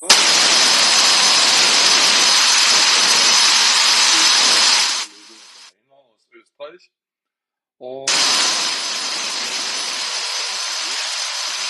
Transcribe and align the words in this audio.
aus 0.00 0.10
Österreich. 6.30 6.90
Und 7.78 8.10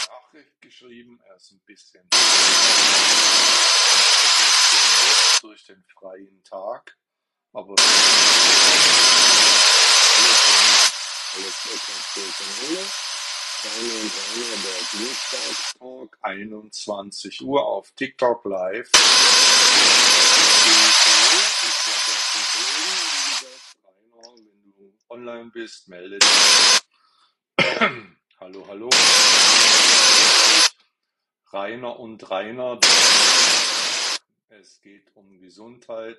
Nachricht 0.08 0.60
geschrieben, 0.60 1.20
er 1.26 1.36
ist 1.36 1.52
ein 1.52 1.60
bisschen 1.60 2.08
durch 5.40 5.64
den 5.66 5.84
freien 5.84 6.42
Tag, 6.44 6.96
aber 7.52 7.74
alles 11.34 11.66
etwas 11.66 12.14
durcheinander. 12.14 13.07
Rainer 13.60 13.94
und 14.00 14.12
Rainer, 14.14 14.56
der 14.62 14.98
Dienstagstalk, 15.00 16.18
21 16.22 17.42
Uhr 17.42 17.66
auf 17.66 17.90
TikTok 17.92 18.44
live. 18.44 18.88
Wenn 24.54 24.72
du 24.76 24.92
online 25.08 25.50
bist, 25.52 25.88
melde 25.88 26.20
dich. 26.20 26.28
hallo, 28.40 28.64
hallo. 28.68 28.90
Rainer 31.52 31.98
und 31.98 32.30
Rainer. 32.30 32.78
Es 34.50 34.80
geht 34.80 35.10
um 35.14 35.40
Gesundheit 35.40 36.18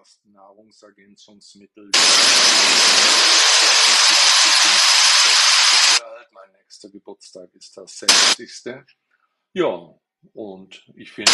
fast 0.00 0.24
Nahrungsergänzungsmittel. 0.26 1.90
Mein 6.40 6.52
nächster 6.52 6.88
Geburtstag 6.88 7.50
ist 7.54 7.76
der 7.76 7.86
60. 7.86 8.82
Ja, 9.52 9.94
und 10.32 10.90
ich 10.94 11.12
finde 11.12 11.30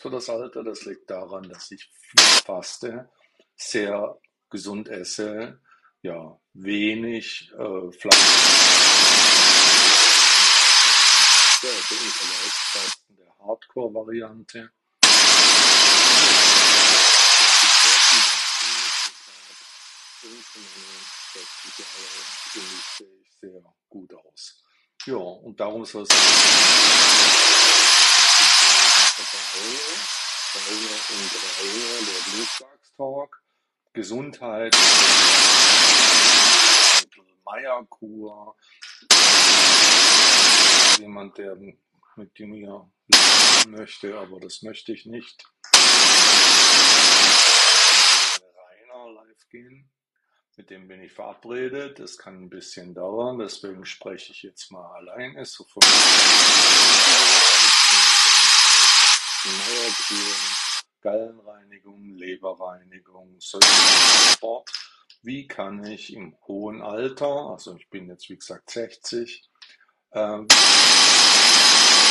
für 0.00 0.10
das 0.10 0.28
Alter, 0.28 0.64
das 0.64 0.84
liegt 0.86 1.08
daran, 1.08 1.48
dass 1.48 1.70
ich 1.70 1.88
viel 2.00 2.24
faste, 2.44 3.08
sehr 3.54 4.18
gesund 4.50 4.88
esse, 4.88 5.60
ja, 6.02 6.36
wenig 6.52 7.52
äh, 7.52 7.92
Fleisch. 7.92 8.16
Der 13.10 13.38
Hardcore-Variante. 13.38 14.70
sehe 22.96 23.20
ich 23.22 23.32
sehr 23.40 23.62
gut 23.88 24.14
aus. 24.14 24.62
Ja, 25.06 25.14
und 25.14 25.60
darum 25.60 25.84
soll 25.84 26.02
es 26.02 26.08
der 26.08 26.16
Dienstagstalk, 32.34 33.40
Gesundheit, 33.92 34.76
Meierkur, 37.44 38.56
jemand, 40.98 41.38
der 41.38 41.54
mit 41.54 42.40
mir 42.40 42.90
möchte, 43.68 44.18
aber 44.18 44.40
das 44.40 44.62
möchte 44.62 44.92
ich 44.92 45.06
nicht. 45.06 45.44
Rainer 48.56 49.12
live 49.12 49.48
gehen. 49.50 49.88
Mit 50.58 50.70
dem 50.70 50.88
bin 50.88 51.02
ich 51.02 51.12
verabredet. 51.12 51.98
Das 51.98 52.16
kann 52.16 52.44
ein 52.44 52.48
bisschen 52.48 52.94
dauern, 52.94 53.38
deswegen 53.38 53.84
spreche 53.84 54.32
ich 54.32 54.42
jetzt 54.42 54.72
mal 54.72 54.90
alleine. 54.94 55.44
Sofort. 55.44 55.84
Gallenreinigung, 61.02 62.16
Leberreinigung, 62.16 63.36
Sport. 63.38 64.70
Wie 65.22 65.46
kann 65.46 65.84
ich 65.84 66.14
im 66.14 66.34
hohen 66.46 66.80
Alter, 66.80 67.50
also 67.50 67.76
ich 67.76 67.90
bin 67.90 68.08
jetzt 68.08 68.30
wie 68.30 68.36
gesagt 68.36 68.70
60, 68.70 69.48
ähm, 70.12 70.48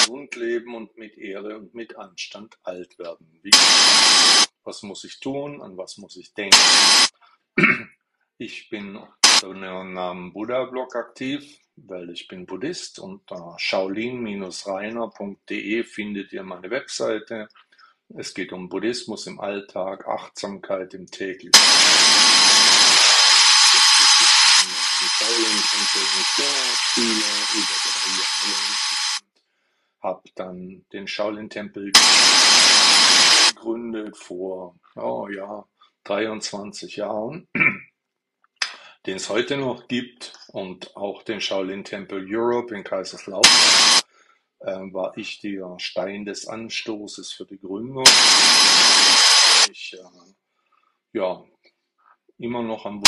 gesund 0.02 0.36
leben 0.36 0.76
und 0.76 0.96
mit 0.98 1.18
Ehre 1.18 1.58
und 1.58 1.74
mit 1.74 1.98
Anstand 1.98 2.60
alt 2.62 3.00
werden? 3.00 3.40
Wie, 3.42 3.52
was 4.64 4.84
muss 4.84 5.04
ich 5.04 5.20
tun? 5.20 5.64
An 5.64 5.78
was 5.78 5.98
muss 5.98 6.16
ich 6.16 6.34
denken? 6.36 6.56
Ich 8.38 8.70
bin 8.70 8.98
unter 8.98 9.48
dem 9.48 9.94
Namen 9.94 10.34
Buddha-Blog 10.34 10.94
aktiv, 10.98 11.58
weil 11.78 12.10
ich 12.10 12.28
bin 12.28 12.46
Buddhist. 12.46 13.00
Unter 13.00 13.56
shaolin-reiner.de 13.58 15.86
findet 15.86 16.34
ihr 16.34 16.44
meine 16.44 16.70
Webseite. 16.70 17.48
Es 18.10 18.34
geht 18.34 18.52
um 18.52 18.68
Buddhismus 18.68 19.26
im 19.28 19.40
Alltag, 19.40 20.06
Achtsamkeit 20.06 20.94
im 20.96 21.06
täglichen. 21.06 21.62
Hab 30.02 30.26
dann 30.36 30.84
den 30.92 31.08
Shaolin-Tempel 31.08 31.94
gegründet 33.48 34.18
vor, 34.18 34.76
oh 34.98 35.30
ja, 35.30 35.64
23 36.04 36.98
Jahren 36.98 37.48
den 39.06 39.18
es 39.18 39.30
heute 39.30 39.58
noch 39.58 39.88
gibt 39.88 40.34
und 40.48 40.96
auch 40.96 41.22
den 41.24 41.40
Shaolin 41.40 41.84
Temple 41.84 42.26
Europe 42.28 42.76
in 42.76 42.84
Kaiserslautern, 42.84 43.52
äh, 44.62 44.94
war 44.94 45.16
ich 45.18 45.40
der 45.42 45.76
Stein 45.80 46.26
des 46.26 46.48
Anstoßes 46.48 47.34
für 47.34 47.46
die 47.46 47.60
Gründung. 47.60 48.06
Ich 49.72 49.94
äh, 49.94 50.34
ja 51.14 51.44
immer 52.38 52.64
noch 52.64 52.86
am 52.86 53.04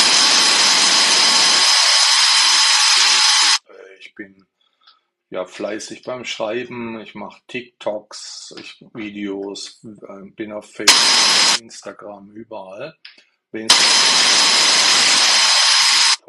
Ich 4.00 4.14
bin 4.14 4.46
ja 5.30 5.46
fleißig 5.46 6.04
beim 6.04 6.26
Schreiben, 6.26 7.00
ich 7.02 7.16
mache 7.16 7.42
TikToks, 7.48 8.56
ich, 8.60 8.86
Videos, 8.94 9.84
äh, 9.84 10.30
bin 10.36 10.52
auf 10.52 10.72
Facebook, 10.72 11.62
Instagram, 11.62 12.32
überall. 12.32 12.96
Wenn 13.52 13.68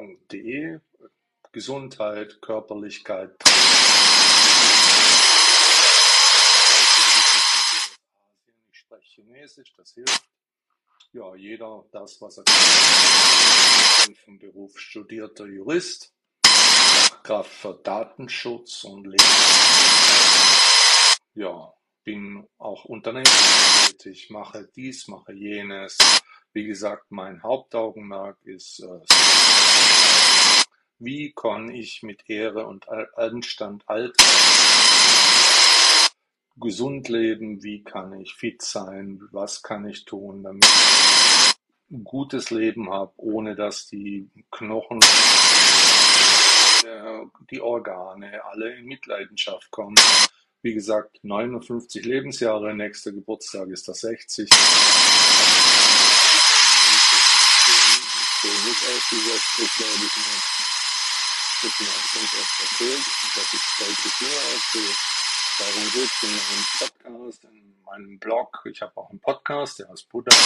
www.de 0.08 0.80
Gesundheit, 1.52 2.40
Körperlichkeit. 2.40 3.30
Ich 8.70 8.78
spreche 8.78 9.22
Chinesisch, 9.22 9.72
das 9.76 9.92
hilft. 9.94 10.22
Ja, 11.12 11.34
jeder 11.34 11.84
das, 11.90 12.20
was 12.20 12.38
er 12.38 12.44
kann. 12.44 14.14
Vom 14.24 14.38
Beruf 14.38 14.78
studierter 14.78 15.46
Jurist, 15.46 16.14
Fachkraft 16.44 17.50
für 17.50 17.80
Datenschutz 17.82 18.84
und 18.84 19.06
Leben. 19.06 19.24
Ja, 21.34 21.72
bin 22.04 22.46
auch 22.58 22.84
Unternehmer 22.84 23.24
tätig, 23.86 24.30
mache 24.30 24.68
dies, 24.74 25.08
mache 25.08 25.32
jenes. 25.32 25.98
Wie 26.52 26.64
gesagt, 26.64 27.10
mein 27.10 27.42
Hauptaugenmerk 27.42 28.38
ist 28.42 28.80
äh, 28.80 29.57
wie 30.98 31.32
kann 31.32 31.70
ich 31.70 32.02
mit 32.02 32.28
Ehre 32.28 32.66
und 32.66 32.88
Anstand 33.16 33.84
alt 33.86 34.16
gesund 36.56 37.08
leben? 37.08 37.62
Wie 37.62 37.84
kann 37.84 38.20
ich 38.20 38.34
fit 38.34 38.62
sein? 38.62 39.20
Was 39.30 39.62
kann 39.62 39.88
ich 39.88 40.04
tun, 40.04 40.42
damit 40.42 40.64
ich 40.64 41.96
ein 41.96 42.02
gutes 42.04 42.50
Leben 42.50 42.90
habe, 42.90 43.12
ohne 43.16 43.54
dass 43.54 43.86
die 43.86 44.28
Knochen, 44.50 44.98
die 47.50 47.60
Organe 47.60 48.44
alle 48.44 48.74
in 48.74 48.86
Mitleidenschaft 48.86 49.70
kommen? 49.70 49.94
Wie 50.62 50.74
gesagt, 50.74 51.20
59 51.22 52.04
Lebensjahre, 52.04 52.74
nächster 52.74 53.12
Geburtstag 53.12 53.68
ist 53.68 53.86
das 53.86 54.00
60. 54.00 54.50
Nicht 58.40 58.84
aus 58.88 59.08
dieser 59.10 59.38
Strickleidung 59.38 60.77
wird 61.62 61.80
mir 61.80 61.88
auch 61.88 62.12
ganz 62.12 62.34
oft 62.34 62.60
erzählt, 62.60 63.06
dass 63.34 63.52
ich 63.52 63.62
deutlich 63.78 64.20
jünger 64.20 64.42
aussehe. 64.54 64.94
Darum 65.58 65.90
geht 65.92 66.04
es 66.04 66.22
in 66.22 66.30
meinem 66.30 66.64
Podcast, 66.78 67.44
in 67.44 67.82
meinem 67.84 68.18
Blog. 68.18 68.62
Ich 68.66 68.80
habe 68.80 68.96
auch 68.96 69.10
einen 69.10 69.20
Podcast, 69.20 69.78
der 69.80 69.88
heißt 69.88 70.08
Buddha. 70.08 70.30
Und. 70.30 70.38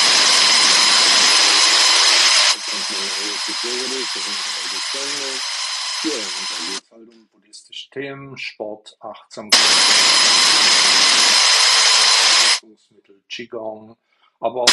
Ja, 6.04 6.14
und 6.14 6.50
da 6.50 6.56
geht 6.72 6.82
es 6.82 6.90
halt 6.90 7.08
um 7.08 7.28
buddhistische 7.28 7.90
Themen, 7.90 8.36
Sport, 8.38 8.96
Achtsamkeit, 9.00 9.60
Nahrungsmittel, 12.62 13.22
Qigong, 13.28 13.96
aber 14.40 14.62
auch 14.62 14.68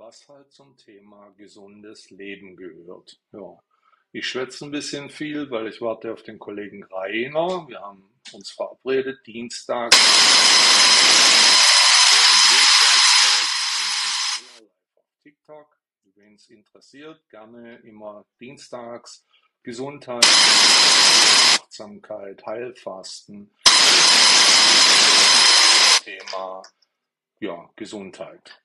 was 0.00 0.26
halt 0.30 0.50
zum 0.50 0.76
Thema 0.78 1.30
gesundes 1.36 2.10
Leben 2.10 2.56
gehört. 2.56 3.20
Ja, 3.32 3.58
Ich 4.12 4.26
schwätze 4.26 4.64
ein 4.64 4.70
bisschen 4.70 5.10
viel, 5.10 5.50
weil 5.50 5.68
ich 5.68 5.82
warte 5.82 6.12
auf 6.12 6.22
den 6.22 6.38
Kollegen 6.38 6.82
Rainer. 6.84 7.68
Wir 7.68 7.80
haben 7.80 8.10
uns 8.32 8.50
verabredet, 8.50 9.24
Dienstag. 9.26 9.92
TikTok. 15.22 15.76
Wen 16.14 16.34
es 16.34 16.48
interessiert, 16.48 17.28
gerne 17.28 17.76
immer 17.80 18.24
dienstags 18.40 19.26
Gesundheit, 19.62 20.26
Achtsamkeit, 21.60 22.44
Heilfasten. 22.46 23.54
Thema 26.02 26.62
ja, 27.40 27.70
Gesundheit. 27.76 28.60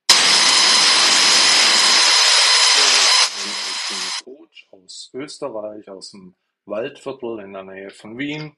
Ich 3.46 3.90
bin 3.90 3.98
Coach 4.26 4.68
aus 4.72 5.12
Österreich, 5.14 5.88
aus 5.88 6.10
dem 6.10 6.34
Waldviertel 6.66 7.42
in 7.42 7.54
der 7.54 7.62
Nähe 7.62 7.92
von 7.92 8.18
Wien. 8.18 8.58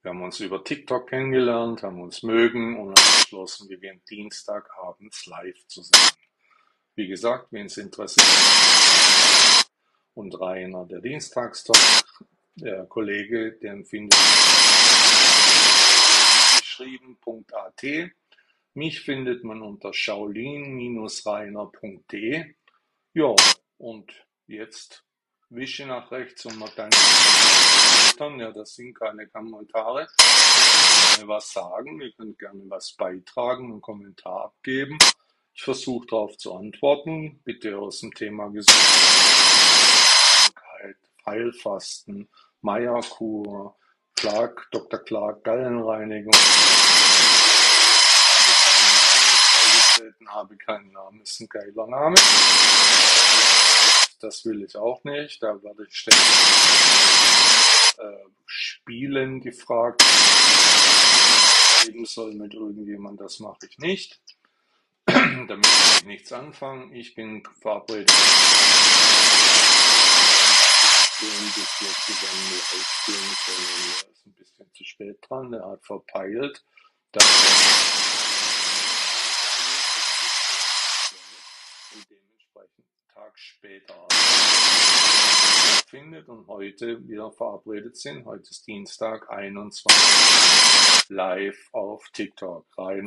Wir 0.00 0.12
haben 0.12 0.22
uns 0.22 0.40
über 0.40 0.64
TikTok 0.64 1.10
kennengelernt, 1.10 1.82
haben 1.82 2.00
uns 2.00 2.22
mögen 2.22 2.80
und 2.80 2.98
haben 2.98 3.20
beschlossen, 3.20 3.68
wir 3.68 3.76
gehen 3.76 4.00
Dienstagabends 4.08 5.26
live 5.26 5.66
zusammen. 5.66 6.16
Wie 6.94 7.06
gesagt, 7.06 7.48
wen 7.50 7.66
es 7.66 7.76
interessiert. 7.76 8.26
Und 10.14 10.40
Rainer, 10.40 10.86
der 10.86 11.02
Dienstagstalk, 11.02 12.06
der 12.54 12.86
Kollege, 12.86 13.58
den 13.58 13.84
findet 13.84 14.18
geschrieben.at. 16.60 17.82
Mich 18.72 19.02
findet 19.02 19.44
man 19.44 19.60
unter 19.60 19.92
shaolin-reiner.de. 19.92 22.54
Ja, 23.12 23.36
und 23.76 24.29
jetzt 24.50 25.04
wische 25.48 25.86
nach 25.86 26.10
rechts 26.10 26.44
und 26.44 26.58
mal 26.58 26.70
deine 26.76 26.90
Ja, 28.38 28.52
das 28.52 28.74
sind 28.74 28.94
keine 28.98 29.26
Kommentare. 29.28 30.06
Gerne 31.14 31.28
was 31.28 31.52
sagen, 31.52 32.00
ihr 32.00 32.12
könnt 32.12 32.38
gerne 32.38 32.62
was 32.68 32.92
beitragen, 32.92 33.70
einen 33.70 33.80
Kommentar 33.80 34.44
abgeben. 34.46 34.98
Ich 35.54 35.62
versuche 35.62 36.06
darauf 36.06 36.36
zu 36.36 36.54
antworten. 36.54 37.40
Bitte 37.44 37.78
aus 37.78 38.00
dem 38.00 38.12
Thema 38.12 38.48
Gesundheit, 38.48 38.76
Heilfasten, 41.24 42.28
Meierkur, 42.60 43.76
Clark, 44.16 44.68
Dr. 44.70 44.98
Clark, 45.00 45.44
Gallenreinigung. 45.44 46.34
Habe 50.26 50.56
keinen 50.58 50.92
Namen, 50.92 51.22
ist 51.22 51.40
ein 51.40 51.48
geiler 51.48 51.86
Name. 51.86 52.16
Das 54.20 54.44
will 54.44 54.62
ich 54.62 54.76
auch 54.76 55.02
nicht. 55.04 55.42
Da 55.42 55.62
werde 55.62 55.86
ich 55.88 55.94
ständig 55.96 56.20
äh, 57.98 58.28
Spielen 58.46 59.40
gefragt, 59.40 60.02
schreiben 61.80 62.04
soll 62.04 62.34
mit 62.34 62.54
irgendjemand. 62.54 63.20
Das 63.20 63.40
mache 63.40 63.66
ich 63.68 63.78
nicht. 63.78 64.20
Damit 65.06 65.48
kann 65.48 65.96
ich 65.98 66.04
nichts 66.04 66.32
anfangen. 66.32 66.94
Ich 66.94 67.14
bin 67.14 67.42
verabredet. 67.60 68.12
bis 71.54 71.80
jetzt 71.80 72.06
zusammen 72.06 72.50
live 72.50 73.02
gehen 73.06 73.36
können. 73.44 73.66
Er 74.02 74.10
ist 74.10 74.26
ein 74.26 74.32
bisschen 74.34 74.72
zu 74.72 74.84
spät 74.84 75.18
dran. 75.28 75.52
Er 75.52 75.68
hat 75.70 75.84
verpeilt, 75.84 76.64
dass 77.12 77.24
er 77.24 77.80
und 81.92 82.08
dementsprechend 82.08 82.86
einen 82.86 83.08
Tag 83.14 83.29
später 83.40 83.94
findet 85.88 86.28
und 86.28 86.46
heute 86.46 87.08
wieder 87.08 87.32
verabredet 87.32 87.96
sind. 87.96 88.26
Heute 88.26 88.50
ist 88.50 88.66
Dienstag, 88.66 89.30
21. 89.30 89.86
live 91.08 91.58
auf 91.72 92.04
TikTok 92.12 92.66
rein. 92.76 93.06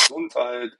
Gesundheit, 0.00 0.70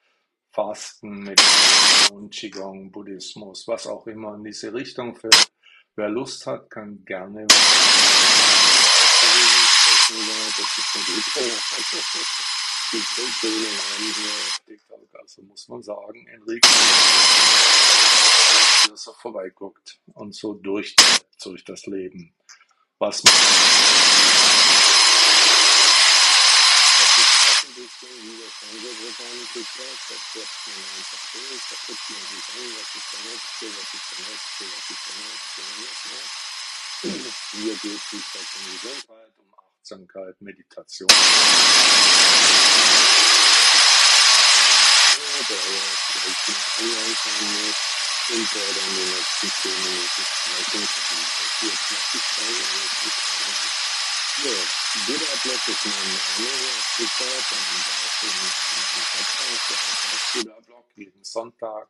Fasten, 0.52 1.25
Meditation, 1.25 2.31
Qigong, 2.31 2.92
Buddhismus, 2.92 3.66
was 3.66 3.88
auch 3.88 4.06
immer 4.06 4.36
in 4.36 4.44
diese 4.44 4.72
Richtung 4.72 5.16
fällt. 5.16 5.50
Wer 5.96 6.10
Lust 6.10 6.46
hat, 6.46 6.70
kann 6.70 7.04
gerne. 7.04 7.48
Also 15.24 15.40
muss 15.40 15.68
man 15.68 15.82
sagen, 15.82 16.26
Enrique, 16.26 16.68
dass 18.90 19.06
er 19.06 19.14
vorbeiguckt 19.14 19.98
und 20.12 20.34
so 20.34 20.52
durch, 20.52 20.94
durch 21.42 21.64
das 21.64 21.86
Leben. 21.86 22.34
Was 22.98 23.24
man 23.24 23.32
Hier 37.52 37.74
geht 37.76 37.92
es 37.92 38.12
um 38.12 38.20
Gesundheit, 38.72 39.32
um 39.38 39.54
Achtsamkeit, 39.58 40.40
Meditation. 40.40 41.08
Der 45.34 45.42
vielleicht 45.42 46.78
noch 46.78 47.25
sein 47.25 47.46
muss 47.54 47.78
und 48.28 48.48
dann 48.54 48.94
die 48.94 49.04
nächsten 49.04 49.50
10 49.62 49.82
Minuten 49.82 50.22
sprechen 50.25 50.86
kann. 50.86 51.22
Hier 51.58 51.75
mache 51.90 52.14
ich 52.14 52.26
dann, 52.36 52.54
aber 52.54 52.82
es 52.84 52.94
ist 53.04 53.19
gerade 53.19 53.84
ja, 54.36 54.50
Buddha-Blog 55.06 55.62
ist 55.69 55.84
mein 55.86 56.06
Name 56.06 56.22
hier 56.38 56.75
auf 56.78 56.86
TikTok 56.96 57.50
und 57.50 57.86
auch 57.90 58.22
in 58.22 58.34
meinem 58.34 59.04
Podcast, 59.12 59.64
der 59.70 59.76
heißt 59.76 60.04
auch 60.06 60.25
Buddha-Blog, 60.34 60.86
jeden 60.94 61.25
Sonntag. 61.25 61.88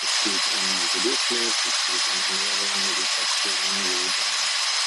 Es 0.00 0.14
geht 0.24 0.46
um 0.54 0.66
Buddhismus, 0.92 1.54
es 1.64 1.78
geht 1.86 2.04
um 2.08 2.20
Ernährung, 2.28 2.80
Meditation, 2.88 3.72
Yoga, 3.84 4.28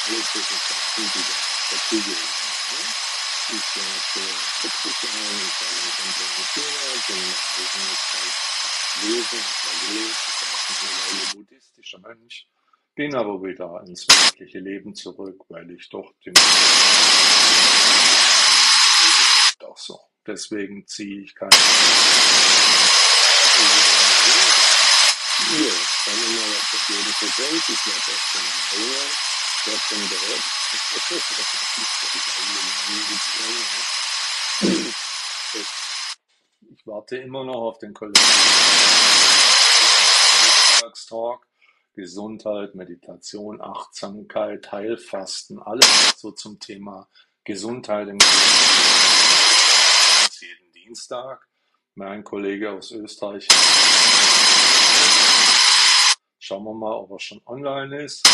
alles 0.08 0.28
diese 0.34 0.58
Sachen, 0.68 1.06
die 1.14 1.22
da 1.22 1.38
dazugehören. 1.72 2.51
Ne? 3.52 3.58
Ich 3.58 3.68
war 3.76 3.96
vor 4.12 4.32
70 4.62 5.04
Jahren 5.04 5.40
in 5.40 5.52
Kuala 5.58 6.44
China, 6.54 6.84
bin 7.08 7.22
lange 7.62 7.96
Zeit 8.12 8.36
gewesen, 9.02 9.40
habe 9.62 9.80
gelebt, 9.88 10.22
ich 10.28 10.36
war 10.42 10.52
auch 10.54 10.66
mittlerweile 10.70 11.24
buddhistischer 11.36 12.00
Mönch 12.00 12.48
bin 12.96 13.16
aber 13.16 13.42
wieder 13.42 13.84
ins 13.88 14.08
wirkliche 14.08 14.60
Leben 14.60 14.94
zurück, 14.94 15.44
weil 15.50 15.72
ich 15.72 15.90
doch 15.90 16.14
den 16.26 16.34
doch 19.60 19.78
so. 19.78 20.00
Deswegen 20.26 20.86
ziehe 20.86 21.22
ich 21.22 21.34
keine. 21.34 21.52
Ja, 21.52 21.58
mal, 25.58 26.50
was 26.52 26.72
das 26.72 26.90
Leben 26.90 27.14
so 27.20 27.26
bringt. 27.38 27.70
Ich 27.70 27.86
werde 27.88 28.12
erst 28.12 28.28
schon 28.32 28.46
länger, 28.80 29.06
werde 29.66 29.82
schon 29.88 30.10
gehört. 30.10 30.51
Ich 36.70 36.88
warte 36.88 37.18
immer 37.18 37.44
noch 37.44 37.62
auf 37.62 37.78
den 37.80 37.94
Kollegen. 37.94 38.20
Talk 41.12 41.46
Gesundheit, 41.94 42.74
Meditation, 42.74 43.62
Achtsamkeit, 43.62 44.72
Heilfasten, 44.72 45.62
alles 45.62 45.86
so 46.18 46.32
zum 46.32 46.58
Thema 46.58 47.10
Gesundheit 47.44 48.08
im 48.08 48.18
jeden 50.40 50.72
Dienstag. 50.74 51.46
Mein 51.96 52.24
Kollege 52.24 52.72
aus 52.72 52.92
Österreich. 52.92 53.46
Schauen 56.40 56.64
wir 56.64 56.74
mal, 56.74 56.94
ob 56.94 57.12
er 57.12 57.20
schon 57.20 57.42
online 57.46 58.04
ist. 58.04 58.26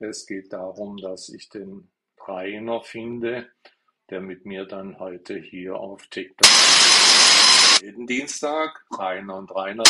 Es 0.00 0.26
geht 0.26 0.52
darum, 0.52 0.96
dass 0.96 1.28
ich 1.28 1.48
den 1.48 1.90
Rainer 2.26 2.82
finde, 2.82 3.50
der 4.10 4.20
mit 4.20 4.46
mir 4.46 4.64
dann 4.64 4.98
heute 4.98 5.36
hier 5.36 5.76
auf 5.76 6.06
TikTok 6.06 6.48
jeden 7.80 8.06
Dienstag, 8.06 8.84
Rainer 8.90 9.36
und 9.36 9.54
Rainer. 9.54 9.84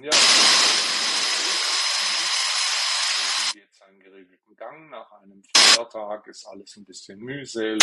Ja. 0.00 0.10
geht 3.52 3.74
seinen 3.74 4.00
geregelten 4.00 4.56
Gang. 4.56 4.90
Nach 4.90 5.10
einem 5.12 5.42
Feiertag 5.56 6.26
ist 6.28 6.46
alles 6.46 6.76
ein 6.76 6.84
bisschen 6.84 7.18
mühselig. 7.18 7.82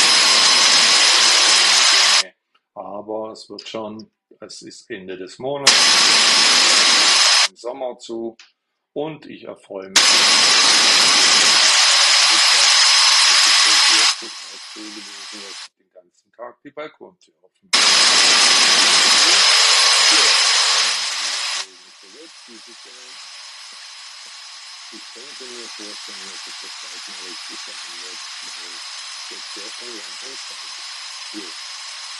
Aber 2.75 3.31
es 3.31 3.49
wird 3.49 3.67
schon, 3.67 4.11
es 4.41 4.61
ist 4.61 4.89
Ende 4.89 5.17
des 5.17 5.39
Monats, 5.39 5.71
im 7.49 7.55
Sommer 7.55 7.97
zu 7.97 8.35
und 8.91 9.25
ich 9.27 9.45
erfreue 9.45 9.87
mich. 9.87 9.97
Das 9.97 10.11
ist 13.45 13.65
der 13.65 13.71
erste 13.99 14.25
so 14.73 14.81
gewesen, 14.81 15.41
dass 15.41 15.69
ich 15.69 15.75
den 15.77 15.91
ganzen 15.93 16.31
Tag 16.33 16.61
die 16.63 16.71
Balkontür 16.71 17.33
offen 17.41 17.69
habe. 17.73 17.85
Ich 24.91 25.01
könnte 25.13 25.43
mir 25.45 25.67
vorstellen, 25.67 26.27
dass 26.27 26.47
es 26.47 26.55
das 26.61 27.07
mal 27.07 27.23
richtig 27.25 27.59
wird, 27.67 27.79
weil 28.55 28.75
jetzt 29.29 29.51
wäre 29.55 29.69
schon 29.71 29.93
langsam 29.97 30.35
Zeit. 30.47 30.73
So, 31.33 31.41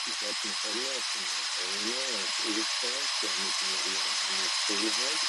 ich 0.08 0.22
habe 0.22 0.34
von 0.34 0.70
Rainer 1.82 1.98
aus 2.22 2.38
Österreich, 2.46 3.10
der 3.22 3.34
mit 3.42 3.56
hier 3.58 4.02
eine 4.30 4.48
Show 4.62 4.86
hat, 5.02 5.22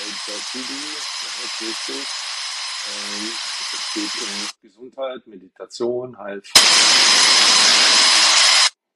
Al-Basidi, 0.00 0.82
ja, 0.94 1.30
richtig. 1.42 2.08
Ähm, 2.86 3.24
es 3.72 3.84
geht 3.94 4.14
um 4.22 4.32
Gesundheit, 4.62 5.26
Meditation, 5.26 6.16
Heilfreiheit, 6.18 6.66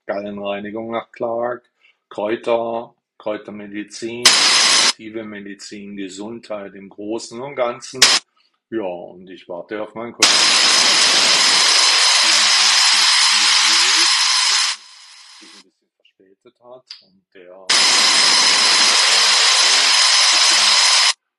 Gallenreinigung 0.06 0.90
nach 0.92 1.12
Clark, 1.12 1.70
Kräuter, 2.08 2.94
Kräutermedizin, 3.18 4.26
aktive 4.86 5.24
Medizin, 5.24 5.96
Gesundheit 5.96 6.74
im 6.74 6.88
Großen 6.88 7.40
und 7.40 7.54
Ganzen. 7.54 8.00
Ja, 8.70 8.84
und 8.84 9.28
ich 9.28 9.48
warte 9.48 9.82
auf 9.82 9.94
meinen 9.94 10.12
Kollegen. 10.12 10.68
sich 15.38 15.54
ein 15.54 15.72
bisschen 16.42 16.47
verspätet 16.58 16.62
hat 16.62 16.84
und 17.02 17.24
der 17.34 17.66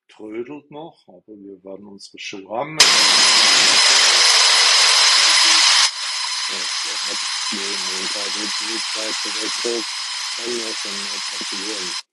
trödelt 0.08 0.72
noch, 0.72 1.08
aber 1.08 1.28
wir 1.28 1.64
werden 1.64 1.88
unsere 1.88 2.20
Show 2.20 2.50
haben. 2.50 2.78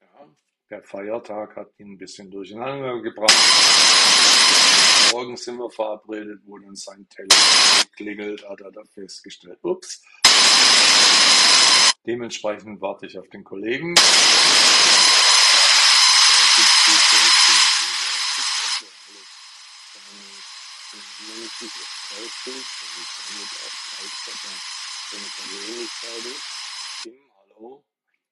Ja, 0.01 0.27
der 0.71 0.83
Feiertag 0.83 1.57
hat 1.57 1.69
ihn 1.79 1.93
ein 1.93 1.99
bisschen 1.99 2.31
durcheinander 2.31 3.01
gebracht. 3.01 3.35
Morgen 5.13 5.37
sind 5.37 5.57
wir 5.57 5.71
verabredet, 5.71 6.41
wo 6.45 6.59
dann 6.59 6.75
sein 6.75 7.09
Telefon 7.09 7.91
klingelt, 7.97 8.47
hat 8.49 8.61
er 8.61 8.73
da 8.73 8.83
festgestellt, 8.93 9.59
ups. 9.63 10.03
Dementsprechend 12.07 12.81
warte 12.81 13.07
ich 13.07 13.19
auf 13.19 13.29
den 13.31 13.43
Kollegen. 13.43 13.95
Tim, 27.03 27.15
hallo. 27.41 27.85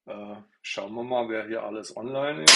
Äh, 0.06 0.36
schauen 0.62 0.94
wir 0.94 1.02
mal, 1.02 1.28
wer 1.28 1.46
hier 1.46 1.64
alles 1.64 1.96
online 1.96 2.44
ist. 2.44 2.54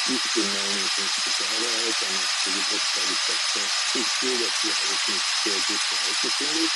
Ich 0.04 0.32
bin 0.32 0.48
59 0.52 1.38
Jahre 1.38 1.68
alt, 1.76 1.96
dann 2.00 2.14
ist 2.14 2.40
die 2.44 2.52
Geburtstag 2.52 3.04
ist 3.04 3.28
das 3.28 3.42
Festigste, 3.52 4.28
dafür 4.32 4.74
habe 4.74 4.92
ich 4.92 5.04
mich 5.08 5.24
sehr 5.44 5.60
gut 5.60 5.82
gehalten, 5.90 6.30
finde. 6.38 6.68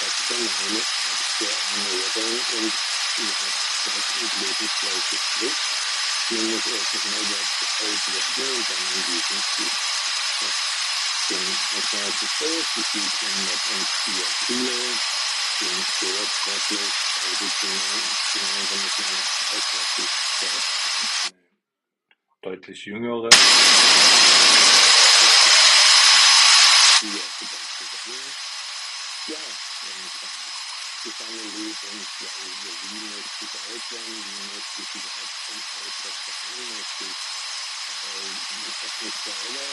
Das 0.00 0.08
ist 0.08 0.30
meine 0.30 0.80
Art 0.80 1.19
der 1.40 1.48
Ernährung 1.48 2.40
und 2.58 2.72
Lifestyle 3.16 4.04
und 4.20 4.32
Lebensweise 4.40 5.16
spricht. 5.16 5.62
Man 6.30 6.46
muss 6.50 6.66
erst 6.66 6.94
mal 7.06 7.24
selbst 7.24 7.60
alt 7.80 8.02
werden 8.14 8.56
und 8.56 8.68
dann 8.68 8.82
in 8.94 9.02
diesem 9.06 9.40
Stil 9.42 9.70
den 11.30 11.58
Alternative 11.76 12.46
Institut 12.76 13.22
und 13.70 13.88
vier 14.04 14.26
Kilo, 14.46 14.78
den 15.60 15.78
Sportsportlich, 15.84 16.92
also 17.24 17.46
gemeinsam 17.60 18.80
mit 18.82 18.94
meiner 18.98 19.24
Frau 19.24 19.58
sportlich 19.60 20.10
Sport, 20.36 20.64
eine 21.26 21.40
deutlich 22.42 22.80
jüngere. 22.86 23.30
Die 27.00 27.06
auch 27.06 27.34
wieder 27.40 27.60
zusammen. 27.78 28.34
Ja, 29.26 29.36
und 29.36 30.49
Zusammenleben, 31.02 31.72
ja, 32.20 32.28
wie 32.92 33.00
möchte 33.08 33.40
ich 33.40 33.54
alt 33.56 33.84
werden, 33.90 34.20
wie 34.20 34.44
möchte 34.52 34.82
ich 34.82 34.90
überhaupt 34.94 35.36
vom 35.46 35.56
Alter 35.80 36.12
sein, 36.12 36.60
möchte 36.76 37.04
ich 37.04 37.16
das 38.82 38.94
nicht 39.00 39.18
selber 39.24 39.64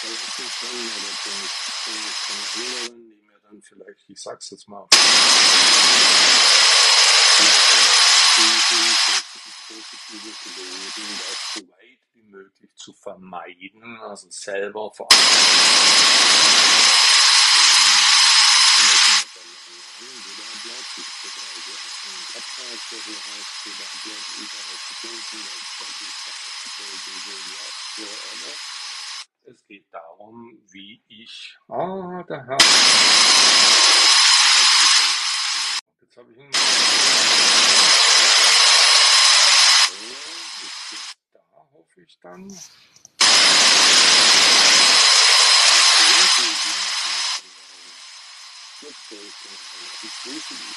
verlassen 0.00 0.50
können 0.58 0.90
oder 0.90 1.12
bin 1.22 1.38
ich, 1.46 1.54
bin 1.86 1.98
ich 2.02 2.18
von 2.18 2.38
anderen, 2.50 2.98
die 3.10 3.22
mir 3.26 3.38
dann 3.44 3.58
vielleicht, 3.62 4.02
ich 4.08 4.20
sag's 4.20 4.50
jetzt 4.50 4.66
mal, 4.66 4.88
Positives 9.68 10.44
Leben, 10.46 11.14
das 11.18 11.40
so 11.54 11.60
weit 11.68 12.02
wie 12.14 12.22
möglich 12.24 12.70
zu 12.74 12.92
vermeiden, 12.92 14.00
also 14.00 14.26
selber 14.30 14.92
vor 14.92 15.08
allem 15.12 16.26
es 29.44 29.66
geht 29.66 29.86
darum, 29.92 30.58
wie 30.70 31.02
ich. 31.08 31.58
Ah, 31.68 32.22
der 32.28 32.46
Herr. 32.46 32.58
Jetzt 36.00 36.16
habe 36.16 36.32
ich 36.32 36.38
ihn. 36.38 36.50
Da 41.32 41.40
hoffe 41.72 42.00
ich 42.00 42.18
dann. 42.20 42.48
Jetzt 48.82 49.08
soll 49.08 49.18
ich 49.18 49.34
den 49.42 49.52
Ich 50.02 50.10
grüße 50.22 50.54
dich 50.54 50.76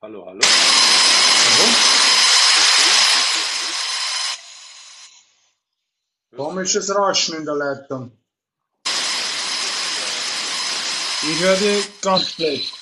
Hallo, 0.00 0.24
hallo. 0.26 0.40
Komisches 6.36 6.94
Rauschen 6.94 7.38
in 7.38 7.44
der 7.44 7.54
Leitung. 7.56 8.16
Ich 11.22 11.40
höre 11.40 11.56
dich 11.56 12.00
ganz 12.00 12.30
schlecht. 12.30 12.74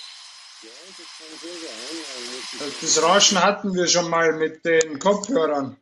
Das 2.83 3.03
Rauschen 3.03 3.43
hatten 3.43 3.75
wir 3.75 3.89
schon 3.89 4.11
mal 4.11 4.35
mit 4.35 4.63
den 4.67 4.99
Kopfhörern. 4.99 5.81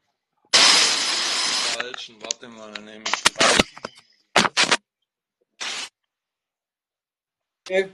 Falschen, 0.53 2.23
warte 2.23 2.47
mal, 2.49 2.73
dann 2.73 2.85
nehme 2.85 3.05
ich. 3.05 3.24
Ja. 7.69 7.89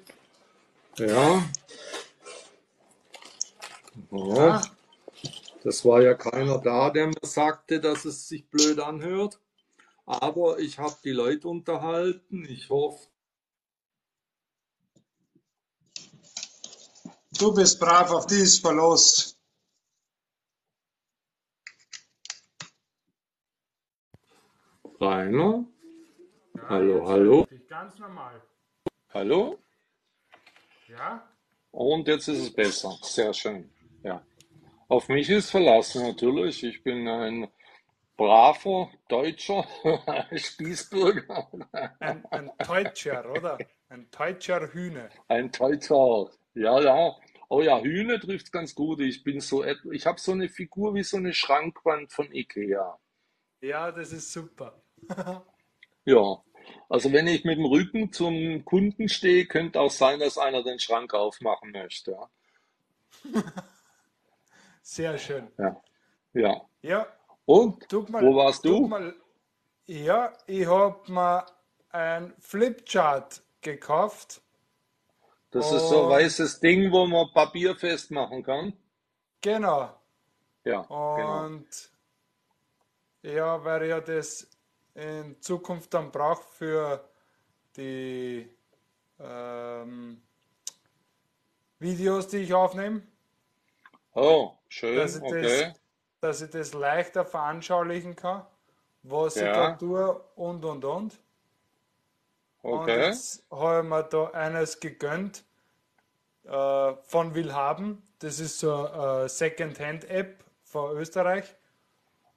Ja. 4.11 4.63
Das 5.63 5.85
war 5.85 6.03
ja 6.03 6.15
keiner 6.15 6.59
da, 6.59 6.91
der 6.91 7.09
mir 7.09 7.15
sagte, 7.23 7.81
dass 7.81 8.05
es 8.05 8.29
sich 8.29 8.49
blöd 8.49 8.81
anhört. 8.81 9.41
Aber 10.07 10.59
ich 10.59 10.79
habe 10.79 10.97
die 11.05 11.13
Leute 11.13 11.49
unterhalten. 11.49 12.45
Ich 12.49 12.69
hoffe, 12.71 13.07
Du 17.39 17.55
bist 17.55 17.81
brav, 17.81 18.11
auf 18.11 18.27
die 18.27 18.35
ist 18.35 18.61
verlost. 18.61 19.39
Rainer. 25.01 25.65
Ja, 26.55 26.69
Hallo, 26.69 27.09
hallo. 27.09 27.47
Ganz 27.69 27.99
normal. 27.99 28.43
Hallo? 29.13 29.59
Ja? 30.89 31.29
Und 31.73 32.09
jetzt 32.09 32.29
ist 32.29 32.39
es 32.39 32.53
besser. 32.53 32.97
Sehr 33.03 33.33
schön. 33.33 33.71
Ja. 34.03 34.25
Auf 34.89 35.09
mich 35.09 35.29
ist 35.31 35.51
verlassen 35.51 36.03
natürlich. 36.03 36.63
Ich 36.65 36.83
bin 36.83 37.07
ein 37.09 37.49
braver 38.17 38.91
Deutscher, 39.09 39.67
Spießbürger, 40.35 41.49
Ein, 42.01 42.25
ein 42.27 42.51
Teutscher, 42.59 43.31
oder? 43.31 43.59
Ein 43.89 44.11
Teutscher 44.11 44.73
Hühne. 44.73 45.09
ein 45.29 45.51
Deutscher. 45.51 46.31
Ja, 46.55 46.81
ja. 46.81 47.17
Oh 47.49 47.63
ja, 47.63 47.81
Hühner 47.81 48.21
trifft's 48.21 48.53
ganz 48.53 48.75
gut. 48.75 49.01
Ich 49.01 49.25
bin 49.25 49.41
so, 49.41 49.65
ich 49.65 50.07
habe 50.07 50.21
so 50.21 50.33
eine 50.33 50.49
Figur 50.49 50.95
wie 50.95 51.03
so 51.03 51.17
eine 51.17 51.33
Schrankwand 51.33 52.13
von 52.13 52.33
Ikea. 52.33 52.99
Ja, 53.61 53.91
das 53.93 54.13
ist 54.13 54.33
super. 54.33 54.83
Ja. 56.07 56.43
Also 56.89 57.13
wenn 57.13 57.27
ich 57.27 57.45
mit 57.45 57.59
dem 57.59 57.67
Rücken 57.67 58.13
zum 58.13 58.65
Kunden 58.65 59.09
stehe, 59.09 59.47
könnte 59.47 59.81
auch 59.81 59.91
sein, 59.91 60.21
dass 60.21 60.39
einer 60.39 60.63
den 60.63 60.79
Schrank 60.79 61.15
aufmachen 61.15 61.71
möchte. 61.73 62.17
Sehr 64.83 65.19
schön. 65.19 65.49
Ja. 65.59 65.81
Ja. 66.33 66.61
Ja, 66.83 67.07
Und? 67.45 67.93
mal, 68.11 68.23
Wo 68.25 68.37
warst 68.37 68.65
du? 68.65 68.87
mal. 68.87 69.15
Ja, 69.87 70.33
ich 70.47 70.67
habe 70.67 71.13
mir 71.13 71.45
ein 71.91 72.33
Flipchart 72.39 73.43
gekauft. 73.61 74.41
Das 75.51 75.73
ist 75.73 75.89
so 75.89 76.05
ein 76.05 76.11
weißes 76.11 76.61
Ding, 76.61 76.93
wo 76.93 77.07
man 77.07 77.33
Papier 77.33 77.75
festmachen 77.75 78.43
kann. 78.43 78.73
genau. 79.41 79.97
Ja, 80.63 80.83
genau. 80.83 81.45
Und 81.45 81.91
ja, 83.23 83.65
weil 83.65 83.87
ja 83.89 84.01
das 84.01 84.47
in 84.95 85.41
Zukunft 85.41 85.95
dann 85.95 86.11
brauche 86.13 86.43
für 86.53 87.05
die 87.77 88.49
ähm, 89.21 90.23
Videos, 91.81 92.29
die 92.29 92.39
ich 92.39 92.55
aufnehme, 92.55 93.03
Oh, 94.15 94.57
dass 94.95 95.17
schön, 95.17 95.17
ich 95.17 95.27
das, 95.27 95.67
okay. 95.67 95.75
dass 96.21 96.43
ich 96.43 96.51
das 96.51 96.75
leichter 96.75 97.25
veranschaulichen 97.25 98.15
kann, 98.17 98.47
was 99.03 99.41
ich 99.41 99.51
da 99.53 99.69
Ja, 99.69 99.71
tue 99.71 100.15
und 100.37 100.65
und 100.65 100.85
und. 100.85 101.21
Und 102.63 102.81
okay. 102.81 102.97
jetzt 102.97 103.45
habe 103.51 103.81
ich 103.83 103.89
mir 103.89 104.03
da 104.05 104.31
eines 104.31 104.81
gegönnt 104.81 105.45
äh, 106.45 106.95
von 107.03 107.35
Willhaben. 107.35 108.03
Das 108.21 108.41
ist 108.41 108.59
so 108.61 108.87
eine 108.89 109.29
Second-Hand-App 109.29 110.45
von 110.65 110.97
Österreich. 110.99 111.57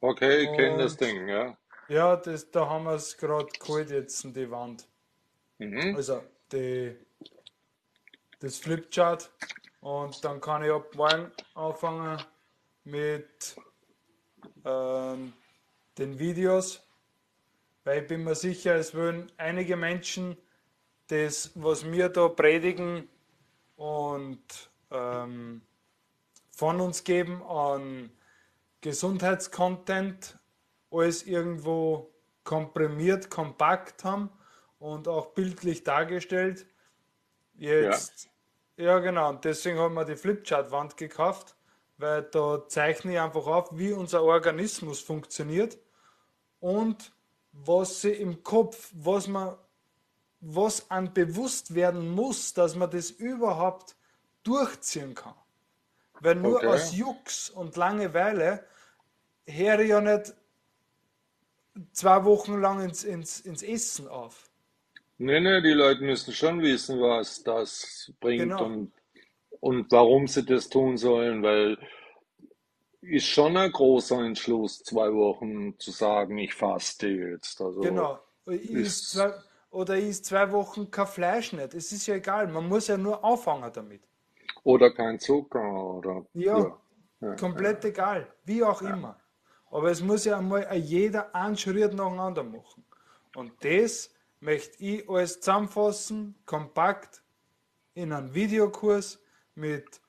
Okay, 0.02 0.44
ich 0.44 0.54
kenne 0.54 0.78
das 0.84 0.96
Und 0.96 0.98
Ding, 0.98 1.28
ja. 1.28 1.58
Ja, 1.88 2.16
das, 2.16 2.50
da 2.52 2.68
haben 2.70 2.86
wir 2.86 2.94
es 2.94 3.18
gerade 3.18 3.48
geholt 3.60 3.90
jetzt 3.90 4.24
in 4.24 4.34
die 4.34 4.50
Wand. 4.50 4.88
Mhm. 5.60 5.96
Also 5.96 6.24
die, 6.52 6.96
das 8.40 8.58
Flipchart. 8.58 9.32
Und 9.82 10.24
dann 10.24 10.40
kann 10.40 10.64
ich 10.64 10.72
ab 10.72 10.96
morgen 10.96 11.32
anfangen 11.56 12.22
mit 12.86 13.56
ähm, 14.66 15.34
den 15.98 16.20
Videos. 16.20 16.82
Weil 17.84 18.04
ich 18.04 18.08
bin 18.08 18.24
mir 18.24 18.36
sicher, 18.36 18.76
es 18.76 18.94
würden 18.94 19.32
einige 19.38 19.76
Menschen 19.76 20.38
das, 21.08 21.52
was 21.56 21.86
wir 21.86 22.10
da 22.10 22.30
predigen 22.30 23.10
und 23.76 24.72
ähm, 24.90 25.62
von 26.52 26.80
uns 26.80 27.04
geben 27.04 27.44
an 27.44 28.10
Gesundheitscontent, 28.82 30.38
alles 30.94 31.24
irgendwo 31.24 32.14
komprimiert, 32.44 33.30
kompakt 33.30 34.04
haben 34.04 34.30
und 34.80 35.08
auch 35.08 35.28
bildlich 35.28 35.84
dargestellt. 35.84 36.66
Ja, 37.56 37.74
Jetzt, 37.74 38.30
ja 38.78 39.00
genau, 39.00 39.30
und 39.30 39.46
deswegen 39.46 39.80
haben 39.80 39.94
wir 39.94 40.06
die 40.06 40.16
Flipchart-Wand 40.16 40.98
gekauft, 40.98 41.56
weil 41.98 42.24
da 42.24 42.68
zeichne 42.68 43.14
ich 43.14 43.20
einfach 43.20 43.48
auf, 43.48 43.70
wie 43.74 43.94
unser 43.94 44.24
Organismus 44.24 45.00
funktioniert 45.00 45.78
und 46.60 47.14
was 47.52 48.02
sie 48.02 48.12
im 48.12 48.44
Kopf, 48.44 48.92
was 48.94 49.28
man, 49.28 49.56
was 50.42 50.90
an 50.90 51.14
bewusst 51.14 51.76
werden 51.76 52.10
muss, 52.10 52.54
dass 52.54 52.76
man 52.76 52.90
das 52.90 53.12
überhaupt 53.12 53.96
durchziehen 54.44 55.14
kann. 55.14 55.36
Weil 56.20 56.36
nur 56.36 56.58
okay. 56.58 56.68
aus 56.68 56.96
Jux 56.96 57.50
und 57.50 57.76
Langeweile 57.76 58.66
höre 59.46 59.80
ich 59.80 59.90
ja 59.90 60.02
nicht 60.02 60.34
zwei 61.92 62.24
Wochen 62.26 62.60
lang 62.60 62.82
ins, 62.82 63.04
ins, 63.04 63.40
ins 63.42 63.64
Essen 63.64 64.08
auf. 64.08 64.50
Nee, 65.18 65.40
nee, 65.40 65.62
die 65.62 65.74
Leute 65.74 66.04
müssen 66.04 66.34
schon 66.34 66.62
wissen, 66.62 67.00
was 67.00 67.44
das 67.44 68.12
bringt 68.20 68.58
Genau, 68.58 68.66
und, 68.66 68.94
und 69.60 69.92
warum 69.92 70.28
sie 70.28 70.46
das 70.46 70.70
tun 70.70 70.98
sollen, 70.98 71.44
weil 71.44 71.78
ist 73.02 73.26
schon 73.28 73.58
ein 73.58 73.72
großer 73.72 74.24
Entschluss, 74.26 74.84
zwei 74.84 75.14
Wochen 75.14 75.78
zu 75.80 75.92
sagen, 75.92 76.38
ich 76.38 76.54
faste 76.54 77.08
jetzt. 77.08 77.62
Also 77.62 77.82
genau. 77.82 78.20
Ist, 78.46 79.12
zwei, 79.12 79.34
oder 79.72 79.98
ich 79.98 80.06
is 80.10 80.24
zwei 80.24 80.52
Wochen 80.52 80.90
kein 80.92 81.08
Fleisch 81.08 81.54
nicht. 81.54 81.74
Es 81.74 81.92
ist 81.92 82.08
ja 82.08 82.16
egal, 82.16 82.48
man 82.48 82.68
muss 82.68 82.88
ja 82.88 82.98
nur 82.98 83.24
anfangen 83.24 83.72
damit. 83.74 84.04
oder 84.64 84.94
kein 84.94 85.20
Zucker 85.20 85.96
oder 85.96 86.26
Ja, 86.34 86.60
ja, 86.60 86.82
ja, 87.22 87.36
komplett 87.36 87.84
egal, 87.86 88.34
wie 88.46 88.64
auch 88.64 88.82
immer. 88.82 89.20
Aber 89.74 89.90
es 89.90 90.04
muss 90.04 90.26
ja 90.26 90.38
einmal 90.38 90.72
jeder 90.78 91.34
einen 91.34 91.58
Schritt 91.58 91.96
nacheinander 91.96 92.44
machen. 92.44 92.86
Und 93.36 93.52
das 93.66 94.14
möchte 94.40 94.84
ich 94.84 95.10
alles 95.10 95.40
zusammenfassen, 95.40 96.36
kompakt 96.46 97.24
in 97.96 98.14
einem 98.14 98.36
Videokurs 98.36 99.20
mit 99.56 100.00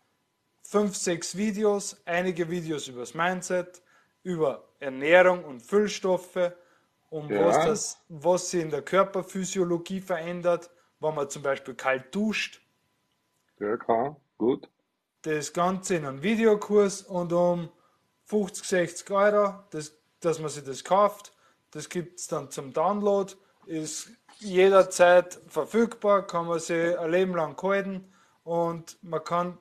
fünf, 0.63 0.95
sechs 0.95 1.35
Videos, 1.35 1.97
einige 2.05 2.51
Videos 2.51 2.89
über 2.89 3.01
das 3.01 3.15
Mindset, 3.15 3.81
über 4.23 4.69
Ernährung 4.81 5.43
und 5.45 5.61
Füllstoffe, 5.63 6.53
um 7.09 7.31
was 7.31 7.57
ja, 7.57 7.67
das, 7.67 7.99
was 8.11 8.51
sich 8.51 8.61
in 8.61 8.69
der 8.69 8.83
Körperphysiologie 8.83 10.03
verändert, 10.03 10.69
wenn 11.01 11.15
man 11.15 11.31
zum 11.31 11.41
Beispiel 11.41 11.73
kalt 11.75 12.15
duscht. 12.15 12.61
ja, 13.59 13.79
klar, 13.79 14.21
gut. 14.37 14.69
Das 15.23 15.55
Ganze 15.55 15.97
in 15.97 16.05
einem 16.05 16.23
Videokurs 16.23 17.01
und 17.01 17.33
um 17.33 17.71
50, 18.25 18.65
60 18.67 19.11
Euro, 19.11 19.65
das, 19.71 19.93
dass 20.21 20.39
man 20.39 20.51
sich 20.51 20.65
das 20.65 20.85
kauft. 20.85 21.33
Das 21.71 21.89
gibt 21.89 22.21
es 22.21 22.29
dann 22.29 22.51
zum 22.51 22.73
Download, 22.73 23.33
ist 23.67 24.11
jederzeit 24.39 25.41
verfügbar, 25.49 26.27
kann 26.27 26.47
man 26.47 26.61
sich 26.61 26.99
ein 26.99 27.11
Leben 27.11 27.35
lang 27.35 27.61
halten 27.63 28.13
und 28.45 28.99
man 29.03 29.25
kann 29.25 29.59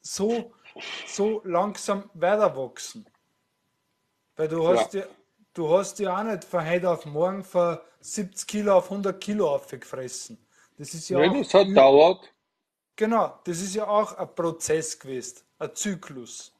so, 0.00 0.52
so 1.04 1.42
langsam 1.44 2.10
weiter 2.14 2.56
wachsen. 2.56 3.06
Weil 4.36 4.48
du 4.48 4.66
Ja, 4.68 4.68
hast 4.68 4.94
ja, 4.94 5.04
du 5.54 5.70
hast 5.70 5.98
ja 5.98 6.18
auch 6.18 6.24
nicht 6.24 6.44
von 6.44 6.64
heute 6.66 6.90
auf 6.90 7.06
morgen 7.06 7.44
von 7.44 7.78
70 8.00 8.46
Kilo 8.46 8.76
auf 8.78 8.90
100 8.90 9.20
Kilo 9.20 9.54
aufgefressen. 9.54 10.38
Das 10.78 10.94
ist 10.94 11.08
ja 11.08 11.20
nee, 11.20 11.28
auch, 11.28 11.38
das 11.38 11.54
hat 11.54 11.76
dauert 11.76 12.32
genau, 12.96 13.40
das 13.44 13.60
ist 13.60 13.74
ja 13.74 13.86
auch 13.88 14.12
ein 14.14 14.34
Prozess 14.34 14.98
gewesen, 14.98 15.42
ein 15.58 15.74
Zyklus. 15.74 16.55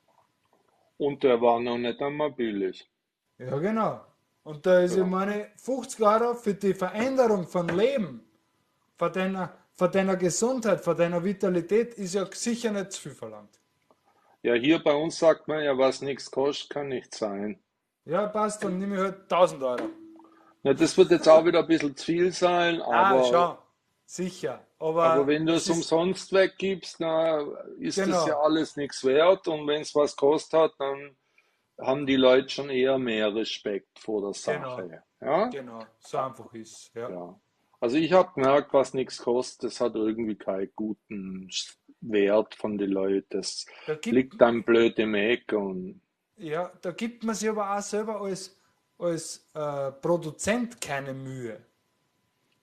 Und 0.98 1.22
der 1.22 1.40
war 1.40 1.60
noch 1.60 1.78
nicht 1.78 2.00
einmal 2.02 2.32
billig. 2.32 2.90
Ja, 3.38 3.58
genau. 3.58 4.00
Und 4.42 4.64
da 4.66 4.80
ist, 4.80 4.96
ich 4.96 5.02
Ja, 5.02 5.06
meine, 5.06 5.50
50 5.56 6.00
Euro 6.04 6.34
für 6.34 6.54
die 6.54 6.74
Veränderung 6.74 7.46
von 7.46 7.68
Leben, 7.68 8.22
von 8.96 9.12
deiner, 9.12 9.54
von 9.74 9.92
deiner 9.92 10.16
Gesundheit, 10.16 10.80
von 10.82 10.96
deiner 10.96 11.22
Vitalität, 11.24 11.94
ist 11.94 12.14
ja 12.14 12.26
sicher 12.32 12.72
nicht 12.72 12.92
zu 12.92 13.02
viel 13.02 13.12
verlangt. 13.14 13.60
ja, 14.42 14.54
hier 14.54 14.78
bei 14.82 14.94
uns 14.94 15.18
sagt 15.18 15.46
man 15.46 15.62
ja, 15.62 15.76
was 15.76 16.00
nichts 16.00 16.30
kostet, 16.30 16.70
kann 16.70 16.88
nicht 16.88 17.14
sein. 17.14 17.62
Ja, 18.06 18.26
passt, 18.28 18.64
dann 18.64 18.78
nehme 18.78 18.94
ich 18.96 19.02
halt 19.02 19.28
1000 19.28 19.62
Euro. 19.62 19.90
Na, 20.62 20.74
das 20.74 20.96
wird 20.98 21.10
jetzt 21.12 21.28
auch 21.28 21.44
wieder 21.46 21.60
ein 21.60 21.66
bisschen 21.66 21.96
zu 21.96 22.04
viel 22.04 22.32
sein, 22.32 22.82
Ah, 22.90 23.10
aber 23.10 23.22
schon, 23.22 23.58
sicher. 24.06 24.65
Aber 24.78 25.04
Aber 25.04 25.26
wenn 25.26 25.46
du 25.46 25.54
es 25.54 25.70
umsonst 25.70 26.32
weggibst, 26.32 27.00
na, 27.00 27.40
ist 27.78 27.98
es 27.98 28.08
ja 28.08 28.24
genau, 28.24 28.40
alles 28.42 28.76
nichts 28.76 29.04
wert. 29.04 29.48
Und 29.48 29.66
wenn 29.66 29.82
es 29.82 29.94
was 29.94 30.16
kostet 30.16 30.60
hat, 30.60 30.72
dann 30.78 31.16
haben 31.78 32.06
die 32.06 32.16
Leute 32.16 32.48
schon 32.50 32.70
eher 32.70 32.98
mehr 32.98 33.34
Respekt 33.34 33.98
vor 33.98 34.20
der 34.20 34.54
genau, 34.54 34.76
Sache. 34.76 35.02
Ja, 35.20 35.46
genau, 35.48 35.86
so 35.98 36.18
einfach 36.18 36.52
ist, 36.52 36.90
ja. 36.94 37.10
ja. 37.10 37.40
Also 37.80 37.96
ich 37.96 38.12
habe 38.12 38.32
gemerkt, 38.34 38.72
was 38.72 38.94
nichts 38.94 39.18
kostet, 39.18 39.64
das 39.64 39.80
hat 39.80 39.94
irgendwie 39.94 40.36
keinen 40.36 40.70
guten 40.74 41.50
Wert 42.00 42.54
von 42.54 42.78
den 42.78 42.90
Leuten. 42.90 43.26
Das 43.30 43.66
Da 43.86 43.94
gibt, 43.94 44.14
liegt 44.14 44.40
dann 44.40 44.62
blöd 44.64 44.98
im 44.98 45.14
Eck 45.14 45.52
und 45.52 46.00
ja, 46.38 46.70
da 46.82 46.92
gibt 46.92 47.24
man 47.24 47.34
sich 47.34 47.48
aber 47.48 47.76
auch 47.76 47.80
selber 47.80 48.20
als, 48.20 48.54
als 48.98 49.48
äh, 49.54 49.90
Produzent 49.92 50.80
keine 50.80 51.14
Mühe. 51.14 51.64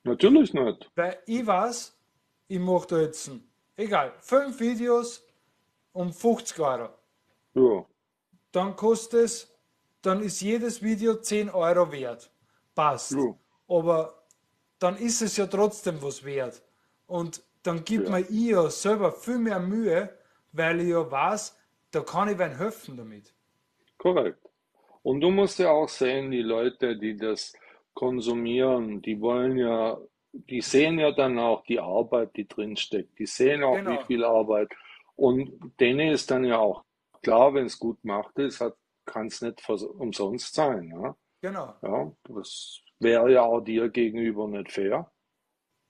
natürlich 0.04 0.54
nicht. 0.54 0.92
Weil 0.96 1.18
ich 1.26 1.46
weiß, 1.46 1.98
ich 2.48 2.60
mache 2.60 2.88
da 2.88 3.02
jetzt, 3.02 3.28
ein- 3.30 3.44
egal, 3.76 4.14
fünf 4.22 4.60
Videos 4.60 5.26
um 5.94 6.12
50 6.14 6.60
Euro. 6.60 6.90
Ja, 7.56 7.86
Dann 8.52 8.76
kostet 8.76 9.22
es, 9.26 9.54
dann 10.02 10.22
ist 10.22 10.42
jedes 10.42 10.82
Video 10.82 11.16
10 11.16 11.50
Euro 11.50 11.92
wert. 11.92 12.32
Passt. 12.76 13.12
ja, 13.12 13.36
Aber 13.68 14.24
dann 14.80 14.98
ist 14.98 15.22
es 15.22 15.38
ja 15.38 15.48
trotzdem 15.48 16.02
was 16.02 16.24
wert. 16.24 16.62
Und 17.08 17.44
dann 17.64 17.84
gibt 17.86 18.08
ja, 18.08 18.12
mir 18.12 18.22
ich 18.22 18.30
ja 18.52 18.70
selber 18.70 19.12
viel 19.12 19.38
mehr 19.40 19.60
Mühe, 19.60 20.10
weil 20.52 20.82
ich 20.82 20.90
ja 20.90 21.10
weiß, 21.10 21.58
da 21.92 22.02
kann 22.02 22.30
ich 22.30 22.38
wen 22.38 22.58
helfen 22.58 22.98
damit. 22.98 23.34
Korrekt. 23.98 24.40
Und 25.04 25.22
du 25.22 25.32
musst 25.32 25.60
ja 25.60 25.72
auch 25.72 25.90
sehen, 25.90 26.32
die 26.32 26.42
Leute, 26.42 26.98
die 26.98 27.16
das 27.18 27.54
konsumieren, 27.94 29.02
die 29.02 29.20
wollen 29.22 29.58
ja, 29.58 29.98
die 30.34 30.62
sehen 30.62 31.00
ja 31.00 31.12
dann 31.12 31.40
auch 31.40 31.64
die 31.66 31.80
Arbeit, 31.80 32.36
die 32.36 32.48
drinsteckt. 32.48 33.18
Die 33.20 33.26
sehen 33.28 33.64
auch, 33.64 33.86
wie 33.86 33.98
Genau, 33.98 34.00
viel 34.00 34.24
Arbeit. 34.24 34.70
Und 35.16 35.52
denen 35.80 36.10
ist 36.12 36.32
dann 36.32 36.44
ja 36.46 36.60
auch 36.60 36.84
klar, 37.24 37.54
wenn 37.54 37.66
es 37.68 37.80
gut 37.80 38.02
gemacht 38.02 38.38
ist, 38.40 38.64
kann 39.06 39.28
es 39.28 39.42
nicht 39.42 39.62
umsonst 39.70 40.56
sein. 40.56 40.90
Ja? 40.92 41.16
genau, 41.42 41.76
Ja, 41.84 42.12
das 42.26 42.82
wäre 43.00 43.32
ja 43.34 43.44
auch 43.44 43.62
dir 43.62 43.90
gegenüber 43.90 44.48
nicht 44.48 44.72
fair. 44.74 45.12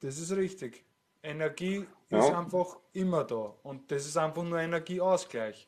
das 0.02 0.20
ist 0.20 0.32
richtig. 0.36 0.86
Energie 1.24 1.88
ist 2.10 2.30
Ja, 2.30 2.32
einfach 2.32 2.78
immer 2.92 3.24
da 3.24 3.56
und 3.64 3.90
das 3.92 4.06
ist 4.06 4.18
einfach 4.18 4.44
nur 4.44 4.60
Energieausgleich. 4.60 5.68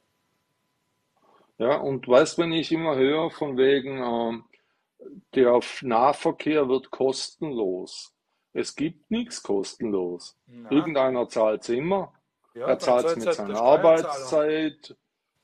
ja, 1.57 1.77
und 1.77 2.07
weißt, 2.07 2.37
wenn 2.37 2.51
ich 2.51 2.71
immer 2.71 2.95
höre 2.95 3.31
von 3.31 3.57
wegen, 3.57 3.97
ähm, 4.03 4.43
der 5.35 5.59
Nahverkehr 5.83 6.69
wird 6.69 6.91
kostenlos. 6.91 8.14
Es 8.57 8.73
gibt 8.75 9.11
nichts 9.11 9.43
kostenlos. 9.43 10.37
Na, 10.47 10.71
Irgendeiner 10.71 11.27
zahlt 11.27 11.63
es 11.63 11.69
immer. 11.69 12.13
ja, 12.53 12.67
Er 12.67 12.79
zahlt 12.79 13.05
es 13.05 13.15
mit 13.17 13.25
halt 13.27 13.37
der 13.37 13.47
seiner. 13.47 13.61
Arbeitszeit, 13.61 14.95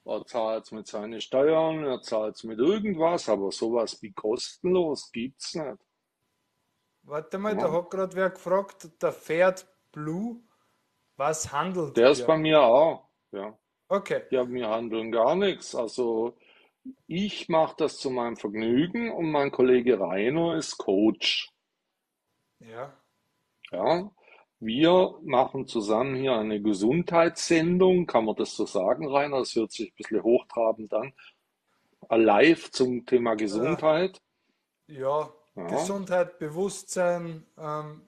er 0.06 0.26
zahlt 0.26 0.64
es 0.64 0.72
mit 0.72 0.88
seinen 0.88 1.20
Steuern, 1.20 1.84
er 1.84 2.02
zahlt 2.02 2.36
es 2.36 2.44
mit 2.46 2.58
irgendwas, 2.60 3.28
aber 3.28 3.52
sowas 3.52 4.02
wie 4.02 4.14
kostenlos 4.14 5.12
gibt's 5.12 5.54
nicht. 5.56 5.78
Warte 7.04 7.38
mal, 7.38 7.56
da 7.58 7.66
Ja. 7.68 7.72
hat 7.74 7.90
gerade 7.90 8.16
wer 8.16 8.30
gefragt, 8.30 8.90
der 9.02 9.12
Pferd 9.12 9.68
Blue, 9.92 10.42
was 11.18 11.52
handelt 11.52 11.98
Der 11.98 12.12
ist 12.12 12.26
bei 12.26 12.38
mir 12.38 12.62
auch. 12.62 13.10
Ja. 13.32 13.58
Okay, 13.90 14.24
Ja, 14.30 14.50
wir 14.50 14.70
handeln 14.70 15.12
gar 15.12 15.36
nichts. 15.36 15.76
Also 15.76 16.38
ich 17.08 17.50
mache 17.50 17.76
das 17.78 17.98
zu 17.98 18.10
meinem 18.10 18.38
Vergnügen 18.38 19.12
und 19.12 19.30
mein 19.32 19.52
Kollege 19.52 20.00
Rainer 20.00 20.56
ist 20.56 20.78
Coach. 20.78 21.52
ja, 22.60 22.94
Ja, 23.72 24.12
wir 24.60 25.16
machen 25.24 25.68
zusammen 25.68 26.16
hier 26.16 26.34
eine 26.36 26.62
Gesundheitssendung, 26.62 28.06
kann 28.06 28.26
man 28.26 28.36
das 28.36 28.56
so 28.56 28.66
sagen, 28.66 29.08
Rainer? 29.08 29.40
Das 29.40 29.56
hört 29.56 29.72
sich 29.72 29.92
ein 29.92 29.96
bisschen 29.96 30.24
hochtrabend 30.24 30.94
an. 30.94 31.14
Live 32.10 32.72
zum 32.72 33.06
Thema 33.06 33.36
Gesundheit. 33.36 34.22
ja, 34.88 35.34
Ja, 35.56 35.68
Gesundheit, 35.68 36.38
Bewusstsein, 36.40 37.46
ähm, 37.58 38.02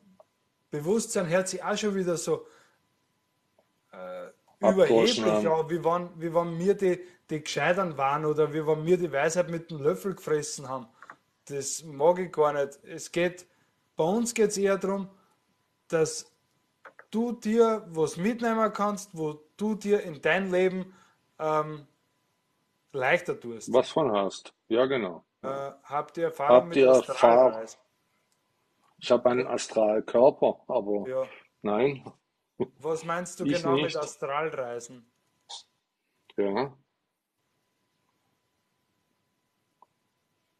Bewusstsein 0.69 1.27
hört 1.27 1.47
sich 1.47 1.63
auch 1.63 1.77
schon 1.77 1.95
wieder 1.95 2.17
so 2.17 2.45
äh, 3.91 4.27
überheblich 4.59 5.23
an. 5.23 5.47
an, 5.47 5.69
wie 5.69 5.83
wenn, 5.83 6.09
wie 6.17 6.33
wenn 6.33 6.59
wir 6.59 6.73
die, 6.73 6.99
die 7.29 7.43
Gescheitern 7.43 7.97
waren 7.97 8.25
oder 8.25 8.53
wie 8.53 8.65
wenn 8.65 8.85
wir 8.85 8.97
die 8.97 9.11
Weisheit 9.11 9.49
mit 9.49 9.71
dem 9.71 9.81
Löffel 9.81 10.15
gefressen 10.15 10.67
haben. 10.67 10.87
Das 11.45 11.83
mag 11.83 12.19
ich 12.19 12.31
gar 12.31 12.53
nicht. 12.53 12.79
Es 12.83 13.11
geht, 13.11 13.45
bei 13.95 14.03
uns 14.03 14.33
geht 14.33 14.49
es 14.49 14.57
eher 14.57 14.77
darum, 14.77 15.09
dass 15.93 16.31
du 17.11 17.31
dir 17.31 17.85
was 17.89 18.17
mitnehmen 18.17 18.73
kannst, 18.73 19.15
wo 19.15 19.39
du 19.57 19.75
dir 19.75 20.01
in 20.01 20.21
dein 20.21 20.51
Leben 20.51 20.93
ähm, 21.39 21.87
leichter 22.91 23.39
tust. 23.39 23.71
Was 23.71 23.89
von 23.89 24.11
hast. 24.11 24.53
Ja, 24.67 24.85
genau. 24.85 25.23
Äh, 25.43 25.71
habt 25.83 26.17
ihr 26.17 26.25
Erfahrung 26.25 26.55
Habt 26.55 26.67
mit 26.69 26.77
ihr 26.77 26.87
Erfahrung? 26.87 27.11
Astralreisen? 27.51 27.79
Ich 28.97 29.11
habe 29.11 29.29
einen 29.29 29.47
Astralkörper, 29.47 30.61
aber 30.67 31.07
Ja. 31.07 31.27
nein, 31.61 32.03
Was 32.79 33.03
meinst 33.03 33.39
du 33.39 33.45
ich 33.45 33.55
genau 33.55 33.73
mit 33.75 33.83
nicht. 33.83 33.97
Astralreisen? 33.97 35.11
Ja. 36.37 36.75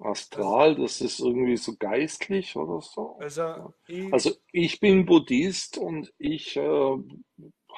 Astral, 0.03 0.75
das 0.75 1.01
ist 1.01 1.19
irgendwie 1.19 1.57
so 1.57 1.75
geistlich 1.77 2.55
oder 2.55 2.81
so. 2.81 3.17
also 3.19 3.73
ich, 3.87 4.13
Also 4.13 4.31
ich 4.51 4.79
bin 4.79 5.05
Buddhist 5.05 5.77
und 5.77 6.13
ich 6.17 6.57
äh, 6.57 6.97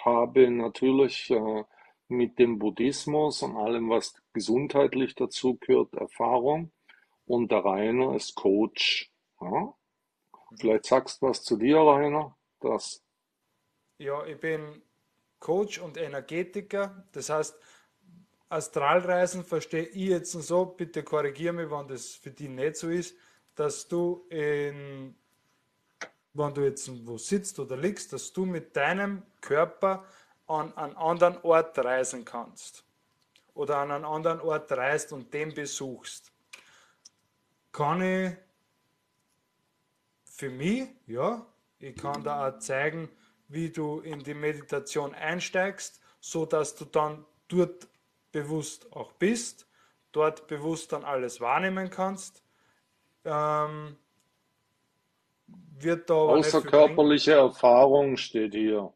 habe 0.03 0.49
natürlich 0.51 1.29
äh, 1.29 1.63
mit 2.07 2.39
dem 2.39 2.59
Buddhismus 2.59 3.41
und 3.41 3.55
allem, 3.55 3.89
was 3.89 4.13
gesundheitlich 4.33 5.15
dazu 5.15 5.57
gehört, 5.57 5.93
Erfahrung. 5.93 6.71
Und 7.25 7.51
der 7.51 7.65
Rainer 7.65 8.15
ist 8.15 8.35
Coach. 8.35 9.11
Ja? 9.41 9.73
Vielleicht 10.59 10.85
sagst 10.85 11.21
du 11.21 11.27
was 11.27 11.43
zu 11.43 11.57
dir, 11.57 11.77
Rainer. 11.77 12.37
Das, 12.59 13.03
ja, 13.97 14.25
ich 14.25 14.39
bin 14.39 14.81
Coach 15.39 15.79
und 15.79 15.97
Energetiker. 15.97 17.07
Das 17.11 17.29
heißt, 17.29 17.57
Astralreisen 18.49 19.43
verstehe 19.43 19.85
ich 19.85 20.09
jetzt 20.09 20.31
so, 20.31 20.65
bitte 20.65 21.03
korrigiere 21.03 21.53
mich, 21.53 21.69
wenn 21.69 21.87
das 21.87 22.11
für 22.11 22.31
dich 22.31 22.49
nicht 22.49 22.75
so 22.77 22.89
ist, 22.89 23.15
dass 23.55 23.87
du 23.87 24.25
in, 24.29 25.15
wenn 26.33 26.53
du 26.53 26.61
jetzt 26.61 26.89
wo 27.07 27.17
sitzt 27.17 27.59
oder 27.59 27.77
liegst, 27.77 28.13
dass 28.13 28.31
du 28.31 28.45
mit 28.45 28.75
deinem 28.75 29.23
Körper 29.41 30.05
an 30.47 30.75
einen 30.77 30.95
anderen 30.95 31.37
Ort 31.43 31.77
reisen 31.79 32.23
kannst 32.23 32.85
oder 33.53 33.77
an 33.77 33.91
einen 33.91 34.05
anderen 34.05 34.41
Ort 34.41 34.71
reist 34.71 35.11
und 35.11 35.33
den 35.33 35.53
besuchst. 35.53 36.31
Kann 37.71 38.01
ich 38.01 38.33
für 40.25 40.49
mich, 40.49 40.89
ja, 41.07 41.45
ich 41.79 41.95
kann 41.95 42.23
da 42.23 42.49
auch 42.49 42.59
zeigen, 42.59 43.09
wie 43.47 43.69
du 43.69 43.99
in 44.01 44.19
die 44.19 44.33
Meditation 44.33 45.13
einsteigst, 45.13 45.99
so 46.19 46.45
dass 46.45 46.75
du 46.75 46.85
dann 46.85 47.25
dort 47.47 47.87
bewusst 48.35 48.91
auch 48.91 49.13
bist, 49.13 49.65
dort 50.11 50.47
bewusst 50.47 50.91
dann 50.91 51.05
alles 51.05 51.39
wahrnehmen 51.39 51.89
kannst. 51.89 52.43
Ähm, 53.23 53.97
wird 55.47 56.09
da 56.09 56.15
außerkörperliche 56.15 57.33
Erfahrung 57.33 58.17
steht 58.17 58.53
hier 58.53 58.93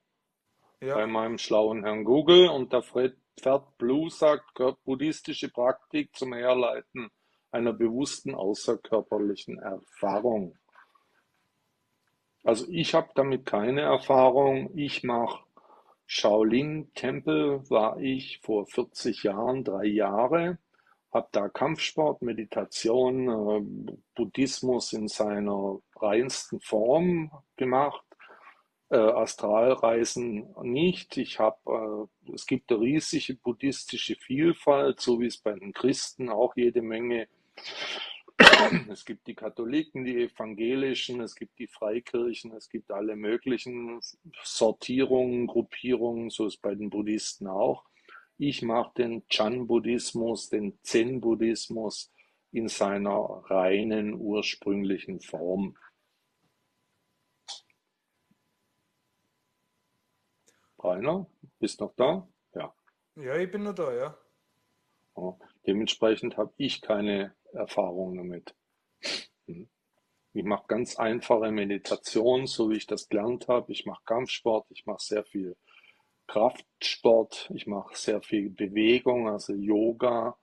bei 0.92 1.06
Ja, 1.06 1.08
meinem 1.08 1.38
schlauen 1.38 1.84
Herrn 1.86 2.04
Google 2.04 2.50
und 2.50 2.74
der 2.74 2.82
Fred 2.84 3.16
Pferd 3.40 3.78
Blue 3.78 4.10
sagt, 4.10 4.60
buddhistische 4.84 5.50
Praktik 5.50 6.16
zum 6.16 6.34
Herleiten 6.34 7.10
einer 7.52 7.74
bewussten 7.74 8.36
außerkörperlichen 8.36 9.60
Erfahrung. 9.60 10.58
Also 12.44 12.66
ich 12.70 12.94
habe 12.94 13.10
damit 13.16 13.46
keine 13.46 13.82
Erfahrung. 13.82 14.72
Ich 14.76 15.04
mache 15.04 15.44
Shaolin-Tempel, 16.12 17.70
war 17.70 18.00
ich 18.00 18.40
vor 18.42 18.66
40 18.66 19.24
Jahren, 19.24 19.64
drei 19.64 19.86
Jahre, 19.86 20.58
habe 21.14 21.28
da 21.32 21.50
Kampfsport, 21.50 22.24
Meditation, 22.24 23.30
äh, 23.30 23.94
Buddhismus 24.16 24.92
in 24.94 25.08
seiner 25.08 25.78
reinsten 25.96 26.62
Form 26.62 27.32
gemacht. 27.58 28.04
Äh, 28.90 28.98
Astralreisen 28.98 30.56
nicht. 30.64 31.16
Ich 31.18 31.38
habe, 31.38 32.08
äh, 32.26 32.34
es 32.34 32.48
gibt 32.48 32.72
eine 32.72 32.82
riesige 32.82 33.36
buddhistische 33.36 34.16
Vielfalt, 34.16 35.00
so 35.00 35.20
wie 35.20 35.28
es 35.28 35.38
bei 35.38 35.54
den 35.54 35.74
Christen 35.74 36.30
auch 36.30 36.56
jede 36.56 36.82
Menge 36.82 37.28
es 38.90 39.06
gibt 39.06 39.28
die 39.28 39.36
Katholiken, 39.36 40.06
die 40.06 40.24
Evangelischen, 40.24 41.22
es 41.22 41.36
gibt 41.36 41.60
die 41.60 41.68
Freikirchen, 41.68 42.54
es 42.54 42.70
gibt 42.70 42.92
alle 42.92 43.16
möglichen 43.16 44.00
Sortierungen, 44.44 45.48
Gruppierungen, 45.48 46.30
so 46.30 46.48
ist 46.48 46.62
bei 46.62 46.76
den 46.76 46.90
Buddhisten 46.90 47.48
auch. 47.48 47.86
Ich 48.38 48.62
mache 48.62 48.94
den 48.98 49.28
Chan-Buddhismus, 49.28 50.50
den 50.50 50.80
Zen-Buddhismus 50.84 52.12
in 52.52 52.70
seiner 52.70 53.44
reinen 53.50 54.14
ursprünglichen 54.14 55.20
Form. 55.20 55.78
Rainer, 60.82 61.28
bist 61.60 61.82
noch 61.82 61.94
da? 61.96 62.28
Ja. 62.56 62.74
ja, 63.16 63.36
ich 63.36 63.52
bin 63.52 63.64
noch 63.64 63.76
da, 63.76 63.94
ja. 63.94 64.18
Dementsprechend 65.70 66.36
habe 66.36 66.52
ich 66.58 66.82
keine 66.82 67.36
Erfahrung 67.54 68.18
damit. 68.18 68.56
Hm. 69.46 69.70
Ich 70.34 70.44
mache 70.44 70.66
ganz 70.68 70.96
einfache 70.96 71.52
Meditation, 71.52 72.48
so 72.48 72.72
wie 72.72 72.78
ich 72.78 72.88
das 72.88 73.08
gelernt 73.08 73.48
habe. 73.48 73.72
Ich 73.72 73.86
mache 73.86 74.02
Kampfsport, 74.04 74.66
ich 74.72 74.88
mache 74.88 75.04
sehr 75.04 75.24
viel 75.24 75.56
Kraftsport, 76.26 77.52
ich 77.54 77.68
mache 77.68 77.96
sehr 77.96 78.24
viel 78.24 78.50
Bewegung, 78.50 79.30
also 79.30 79.54
Yoga, 79.54 80.40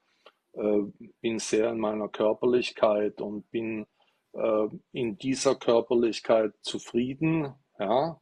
äh, 0.52 0.82
bin 1.20 1.40
sehr 1.40 1.70
in 1.70 1.80
meiner 1.80 2.08
Körperlichkeit 2.08 3.20
und 3.20 3.50
bin 3.50 3.84
äh, 4.32 4.68
in 4.92 5.18
dieser 5.18 5.56
Körperlichkeit 5.56 6.52
zufrieden. 6.60 7.52
Ja, 7.80 8.20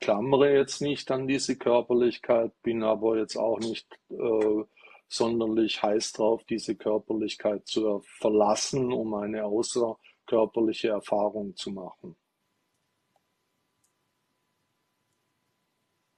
klammere 0.00 0.54
jetzt 0.54 0.80
nicht 0.80 1.10
an 1.10 1.26
diese 1.26 1.58
Körperlichkeit, 1.58 2.50
bin 2.62 2.82
aber 2.82 3.18
jetzt 3.18 3.36
auch 3.36 3.58
nicht 3.58 3.86
äh, 4.08 4.64
sonderlich 5.08 5.82
heiß 5.82 6.12
drauf, 6.12 6.44
diese 6.44 6.74
Körperlichkeit 6.76 7.66
zu 7.66 8.00
verlassen, 8.18 8.92
um 8.92 9.14
eine 9.14 9.44
außerkörperliche 9.44 10.88
Erfahrung 10.88 11.54
zu 11.56 11.70
machen. 11.70 12.16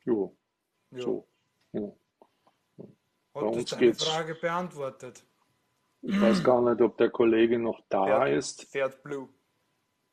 Jo, 0.05 0.37
Ja. 0.93 1.01
so. 1.01 1.27
Ja. 1.73 1.93
Bei 3.33 3.41
Hat 3.47 3.57
uns 3.57 3.77
geht's, 3.77 4.05
Frage 4.05 4.35
beantwortet? 4.37 5.23
ich 6.03 6.21
weiß 6.21 6.43
gar 6.43 6.63
nicht, 6.63 6.81
ob 6.81 6.97
der 6.97 7.11
Kollege 7.11 7.59
noch 7.59 7.81
da 7.89 8.05
Pferd, 8.05 8.29
ist. 8.31 8.63
Pferd 8.71 9.03
Blue. 9.03 9.29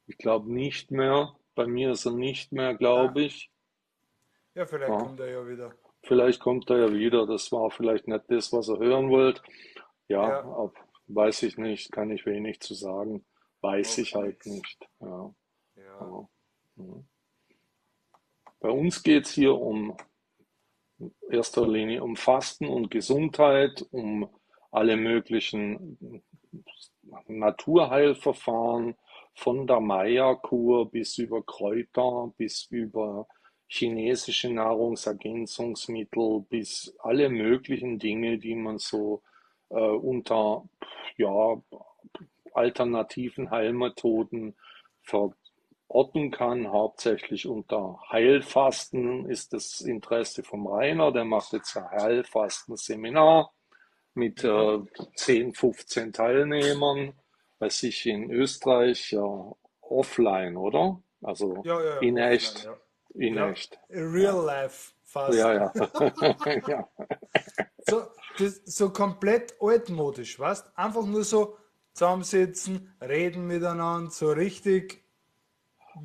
Ich 0.08 0.18
glaube 0.18 0.52
nicht 0.52 0.92
mehr. 0.92 1.34
Bei 1.56 1.68
mir 1.68 1.92
ist 1.92 2.06
er 2.06 2.12
nicht 2.14 2.52
mehr, 2.52 2.70
Ah, 2.70 2.74
glaube 2.74 3.22
ich. 3.22 3.52
ja, 4.56 4.66
vielleicht 4.66 4.90
Ja. 4.92 4.98
kommt 4.98 5.20
er 5.20 5.30
ja 5.30 5.48
wieder. 5.48 5.74
Vielleicht 6.04 6.40
kommt 6.40 6.70
er 6.70 6.78
ja 6.80 6.94
wieder. 6.94 7.26
Das 7.26 7.52
war 7.52 7.72
vielleicht 7.72 8.08
nicht 8.08 8.26
das, 8.28 8.52
was 8.52 8.68
er 8.70 8.78
hören 8.78 9.10
wollte. 9.10 9.42
Ja, 10.08 10.28
Ja, 10.28 10.40
ab, 10.42 10.76
weiß 11.08 11.44
ich 11.44 11.58
nicht, 11.58 11.92
kann 11.92 12.12
ich 12.12 12.26
wenig 12.26 12.60
zu 12.60 12.74
sagen. 12.74 13.26
Weiß 13.62 13.98
ich 13.98 14.14
macht 14.14 14.24
halt 14.24 14.46
nicht. 14.46 14.90
Ja, 15.00 15.34
Ja. 15.76 15.84
ja. 15.84 16.30
Mhm. 16.76 17.06
Bei 18.60 18.70
uns 18.70 19.04
geht 19.04 19.26
es 19.26 19.32
hier 19.32 19.56
um 19.56 19.98
in 21.00 21.14
erster 21.30 21.68
Linie 21.68 22.04
um 22.04 22.16
Fasten 22.16 22.68
und 22.68 22.92
Gesundheit, 22.92 23.86
um 23.92 24.30
alle 24.72 24.96
möglichen 24.96 26.24
Naturheilverfahren, 27.28 28.96
von 29.36 29.68
der 29.68 29.80
Maya-Kur 29.80 30.92
bis 30.92 31.18
über 31.18 31.44
Kräuter, 31.44 32.32
bis 32.38 32.66
über 32.70 33.28
chinesische 33.74 34.52
Nahrungsergänzungsmittel, 34.52 36.46
bis 36.48 36.96
alle 37.00 37.30
möglichen 37.30 37.98
Dinge, 37.98 38.38
die 38.38 38.54
man 38.54 38.78
so 38.78 39.24
äh, 39.70 39.76
unter 39.76 40.70
ja, 41.18 41.60
alternativen 42.54 43.50
Heilmethoden 43.50 44.56
verorten 45.02 46.30
kann. 46.30 46.72
Hauptsächlich 46.72 47.48
unter 47.48 48.00
Heilfasten 48.12 49.28
ist 49.28 49.54
das 49.54 49.82
Interesse 49.82 50.44
vom 50.44 50.68
Rainer. 50.68 51.12
Der 51.12 51.26
macht 51.26 51.54
jetzt 51.54 51.76
ein 51.76 51.90
Heilfasten-Seminar 51.90 53.52
mit 54.14 54.44
äh, 54.44 54.80
10, 55.16 55.56
15 55.56 56.14
Teilnehmern 56.14 57.14
bei 57.58 57.70
sich 57.70 58.06
in 58.06 58.30
Österreich 58.30 59.14
ja, 59.14 59.52
offline, 59.82 60.58
oder? 60.58 61.02
Also 61.24 61.64
Ja, 61.66 61.84
ja, 61.84 61.98
in 62.02 62.20
offline, 62.20 62.32
echt, 62.32 62.66
ja. 62.66 62.78
In 63.16 63.38
Ja, 63.38 63.50
echt. 63.50 63.80
real 63.90 64.46
life 64.46 64.94
fast. 65.04 65.38
Ja, 65.38 65.54
ja. 65.54 65.74
Ja, 66.68 66.88
So, 67.82 68.08
das, 68.38 68.62
so 68.66 68.90
komplett 68.90 69.56
altmodisch, 69.62 70.40
weißt? 70.40 70.78
Einfach 70.78 71.06
nur 71.06 71.24
so 71.24 71.58
zusammensitzen, 71.94 72.94
reden 73.02 73.46
miteinander, 73.48 74.10
so 74.12 74.32
richtig 74.32 75.04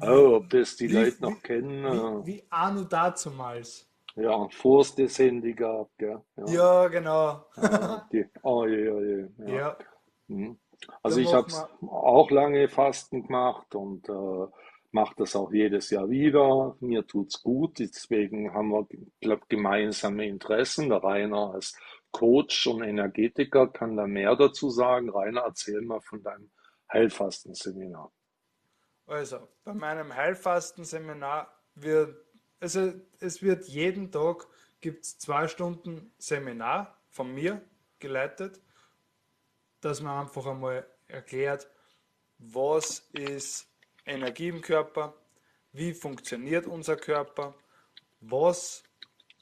oh, 0.00 0.36
ob 0.36 0.50
das 0.50 0.76
die 0.76 0.88
wie, 0.88 0.94
Leute 0.94 1.22
noch 1.22 1.40
wie, 1.40 1.42
kennen, 1.42 1.84
wie, 1.84 1.96
äh, 1.96 2.26
wie 2.26 2.46
Anno 2.50 2.84
dazumals. 2.84 3.86
ja, 4.16 4.48
vor 4.50 4.82
es 4.82 4.94
das 4.94 5.18
Handy 5.18 5.54
gab, 5.54 5.96
gell? 5.98 6.20
Ja, 6.36 6.44
Ja, 6.44 6.88
genau. 6.88 7.46
ja, 7.56 8.02
die, 8.12 8.26
oh 8.42 8.66
je, 8.66 8.84
je, 8.84 9.28
ja. 9.38 9.54
Ja, 9.54 9.76
da 9.78 9.84
Also 11.02 11.20
ich 11.20 11.32
habe 11.34 11.48
auch 11.88 12.30
lange 12.30 12.68
Fasten 12.68 13.26
gemacht 13.26 13.74
und 13.74 14.08
äh, 14.08 14.46
mache 14.90 15.14
das 15.16 15.36
auch 15.36 15.52
jedes 15.52 15.90
Jahr 15.90 16.08
wieder. 16.08 16.76
Mir 16.80 17.06
tut's 17.06 17.42
gut, 17.42 17.78
deswegen 17.78 18.52
haben 18.54 18.70
wir, 18.70 18.86
glaub, 19.20 19.48
gemeinsame 19.48 20.26
Interessen. 20.26 20.88
Der 20.88 21.02
Rainer 21.02 21.54
als 21.54 21.78
Coach 22.10 22.66
und 22.66 22.82
Energetiker 22.82 23.68
kann 23.68 23.96
da 23.96 24.06
mehr 24.06 24.34
dazu 24.36 24.70
sagen. 24.70 25.10
Rainer, 25.10 25.42
erzähl 25.42 25.80
mal 25.82 26.00
von 26.00 26.22
deinem 26.22 26.50
Heilfastenseminar. 26.92 28.10
Also, 29.06 29.48
bei 29.64 29.74
meinem 29.74 30.14
Heilfastenseminar 30.14 31.52
wird, 31.74 32.16
also 32.60 32.92
es 33.20 33.42
wird 33.42 33.66
jeden 33.66 34.10
Tag 34.10 34.46
gibt's 34.80 35.18
zwei 35.18 35.48
Stunden 35.48 36.12
Seminar 36.18 36.98
von 37.08 37.34
mir 37.34 37.62
geleitet, 37.98 38.60
dass 39.80 40.00
man 40.00 40.26
einfach 40.26 40.46
einmal 40.46 40.86
erklärt, 41.08 41.68
was 42.38 43.00
ist 43.12 43.67
Energie 44.08 44.48
im 44.48 44.60
Körper, 44.60 45.14
wie 45.72 45.92
funktioniert 45.92 46.66
unser 46.66 46.96
Körper, 46.96 47.54
was 48.20 48.82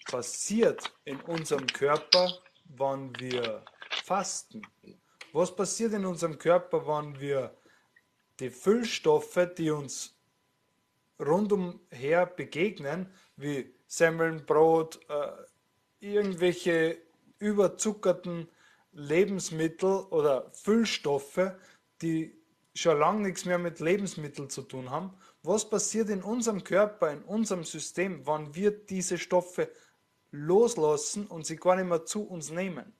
passiert 0.06 0.92
in 1.04 1.20
unserem 1.22 1.66
Körper, 1.66 2.30
wenn 2.64 3.18
wir 3.18 3.64
fasten. 4.04 4.62
Was 5.32 5.54
passiert 5.54 5.92
in 5.92 6.04
unserem 6.04 6.38
Körper, 6.38 6.86
wenn 6.86 7.20
wir 7.20 7.54
die 8.40 8.50
Füllstoffe, 8.50 9.48
die 9.56 9.70
uns 9.70 10.16
rundumher 11.18 12.26
begegnen, 12.26 13.10
wie 13.36 13.72
Semmeln, 13.86 14.44
Brot, 14.44 15.00
äh, 15.08 15.32
irgendwelche 16.00 16.98
überzuckerten 17.38 18.48
Lebensmittel 18.92 20.06
oder 20.10 20.50
Füllstoffe, 20.52 21.52
die 22.02 22.34
schon 22.76 22.98
lange 22.98 23.22
nichts 23.22 23.44
mehr 23.44 23.58
mit 23.58 23.80
Lebensmitteln 23.80 24.50
zu 24.50 24.62
tun 24.62 24.90
haben. 24.90 25.16
Was 25.42 25.68
passiert 25.68 26.10
in 26.10 26.22
unserem 26.22 26.62
Körper, 26.62 27.10
in 27.10 27.22
unserem 27.22 27.64
System, 27.64 28.26
wenn 28.26 28.54
wir 28.54 28.70
diese 28.70 29.18
Stoffe 29.18 29.70
loslassen 30.30 31.26
und 31.26 31.46
sie 31.46 31.56
gar 31.56 31.76
nicht 31.76 31.88
mehr 31.88 32.04
zu 32.04 32.26
uns 32.26 32.50
nehmen? 32.50 32.92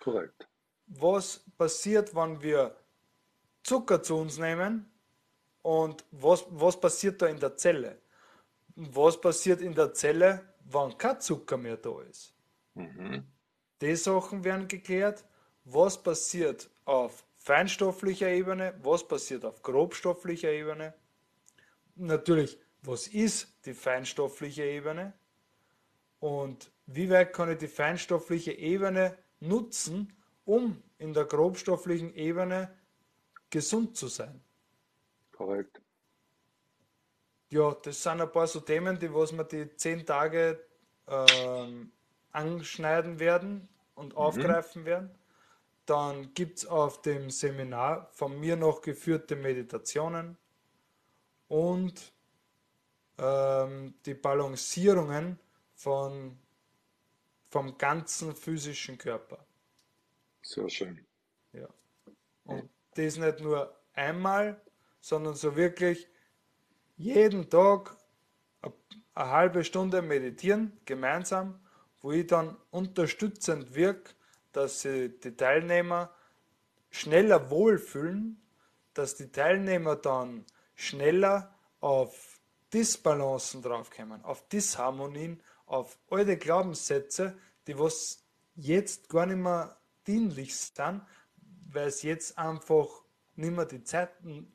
Korrekt. 0.00 0.48
Was 0.86 1.44
passiert, 1.58 2.14
wenn 2.14 2.40
wir 2.42 2.76
Zucker 3.62 4.02
zu 4.02 4.16
uns 4.16 4.38
nehmen 4.38 4.90
und 5.62 6.04
was, 6.10 6.46
was 6.48 6.80
passiert 6.80 7.20
da 7.20 7.26
in 7.26 7.38
der 7.38 7.56
Zelle? 7.56 8.00
Was 8.74 9.20
passiert 9.20 9.60
in 9.60 9.74
der 9.74 9.92
Zelle, 9.92 10.54
wenn 10.64 10.96
kein 10.96 11.20
Zucker 11.20 11.58
mehr 11.58 11.76
da 11.76 12.00
ist? 12.02 12.32
Mhm. 12.74 13.26
Die 13.80 13.96
Sachen 13.96 14.44
werden 14.44 14.66
geklärt. 14.66 15.24
Was 15.64 16.02
passiert 16.02 16.70
auf 16.86 17.24
feinstofflicher 17.48 18.28
Ebene? 18.28 18.74
Was 18.82 19.08
passiert 19.08 19.44
auf 19.46 19.62
grobstofflicher 19.62 20.50
Ebene? 20.50 20.92
Natürlich, 21.96 22.58
was 22.82 23.08
ist 23.08 23.64
die 23.64 23.72
feinstoffliche 23.74 24.64
Ebene? 24.64 25.14
Und 26.20 26.70
wie 26.86 27.08
weit 27.10 27.32
kann 27.32 27.50
ich 27.50 27.58
die 27.58 27.68
feinstoffliche 27.68 28.52
Ebene 28.52 29.16
nutzen, 29.40 30.12
um 30.44 30.82
in 30.98 31.14
der 31.14 31.24
grobstofflichen 31.24 32.12
Ebene 32.14 32.76
gesund 33.50 33.96
zu 33.96 34.08
sein? 34.08 34.42
Korrekt. 35.32 35.80
Ja, 37.50 37.72
das 37.82 38.02
sind 38.02 38.20
ein 38.20 38.30
paar 38.30 38.46
so 38.46 38.60
Themen, 38.60 38.98
die 38.98 39.12
was 39.14 39.32
wir 39.32 39.44
die 39.44 39.74
zehn 39.76 40.04
Tage 40.04 40.60
ähm, 41.06 41.92
anschneiden 42.32 43.18
werden 43.20 43.68
und 43.94 44.14
Mhm. 44.14 44.16
aufgreifen 44.16 44.84
werden. 44.84 45.17
Dann 45.88 46.34
gibt 46.34 46.58
es 46.58 46.66
auf 46.66 47.00
dem 47.00 47.30
Seminar 47.30 48.10
von 48.12 48.38
mir 48.38 48.56
noch 48.56 48.82
geführte 48.82 49.36
Meditationen 49.36 50.36
und 51.48 52.12
ähm, 53.16 53.94
die 54.04 54.12
Balancierungen 54.12 55.38
von, 55.74 56.38
vom 57.48 57.78
ganzen 57.78 58.36
physischen 58.36 58.98
Körper. 58.98 59.38
Sehr 60.42 60.68
schön. 60.68 61.06
Ja. 61.54 61.68
Und 62.44 62.68
das 62.94 63.16
nicht 63.16 63.40
nur 63.40 63.74
einmal, 63.94 64.60
sondern 65.00 65.36
so 65.36 65.56
wirklich 65.56 66.06
jeden 66.98 67.48
Tag 67.48 67.96
eine 69.14 69.30
halbe 69.30 69.64
Stunde 69.64 70.02
meditieren, 70.02 70.78
gemeinsam, 70.84 71.58
wo 72.02 72.12
ich 72.12 72.26
dann 72.26 72.58
unterstützend 72.70 73.74
wirke, 73.74 74.12
dass 74.58 74.80
sie 74.80 75.08
die 75.20 75.36
Teilnehmer 75.36 76.12
schneller 76.90 77.48
wohlfühlen, 77.48 78.42
dass 78.92 79.14
die 79.14 79.30
Teilnehmer 79.30 79.94
dann 79.94 80.44
schneller 80.74 81.54
auf 81.78 82.40
Disbalancen 82.74 83.62
draufkommen, 83.62 84.24
auf 84.24 84.48
Disharmonien, 84.48 85.40
auf 85.66 85.96
alte 86.10 86.36
Glaubenssätze, 86.36 87.38
die 87.68 87.78
was 87.78 88.24
jetzt 88.56 89.08
gar 89.08 89.26
nicht 89.26 89.36
mehr 89.36 89.78
dienlich 90.08 90.56
sind, 90.56 91.02
weil 91.70 91.86
es 91.86 92.02
jetzt 92.02 92.36
einfach 92.36 92.88
nicht 93.36 93.52
mehr 93.54 93.66
die 93.66 93.84
Zeit 93.84 94.10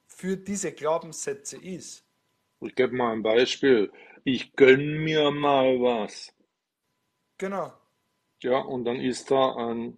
für 0.06 0.36
diese 0.36 0.74
Glaubenssätze 0.74 1.56
ist. 1.58 2.06
Ich 2.60 2.76
gebe 2.76 2.94
mal 2.94 3.13
ein 3.13 3.24
Beispiel. 3.24 3.89
Ich 4.26 4.54
gönn 4.54 5.02
mir 5.02 5.32
mal 5.32 5.80
was. 5.80 6.34
Genau, 7.38 7.72
Ja, 8.43 8.60
und 8.60 8.86
dann 8.86 8.97
isst 9.01 9.32
er 9.32 9.58
ein 9.58 9.97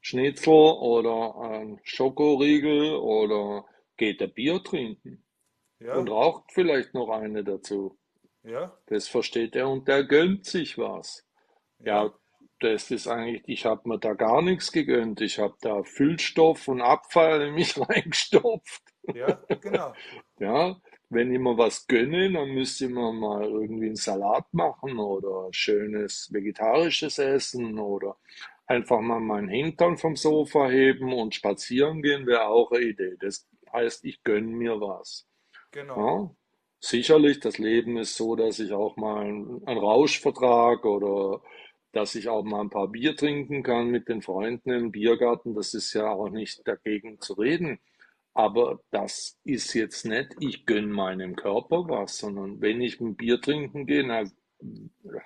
Schnitzel 0.00 0.52
oder 0.52 1.36
ein 1.40 1.80
Schokoriegel 1.84 2.94
oder 2.96 3.66
geht 3.96 4.20
er 4.20 4.28
Bier 4.28 4.62
trinken 4.64 5.24
und 5.90 6.08
ja, 6.08 6.10
raucht 6.10 6.52
vielleicht 6.52 6.94
noch 6.94 7.10
eine 7.10 7.44
dazu. 7.44 7.98
ja, 8.44 8.72
Das 8.86 9.08
versteht 9.08 9.56
er 9.56 9.68
und 9.68 9.88
der 9.88 10.04
gönnt 10.04 10.46
sich 10.46 10.78
was. 10.78 11.26
ja, 11.78 12.04
Ja, 12.04 12.14
das 12.60 12.90
ist 12.90 13.08
eigentlich, 13.08 13.42
ich 13.46 13.66
habe 13.66 13.88
mir 13.88 13.98
da 13.98 14.14
gar 14.14 14.42
nichts 14.42 14.72
gegönnt. 14.72 15.20
Ich 15.20 15.38
habe 15.38 15.56
da 15.60 15.82
Füllstoff 15.82 16.68
und 16.68 16.80
Abfall 16.80 17.42
in 17.48 17.54
mich 17.54 17.76
reingestopft. 17.78 18.82
ja, 19.12 19.42
genau, 19.60 19.94
Ja, 20.38 20.80
wenn 21.12 21.32
ich 21.32 21.38
mir 21.38 21.56
was 21.58 21.86
gönne, 21.86 22.32
dann 22.32 22.50
müsste 22.50 22.86
ich 22.86 22.90
mir 22.90 23.12
mal 23.12 23.44
irgendwie 23.44 23.86
einen 23.86 23.96
Salat 23.96 24.52
machen 24.52 24.98
oder 24.98 25.48
schönes 25.52 26.30
vegetarisches 26.32 27.18
Essen 27.18 27.78
oder 27.78 28.16
einfach 28.66 29.00
mal 29.00 29.20
meinen 29.20 29.48
Hintern 29.48 29.98
vom 29.98 30.16
Sofa 30.16 30.68
heben 30.68 31.12
und 31.12 31.34
spazieren 31.34 32.02
gehen 32.02 32.26
wäre 32.26 32.46
auch 32.46 32.70
eine 32.72 32.84
Idee. 32.84 33.16
Das 33.20 33.46
heißt, 33.72 34.04
ich 34.04 34.22
gönne 34.22 34.48
mir 34.48 34.80
was. 34.80 35.26
Genau. 35.70 35.96
Ja, 35.96 36.36
sicherlich, 36.80 37.40
das 37.40 37.58
Leben 37.58 37.98
ist 37.98 38.16
so, 38.16 38.34
dass 38.34 38.58
ich 38.58 38.72
auch 38.72 38.96
mal 38.96 39.24
einen 39.24 39.62
Rausch 39.66 40.20
vertrage 40.20 40.88
oder 40.88 41.42
dass 41.92 42.14
ich 42.14 42.28
auch 42.28 42.42
mal 42.42 42.62
ein 42.62 42.70
paar 42.70 42.88
Bier 42.88 43.14
trinken 43.14 43.62
kann 43.62 43.90
mit 43.90 44.08
den 44.08 44.22
Freunden 44.22 44.70
im 44.70 44.92
Biergarten. 44.92 45.54
Das 45.54 45.74
ist 45.74 45.92
ja 45.92 46.10
auch 46.10 46.30
nicht 46.30 46.66
dagegen 46.66 47.20
zu 47.20 47.34
reden. 47.34 47.80
Aber 48.34 48.80
das 48.90 49.38
ist 49.44 49.74
jetzt 49.74 50.04
nicht, 50.06 50.36
ich 50.40 50.64
gönne 50.66 50.88
meinem 50.88 51.36
Körper 51.36 51.88
was, 51.88 52.18
sondern 52.18 52.60
wenn 52.60 52.80
ich 52.80 53.00
ein 53.00 53.16
Bier 53.16 53.40
trinken 53.40 53.86
gehe, 53.86 54.06
dann 54.06 54.32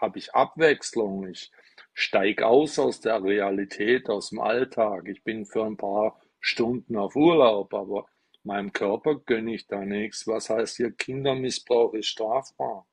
habe 0.01 0.19
ich 0.19 0.35
Abwechslung. 0.35 1.29
Ich 1.29 1.51
steige 1.95 2.47
aus 2.47 2.79
aus 2.79 3.01
der 3.01 3.23
Realität, 3.23 4.09
aus 4.09 4.31
dem 4.31 4.41
Alltag. 4.41 5.09
Ich 5.09 5.23
bin 5.25 5.47
für 5.47 5.65
ein 5.65 5.77
paar 5.77 6.21
Stunden 6.41 6.97
auf 6.97 7.17
Urlaub, 7.17 7.73
aber 7.75 8.07
meinem 8.45 8.73
Körper 8.73 9.17
gönne 9.21 9.55
ich 9.55 9.67
da 9.67 9.85
nichts. 9.85 10.27
Was 10.27 10.51
heißt 10.51 10.77
hier, 10.77 10.93
Kindermissbrauch 10.93 11.95
ist 11.95 12.07
strafbar? 12.09 12.87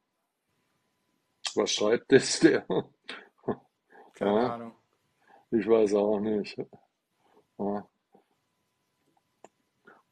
Was 1.55 1.71
schreibt 1.71 2.11
das 2.11 2.39
der? 2.41 2.65
Keine 4.13 4.41
Ja, 4.41 4.53
Ahnung. 4.55 4.75
ich 5.51 5.67
weiß 5.67 5.93
auch 5.95 6.19
nicht. 6.19 6.57
Ja. 7.57 7.87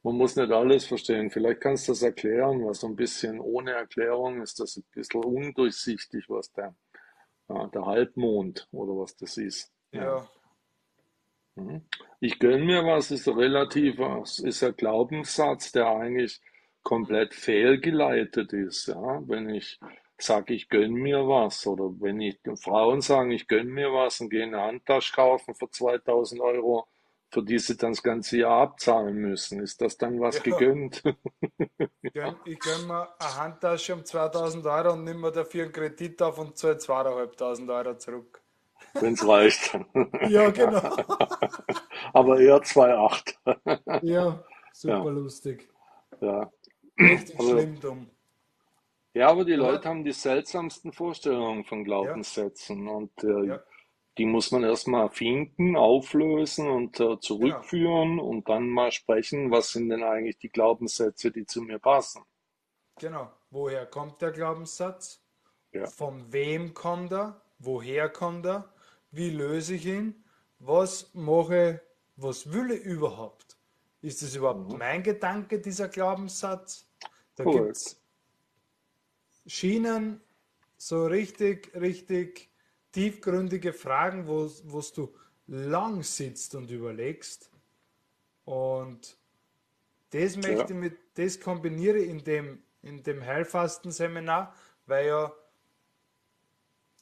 Man 0.03 0.17
muss 0.17 0.35
nicht 0.35 0.51
alles 0.51 0.85
verstehen. 0.85 1.29
Vielleicht 1.29 1.61
kannst 1.61 1.87
du 1.87 1.91
das 1.91 2.01
erklären, 2.01 2.65
was 2.65 2.79
so 2.79 2.87
ein 2.87 2.95
bisschen 2.95 3.39
ohne 3.39 3.71
Erklärung 3.71 4.41
ist 4.41 4.59
das 4.59 4.77
ein 4.77 4.83
bisschen 4.93 5.23
undurchsichtig, 5.23 6.25
was 6.27 6.51
der, 6.53 6.75
ja, 7.49 7.67
der 7.67 7.85
Halbmond 7.85 8.67
oder 8.71 8.93
was 8.97 9.15
das 9.15 9.37
ist. 9.37 9.71
Ja. 9.91 10.27
Mhm. 11.55 11.83
Ich 12.19 12.39
gönne 12.39 12.63
mir 12.63 12.83
was, 12.85 13.11
ist 13.11 13.27
ein 13.27 13.37
relativer, 13.37 14.23
ist 14.23 14.63
ein 14.63 14.75
Glaubenssatz, 14.75 15.71
der 15.71 15.87
eigentlich 15.87 16.41
komplett 16.83 17.33
fehlgeleitet 17.33 18.53
ist. 18.53 18.87
Ja? 18.87 19.21
Wenn 19.27 19.49
ich 19.49 19.79
sage, 20.17 20.53
ich 20.53 20.69
gönne 20.69 20.93
mir 20.93 21.27
was, 21.27 21.65
oder 21.67 21.91
wenn 21.99 22.21
ich 22.21 22.39
Frauen 22.55 23.01
sagen, 23.01 23.31
ich 23.31 23.47
gönne 23.47 23.69
mir 23.69 23.91
was 23.91 24.21
und 24.21 24.29
gehe 24.29 24.43
eine 24.43 24.61
Handtasche 24.61 25.13
kaufen 25.13 25.55
für 25.55 25.69
2000 25.69 26.41
Euro, 26.41 26.87
für 27.31 27.43
die 27.43 27.59
sie 27.59 27.77
dann 27.77 27.93
das 27.93 28.03
ganze 28.03 28.37
Jahr 28.39 28.61
abzahlen 28.61 29.15
müssen, 29.17 29.61
ist 29.61 29.81
das 29.81 29.97
dann 29.97 30.19
was 30.19 30.41
ja. 30.43 30.43
gegönnt? 30.43 31.03
Ich 32.03 32.13
gönn, 32.13 32.35
ich 32.45 32.59
gönn 32.61 32.85
mir 32.85 33.09
eine 33.19 33.35
Handtasche 33.37 33.95
um 33.95 34.05
2000 34.05 34.65
Euro 34.67 34.93
und 34.93 35.03
nimm 35.03 35.19
mir 35.19 35.31
dafür 35.31 35.63
einen 35.63 35.71
Kredit 35.71 36.21
auf 36.21 36.37
und 36.37 36.57
zahle 36.57 36.77
2500 36.77 37.87
Euro 37.87 37.97
zurück. 37.97 38.43
Wenn 38.99 39.13
es 39.13 39.27
reicht. 39.27 39.77
Ja, 40.21 40.49
genau. 40.51 41.05
Aber 42.13 42.39
eher 42.39 42.61
2,8. 42.63 43.35
Ja, 44.01 44.43
super 44.73 45.05
Ja, 45.05 45.11
lustig. 45.11 45.67
ja. 46.21 46.51
Richtig 46.99 47.39
Also, 47.39 47.49
schlimm 47.49 47.79
dumm. 47.79 48.09
ja, 49.13 49.29
aber 49.29 49.45
die 49.45 49.53
Leute 49.53 49.89
haben 49.89 50.03
die 50.03 50.11
seltsamsten 50.13 50.91
Vorstellungen 50.93 51.63
von 51.65 51.83
ja, 51.99 52.21
Glaubenssätzen 52.23 52.87
und 52.87 53.11
äh, 53.23 53.45
ja, 53.45 53.63
die 54.17 54.25
muss 54.25 54.51
man 54.51 54.63
erstmal 54.63 55.09
finden, 55.09 55.75
auflösen 55.75 56.69
und 56.69 56.99
äh, 56.99 57.03
genau. 57.03 57.15
zurückführen 57.17 58.19
und 58.19 58.49
dann 58.49 58.67
mal 58.69 58.91
sprechen, 58.91 59.51
was 59.51 59.71
sind 59.71 59.89
denn 59.89 60.03
eigentlich 60.03 60.37
die 60.37 60.49
Glaubenssätze, 60.49 61.31
die 61.31 61.45
zu 61.45 61.61
mir 61.61 61.79
passen. 61.79 62.23
Genau. 62.99 63.31
Woher 63.49 63.85
kommt 63.85 64.21
der 64.21 64.31
Glaubenssatz? 64.31 65.21
Ja, 65.71 65.85
Von 65.87 66.31
wem 66.31 66.73
kommt 66.73 67.11
er? 67.13 67.41
Woher 67.59 68.09
kommt 68.09 68.45
er? 68.45 68.73
Wie 69.11 69.29
löse 69.29 69.75
ich 69.75 69.85
ihn? 69.85 70.23
Was 70.59 71.13
mache, 71.13 71.81
was 72.15 72.51
will 72.51 72.71
ich 72.71 72.83
überhaupt? 72.83 73.57
Ist 74.01 74.21
es 74.21 74.35
überhaupt 74.35 74.71
mhm. 74.71 74.77
mein 74.77 75.03
Gedanke, 75.03 75.59
dieser 75.59 75.87
Glaubenssatz? 75.87 76.89
Da 77.35 77.43
gibt 77.43 77.57
korrekt. 77.57 77.77
es 77.77 78.01
Schienen, 79.47 80.21
so 80.77 81.05
richtig, 81.05 81.73
richtig 81.75 82.50
tiefgründige 82.91 83.73
Fragen, 83.73 84.27
wo, 84.27 84.49
wo 84.65 84.81
du 84.95 85.13
lang 85.47 86.03
sitzt 86.03 86.55
und 86.55 86.69
überlegst. 86.71 87.51
Und 88.45 89.17
das 90.11 90.37
Ja, 90.45 90.47
möchte 90.47 90.73
ich 90.73 90.79
mit, 90.79 90.97
das 91.15 91.39
kombiniere 91.39 91.99
in 91.99 92.23
dem, 92.23 92.63
in 92.81 93.03
dem 93.03 93.23
Heilfastenseminar, 93.25 94.53
weil 94.85 95.07
ja, 95.07 95.33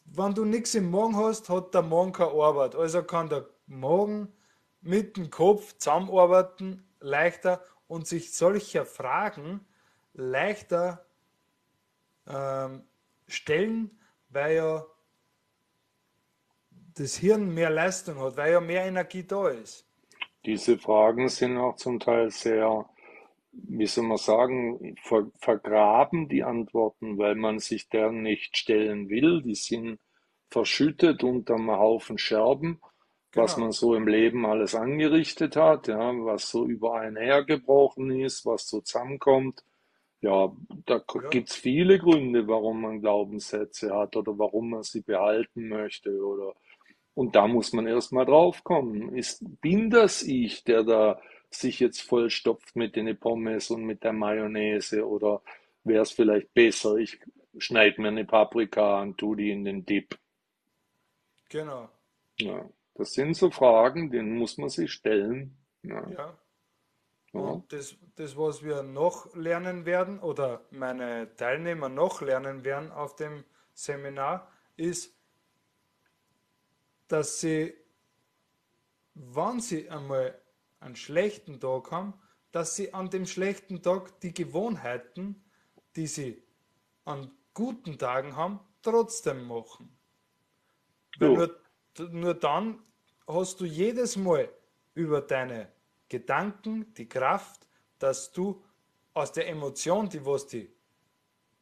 wenn 0.06 0.34
du 0.34 0.46
nichts 0.46 0.76
im 0.76 0.90
Magen 0.92 1.16
hast, 1.16 1.50
hat 1.50 1.74
der 1.74 1.82
Magen 1.84 2.14
keine 2.14 2.32
Arbeit. 2.32 2.76
Also 2.76 3.04
kann 3.04 3.30
der 3.30 3.48
Magen 3.68 4.34
mit 4.82 5.18
dem 5.18 5.30
Kopf 5.30 5.78
zusammenarbeiten, 5.78 6.84
leichter 7.00 7.64
und 7.88 8.08
sich 8.08 8.34
solcher 8.34 8.86
Fragen 8.86 9.66
leichter 10.14 11.06
ähm, 12.28 12.84
stellen, 13.28 14.00
weil 14.30 14.56
ja 14.56 14.86
das 17.00 17.16
Hirn 17.18 17.54
mehr 17.54 17.70
Leistung 17.70 18.20
hat, 18.20 18.38
weil 18.38 18.52
ja 18.54 18.60
mehr 18.62 18.86
Energie 18.86 19.24
da 19.24 19.50
ist. 19.50 19.86
diese 20.46 20.78
Fragen 20.78 21.30
sind 21.30 21.58
auch 21.58 21.76
zum 21.78 22.00
Teil 22.00 22.30
sehr, 22.32 22.86
wie 23.54 23.88
soll 23.88 24.06
man 24.06 24.18
sagen, 24.18 24.96
ver 25.04 25.32
vergraben 25.40 26.28
die 26.30 26.44
Antworten, 26.44 27.18
weil 27.18 27.36
man 27.36 27.60
sich 27.60 27.90
deren 27.90 28.22
nicht 28.24 28.58
stellen 28.58 29.10
will. 29.10 29.42
Die 29.44 29.56
sind 29.56 30.00
verschüttet 30.50 31.24
unter 31.24 31.56
einem 31.56 31.72
Haufen 31.72 32.18
Scherben, 32.18 32.82
was 33.36 33.56
Genau. 33.56 33.58
man 33.58 33.72
so 33.72 33.96
im 33.96 34.08
Leben 34.08 34.46
alles 34.46 34.76
angerichtet 34.76 35.56
hat, 35.56 35.88
ja, 35.88 36.14
was 36.26 36.50
so 36.50 36.66
über 36.66 36.96
einen 36.96 37.18
hergebrochen 37.18 38.12
ist, 38.22 38.46
was 38.46 38.68
so 38.70 38.82
zusammenkommt. 38.82 39.64
Ja, 40.22 40.52
da 40.86 41.02
Ja, 41.20 41.30
gibt 41.30 41.50
es 41.50 41.56
viele 41.56 42.00
Gründe, 42.00 42.48
warum 42.48 42.82
man 42.82 43.02
Glaubenssätze 43.02 43.94
hat 43.96 44.16
oder 44.18 44.38
warum 44.40 44.70
man 44.72 44.84
sie 44.84 45.02
behalten 45.02 45.68
möchte 45.70 46.12
oder 46.26 46.56
und 47.16 47.36
da 47.36 47.48
muss 47.48 47.74
man 47.74 47.88
erstmal 47.88 48.26
drauf 48.26 48.64
kommen. 48.64 49.16
Ist, 49.16 49.44
bin 49.62 49.90
das 49.90 50.24
ich, 50.24 50.64
der 50.64 50.84
da 50.84 51.22
sich 51.50 51.80
jetzt 51.80 52.02
vollstopft 52.02 52.76
mit 52.76 52.96
den 52.96 53.18
Pommes 53.20 53.72
und 53.72 53.84
mit 53.86 54.04
der 54.04 54.14
Mayonnaise 54.14 55.08
oder 55.08 55.42
wäre 55.84 56.04
es 56.04 56.12
vielleicht 56.12 56.54
besser, 56.54 56.96
ich 56.98 57.20
schneide 57.58 58.02
mir 58.02 58.10
eine 58.10 58.26
Paprika 58.26 59.02
und 59.02 59.18
tu 59.18 59.36
die 59.36 59.52
in 59.52 59.66
den 59.66 59.86
Dip? 59.86 60.18
genau. 61.50 61.90
Ja, 62.40 62.70
das 62.96 63.14
sind 63.14 63.36
so 63.36 63.50
Fragen, 63.52 64.12
denen 64.12 64.38
muss 64.38 64.58
man 64.58 64.70
sich 64.70 64.92
stellen. 64.92 65.58
Ja, 65.84 66.18
Ja. 66.18 66.38
ja, 67.34 67.62
Und 67.62 67.74
das, 67.74 67.96
das, 68.16 68.38
was 68.38 68.64
wir 68.64 68.84
noch 68.84 69.36
lernen 69.36 69.86
werden 69.86 70.20
oder 70.20 70.62
meine 70.72 71.36
Teilnehmer 71.38 71.90
noch 71.90 72.22
lernen 72.22 72.64
werden 72.66 72.92
auf 72.92 73.16
dem 73.16 73.46
Seminar, 73.74 74.52
ist, 74.78 75.16
dass 77.10 77.42
sie, 77.42 77.74
wenn 79.16 79.60
sie 79.60 79.90
einmal 79.90 80.40
einen 80.80 80.96
schlechten 80.96 81.60
Tag 81.60 81.92
haben, 81.92 82.14
dass 82.52 82.76
sie 82.76 82.94
an 82.94 83.10
dem 83.10 83.26
schlechten 83.26 83.82
Tag 83.82 84.22
die 84.22 84.34
Gewohnheiten, 84.34 85.44
die 85.96 86.08
sie 86.08 86.42
an 87.06 87.32
guten 87.54 87.98
Tagen 87.98 88.36
haben, 88.36 88.60
trotzdem 88.82 89.46
machen. 89.46 89.96
Weil 91.20 91.36
so, 91.98 92.04
nur, 92.04 92.10
nur 92.12 92.34
dann 92.34 92.82
hast 93.28 93.60
du 93.60 93.66
jedes 93.66 94.16
Mal 94.16 94.50
über 94.94 95.22
deine 95.22 95.72
Gedanken 96.08 96.94
die 96.94 97.10
Kraft, 97.10 97.68
dass 98.00 98.32
du 98.32 98.64
aus 99.14 99.32
der 99.32 99.48
Emotion, 99.48 100.10
die 100.10 100.26
was, 100.26 100.48
die, 100.48 100.72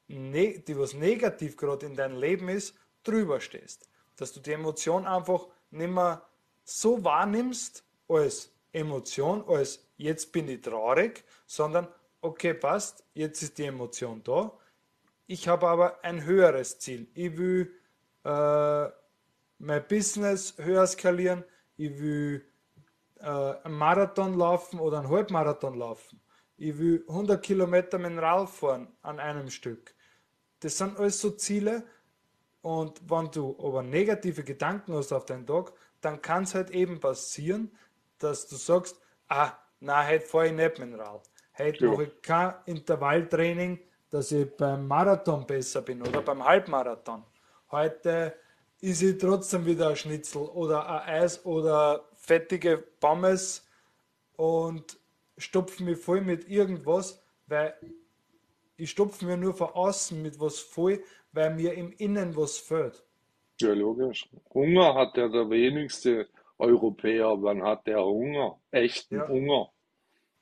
ne, 0.07 0.59
die 0.59 0.77
was 0.77 0.93
negativ 0.93 1.57
gerade 1.57 1.85
in 1.85 1.95
deinem 1.95 2.17
Leben 2.17 2.49
ist, 2.49 2.77
drüber 3.03 3.39
stehst. 3.39 3.89
Dass 4.17 4.33
du 4.33 4.39
die 4.39 4.51
Emotion 4.51 5.07
einfach 5.07 5.47
nicht 5.71 5.89
mehr 5.89 6.21
so 6.63 7.03
wahrnimmst 7.03 7.83
als 8.07 8.51
Emotion, 8.71 9.43
als 9.47 9.87
jetzt 9.95 10.31
bin 10.31 10.49
ich 10.49 10.61
traurig, 10.61 11.23
sondern 11.45 11.87
okay, 12.21 12.53
passt, 12.53 13.03
jetzt 13.13 13.41
ist 13.41 13.57
die 13.57 13.65
Emotion 13.65 14.21
da. 14.23 14.51
Ich 15.25 15.47
habe 15.47 15.67
aber 15.67 16.03
ein 16.03 16.23
höheres 16.23 16.79
Ziel. 16.79 17.07
Ich 17.13 17.37
will 17.37 17.73
äh, 18.23 18.89
mein 19.59 19.87
Business 19.87 20.55
höher 20.57 20.85
skalieren. 20.87 21.43
Ich 21.75 21.99
will 21.99 22.45
äh, 23.19 23.25
einen 23.25 23.77
Marathon 23.77 24.37
laufen 24.37 24.79
oder 24.79 24.99
einen 24.99 25.09
Halbmarathon 25.09 25.77
laufen. 25.77 26.21
Ich 26.57 26.77
will 26.77 27.05
100 27.07 27.43
Kilometer 27.43 27.97
mit 27.97 28.11
dem 28.11 28.19
Rad 28.19 28.49
fahren 28.49 28.87
an 29.01 29.19
einem 29.19 29.49
Stück. 29.49 29.93
Das 30.59 30.77
sind 30.77 30.97
alles 30.97 31.21
so 31.21 31.31
Ziele. 31.31 31.83
Und 32.61 33.01
wenn 33.09 33.31
du 33.31 33.55
aber 33.59 33.83
negative 33.83 34.43
Gedanken 34.43 34.93
hast 34.93 35.13
auf 35.13 35.25
deinen 35.25 35.45
Tag, 35.45 35.71
dann 36.01 36.21
kann 36.21 36.43
es 36.43 36.55
halt 36.55 36.71
eben 36.71 36.99
passieren, 36.99 37.71
dass 38.17 38.47
du 38.47 38.55
sagst, 38.55 38.99
ah, 39.27 39.51
na, 39.79 40.05
heute 40.07 40.25
fahre 40.25 40.47
ich 40.47 40.53
nicht 40.53 40.77
dem 40.77 40.95
Rad. 40.95 41.29
Heute 41.57 41.85
ja, 41.85 41.91
mache 41.91 42.03
ich 42.03 42.21
kein 42.21 42.53
Intervalltraining, 42.65 43.79
dass 44.09 44.31
ich 44.31 44.55
beim 44.55 44.87
Marathon 44.87 45.45
besser 45.45 45.81
bin 45.81 46.01
oder 46.01 46.21
beim 46.21 46.43
Halbmarathon. 46.43 47.23
Heute 47.71 48.35
ist 48.79 49.01
ich 49.01 49.17
trotzdem 49.17 49.65
wieder 49.65 49.89
ein 49.89 49.95
Schnitzel 49.95 50.43
oder 50.43 50.87
ein 50.87 51.21
Eis 51.21 51.45
oder 51.45 52.05
fettige 52.15 52.77
Pommes 52.77 53.67
und 54.35 54.97
stopfe 55.37 55.83
mich 55.83 55.97
voll 55.97 56.21
mit 56.21 56.47
irgendwas, 56.47 57.21
weil 57.47 57.73
ich 58.75 58.91
stopfe 58.91 59.25
mir 59.25 59.37
nur 59.37 59.53
von 59.55 59.69
außen 59.69 60.21
mit 60.21 60.39
was 60.39 60.59
voll, 60.59 61.03
weil 61.31 61.53
mir 61.53 61.73
im 61.73 61.91
Innen 61.93 62.35
was 62.35 62.57
fehlt. 62.57 63.03
Ja, 63.59 63.73
logisch. 63.73 64.29
Hunger 64.53 64.93
hat 64.95 65.17
ja 65.17 65.27
der 65.29 65.49
wenigste 65.49 66.27
Europäer. 66.57 67.41
Wann 67.41 67.63
hat 67.63 67.87
der 67.87 68.03
Hunger? 68.03 68.59
Echten 68.71 69.15
Ja, 69.15 69.27
Hunger. 69.27 69.71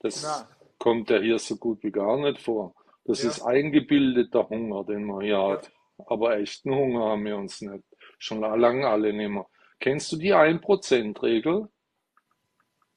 Das 0.00 0.46
kommt 0.78 1.10
ja 1.10 1.18
hier 1.18 1.38
so 1.38 1.56
gut 1.56 1.82
wie 1.82 1.90
gar 1.90 2.18
nicht 2.18 2.40
vor. 2.40 2.74
Das 3.04 3.24
ist 3.24 3.38
ja, 3.38 3.46
eingebildeter 3.46 4.48
Hunger, 4.48 4.84
den 4.84 5.04
man 5.04 5.20
hier 5.22 5.32
ja. 5.32 5.50
hat. 5.52 5.72
Aber 6.06 6.36
echten 6.38 6.74
Hunger 6.74 7.06
haben 7.10 7.24
wir 7.24 7.36
uns 7.36 7.60
nicht. 7.62 7.84
Schon 8.18 8.40
lange 8.40 8.86
alle 8.88 9.12
nicht 9.12 9.30
mehr. 9.30 9.46
Kennst 9.80 10.12
du 10.12 10.16
die 10.16 10.34
1%-Regel? 10.34 11.68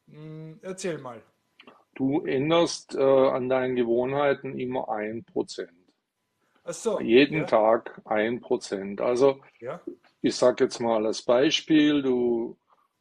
Hm, 0.09 0.59
erzähl 0.61 0.97
mal. 0.97 1.21
Du 1.95 2.25
änderst 2.25 2.95
äh, 2.95 3.01
an 3.01 3.49
deinen 3.49 3.75
Gewohnheiten 3.75 4.57
immer 4.57 4.89
1%. 4.89 5.69
So, 6.72 6.99
Jeden 6.99 7.39
ja, 7.39 7.45
Tag 7.45 8.01
1%. 8.05 9.01
Also 9.01 9.41
ja, 9.59 9.82
ich 10.22 10.36
sage 10.36 10.65
jetzt 10.65 10.80
mal 10.80 11.05
als 11.05 11.22
Beispiel, 11.24 12.01
du 12.01 12.57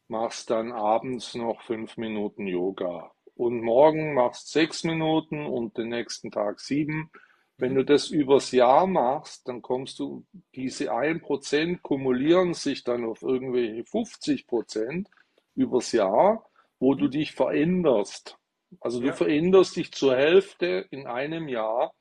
machst 0.07 0.49
dann 0.49 0.71
abends 0.71 1.35
noch 1.35 1.61
fünf 1.61 1.97
Minuten 1.97 2.47
Yoga 2.47 3.11
und 3.35 3.61
morgen 3.61 4.13
machst 4.13 4.51
sechs 4.51 4.83
Minuten 4.83 5.45
und 5.45 5.77
den 5.77 5.89
nächsten 5.89 6.31
Tag 6.31 6.59
sieben. 6.59 7.11
Wenn 7.57 7.73
mhm, 7.73 7.75
du 7.75 7.85
das 7.85 8.09
übers 8.09 8.51
Jahr 8.51 8.87
machst, 8.87 9.47
dann 9.47 9.61
kommst 9.61 9.99
du, 9.99 10.25
diese 10.55 10.91
1% 10.93 11.81
kumulieren 11.81 12.53
sich 12.53 12.83
dann 12.83 13.05
auf 13.05 13.21
irgendwelche 13.21 13.83
50% 13.83 15.07
übers 15.55 15.91
Jahr, 15.91 16.49
wo 16.79 16.95
du 16.95 17.07
mhm, 17.07 17.09
dich 17.09 17.33
veränderst. 17.33 18.37
Also 18.79 19.01
du 19.01 19.07
ja, 19.07 19.13
veränderst 19.13 19.75
dich 19.75 19.91
zur 19.91 20.15
Hälfte 20.15 20.87
in 20.91 21.05
einem 21.07 21.47
Jahr, 21.49 21.93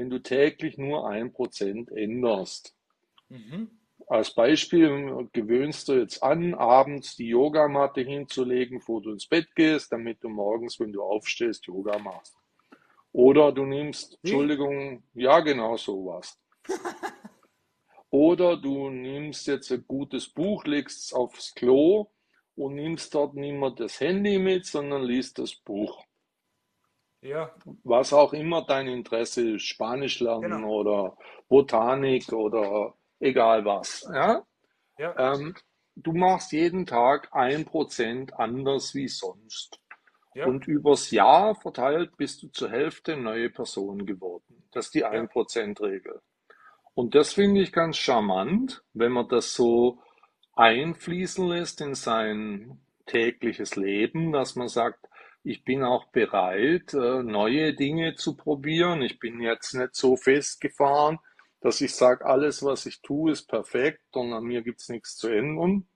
wenn 0.00 0.08
du 0.08 0.18
täglich 0.18 0.78
nur 0.78 1.06
1% 1.06 1.94
änderst. 1.94 2.74
mhm, 3.28 3.70
Als 4.06 4.34
Beispiel 4.34 5.28
gewöhnst 5.32 5.88
du 5.88 5.92
jetzt 5.92 6.22
an, 6.22 6.54
abends 6.54 7.16
die 7.16 7.28
Yogamatte 7.28 8.00
hinzulegen, 8.00 8.78
bevor 8.78 9.02
du 9.02 9.10
ins 9.12 9.26
Bett 9.26 9.54
gehst, 9.54 9.92
damit 9.92 10.24
du 10.24 10.30
morgens, 10.30 10.80
wenn 10.80 10.90
du 10.90 11.02
aufstehst, 11.02 11.66
Yoga 11.66 11.98
machst. 11.98 12.34
Oder 13.12 13.52
du 13.52 13.66
nimmst, 13.66 14.18
wie? 14.22 14.30
Entschuldigung, 14.30 15.02
ja, 15.12 15.40
genau 15.40 15.76
sowas. 15.76 16.40
Oder 18.10 18.56
du 18.56 18.88
nimmst 18.88 19.46
jetzt 19.48 19.70
ein 19.70 19.84
gutes 19.86 20.28
Buch, 20.30 20.64
legst 20.64 21.04
es 21.04 21.12
aufs 21.12 21.54
Klo 21.54 22.08
und 22.56 22.74
nimmst 22.74 23.14
dort 23.14 23.34
nicht 23.34 23.52
mehr 23.54 23.70
das 23.70 24.00
Handy 24.00 24.38
mit, 24.38 24.64
sondern 24.64 25.02
liest 25.02 25.38
das 25.38 25.54
Buch. 25.54 26.02
Ja, 27.22 27.54
Was 27.84 28.12
auch 28.12 28.32
immer 28.32 28.62
dein 28.64 28.88
Interesse 28.88 29.56
ist, 29.56 29.64
Spanisch 29.64 30.20
lernen 30.20 30.42
genau, 30.50 30.80
oder 30.80 31.16
Botanik 31.48 32.32
oder 32.32 32.94
egal 33.18 33.64
was. 33.64 34.08
Ja? 34.12 34.42
ja, 34.98 35.14
Ähm, 35.16 35.54
du 35.96 36.12
machst 36.12 36.52
jeden 36.52 36.86
Tag 36.86 37.28
ein 37.32 37.64
Prozent 37.66 38.34
anders 38.38 38.94
wie 38.94 39.08
sonst. 39.08 39.80
ja, 40.34 40.46
Und 40.46 40.66
übers 40.68 41.10
Jahr 41.10 41.54
verteilt 41.54 42.16
bist 42.16 42.42
du 42.42 42.48
zur 42.48 42.70
Hälfte 42.70 43.16
neue 43.16 43.50
Person 43.50 44.06
geworden. 44.06 44.64
Das 44.72 44.86
ist 44.86 44.94
die 44.94 45.04
ja, 45.10 45.10
1%-Regel. 45.10 46.22
Und 46.94 47.14
das 47.14 47.34
finde 47.34 47.62
ich 47.62 47.72
ganz 47.72 47.96
charmant, 47.98 48.82
wenn 48.94 49.12
man 49.12 49.28
das 49.28 49.54
so 49.54 49.98
einfließen 50.54 51.46
lässt 51.48 51.80
in 51.80 51.94
sein 51.94 52.80
tägliches 53.06 53.76
Leben, 53.76 54.32
dass 54.32 54.56
man 54.56 54.68
sagt, 54.68 55.06
ich 55.42 55.64
bin 55.64 55.82
auch 55.82 56.06
bereit, 56.06 56.92
äh, 56.94 57.22
neue 57.22 57.74
Dinge 57.74 58.14
zu 58.14 58.36
probieren. 58.36 59.02
Ich 59.02 59.18
bin 59.18 59.40
jetzt 59.40 59.74
nicht 59.74 59.94
so 59.94 60.16
festgefahren, 60.16 61.18
dass 61.60 61.80
ich 61.80 61.94
sage, 61.94 62.24
alles, 62.24 62.62
was 62.62 62.86
ich 62.86 63.00
tue, 63.02 63.32
ist 63.32 63.46
perfekt 63.48 64.16
und 64.16 64.32
an 64.32 64.44
mir 64.44 64.62
gibt 64.62 64.80
es 64.80 64.88
nichts 64.88 65.16
zu 65.16 65.28
ändern, 65.28 65.86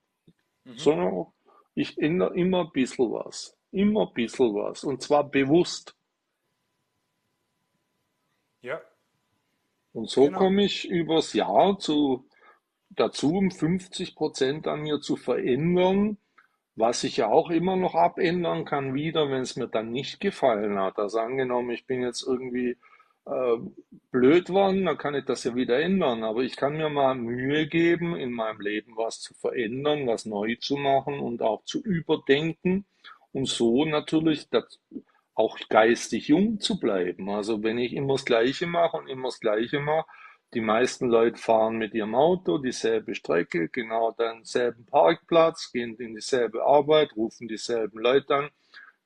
mhm, 0.65 0.79
sondern 0.79 1.27
ich 1.75 1.99
ändere 1.99 2.35
immer 2.37 2.67
ein 2.67 2.73
bisschen 2.73 3.11
was. 3.11 3.57
Immer 3.71 4.09
ein 4.09 4.15
bisschen 4.15 4.55
was. 4.55 4.85
Und 4.85 5.03
zwar 5.03 5.29
bewusst. 5.29 5.97
ja, 8.63 8.81
Und 9.93 10.09
so 10.09 10.27
genau, 10.27 10.39
komme 10.39 10.65
ich 10.65 10.89
übers 10.89 11.33
Jahr 11.33 11.79
zu, 11.79 12.29
dazu, 12.91 13.35
um 13.35 13.51
50 13.51 14.15
Prozent 14.15 14.67
an 14.69 14.81
mir 14.83 15.01
zu 15.01 15.17
verändern, 15.17 16.19
was 16.77 17.05
ich 17.05 17.19
ja 17.19 17.29
auch 17.29 17.51
immer 17.51 17.77
noch 17.77 17.95
abändern 17.95 18.65
kann 18.65 18.95
wieder, 18.95 19.31
wenn 19.31 19.43
es 19.43 19.57
mir 19.57 19.69
dann 19.69 19.91
nicht 19.91 20.21
gefallen 20.21 20.79
hat. 20.79 20.99
Also 20.99 21.21
angenommen, 21.21 21.71
ich 21.71 21.87
bin 21.87 22.03
jetzt 22.03 22.27
irgendwie 22.27 22.77
äh, 23.27 23.57
blöd 24.11 24.51
worden, 24.51 24.85
dann 24.85 24.99
kann 24.99 25.15
ich 25.15 25.25
das 25.25 25.45
ja 25.45 25.55
wieder 25.55 25.81
ändern. 25.81 26.25
Aber 26.25 26.43
ich 26.43 26.57
kann 26.57 26.77
mir 26.77 26.89
mal 26.89 27.15
Mühe 27.15 27.67
geben, 27.69 28.17
in 28.17 28.33
meinem 28.33 28.61
Leben 28.61 28.97
was 28.97 29.21
zu 29.21 29.35
verändern, 29.35 30.07
was 30.07 30.27
neu 30.27 30.57
zu 30.57 30.77
machen 30.77 31.21
und 31.21 31.43
auch 31.43 31.65
zu 31.65 31.83
überdenken 31.83 32.85
und 33.33 33.49
so 33.49 33.85
natürlich 33.85 34.49
das, 34.51 34.81
auch 35.35 35.59
geistig 35.69 36.29
jung 36.29 36.61
zu 36.61 36.79
bleiben. 36.79 37.29
Also 37.31 37.63
wenn 37.63 37.79
ich 37.79 37.93
immer 37.93 38.15
das 38.15 38.25
Gleiche 38.25 38.67
mache 38.67 38.97
und 38.97 39.09
immer 39.09 39.29
das 39.29 39.41
Gleiche 39.41 39.81
mache, 39.81 40.07
die 40.53 40.61
meisten 40.61 41.09
Leute 41.09 41.39
fahren 41.39 41.77
mit 41.77 41.95
ihrem 41.95 42.15
Auto 42.15 42.59
dieselbe 42.59 43.15
Strecke, 43.15 43.69
genau 43.69 44.13
denselben 44.13 44.87
Parkplatz, 44.87 45.73
gehen 45.73 45.97
in 45.97 46.15
dieselbe 46.15 46.65
Arbeit, 46.65 47.17
rufen 47.17 47.49
dieselben 47.49 47.99
Leute 47.99 48.35
an, 48.37 48.51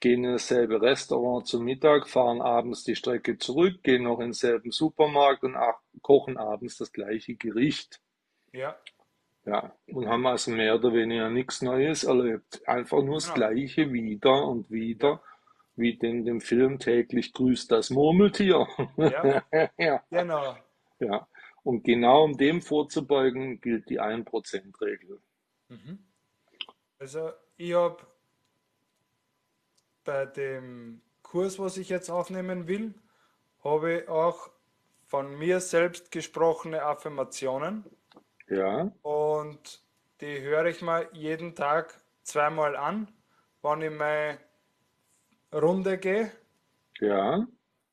gehen 0.00 0.24
in 0.24 0.32
dasselbe 0.32 0.80
Restaurant 0.80 1.46
zum 1.46 1.64
Mittag, 1.64 2.08
fahren 2.08 2.42
abends 2.42 2.84
die 2.84 2.96
Strecke 2.96 3.38
zurück, 3.38 3.82
gehen 3.82 4.04
noch 4.04 4.18
in 4.18 4.26
denselben 4.26 4.70
Supermarkt 4.70 5.42
und 5.44 5.56
kochen 6.02 6.36
abends 6.36 6.76
das 6.76 6.92
gleiche 6.92 7.34
Gericht. 7.34 8.00
ja, 8.52 8.76
Ja, 9.46 9.74
und 9.86 10.06
haben 10.08 10.26
also 10.26 10.50
mehr 10.50 10.74
oder 10.74 10.92
weniger 10.92 11.30
nichts 11.30 11.62
Neues 11.62 12.04
erlebt. 12.04 12.60
Einfach 12.68 13.02
nur 13.02 13.14
das 13.14 13.32
genau, 13.32 13.34
Gleiche 13.36 13.92
wieder 13.92 14.46
und 14.46 14.68
ja, 14.68 14.76
wieder, 14.76 15.22
wie 15.76 15.92
in 15.92 16.24
dem 16.26 16.40
Film 16.40 16.78
täglich 16.78 17.32
grüßt 17.32 17.72
das 17.72 17.90
Murmeltier. 17.90 18.66
ja, 18.98 19.42
Ja, 19.78 20.02
genau, 20.10 20.56
ja. 21.00 21.28
Und 21.62 21.84
genau 21.84 22.24
um 22.24 22.36
dem 22.36 22.62
vorzubeugen, 22.62 23.60
gilt 23.60 23.88
die 23.90 24.00
1%-Regel. 24.00 25.20
mhm. 25.68 25.98
Also 26.98 27.30
ich 27.56 27.74
habe 27.74 28.04
bei 30.04 30.26
dem 30.26 31.02
Kurs, 31.22 31.58
was 31.58 31.76
ich 31.76 31.90
jetzt 31.90 32.10
aufnehmen 32.10 32.66
will, 32.66 32.94
habe 33.62 33.98
ich 33.98 34.08
auch 34.08 34.50
von 35.06 35.38
mir 35.38 35.60
selbst 35.60 36.10
gesprochene 36.10 36.82
Affirmationen 36.82 37.84
Ja, 38.48 38.90
und 39.02 39.82
die 40.20 40.40
höre 40.40 40.66
ich 40.66 40.82
mir 40.82 41.08
jeden 41.12 41.54
Tag 41.54 42.00
zweimal 42.22 42.76
an, 42.76 43.08
wenn 43.62 43.82
ich 43.82 43.90
meine 43.90 44.38
Runde 45.52 45.98
gehe 45.98 46.32
ja, 47.00 47.46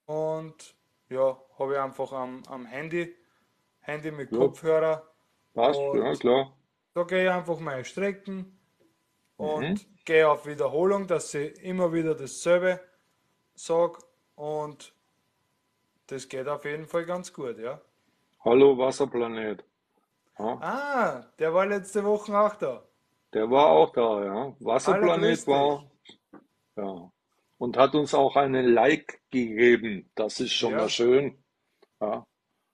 und 0.05 0.75
ja, 1.09 1.37
habe 1.59 1.73
ich 1.73 1.79
einfach 1.79 2.11
am, 2.13 2.43
am 2.47 2.65
Handy, 2.65 3.15
Handy 3.81 4.11
mit 4.11 4.31
ja, 4.31 4.37
Kopfhörer 4.37 5.03
passt, 5.53 5.93
ja, 5.93 6.15
klar. 6.15 6.55
da 6.95 7.03
gehe 7.03 7.25
ich 7.25 7.29
einfach 7.31 7.59
meine 7.59 7.85
Strecken 7.85 8.59
Mhm. 9.39 9.79
und 9.83 9.87
gehe 10.05 10.29
auf 10.29 10.45
Wiederholung, 10.47 11.07
dass 11.07 11.33
ich 11.33 11.61
immer 11.63 11.93
wieder 11.93 12.15
dasselbe 12.15 12.81
sage 13.55 13.99
und 14.35 14.93
das 16.07 16.27
geht 16.29 16.47
auf 16.47 16.65
jeden 16.65 16.87
Fall 16.87 17.05
ganz 17.05 17.31
gut, 17.33 17.59
ja. 17.59 17.79
Hallo 18.45 18.77
Wasserplanet. 18.77 19.65
Ja, 20.39 20.59
Ah, 20.59 21.31
der 21.39 21.53
war 21.53 21.65
letzte 21.65 22.03
Woche 22.03 22.37
auch 22.37 22.55
da. 22.55 22.83
der 23.33 23.49
war 23.51 23.67
auch 23.67 23.91
da, 23.93 24.23
ja. 24.25 24.55
Wasserplanet 24.59 25.45
war, 25.47 25.91
ja. 26.77 27.11
Und 27.57 27.77
hat 27.77 27.95
uns 27.95 28.13
auch 28.13 28.35
einen 28.37 28.65
Like 28.73 29.21
gegeben. 29.31 30.11
Das 30.15 30.39
ist 30.41 30.53
schon 30.53 30.75
mal 30.75 30.87
Ja, 30.87 30.89
schön. 30.89 31.43
Ja. 32.01 32.25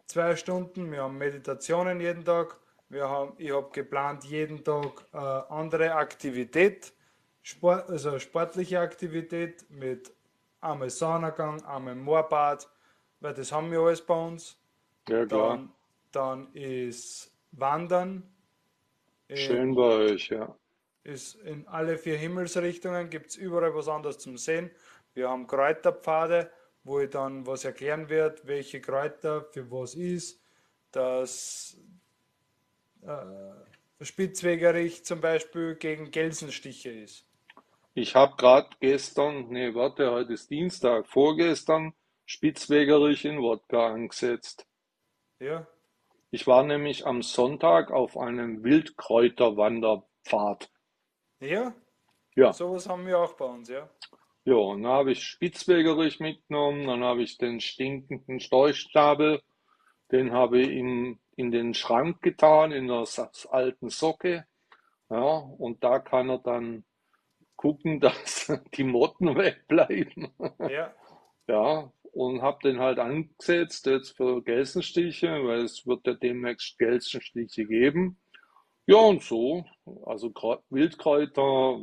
zwei 0.07 0.37
Stunden. 0.37 0.93
Wir 0.93 1.03
haben 1.03 1.19
Meditationen 1.19 2.01
jeden 2.01 2.25
Tag. 2.25 2.61
Wir 2.89 3.09
haben, 3.09 3.33
ich 3.39 3.51
habe 3.51 3.71
geplant, 3.73 4.25
jeden 4.25 4.62
Tag 4.62 5.05
äh, 5.12 5.17
andere 5.17 5.95
Aktivität, 5.95 6.93
Sport, 7.43 7.91
also 7.91 8.21
sportliche 8.21 8.79
Aktivität 8.79 9.69
mit 9.69 10.12
einmal 10.61 10.91
Saunagang, 10.91 11.65
einmal 11.65 11.97
Moorbad, 11.97 12.69
weil 13.19 13.35
das 13.35 13.51
haben 13.51 13.73
wir 13.73 13.81
alles 13.81 14.01
bei 14.01 14.15
uns. 14.15 14.57
Ja, 15.09 15.27
klar. 15.27 15.57
Dann, 15.57 15.73
dann 16.12 16.53
ist 16.53 17.33
Wandern. 17.51 18.34
In- 19.35 19.39
Schön 19.39 19.74
bei 19.74 19.82
euch, 19.82 20.28
ja. 20.30 20.57
ist 21.03 21.35
in 21.37 21.66
alle 21.68 21.99
vier 21.99 22.16
Himmelsrichtungen, 22.16 23.11
gibt 23.11 23.26
es 23.30 23.37
überall 23.37 23.74
was 23.74 23.89
anderes 23.89 24.18
zum 24.18 24.37
Sehen. 24.39 24.70
Wir 25.14 25.28
haben 25.28 25.47
Kräuterpfade, 25.47 26.51
wo 26.82 27.01
ich 27.01 27.11
dann 27.11 27.47
was 27.47 27.64
erklären 27.64 28.09
werde, 28.09 28.43
welche 28.45 28.80
Kräuter 28.80 29.45
für 29.53 29.70
was 29.70 29.95
ist. 29.95 30.41
Das 30.93 31.76
äh, 33.03 34.05
Spitzwegerich 34.05 35.05
zum 35.05 35.20
Beispiel 35.20 35.76
gegen 35.76 36.11
Gelsenstiche 36.11 36.91
ist. 36.91 37.26
Ich 37.95 38.14
habe 38.14 38.37
gerade 38.37 38.68
gestern, 38.80 39.49
nee, 39.49 39.74
warte, 39.74 40.11
heute 40.11 40.32
ist 40.35 40.51
Dienstag, 40.51 41.07
vorgestern 41.07 41.93
Spitzwegerich 42.26 43.24
in 43.24 43.39
Wodka 43.41 43.89
angesetzt. 43.93 44.66
Ja, 45.39 45.66
Ich 46.35 46.47
war 46.49 46.64
nämlich 46.64 47.07
am 47.07 47.22
Sonntag 47.22 47.93
auf 47.93 48.18
einem 48.18 48.64
Wildkräuterwanderpfad. 48.64 50.68
ja, 51.39 51.72
Ja, 52.35 52.53
sowas 52.53 52.89
haben 52.89 53.07
wir 53.07 53.20
auch 53.20 53.35
bei 53.35 53.45
uns, 53.45 53.68
ja. 53.68 53.89
ja, 54.45 54.57
und 54.57 54.82
dann 54.82 54.91
habe 54.91 55.12
ich 55.12 55.22
Spitzwegerich 55.22 56.18
mitgenommen, 56.18 56.89
dann 56.89 57.05
habe 57.05 57.22
ich 57.22 57.39
den 57.39 57.61
stinkenden 57.61 58.41
Storchstapel, 58.41 59.43
den 60.11 60.32
habe 60.32 60.59
ich 60.59 60.70
in, 60.70 61.20
in 61.37 61.53
den 61.53 61.72
Schrank 61.72 62.20
getan, 62.20 62.72
in 62.72 62.89
der 62.89 63.05
alten 63.51 63.89
Socke. 63.89 64.45
Ja, 65.11 65.37
und 65.37 65.85
da 65.85 66.01
kann 66.01 66.30
er 66.30 66.39
dann 66.39 66.85
gucken, 67.55 68.01
dass 68.01 68.53
die 68.74 68.82
Motten 68.82 69.37
wegbleiben. 69.37 70.35
Ja, 70.68 70.93
Ja, 71.47 71.93
und 72.15 72.43
habe 72.43 72.59
den 72.62 72.79
halt 72.79 72.99
angesetzt 72.99 73.87
jetzt 73.87 74.17
für 74.17 74.43
Gelsenstiche, 74.43 75.29
weil 75.45 75.65
es 75.65 75.87
wird 75.87 76.07
ja 76.07 76.15
demnächst 76.15 76.79
Gelsenstiche 76.79 77.67
geben. 77.67 78.19
Ja, 78.87 78.99
und 78.99 79.23
so, 79.23 79.65
also 80.05 80.33
Wildkräuter. 80.69 81.81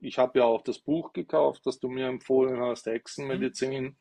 Ich 0.00 0.18
habe 0.18 0.40
ja 0.40 0.44
auch 0.44 0.62
das 0.62 0.78
Buch 0.78 1.12
gekauft, 1.12 1.62
das 1.64 1.78
du 1.80 1.88
mir 1.88 2.06
empfohlen 2.06 2.60
hast, 2.60 2.86
Hexenmedizin. 2.86 3.96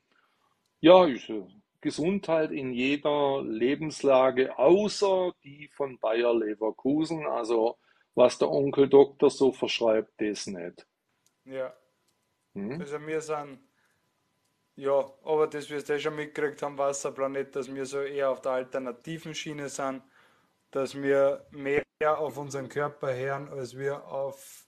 Ja, 0.81 1.05
ist, 1.05 1.29
äh, 1.29 1.43
Gesundheit 1.79 2.51
in 2.51 2.73
jeder 2.73 3.41
Lebenslage, 3.43 4.57
außer 4.57 5.33
die 5.43 5.69
von 5.69 5.99
Bayer 5.99 6.33
Leverkusen. 6.33 7.25
Also 7.27 7.77
was 8.15 8.37
der 8.37 8.49
Onkel 8.49 8.89
Doktor 8.89 9.29
so 9.29 9.51
verschreibt, 9.51 10.13
das 10.17 10.47
nicht. 10.47 10.87
ja. 11.45 11.73
Hm? 12.53 12.79
Also 12.79 12.99
wir 13.05 13.21
sind, 13.21 13.59
ja, 14.75 15.11
aber 15.23 15.47
das 15.47 15.69
wirst 15.69 15.89
du 15.89 15.93
eh 15.93 15.99
schon 15.99 16.15
mitgekriegt 16.15 16.61
haben, 16.61 16.77
Wasserplanet, 16.77 17.55
dass 17.55 17.73
wir 17.73 17.85
so 17.85 18.01
eher 18.01 18.29
auf 18.31 18.41
der 18.41 18.53
alternativen 18.53 19.35
Schiene 19.35 19.69
sind, 19.69 20.01
dass 20.71 20.95
wir 20.95 21.45
mehr 21.51 21.83
auf 22.01 22.37
unseren 22.37 22.69
Körper 22.69 23.13
hören, 23.13 23.49
als 23.49 23.77
wir 23.77 24.05
auf, 24.05 24.65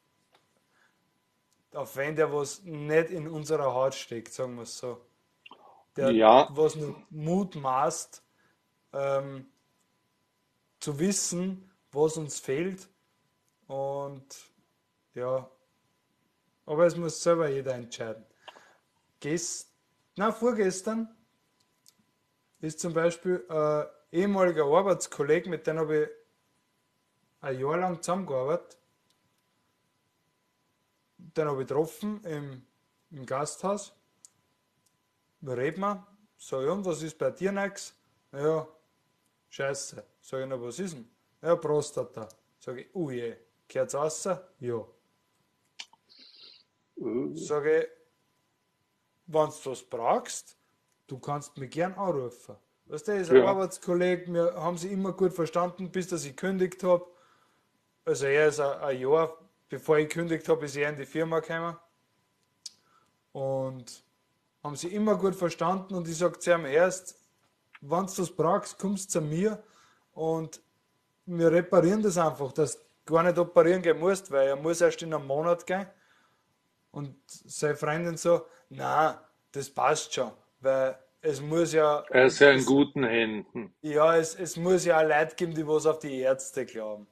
auf 1.74 1.96
wenn 1.96 2.16
der 2.16 2.32
was 2.32 2.64
nicht 2.64 3.10
in 3.10 3.28
unserer 3.28 3.74
Haut 3.74 3.96
steckt, 3.96 4.32
sagen 4.34 4.56
wir 4.56 4.64
es 4.64 4.78
so. 4.78 5.06
Der 5.96 6.12
Ja. 6.12 6.48
was 6.52 6.76
nur 6.76 6.96
mutmaßt, 7.10 8.24
ähm, 8.94 9.48
zu 10.80 11.00
wissen, 11.00 11.72
was 11.92 12.18
uns 12.18 12.40
fehlt 12.40 12.88
und 13.68 14.26
ja, 15.16 15.50
aber 16.66 16.86
es 16.86 16.96
muss 16.96 17.22
selber 17.24 17.50
jeder 17.50 17.74
entscheiden. 17.74 18.26
Gest 19.20 19.75
na, 20.18 20.32
vorgestern 20.32 21.14
ist 22.62 22.80
zum 22.80 22.94
Beispiel 22.94 23.46
ein 23.50 23.86
ehemaliger 24.12 24.66
Arbeitskollege, 24.66 25.50
mit 25.50 25.68
dem 25.68 25.80
habe 25.80 26.04
ich 26.04 26.10
ein 27.42 27.60
Jahr 27.60 27.78
lang 27.78 28.02
zusammengearbeitet. 28.02 28.78
Den 31.18 31.48
habe 31.48 31.62
ich 31.62 31.68
getroffen 31.68 32.24
im, 32.24 32.66
im 33.12 33.26
Gasthaus. 33.26 33.94
Wir 35.42 35.58
reden 35.58 35.82
wir. 35.82 36.08
Sag 36.38 36.64
ich, 36.64 36.70
und 36.70 36.86
was 36.86 37.02
ist 37.02 37.18
bei 37.18 37.32
dir 37.32 37.52
nix? 37.52 37.94
Ja, 38.32 38.68
scheiße. 39.50 40.04
Sag 40.22 40.42
ich, 40.42 40.48
na, 40.48 40.62
was 40.62 40.80
ist 40.80 40.96
denn? 40.96 41.10
Ja, 41.42 41.56
Prostata. 41.56 42.28
Sag 42.60 42.78
ich, 42.78 42.88
oh 42.94 43.10
je, 43.10 43.36
geht's 43.68 43.94
raus? 43.94 44.28
Ja. 44.60 44.88
Äh, 46.98 47.36
Sage 47.36 47.82
ich, 47.82 47.88
wenn 49.28 49.50
du 49.50 49.72
was 49.72 49.84
brauchst, 49.84 50.58
du 51.08 51.20
kannst 51.20 51.58
mich 51.58 51.72
gern 51.72 51.94
anrufen. 51.94 52.56
Weißt 52.88 53.08
du, 53.08 53.14
ist 53.14 53.32
ein 53.32 53.38
Ja. 53.38 53.48
Arbeitskollege, 53.48 54.32
wir 54.32 54.54
haben 54.56 54.78
sie 54.78 54.92
immer 54.92 55.12
gut 55.14 55.34
verstanden, 55.34 55.92
bis 55.92 56.08
dass 56.08 56.24
ich 56.24 56.36
gekündigt 56.36 56.84
habe. 56.84 57.06
Also 58.06 58.28
er 58.28 58.48
ist 58.48 58.60
ein, 58.60 58.80
ein 58.80 59.00
Jahr, 59.00 59.36
bevor 59.70 59.98
ich 59.98 60.08
gekündigt 60.10 60.48
habe, 60.48 60.66
ist 60.66 60.76
er 60.76 60.90
in 60.90 60.96
die 60.96 61.06
Firma 61.06 61.40
gekommen. 61.40 61.76
Und 63.32 64.04
haben 64.64 64.76
sie 64.76 64.88
immer 64.90 65.16
gut 65.16 65.36
verstanden 65.36 65.96
und 65.96 66.08
ich 66.08 66.18
sage 66.18 66.40
zu 66.40 66.52
ihm 66.54 66.66
erst, 66.66 67.16
wenn 67.82 68.06
du 68.06 68.18
was 68.18 68.32
brauchst, 68.32 68.80
kommst 68.80 69.14
du 69.14 69.20
zu 69.20 69.22
mir 69.26 69.62
und 70.14 70.62
wir 71.26 71.52
reparieren 71.52 72.02
das 72.02 72.18
einfach, 72.18 72.52
dass 72.52 72.78
du 72.78 73.14
gar 73.14 73.24
nicht 73.24 73.38
operieren 73.38 73.82
gehen 73.82 74.00
musst, 74.00 74.32
weil 74.32 74.48
er 74.48 74.56
muss 74.56 74.82
erst 74.82 75.02
in 75.02 75.14
einem 75.14 75.28
Monat 75.28 75.66
gehen. 75.66 75.86
Und 76.92 77.16
seine 77.28 77.76
Freundin 77.76 78.16
so, 78.18 78.46
na, 78.76 79.22
das 79.52 79.70
passt 79.70 80.14
schon, 80.14 80.32
weil 80.60 80.98
es 81.22 81.42
muss 81.42 81.74
ja, 81.74 82.04
Er 82.10 82.26
ist 82.26 82.40
ja 82.40 82.52
in 82.52 82.60
es, 82.60 82.66
guten 82.66 83.04
Händen. 83.04 83.74
ja, 83.82 84.16
es, 84.18 84.36
es 84.36 84.58
muss 84.58 84.86
ja 84.86 85.00
auch 85.00 85.08
Leute 85.08 85.36
geben, 85.36 85.54
die 85.54 85.68
was 85.68 85.86
auf 85.86 86.00
die 86.00 86.20
Ärzte 86.20 86.66
glauben. 86.66 87.08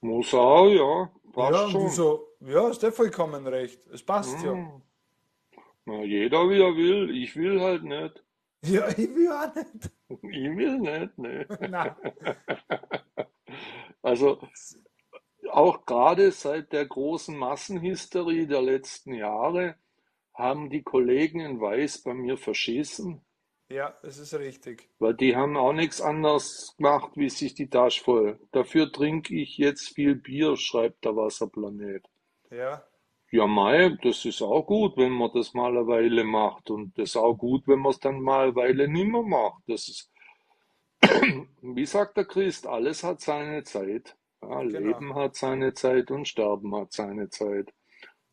Muss 0.00 0.32
auch, 0.34 0.68
ja, 0.68 1.10
Ja, 1.24 1.32
passt 1.32 1.64
du 1.70 1.70
schon. 1.70 1.88
so, 1.88 2.28
ja, 2.40 2.68
ist 2.68 2.82
der 2.82 2.92
vollkommen 2.92 3.46
recht, 3.46 3.86
es 3.88 4.02
passt 4.02 4.40
ja. 4.42 4.52
Hm. 4.52 4.82
Na, 5.84 6.02
jeder 6.04 6.48
wie 6.50 6.60
er 6.60 6.76
will. 6.76 7.10
Ich 7.16 7.34
will 7.36 7.60
halt 7.60 7.82
nicht. 7.84 8.22
Ja, 8.64 8.88
ich 8.88 8.96
will 9.14 9.30
auch 9.30 9.54
nicht. 9.54 9.90
Ich 10.08 10.56
will 10.56 10.78
nicht, 10.80 11.16
ne. 11.18 11.46
Nein. 11.68 11.94
Also 14.02 14.40
auch 15.50 15.86
gerade 15.86 16.32
seit 16.32 16.72
der 16.72 16.86
großen 16.86 17.36
Massenhysterie 17.36 18.46
der 18.46 18.62
letzten 18.62 19.14
Jahre 19.14 19.76
haben 20.34 20.70
die 20.70 20.82
Kollegen 20.82 21.40
in 21.40 21.60
Weiß 21.60 22.02
bei 22.02 22.14
mir 22.14 22.36
verschissen, 22.38 23.22
Ja, 23.70 23.96
es 24.02 24.18
ist 24.18 24.34
richtig. 24.34 24.90
weil 25.00 25.14
die 25.14 25.34
haben 25.34 25.56
auch 25.56 25.72
nichts 25.72 26.00
anderes 26.00 26.74
gemacht, 26.76 27.12
wie 27.16 27.28
sich 27.30 27.54
die 27.54 27.68
Tasche 27.68 28.04
voll. 28.04 28.38
Dafür 28.52 28.92
trinke 28.92 29.34
ich 29.34 29.58
jetzt 29.58 29.88
viel 29.94 30.14
Bier, 30.14 30.56
schreibt 30.56 31.04
der 31.04 31.16
Wasserplanet. 31.16 32.04
Ja, 32.50 32.84
Ja, 33.30 33.46
Mai, 33.46 33.96
das 34.02 34.24
ist 34.26 34.42
auch 34.42 34.62
gut, 34.66 34.96
wenn 34.98 35.12
man 35.12 35.30
das 35.34 35.54
mal 35.54 35.70
eine 35.76 35.86
Weile 35.86 36.24
macht. 36.24 36.70
Und 36.70 36.96
das 36.98 37.10
ist 37.10 37.16
auch 37.16 37.34
gut, 37.34 37.66
wenn 37.68 37.78
man 37.80 37.90
es 37.92 38.00
dann 38.00 38.20
mal 38.20 38.44
eine 38.48 38.56
Weile 38.56 38.88
nicht 38.88 39.06
mehr 39.08 39.22
macht. 39.22 39.62
Das 39.66 39.88
ist, 39.88 40.12
wie 41.62 41.86
sagt 41.86 42.16
der 42.18 42.26
Christ, 42.26 42.66
alles 42.66 43.04
hat 43.04 43.20
seine 43.22 43.64
Zeit. 43.64 44.17
Ja, 44.42 44.62
Genau. 44.62 44.78
Leben 44.78 45.14
hat 45.14 45.36
seine 45.36 45.74
Zeit 45.74 46.10
und 46.10 46.26
Sterben 46.28 46.74
hat 46.74 46.92
seine 46.92 47.28
Zeit. 47.30 47.72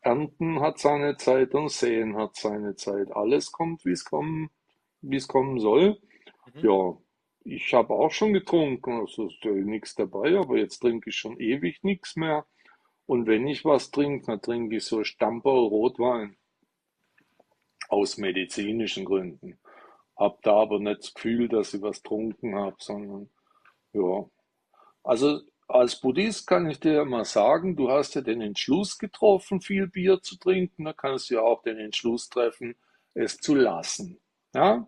Ernten 0.01 0.59
hat 0.59 0.79
seine 0.79 1.17
Zeit 1.17 1.53
und 1.55 1.71
Säen 1.71 2.15
hat 2.17 2.35
seine 2.35 2.75
Zeit. 2.75 3.11
Alles 3.11 3.51
kommt, 3.51 3.85
wie 3.85 3.91
es 3.91 4.05
kommen, 4.05 4.51
wie 5.01 5.15
es 5.17 5.27
kommen 5.27 5.59
soll. 5.59 5.99
Mhm. 6.53 6.59
Ja, 6.61 6.97
ich 7.43 7.73
habe 7.73 7.93
auch 7.93 8.11
schon 8.11 8.33
getrunken, 8.33 8.99
also 8.99 9.27
ist 9.27 9.43
ja 9.43 9.51
nichts 9.51 9.95
dabei, 9.95 10.37
aber 10.37 10.57
jetzt 10.57 10.79
trinke 10.79 11.09
ich 11.09 11.15
schon 11.15 11.39
ewig 11.39 11.83
nichts 11.83 12.15
mehr. 12.15 12.45
Und 13.07 13.27
wenn 13.27 13.47
ich 13.47 13.65
was 13.65 13.91
trinke, 13.91 14.25
dann 14.27 14.41
trinke 14.41 14.77
ich 14.77 14.85
so 14.85 15.03
Stamperl 15.03 15.67
Rotwein 15.67 16.37
aus 17.89 18.17
medizinischen 18.17 19.05
Gründen. 19.05 19.59
Hab 20.17 20.41
da 20.43 20.53
aber 20.61 20.79
nicht 20.79 20.99
das 20.99 21.13
Gefühl, 21.13 21.47
dass 21.49 21.73
ich 21.73 21.81
was 21.81 22.01
getrunken 22.01 22.55
habe, 22.55 22.75
sondern 22.79 23.29
ja. 23.93 24.25
Also 25.03 25.41
als 25.67 25.99
Buddhist 25.99 26.47
kann 26.47 26.69
ich 26.69 26.79
dir 26.79 27.05
mal 27.05 27.25
sagen, 27.25 27.75
du 27.75 27.89
hast 27.89 28.15
ja 28.15 28.21
den 28.21 28.41
Entschluss 28.41 28.97
getroffen, 28.97 29.61
viel 29.61 29.87
Bier 29.87 30.21
zu 30.21 30.37
trinken, 30.37 30.85
da 30.85 30.93
kannst 30.93 31.29
du 31.29 31.35
ja 31.35 31.41
auch 31.41 31.63
den 31.63 31.77
Entschluss 31.77 32.29
treffen, 32.29 32.75
es 33.13 33.37
zu 33.37 33.55
lassen. 33.55 34.19
Ja? 34.53 34.87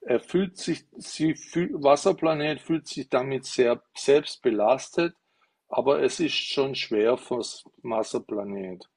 Er 0.00 0.20
fühlt 0.20 0.56
sich, 0.56 0.86
sie 0.96 1.34
fühl, 1.34 1.70
Wasserplanet 1.82 2.60
fühlt 2.60 2.88
sich 2.88 3.08
damit 3.08 3.44
sehr 3.44 3.82
selbst 3.96 4.42
belastet, 4.42 5.14
aber 5.68 6.02
es 6.02 6.20
ist 6.20 6.34
schon 6.34 6.74
schwer 6.74 7.16
fürs 7.16 7.64
Wasserplanet. 7.82 8.88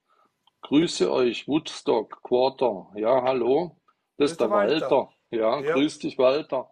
Grüße 0.62 1.12
euch, 1.12 1.48
Woodstock, 1.48 2.22
Quarter. 2.24 2.92
Ja, 2.96 3.22
hallo. 3.22 3.80
Das 4.18 4.32
ist 4.32 4.42
der 4.42 4.50
Walter. 4.50 4.90
Walter. 4.90 5.10
Ja, 5.30 5.60
Ja. 5.62 5.74
grüß 5.74 6.00
dich, 6.00 6.18
Walter. 6.18 6.72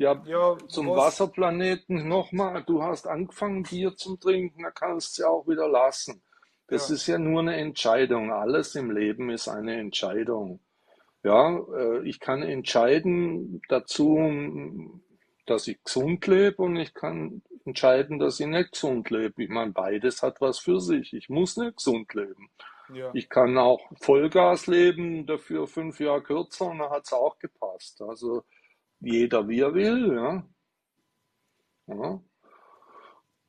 Ja, 0.00 0.22
Ja, 0.24 0.56
zum 0.68 0.88
was, 0.88 0.96
Wasserplaneten 0.96 2.08
nochmal. 2.08 2.64
Du 2.64 2.82
hast 2.82 3.06
angefangen, 3.06 3.64
Bier 3.64 3.94
zu 3.96 4.16
trinken, 4.16 4.62
da 4.62 4.70
kannst 4.70 5.18
du 5.18 5.22
ja 5.22 5.28
auch 5.28 5.46
wieder 5.46 5.68
lassen. 5.68 6.22
Das 6.68 6.88
ja, 6.88 6.94
ist 6.94 7.06
ja 7.06 7.18
nur 7.18 7.40
eine 7.40 7.56
Entscheidung. 7.56 8.32
Alles 8.32 8.74
im 8.76 8.90
Leben 8.90 9.28
ist 9.28 9.46
eine 9.48 9.78
Entscheidung. 9.78 10.60
Ja, 11.22 11.54
äh, 11.76 12.08
ich 12.08 12.18
kann 12.18 12.42
entscheiden 12.42 13.60
dazu, 13.68 14.18
dass 15.44 15.68
ich 15.68 15.84
gesund 15.84 16.26
lebe 16.26 16.62
und 16.62 16.76
ich 16.76 16.94
kann 16.94 17.42
entscheiden, 17.66 18.18
dass 18.18 18.40
ich 18.40 18.46
nicht 18.46 18.72
gesund 18.72 19.10
lebe. 19.10 19.42
Ich 19.42 19.50
meine, 19.50 19.72
beides 19.72 20.22
hat 20.22 20.40
was 20.40 20.58
für 20.58 20.80
sich. 20.80 21.12
Ich 21.12 21.28
muss 21.28 21.58
nicht 21.58 21.76
gesund 21.76 22.14
leben. 22.14 22.48
ja, 22.94 23.10
Ich 23.12 23.28
kann 23.28 23.58
auch 23.58 23.82
Vollgas 24.00 24.66
leben, 24.66 25.26
dafür 25.26 25.66
fünf 25.66 26.00
Jahre 26.00 26.22
kürzer 26.22 26.68
und 26.68 26.78
dann 26.78 26.88
hat 26.88 27.04
es 27.04 27.12
auch 27.12 27.38
gepasst. 27.38 28.00
Also 28.00 28.44
jeder 29.00 29.48
wie 29.48 29.60
er 29.60 29.74
will, 29.74 30.14
ja. 30.14 30.46
Ja. 31.86 32.20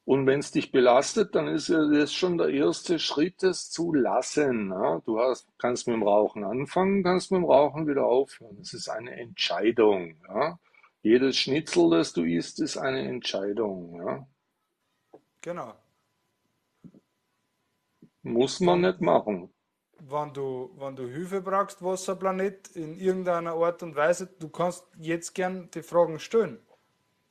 Und 0.03 0.25
wenn 0.25 0.39
es 0.39 0.51
dich 0.51 0.71
belastet, 0.71 1.35
dann 1.35 1.47
ist 1.47 1.67
ja 1.69 1.87
das 1.87 2.11
schon 2.11 2.37
der 2.37 2.49
erste 2.49 2.99
Schritt, 2.99 3.43
es 3.43 3.69
zu 3.69 3.93
lassen. 3.93 4.69
Ja. 4.71 4.99
Du 5.05 5.19
hast, 5.19 5.47
kannst 5.57 5.87
mit 5.87 5.95
dem 5.95 6.03
Rauchen 6.03 6.43
anfangen, 6.43 7.03
kannst 7.03 7.31
mit 7.31 7.39
dem 7.39 7.45
Rauchen 7.45 7.87
wieder 7.87 8.05
aufhören. 8.05 8.57
Es 8.61 8.73
ist 8.73 8.89
eine 8.89 9.11
Entscheidung. 9.19 10.17
Ja. 10.27 10.59
Jedes 11.03 11.37
Schnitzel, 11.37 11.91
das 11.91 12.13
du 12.13 12.23
isst, 12.23 12.59
ist 12.59 12.77
eine 12.77 13.07
Entscheidung. 13.07 13.95
Ja. 14.05 14.27
genau. 15.41 15.75
Muss 18.23 18.59
man 18.59 18.81
nicht 18.81 19.01
machen. 19.01 19.51
Wenn 20.11 20.33
du, 20.33 20.71
wenn 20.77 20.95
du 20.95 21.07
Hilfe 21.07 21.41
brauchst, 21.41 21.83
Wasserplanet, 21.83 22.69
in 22.75 22.97
irgendeiner 22.99 23.53
Art 23.53 23.83
und 23.83 23.95
Weise, 23.95 24.27
du 24.27 24.49
kannst 24.49 24.85
jetzt 24.97 25.33
gern 25.33 25.69
die 25.71 25.81
Fragen 25.83 26.19
stellen. 26.19 26.59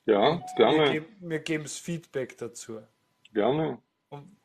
Ja, 0.07 0.43
wir, 0.57 0.57
gerne, 0.57 1.07
wir 1.21 1.39
geben 1.41 1.65
das 1.65 1.77
Feedback 1.79 2.37
dazu. 2.39 2.81
gerne. 3.33 3.79
Und 4.09 4.37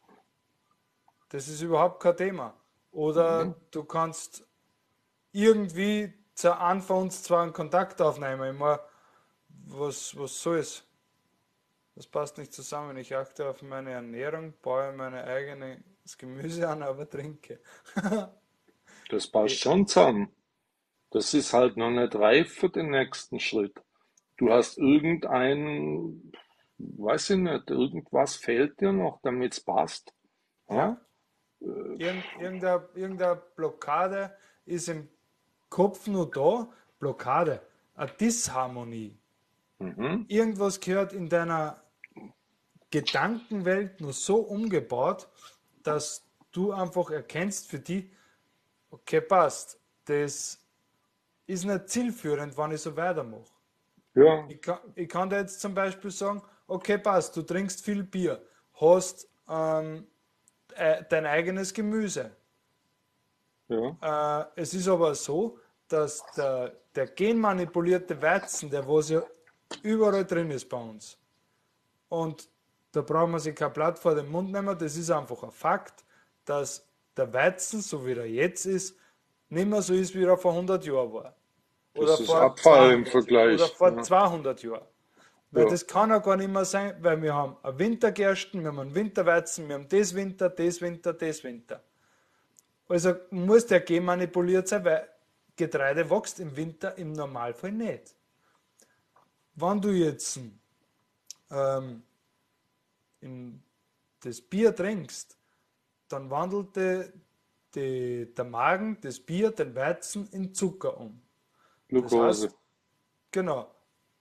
das 1.30 1.48
ist 1.48 1.62
überhaupt 1.62 2.02
kein 2.02 2.18
Thema. 2.18 2.54
Oder 2.92 3.46
Mhm. 3.46 3.56
du 3.72 3.84
kannst 3.84 4.48
irgendwie 5.32 6.14
zu 6.36 6.58
einem 6.60 6.82
von 6.82 7.04
uns 7.04 7.24
zwei 7.24 7.42
einen 7.44 7.54
Kontakt 7.54 8.02
aufnehmen. 8.02 8.54
Ich 8.54 8.60
meine, 8.60 8.80
was, 9.68 10.18
was 10.18 10.42
soll's? 10.42 10.84
Das 11.96 12.08
passt 12.08 12.38
nicht 12.38 12.54
zusammen. 12.54 12.98
Ich 12.98 13.16
achte 13.16 13.50
auf 13.50 13.62
meine 13.62 13.92
Ernährung, 13.92 14.54
baue 14.62 14.92
mein 14.94 15.14
eigenes 16.06 16.18
Gemüse 16.18 16.70
an, 16.70 16.84
aber 16.84 17.10
trinke. 17.10 17.60
Das 19.10 19.28
passt 19.28 19.60
schon 19.60 19.86
zusammen. 19.86 20.32
Das 21.12 21.36
ist 21.36 21.54
halt 21.54 21.78
noch 21.78 21.92
nicht 21.92 22.16
reif 22.16 22.52
für 22.56 22.70
den 22.70 22.90
nächsten 22.90 23.40
Schritt. 23.40 23.80
Du 24.38 24.52
hast 24.52 24.80
irgendein, 24.80 26.34
weiß 26.80 27.30
ich 27.30 27.38
nicht, 27.38 27.70
irgendwas 27.70 28.36
fehlt 28.36 28.82
dir 28.82 28.92
noch, 28.94 29.20
damit 29.22 29.54
es 29.54 29.62
passt. 29.62 30.12
Ja, 30.68 30.76
Ja? 30.76 31.02
irgend, 32.00 32.26
irgendeine, 32.40 32.90
irgendeine 32.96 33.42
Blockade 33.56 34.36
ist 34.66 34.90
im 34.90 35.08
Kopf 35.70 36.08
nur 36.08 36.32
da. 36.32 36.68
Blockade, 36.98 37.62
eine 37.94 38.12
Disharmonie. 38.20 39.20
Mhm. 39.78 40.26
Irgendwas 40.30 40.80
gehört 40.80 41.14
in 41.14 41.30
deiner 41.30 41.84
Gedankenwelt 42.90 44.02
nur 44.02 44.14
so 44.14 44.38
umgebaut, 44.38 45.30
dass 45.88 46.26
du 46.52 46.72
einfach 46.72 47.10
erkennst 47.12 47.70
für 47.70 47.80
die, 47.80 48.12
okay, 48.90 49.22
passt, 49.22 49.80
das 50.06 50.60
ist 51.48 51.66
nicht 51.66 51.90
zielführend, 51.90 52.58
wenn 52.58 52.72
ich 52.72 52.82
so 52.82 52.96
weitermache. 52.96 53.52
Ja, 54.16 54.46
Ich 54.48 54.62
kann, 54.62 54.80
ich 54.96 55.10
kann 55.10 55.30
dir 55.30 55.38
jetzt 55.40 55.60
zum 55.60 55.74
Beispiel 55.74 56.12
sagen, 56.12 56.42
okay, 56.68 56.98
passt, 56.98 57.36
du 57.36 57.42
trinkst 57.42 57.84
viel 57.84 58.04
Bier, 58.04 58.42
hast 58.80 59.30
ähm, 59.48 60.08
äh, 60.76 61.04
dein 61.10 61.26
eigenes 61.26 61.74
Gemüse. 61.74 62.36
ja, 63.68 63.98
Äh, 64.02 64.46
es 64.56 64.74
ist 64.74 64.88
aber 64.88 65.16
so, 65.16 65.60
dass 65.88 66.24
der, 66.34 66.76
der 66.96 67.08
genmanipulierte 67.08 68.22
Weizen, 68.22 68.70
der 68.70 68.88
was 68.88 69.10
ja 69.10 69.24
überall 69.84 70.26
drin 70.26 70.52
ist 70.52 70.68
bei 70.70 70.78
uns, 70.78 71.18
und 72.10 72.50
da 72.96 73.02
braucht 73.02 73.30
man 73.30 73.40
sich 73.42 73.54
kein 73.56 73.74
Blatt 73.74 74.00
vor 74.00 74.16
den 74.16 74.30
Mund 74.32 74.52
nehmen, 74.52 74.78
das 74.78 74.96
ist 74.96 75.12
einfach 75.12 75.44
ein 75.44 75.52
Fakt, 75.52 76.06
dass 76.46 76.88
der 77.18 77.34
Weizen, 77.34 77.82
so 77.82 78.06
wie 78.06 78.14
er 78.14 78.26
jetzt 78.26 78.66
ist, 78.66 78.98
nicht 79.50 79.68
mehr 79.68 79.82
so 79.82 79.94
ist, 79.94 80.16
wie 80.16 80.24
er 80.24 80.38
vor 80.38 80.54
100 80.54 80.86
Jahren 80.86 81.14
war. 81.14 81.36
Oder 81.94 82.08
das 82.08 82.20
ist 82.22 82.28
vor 82.28 82.42
Abfall 82.42 82.92
im 82.92 83.06
200, 83.06 83.08
oder 83.08 83.12
Vergleich. 83.12 83.72
vor 83.72 83.92
Ja, 83.92 84.02
200 84.02 84.64
Jahren. 84.64 84.86
Weil 85.52 85.64
ja, 85.64 85.70
das 85.70 85.88
kann 85.88 86.10
ja 86.10 86.20
gar 86.20 86.38
nicht 86.38 86.50
mehr 86.50 86.66
sein, 86.66 86.96
weil 87.02 87.22
wir 87.22 87.34
haben 87.34 87.58
eine 87.64 87.80
Wintergersten, 87.80 88.62
wir 88.62 88.68
haben 88.68 88.80
einen 88.80 88.96
Winterweizen, 88.96 89.68
wir 89.68 89.76
haben 89.76 89.88
das 89.90 90.16
Winter, 90.16 90.50
das 90.50 90.82
Winter, 90.82 91.14
das 91.14 91.44
Winter. 91.44 91.84
Also 92.88 93.14
muss 93.32 93.66
der 93.66 93.82
genmanipuliert 93.82 94.68
sein, 94.68 94.86
weil 94.86 95.10
Getreide 95.56 96.10
wächst 96.10 96.40
im 96.40 96.56
Winter 96.56 96.98
im 96.98 97.12
Normalfall 97.14 97.72
nicht. 97.72 98.16
Wenn 99.56 99.82
du 99.82 99.90
jetzt 99.90 100.40
ähm, 101.52 102.04
in 103.26 103.64
das 104.22 104.42
Bier 104.42 104.76
trinkst, 104.76 105.38
dann 106.08 106.30
wandelt 106.30 106.76
die, 107.76 108.34
der 108.34 108.46
Magen 108.46 108.98
das 109.02 109.20
Bier, 109.20 109.52
den 109.52 109.76
Weizen 109.76 110.28
in 110.30 110.54
Zucker 110.54 110.98
um. 110.98 111.22
Das 111.90 111.90
Glucose. 111.90 112.46
heißt, 112.46 112.58
genau, 113.32 113.72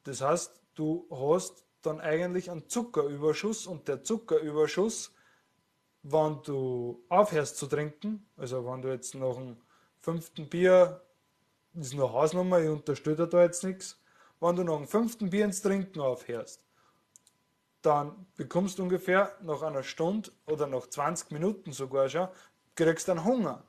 das 0.02 0.20
heißt, 0.20 0.60
du 0.74 1.06
hast 1.10 1.64
dann 1.82 2.00
eigentlich 2.00 2.50
einen 2.50 2.68
Zuckerüberschuss 2.68 3.66
und 3.66 3.88
der 3.88 4.02
Zuckerüberschuss, 4.02 5.12
wenn 6.02 6.42
du 6.42 7.04
aufhörst 7.08 7.56
zu 7.56 7.66
trinken, 7.66 8.26
also 8.36 8.66
wenn 8.66 8.82
du 8.82 8.90
jetzt 8.90 9.14
nach 9.14 9.36
dem 9.36 9.56
fünften 9.98 10.48
Bier, 10.48 11.02
das 11.72 11.88
ist 11.88 11.94
nur 11.94 12.12
Hausnummer, 12.12 12.60
ich 12.60 12.68
unterstütze 12.68 13.26
da 13.26 13.42
jetzt 13.42 13.64
nichts, 13.64 14.00
wenn 14.40 14.56
du 14.56 14.64
nach 14.64 14.76
dem 14.76 14.86
fünften 14.86 15.30
Bier 15.30 15.46
ins 15.46 15.62
Trinken 15.62 16.00
aufhörst, 16.00 16.63
dann 17.84 18.26
bekommst 18.36 18.78
du 18.78 18.82
ungefähr 18.82 19.32
nach 19.42 19.62
einer 19.62 19.82
Stunde 19.82 20.30
oder 20.46 20.66
nach 20.66 20.86
20 20.86 21.30
Minuten 21.30 21.72
sogar 21.72 22.08
schon, 22.08 22.28
kriegst 22.74 23.08
einen 23.10 23.24
Hunger. 23.24 23.62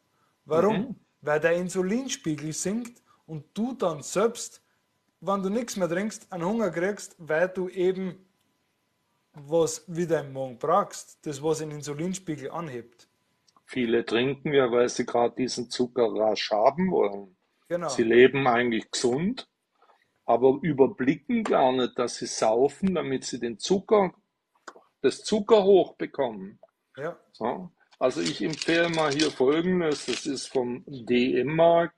Warum? 0.45 0.78
Mhm. 0.78 0.95
Weil 1.22 1.39
der 1.39 1.53
Insulinspiegel 1.53 2.53
sinkt 2.53 3.01
und 3.26 3.45
du 3.53 3.74
dann 3.74 4.03
selbst, 4.03 4.61
wenn 5.22 5.41
du 5.43 5.49
nichts 5.49 5.76
mehr 5.76 5.89
trinkst, 5.89 6.32
einen 6.32 6.45
Hunger 6.45 6.70
kriegst, 6.70 7.16
weil 7.18 7.49
du 7.49 7.68
eben 7.70 8.26
was 9.34 9.84
wieder 9.88 10.22
im 10.22 10.34
Magen 10.34 10.57
brauchst, 10.57 11.26
das 11.26 11.43
was 11.43 11.57
den 11.57 11.72
Insulinspiegel 11.72 12.51
anhebt. 12.51 13.09
Viele 13.66 14.05
trinken 14.05 14.53
ja, 14.53 14.72
weil 14.72 14.88
sie 14.88 15.05
gerade 15.05 15.36
diesen 15.36 15.70
Zucker 15.70 16.07
rasch 16.13 16.51
haben 16.51 16.91
wollen. 16.91 17.36
Genau. 17.68 17.89
Sie 17.89 18.03
leben 18.03 18.47
eigentlich 18.47 18.89
gesund, 18.91 19.49
aber 20.26 20.59
überblicken 20.61 21.43
gar 21.43 21.71
nicht, 21.71 21.97
dass 21.97 22.15
sie 22.15 22.26
saufen, 22.26 22.95
damit 22.95 23.23
sie 23.26 23.39
den 23.39 23.59
Zucker, 23.59 24.13
das 25.01 25.23
Zucker 25.23 25.63
hochbekommen. 25.63 26.59
Ja, 26.97 27.17
So. 27.32 27.71
Also 27.97 28.21
ich 28.21 28.41
empfehle 28.41 28.89
mal 28.89 29.11
hier 29.11 29.32
Folgendes. 29.32 30.05
Das 30.05 30.26
ist 30.26 30.47
vom 30.47 30.84
DM-Markt. 30.88 31.95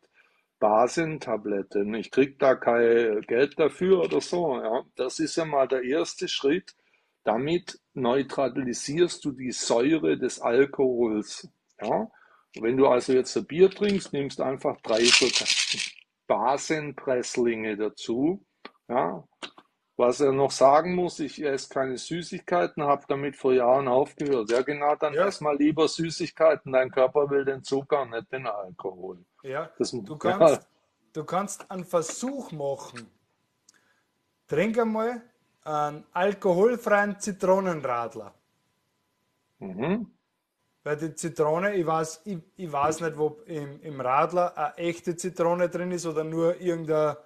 Basentabletten. 0.59 1.93
Ich 1.93 2.09
krieg 2.09 2.39
da 2.39 2.55
kein 2.55 3.21
Geld 3.21 3.59
dafür 3.59 4.01
oder 4.01 4.21
so. 4.21 4.59
Ja. 4.59 4.83
Das 4.95 5.19
ist 5.19 5.35
ja 5.35 5.45
mal 5.45 5.67
der 5.67 5.83
erste 5.83 6.27
Schritt. 6.27 6.75
Damit 7.23 7.79
neutralisierst 7.93 9.23
du 9.23 9.31
die 9.31 9.51
Säure 9.51 10.17
des 10.17 10.39
Alkohols. 10.39 11.47
Ja. 11.81 12.09
Wenn 12.59 12.77
du 12.77 12.87
also 12.87 13.13
jetzt 13.13 13.37
ein 13.37 13.45
Bier 13.45 13.69
trinkst, 13.69 14.13
nimmst 14.13 14.41
einfach 14.41 14.81
drei 14.81 15.03
so 15.03 15.27
Basenpresslinge 16.27 17.77
dazu. 17.77 18.45
Ja. 18.87 19.23
Was 19.99 20.19
er 20.19 20.31
noch 20.31 20.51
sagen 20.51 20.93
muss, 20.93 21.19
ich 21.19 21.43
esse 21.43 21.69
keine 21.69 21.97
Süßigkeiten, 21.97 22.83
habe 22.83 23.05
damit 23.07 23.35
vor 23.35 23.53
Jahren 23.53 23.87
aufgehört. 23.87 24.51
Ja, 24.51 24.61
genau, 24.61 24.95
dann 24.95 25.13
Ja, 25.15 25.25
ess 25.25 25.41
mal 25.41 25.57
lieber 25.57 25.87
Süßigkeiten. 25.87 26.71
Dein 26.71 26.91
Körper 26.91 27.29
will 27.31 27.45
den 27.45 27.63
Zucker, 27.63 28.05
nicht 28.05 28.31
den 28.31 28.45
Alkohol. 28.45 29.25
ja. 29.41 29.71
Das, 29.79 29.91
Du 29.91 30.13
ja, 30.23 30.37
kannst, 30.37 30.67
du 31.13 31.23
kannst 31.23 31.71
einen 31.71 31.83
Versuch 31.85 32.51
machen. 32.51 33.09
Trink 34.47 34.77
einmal 34.77 35.23
einen 35.63 36.05
alkoholfreien 36.13 37.19
Zitronenradler. 37.19 38.33
mhm. 39.59 40.16
Weil 40.87 40.95
die 40.95 41.13
Zitrone, 41.15 41.75
ich 41.75 41.85
weiß, 41.85 42.21
ich, 42.23 42.37
ich 42.55 42.71
weiß 42.71 43.01
nicht, 43.01 43.17
ob 43.17 43.45
im, 43.45 43.81
im 43.81 43.99
Radler 43.99 44.57
eine 44.57 44.77
echte 44.77 45.17
Zitrone 45.17 45.67
drin 45.67 45.91
ist 45.91 46.05
oder 46.05 46.23
nur 46.23 46.61
irgendein 46.61 47.17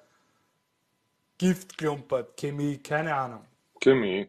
Giftklumpert, 1.38 2.36
Chemie, 2.36 2.80
keine 2.80 3.14
Ahnung. 3.14 3.46
Chemie. 3.80 4.28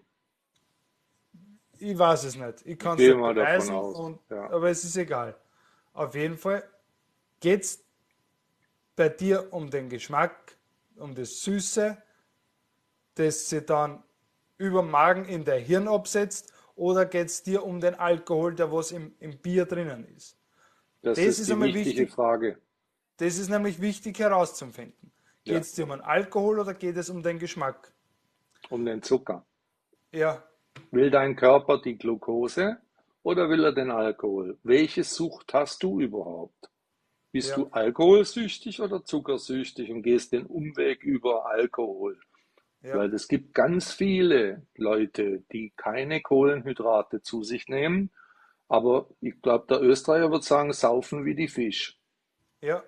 Ich 1.79 1.99
weiß 1.99 2.25
es 2.25 2.37
nicht. 2.37 2.67
Ich 2.67 2.79
kann 2.79 2.99
es 2.99 3.07
nicht 3.07 3.17
beweisen, 3.17 3.75
und, 3.75 4.21
ja. 4.29 4.51
aber 4.51 4.69
es 4.69 4.85
ist 4.85 4.99
egal. 4.99 5.35
Auf 5.95 6.15
jeden 6.15 6.37
Fall 6.37 6.63
geht 7.41 7.63
es 7.63 7.83
bei 8.95 9.09
dir 9.09 9.51
um 9.51 9.71
den 9.71 9.89
Geschmack, 9.89 10.59
um 10.97 11.15
das 11.15 11.43
Süße, 11.43 11.97
das 13.15 13.49
sich 13.49 13.65
dann 13.65 14.03
über 14.59 14.83
Magen 14.83 15.25
in 15.25 15.43
der 15.43 15.59
Hirn 15.59 15.89
absetzt, 15.89 16.52
oder 16.77 17.07
geht 17.07 17.29
es 17.29 17.43
dir 17.43 17.65
um 17.65 17.81
den 17.81 17.95
Alkohol, 17.97 18.55
der 18.55 18.73
was 18.73 18.93
im, 18.93 19.15
im 19.21 19.39
Bier 19.39 19.67
drinnen 19.67 20.05
ist? 20.17 20.39
Das 21.03 21.23
Das 21.23 21.39
ist 21.39 21.39
ist 21.39 21.49
die 21.49 21.53
einmal 21.53 21.73
wichtige 21.75 22.09
wichtig. 22.09 22.11
Frage. 22.11 22.59
Das 23.17 23.39
ist 23.39 23.49
nämlich 23.49 23.81
wichtig 23.81 24.19
herauszufinden. 24.19 25.13
Ja. 25.45 25.55
Geht 25.55 25.63
es 25.63 25.73
dir 25.73 25.85
um 25.85 25.91
den 25.93 26.03
Alkohol 26.03 26.59
oder 26.61 26.75
geht 26.75 26.97
es 26.99 27.09
um 27.09 27.23
den 27.23 27.39
Geschmack? 27.39 27.95
Um 28.71 28.85
den 28.85 29.03
Zucker. 29.03 29.47
Ja, 30.13 30.45
Will 30.93 31.11
dein 31.11 31.35
Körper 31.35 31.81
die 31.83 31.99
Glucose 31.99 32.79
oder 33.25 33.49
will 33.49 33.65
er 33.65 33.73
den 33.73 33.91
Alkohol? 33.91 34.59
Welche 34.63 35.03
Sucht 35.03 35.53
hast 35.55 35.83
du 35.83 36.01
überhaupt? 36.01 36.71
Bist 37.33 37.51
ja, 37.51 37.57
du 37.57 37.69
alkoholsüchtig 37.69 38.81
oder 38.83 39.05
zuckersüchtig 39.05 39.91
und 39.91 40.03
gehst 40.03 40.33
den 40.33 40.47
Umweg 40.47 41.05
über 41.05 41.47
Alkohol? 41.47 42.21
Ja, 42.83 42.97
Weil 42.97 43.15
es 43.15 43.29
gibt 43.29 43.55
ganz 43.55 43.93
viele 43.93 44.67
Leute, 44.75 45.43
die 45.53 45.73
keine 45.77 46.21
Kohlenhydrate 46.21 47.23
zu 47.23 47.43
sich 47.43 47.69
nehmen, 47.69 48.11
aber 48.69 49.09
ich 49.21 49.41
glaube, 49.43 49.67
der 49.69 49.83
Österreicher 49.83 50.31
wird 50.31 50.45
sagen, 50.45 50.73
saufen 50.73 51.25
wie 51.25 51.35
die 51.35 51.49
Fisch. 51.49 51.99
ja. 52.61 52.83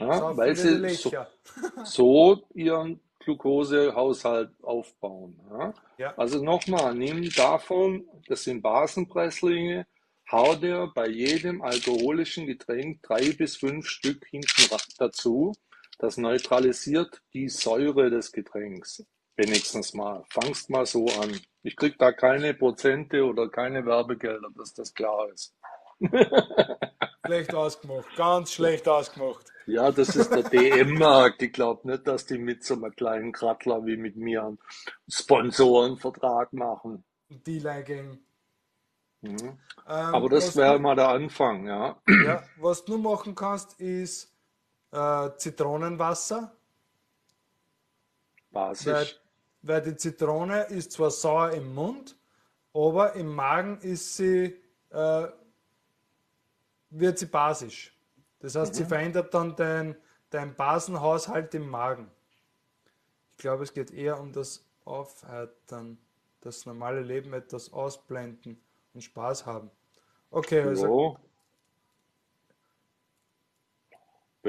Ja, 0.00 0.36
weil 0.36 0.54
sie 0.54 0.88
so, 0.90 1.12
so 1.84 2.46
ihren 2.54 3.00
Glukosehaushalt 3.18 4.50
aufbauen. 4.62 5.40
Ja. 5.50 5.74
Ja, 5.98 6.14
Also 6.16 6.42
nochmal, 6.42 6.94
nimm 6.94 7.28
davon, 7.30 8.08
das 8.28 8.44
sind 8.44 8.62
Basenpresslinge, 8.62 9.86
hau 10.30 10.54
dir 10.54 10.90
bei 10.94 11.08
jedem 11.08 11.62
alkoholischen 11.62 12.46
Getränk 12.46 13.02
drei 13.02 13.32
bis 13.32 13.56
fünf 13.56 13.86
Stück 13.86 14.24
hinten 14.26 14.70
dazu. 14.98 15.52
Das 15.98 16.16
neutralisiert 16.16 17.22
die 17.34 17.48
Säure 17.48 18.08
des 18.10 18.32
Getränks. 18.32 19.04
Wenigstens 19.36 19.94
mal. 19.94 20.24
Fangst 20.30 20.70
mal 20.70 20.86
so 20.86 21.06
an. 21.20 21.40
Ich 21.62 21.76
krieg 21.76 21.98
da 21.98 22.12
keine 22.12 22.54
Prozente 22.54 23.24
oder 23.24 23.48
keine 23.48 23.84
Werbegelder, 23.84 24.48
dass 24.56 24.74
das 24.74 24.94
klar 24.94 25.28
ist. 25.32 25.54
schlecht 27.26 27.54
ausgemacht, 27.54 28.16
ganz 28.16 28.52
schlecht 28.52 28.88
ausgemacht. 28.88 29.46
Ja, 29.66 29.90
das 29.90 30.16
ist 30.16 30.30
der 30.30 30.44
DM-Markt. 30.44 31.42
Ich 31.42 31.52
glaube 31.52 31.86
nicht, 31.90 32.06
dass 32.06 32.24
die 32.24 32.38
mit 32.38 32.64
so 32.64 32.74
einem 32.74 32.94
kleinen 32.94 33.32
Krattler 33.32 33.84
wie 33.84 33.96
mit 33.96 34.16
mir 34.16 34.44
einen 34.44 34.58
Sponsorenvertrag 35.08 36.52
machen. 36.52 37.04
D-Line-Gang. 37.28 38.18
Mhm. 39.20 39.38
Ähm, 39.40 39.58
Aber 39.86 40.28
das 40.28 40.56
wäre 40.56 40.78
mal 40.78 40.94
der 40.94 41.08
Anfang, 41.08 41.66
ja. 41.66 42.00
ja, 42.24 42.42
was 42.56 42.84
du 42.84 42.96
machen 42.98 43.34
kannst, 43.34 43.78
ist 43.80 44.27
äh, 44.92 45.30
Zitronenwasser, 45.36 46.52
weil, 48.84 49.10
Basisch. 49.10 49.20
weil 49.62 49.82
die 49.82 49.96
Zitrone 49.96 50.62
ist 50.64 50.92
zwar 50.92 51.10
sauer 51.10 51.50
im 51.52 51.74
Mund, 51.74 52.16
aber 52.74 53.14
im 53.14 53.34
Magen 53.34 53.78
ist 53.80 54.16
sie, 54.16 54.60
äh, 54.90 55.28
wird 56.90 57.18
sie 57.18 57.26
basisch. 57.26 57.94
Das 58.40 58.54
heißt, 58.54 58.74
sie 58.74 58.84
Mhm. 58.84 58.88
verändert 58.88 59.34
dann 59.34 59.56
deinen 59.56 59.96
dein 60.30 60.54
Basenhaushalt 60.54 61.54
im 61.54 61.68
Magen. 61.70 62.10
Ich 63.32 63.38
glaube, 63.38 63.62
es 63.62 63.72
geht 63.72 63.90
eher 63.92 64.20
um 64.20 64.32
das 64.32 64.64
Aufheitern, 64.84 65.98
das 66.40 66.66
normale 66.66 67.00
Leben 67.00 67.32
etwas 67.32 67.72
ausblenden 67.72 68.60
und 68.94 69.00
Spaß 69.00 69.46
haben. 69.46 69.70
Okay, 70.30 70.62
also, 70.62 70.86
Jo. 70.86 71.18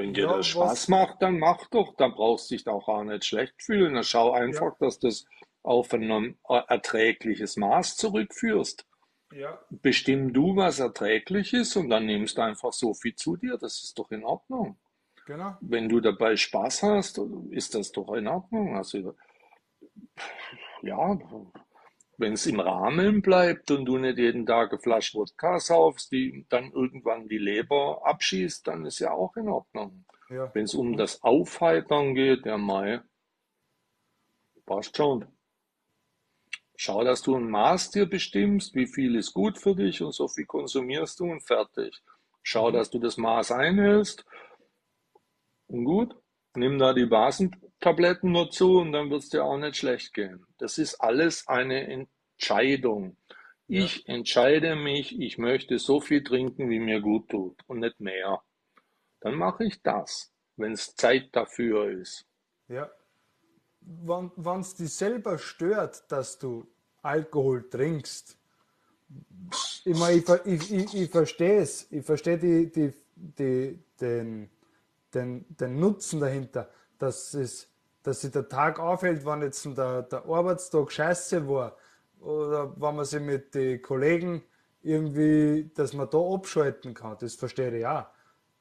Wenn 0.00 0.14
dir 0.14 0.22
ja, 0.22 0.36
das 0.36 0.46
Spaß 0.46 0.70
was, 0.70 0.88
macht, 0.88 1.22
dann 1.22 1.38
mach 1.38 1.66
doch. 1.68 1.94
Dann 1.96 2.12
brauchst 2.12 2.50
du 2.50 2.56
dich 2.56 2.66
auch 2.66 2.88
auch 2.88 3.04
nicht 3.04 3.24
schlecht 3.24 3.62
fühlen. 3.62 3.94
Dann 3.94 4.04
schau 4.04 4.34
ja, 4.34 4.42
einfach, 4.42 4.76
dass 4.78 4.98
du 4.98 5.08
das 5.08 5.26
auf 5.62 5.92
ein 5.92 6.06
norm- 6.06 6.36
erträgliches 6.68 7.56
Maß 7.56 7.96
zurückführst. 7.96 8.86
ja, 9.32 9.60
Bestimm 9.70 10.32
du, 10.32 10.56
was 10.56 10.78
erträglich 10.80 11.52
ist, 11.52 11.76
und 11.76 11.90
dann 11.90 12.06
nimmst 12.06 12.38
du 12.38 12.42
einfach 12.42 12.72
so 12.72 12.94
viel 12.94 13.14
zu 13.14 13.36
dir. 13.36 13.58
Das 13.58 13.82
ist 13.84 13.98
doch 13.98 14.10
in 14.10 14.24
Ordnung. 14.24 14.78
genau, 15.26 15.56
Wenn 15.60 15.88
du 15.88 16.00
dabei 16.00 16.36
Spaß 16.36 16.82
hast, 16.82 17.20
ist 17.50 17.74
das 17.74 17.92
doch 17.92 18.12
in 18.14 18.26
Ordnung. 18.26 18.76
Also, 18.76 19.14
ja, 20.82 21.18
wenn 22.20 22.34
es 22.34 22.46
im 22.46 22.60
Rahmen 22.60 23.22
bleibt 23.22 23.70
und 23.70 23.86
du 23.86 23.98
nicht 23.98 24.18
jeden 24.18 24.46
Tag 24.46 24.70
eine 24.70 24.78
Flasche 24.78 25.18
Wodka 25.18 25.58
saufst, 25.58 26.12
die 26.12 26.46
dann 26.48 26.70
irgendwann 26.72 27.28
die 27.28 27.38
Leber 27.38 28.02
abschießt, 28.04 28.66
dann 28.66 28.84
ist 28.84 28.98
ja 28.98 29.12
auch 29.12 29.36
in 29.36 29.48
Ordnung. 29.48 30.04
ja. 30.28 30.50
Wenn 30.54 30.64
es 30.64 30.74
um 30.74 30.96
das 30.96 31.22
Aufheitern 31.22 32.14
geht, 32.14 32.46
ja, 32.46 32.58
Mai, 32.58 33.00
passt 34.66 34.96
schon. 34.96 35.26
Schau, 36.76 37.04
dass 37.04 37.22
du 37.22 37.36
ein 37.36 37.50
Maß 37.50 37.90
dir 37.90 38.06
bestimmst, 38.06 38.74
wie 38.74 38.86
viel 38.86 39.16
ist 39.16 39.34
gut 39.34 39.58
für 39.58 39.74
dich 39.74 40.00
und 40.00 40.14
so 40.14 40.28
viel 40.28 40.46
konsumierst 40.46 41.20
du 41.20 41.24
und 41.24 41.42
fertig. 41.42 42.02
Schau, 42.42 42.70
mhm. 42.70 42.74
dass 42.74 42.90
du 42.90 42.98
das 42.98 43.16
Maß 43.16 43.52
einhältst 43.52 44.24
und 45.66 45.84
gut, 45.84 46.14
nimm 46.54 46.78
da 46.78 46.92
die 46.92 47.06
Basentabletten 47.80 48.34
dazu 48.34 48.78
und 48.78 48.92
dann 48.92 49.10
wird 49.10 49.22
es 49.22 49.30
dir 49.30 49.44
auch 49.44 49.58
nicht 49.58 49.76
schlecht 49.76 50.14
gehen. 50.14 50.46
Das 50.58 50.78
ist 50.78 50.96
alles 50.96 51.48
eine 51.48 51.86
Entscheidung. 51.88 53.16
ja, 53.68 53.84
Ich 53.84 54.08
entscheide 54.08 54.76
mich, 54.76 55.18
ich 55.20 55.38
möchte 55.38 55.78
so 55.78 56.00
viel 56.00 56.22
trinken, 56.22 56.70
wie 56.70 56.80
mir 56.80 57.00
gut 57.00 57.28
tut 57.30 57.58
und 57.66 57.80
nicht 57.80 58.00
mehr. 58.00 58.42
Dann 59.20 59.34
mache 59.34 59.64
ich 59.64 59.82
das, 59.82 60.32
wenn 60.56 60.72
es 60.72 60.94
Zeit 60.94 61.30
dafür 61.34 61.90
ist. 61.90 62.26
ja. 62.68 62.90
Wenn 63.82 64.60
es 64.60 64.74
dich 64.74 64.92
selber 64.92 65.38
stört, 65.38 66.10
dass 66.12 66.38
du 66.38 66.66
Alkohol 67.02 67.68
trinkst, 67.70 68.38
ich, 69.84 69.96
mein, 69.96 70.22
ich, 70.44 70.72
ich, 70.72 70.94
ich 70.94 71.10
verstehe 71.10 71.60
es, 71.60 71.90
ich 71.90 72.04
verstehe 72.04 72.38
die, 72.38 72.70
die, 72.70 72.92
die, 73.16 73.78
den, 74.00 74.50
den, 75.14 75.46
den 75.48 75.80
Nutzen 75.80 76.20
dahinter, 76.20 76.70
dass, 77.00 77.34
es, 77.34 77.68
dass 78.04 78.20
sich 78.20 78.30
der 78.30 78.48
Tag 78.48 78.78
aufhält, 78.78 79.26
wenn 79.26 79.42
jetzt 79.42 79.64
der, 79.76 80.02
der 80.02 80.24
Arbeitstag 80.26 80.92
scheiße 80.92 81.48
war 81.48 81.76
oder 82.20 82.72
wenn 82.80 82.96
man 82.96 83.04
sich 83.04 83.20
mit 83.20 83.54
den 83.54 83.82
Kollegen 83.82 84.44
irgendwie, 84.82 85.70
dass 85.74 85.92
man 85.92 86.08
da 86.08 86.18
abschalten 86.18 86.94
kann, 86.94 87.16
das 87.18 87.34
verstehe 87.34 87.76
ich 87.76 87.86
auch. 87.86 88.06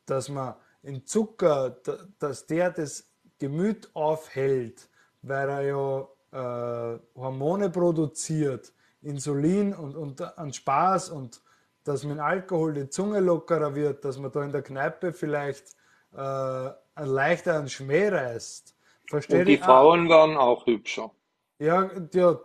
Dass 0.06 0.30
man 0.30 0.56
in 0.82 1.06
Zucker, 1.06 1.78
da- 1.84 2.00
dass 2.18 2.48
der 2.48 2.72
das 2.72 3.06
Gemüt 3.38 3.90
aufhält, 3.94 4.90
weil 5.22 5.50
er 5.50 5.62
ja 5.62 6.08
äh, 6.32 7.00
Hormone 7.16 7.70
produziert, 7.70 8.74
Insulin 9.02 9.74
und, 9.74 9.96
und 9.96 10.22
an 10.38 10.54
Spaß 10.54 11.10
und 11.10 11.42
dass 11.84 12.04
mit 12.04 12.20
Alkohol 12.20 12.74
die 12.74 12.90
Zunge 12.90 13.20
lockerer 13.20 13.76
wird, 13.76 14.04
dass 14.06 14.18
man 14.18 14.32
da 14.32 14.44
in 14.44 14.52
der 14.52 14.62
Kneipe 14.62 15.12
vielleicht 15.14 15.76
äh, 16.14 16.70
einen 17.00 17.12
leichteren 17.12 17.70
Schmäh 17.70 18.10
reißt. 18.10 18.76
Verstehe 19.08 19.40
Und 19.40 19.46
die 19.48 19.54
ich. 19.56 19.62
Frauen 19.62 20.10
werden 20.10 20.38
auch 20.38 20.66
hübscher. 20.66 21.12
Ja, 21.58 21.90
ja, 22.14 22.40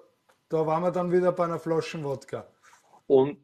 da 0.49 0.67
waren 0.67 0.83
wir 0.83 0.91
dann 0.91 1.13
wieder 1.13 1.33
bei 1.33 1.45
einer 1.45 1.59
Flasche 1.59 2.03
Wodka. 2.03 2.47
Und 3.07 3.39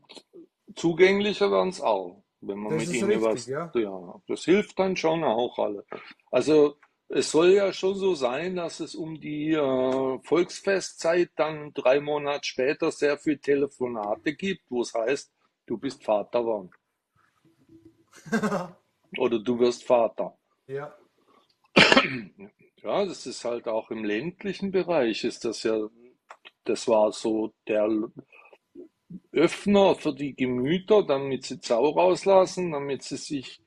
zugänglicher 0.75 1.51
werden 1.51 1.69
es 1.69 1.81
auch, 1.81 2.23
wenn 2.41 2.59
man 2.59 2.79
Das 2.79 2.87
mit 2.87 2.97
ihnen 2.97 3.11
richtig, 3.11 3.25
was, 3.25 3.47
ja. 3.47 3.71
ja, 3.75 4.21
das 4.27 4.45
hilft 4.45 4.79
dann 4.79 4.97
schon 4.97 5.23
auch 5.23 5.59
alle. 5.59 5.85
Also 6.31 6.77
es 7.09 7.31
soll 7.31 7.51
ja 7.51 7.73
schon 7.73 7.97
so 7.97 8.15
sein, 8.15 8.57
dass 8.57 8.81
es 8.81 8.95
um 8.95 9.21
die 9.21 9.53
äh, 9.53 10.19
Volksfestzeit 10.23 11.31
dann 11.37 11.73
drei 11.75 12.01
Monate 12.01 12.45
später 12.45 12.91
sehr 12.91 13.19
viel 13.19 13.39
Telefonate 13.39 14.35
gibt, 14.35 14.63
wo 14.71 14.83
es 14.83 14.95
heißt, 14.95 15.33
du 15.67 15.77
bist 15.77 16.05
Vater 16.05 16.41
geworden 16.41 16.71
oder 19.19 19.39
du 19.39 19.59
wirst 19.59 19.85
Vater. 19.85 20.39
Ja, 20.67 20.95
Ja, 22.83 23.05
das 23.05 23.27
ist 23.27 23.45
halt 23.45 23.69
auch 23.69 23.91
im 23.91 24.05
ländlichen 24.05 24.71
Bereich 24.71 25.25
ist 25.25 25.45
das 25.45 25.65
ja, 25.65 25.79
das 26.65 26.89
war 26.89 27.13
so 27.13 27.53
der 27.69 27.89
Öffner 29.33 29.95
für 29.97 30.15
die 30.15 30.35
Gemüter, 30.35 31.05
damit 31.05 31.45
sie 31.45 31.59
Sau 31.63 31.91
rauslassen, 31.91 32.73
damit 32.73 33.03
sie 33.03 33.17
sich 33.17 33.61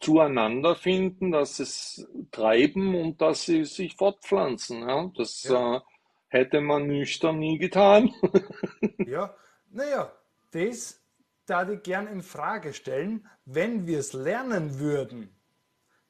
zueinander 0.00 0.76
finden, 0.76 1.32
dass 1.32 1.56
sie 1.56 1.62
es 1.64 2.08
treiben 2.30 2.94
und 2.94 3.20
dass 3.20 3.44
sie 3.44 3.64
sich 3.64 3.96
fortpflanzen. 3.96 4.80
Ja, 4.88 5.10
das 5.16 5.42
ja, 5.44 5.76
äh, 5.76 5.80
hätte 6.28 6.60
man 6.60 6.86
nüchtern 6.86 7.38
nie 7.38 7.58
getan. 7.58 8.12
ja. 9.06 9.34
Naja, 9.70 10.12
das 10.50 11.02
da 11.46 11.68
ich 11.68 11.82
gern 11.82 12.06
in 12.06 12.22
Frage 12.22 12.72
stellen, 12.72 13.26
wenn 13.44 13.86
wir 13.86 13.98
es 13.98 14.12
lernen 14.12 14.78
würden, 14.78 15.34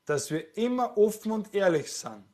dass 0.07 0.31
wir 0.31 0.57
immer 0.57 0.97
offen 0.99 1.33
und 1.33 1.55
ehrlich 1.55 1.93
sind, 1.93 2.25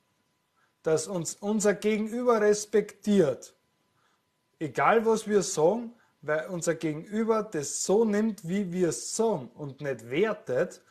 dass 0.83 1.07
uns 1.09 1.35
unser 1.37 1.75
Gegenüber 1.75 2.41
respektiert, 2.41 3.55
egal 4.61 5.05
was 5.07 5.27
wir 5.29 5.43
sagen, 5.43 5.95
weil 6.23 6.47
unser 6.49 6.75
Gegenüber 6.77 7.43
das 7.43 7.83
so 7.85 8.05
nimmt, 8.05 8.49
wie 8.49 8.73
wir 8.73 8.89
es 8.91 9.17
sagen 9.17 9.49
und 9.55 9.81
nicht 9.81 10.11
wertet, 10.11 10.83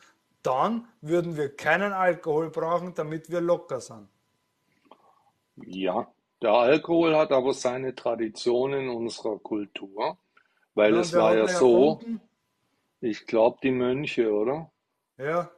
dann 0.42 0.86
würden 1.00 1.36
wir 1.36 1.54
keinen 1.54 1.92
Alkohol 1.92 2.50
brauchen, 2.50 2.94
damit 2.94 3.30
wir 3.30 3.40
locker 3.40 3.80
sind. 3.80 4.08
Ja, 5.66 6.10
der 6.42 6.52
Alkohol 6.52 7.14
hat 7.16 7.32
aber 7.32 7.52
seine 7.52 7.94
Tradition 7.94 8.72
in 8.72 8.88
unserer 8.88 9.38
Kultur, 9.38 10.18
weil 10.74 10.96
Ja, 10.96 10.98
es 10.98 11.14
war 11.16 11.34
ja 11.36 11.46
so, 11.48 12.00
erfunden? 12.00 12.20
ich 13.00 13.26
glaube, 13.26 13.58
die 13.62 13.72
Mönche, 13.72 14.32
oder? 14.32 14.72
Ja, 15.18 15.50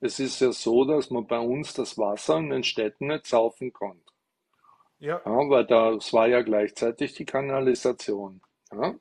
Es 0.00 0.18
ist 0.18 0.40
ja 0.40 0.52
so, 0.52 0.84
dass 0.84 1.10
man 1.10 1.26
bei 1.26 1.38
uns 1.38 1.74
das 1.74 1.98
Wasser 1.98 2.38
in 2.38 2.50
den 2.50 2.64
Städten 2.64 3.08
nicht 3.08 3.26
saufen 3.26 3.72
konnte. 3.72 4.12
ja, 4.98 5.20
Ja, 5.24 5.48
weil 5.48 5.66
da, 5.66 5.92
es 5.92 6.12
war 6.12 6.26
ja 6.28 6.42
gleichzeitig 6.42 7.14
die 7.14 7.26
Kanalisation. 7.26 8.40
Ja? 8.72 8.94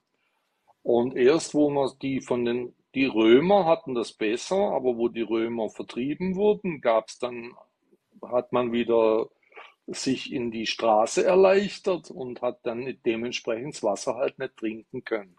Und 0.84 1.16
erst 1.16 1.54
wo 1.54 1.70
man 1.70 1.91
die 2.02 2.22
von 2.22 2.45
den, 2.45 2.76
die 2.95 3.06
Römer 3.06 3.66
hatten 3.66 3.95
das 3.95 4.14
besser, 4.14 4.58
aber 4.58 4.97
wo 4.97 5.08
die 5.08 5.22
Römer 5.22 5.70
vertrieben 5.70 6.36
wurden, 6.36 6.82
gab's 6.82 7.20
dann, 7.20 7.54
hat 8.22 8.52
man 8.52 8.72
wieder 8.72 9.30
sich 9.88 10.32
in 10.32 10.52
die 10.52 10.68
Straße 10.68 11.24
erleichtert 11.26 12.12
und 12.12 12.41
hat 12.41 12.60
dann 12.64 12.97
dementsprechend 13.06 13.76
das 13.76 13.84
Wasser 13.84 14.16
halt 14.16 14.38
nicht 14.39 14.58
trinken 14.58 15.04
können 15.04 15.36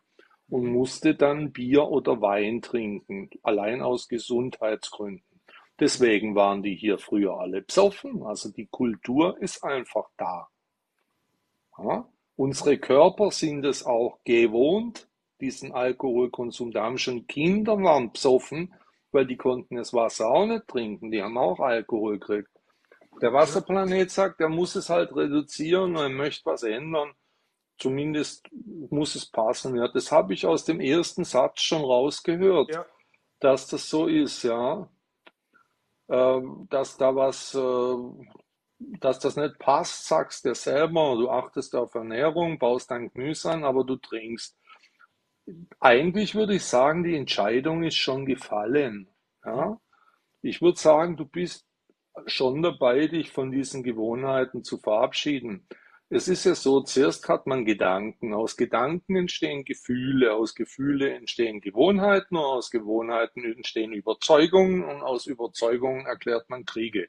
und 0.48 0.66
musste 0.66 1.14
dann 1.14 1.52
Bier 1.52 1.88
oder 1.88 2.20
Wein 2.20 2.61
trinken, 2.61 3.30
allein 3.42 3.80
aus 3.80 4.08
Gesundheitsgründen. 4.08 5.30
Deswegen 5.81 6.35
waren 6.35 6.62
die 6.62 6.76
hier 6.76 6.99
früher 6.99 7.41
alle 7.41 7.62
besoffen. 7.62 8.22
Also 8.22 8.51
die 8.53 8.66
Kultur 8.66 9.41
ist 9.41 9.64
einfach 9.64 10.11
da. 10.18 10.49
Ja? 11.78 12.07
Unsere 12.37 12.78
Körper 12.78 13.31
sind 13.31 13.64
es 13.64 13.85
auch 13.85 14.20
gewohnt, 14.24 15.09
diesen 15.41 15.72
Alkoholkonsum. 15.72 16.70
Da 16.70 16.85
haben 16.85 16.99
schon 16.99 17.26
Kinder 17.26 17.76
waren 17.83 18.12
besoffen, 18.12 18.74
weil 19.11 19.26
die 19.26 19.37
konnten 19.37 19.76
das 19.76 19.93
Wasser 19.93 20.31
auch 20.31 20.47
nicht 20.47 20.68
trinken. 20.68 21.11
Die 21.11 21.22
haben 21.22 21.39
auch 21.39 21.61
Alkohol 21.61 22.18
gekriegt. 22.18 22.51
Der 23.20 23.33
Wasserplanet 23.33 24.11
sagt, 24.11 24.41
er 24.41 24.49
muss 24.49 24.76
es 24.76 24.89
halt 24.89 25.14
reduzieren 25.14 25.97
und 25.97 26.03
er 26.03 26.09
möchte 26.09 26.47
was 26.47 26.62
ändern. 26.62 27.12
Zumindest 27.78 28.47
muss 28.91 29.14
es 29.14 29.26
passen. 29.26 29.76
Ja, 29.76 29.89
das 29.89 30.12
habe 30.12 30.35
ich 30.35 30.47
aus 30.47 30.64
dem 30.64 30.81
ersten 30.81 31.24
Satz 31.24 31.62
schon 31.62 31.83
rausgehört, 31.83 32.72
ja, 32.74 32.87
dass 33.41 33.66
das 33.66 33.89
so 33.89 34.07
ist, 34.07 34.43
ja. 34.43 34.89
Ähm, 36.11 36.66
dass 36.70 36.96
da 36.96 37.14
was, 37.14 37.54
äh, 37.54 38.26
dass 39.00 39.20
das 39.20 39.36
nicht 39.36 39.58
passt, 39.58 40.08
sagst 40.08 40.44
dir 40.44 40.56
selber. 40.56 41.14
Du 41.16 41.30
achtest 41.30 41.76
auf 41.76 41.94
Ernährung, 41.94 42.58
baust 42.58 42.90
dein 42.90 43.11
Gemüse 43.12 43.52
an, 43.52 43.64
aber 43.64 43.84
du 43.84 43.96
trinkst. 43.96 44.58
Eigentlich 45.78 46.34
würde 46.34 46.54
ich 46.54 46.64
sagen, 46.64 47.04
die 47.04 47.16
Entscheidung 47.16 47.84
ist 47.84 47.96
schon 47.96 48.26
gefallen. 48.26 49.08
Ja? 49.44 49.80
Ich 50.42 50.61
würde 50.61 50.78
sagen, 50.78 51.16
du 51.16 51.26
bist 51.26 51.66
schon 52.26 52.62
dabei, 52.62 53.06
dich 53.06 53.30
von 53.30 53.52
diesen 53.52 53.82
Gewohnheiten 53.82 54.64
zu 54.64 54.78
verabschieden. 54.78 55.66
Es 56.12 56.26
ist 56.26 56.44
ja 56.44 56.56
so, 56.56 56.80
zuerst 56.80 57.28
hat 57.28 57.46
man 57.46 57.64
Gedanken. 57.64 58.34
Aus 58.34 58.56
Gedanken 58.56 59.14
entstehen 59.14 59.64
Gefühle, 59.64 60.34
aus 60.34 60.56
Gefühle 60.56 61.14
entstehen 61.14 61.61
Gewohnheiten 61.61 62.36
aus 62.36 62.72
Gewohnheiten 62.72 63.44
entstehen 63.44 63.92
Überzeugungen 63.92 64.82
und 64.82 65.02
aus 65.02 65.26
Überzeugungen 65.26 66.06
erklärt 66.06 66.50
man 66.50 66.64
Kriege. 66.64 67.08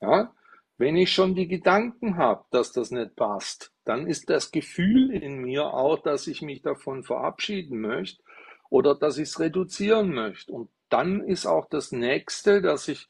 Ja? 0.00 0.32
Wenn 0.78 0.96
ich 0.96 1.12
schon 1.12 1.34
die 1.34 1.48
Gedanken 1.48 2.18
habe, 2.18 2.44
dass 2.52 2.70
das 2.70 2.92
nicht 2.92 3.16
passt, 3.16 3.72
dann 3.84 4.06
ist 4.06 4.30
das 4.30 4.52
Gefühl 4.52 5.10
in 5.10 5.42
mir 5.42 5.74
auch, 5.74 6.00
dass 6.00 6.28
ich 6.28 6.40
mich 6.40 6.62
davon 6.62 7.02
verabschieden 7.02 7.80
möchte 7.80 8.22
oder 8.70 8.94
dass 8.94 9.18
ich 9.18 9.30
es 9.30 9.40
reduzieren 9.40 10.14
möchte. 10.14 10.52
Und 10.52 10.70
dann 10.88 11.20
ist 11.20 11.46
auch 11.46 11.68
das 11.68 11.90
Nächste, 11.90 12.62
dass 12.62 12.86
ich 12.86 13.08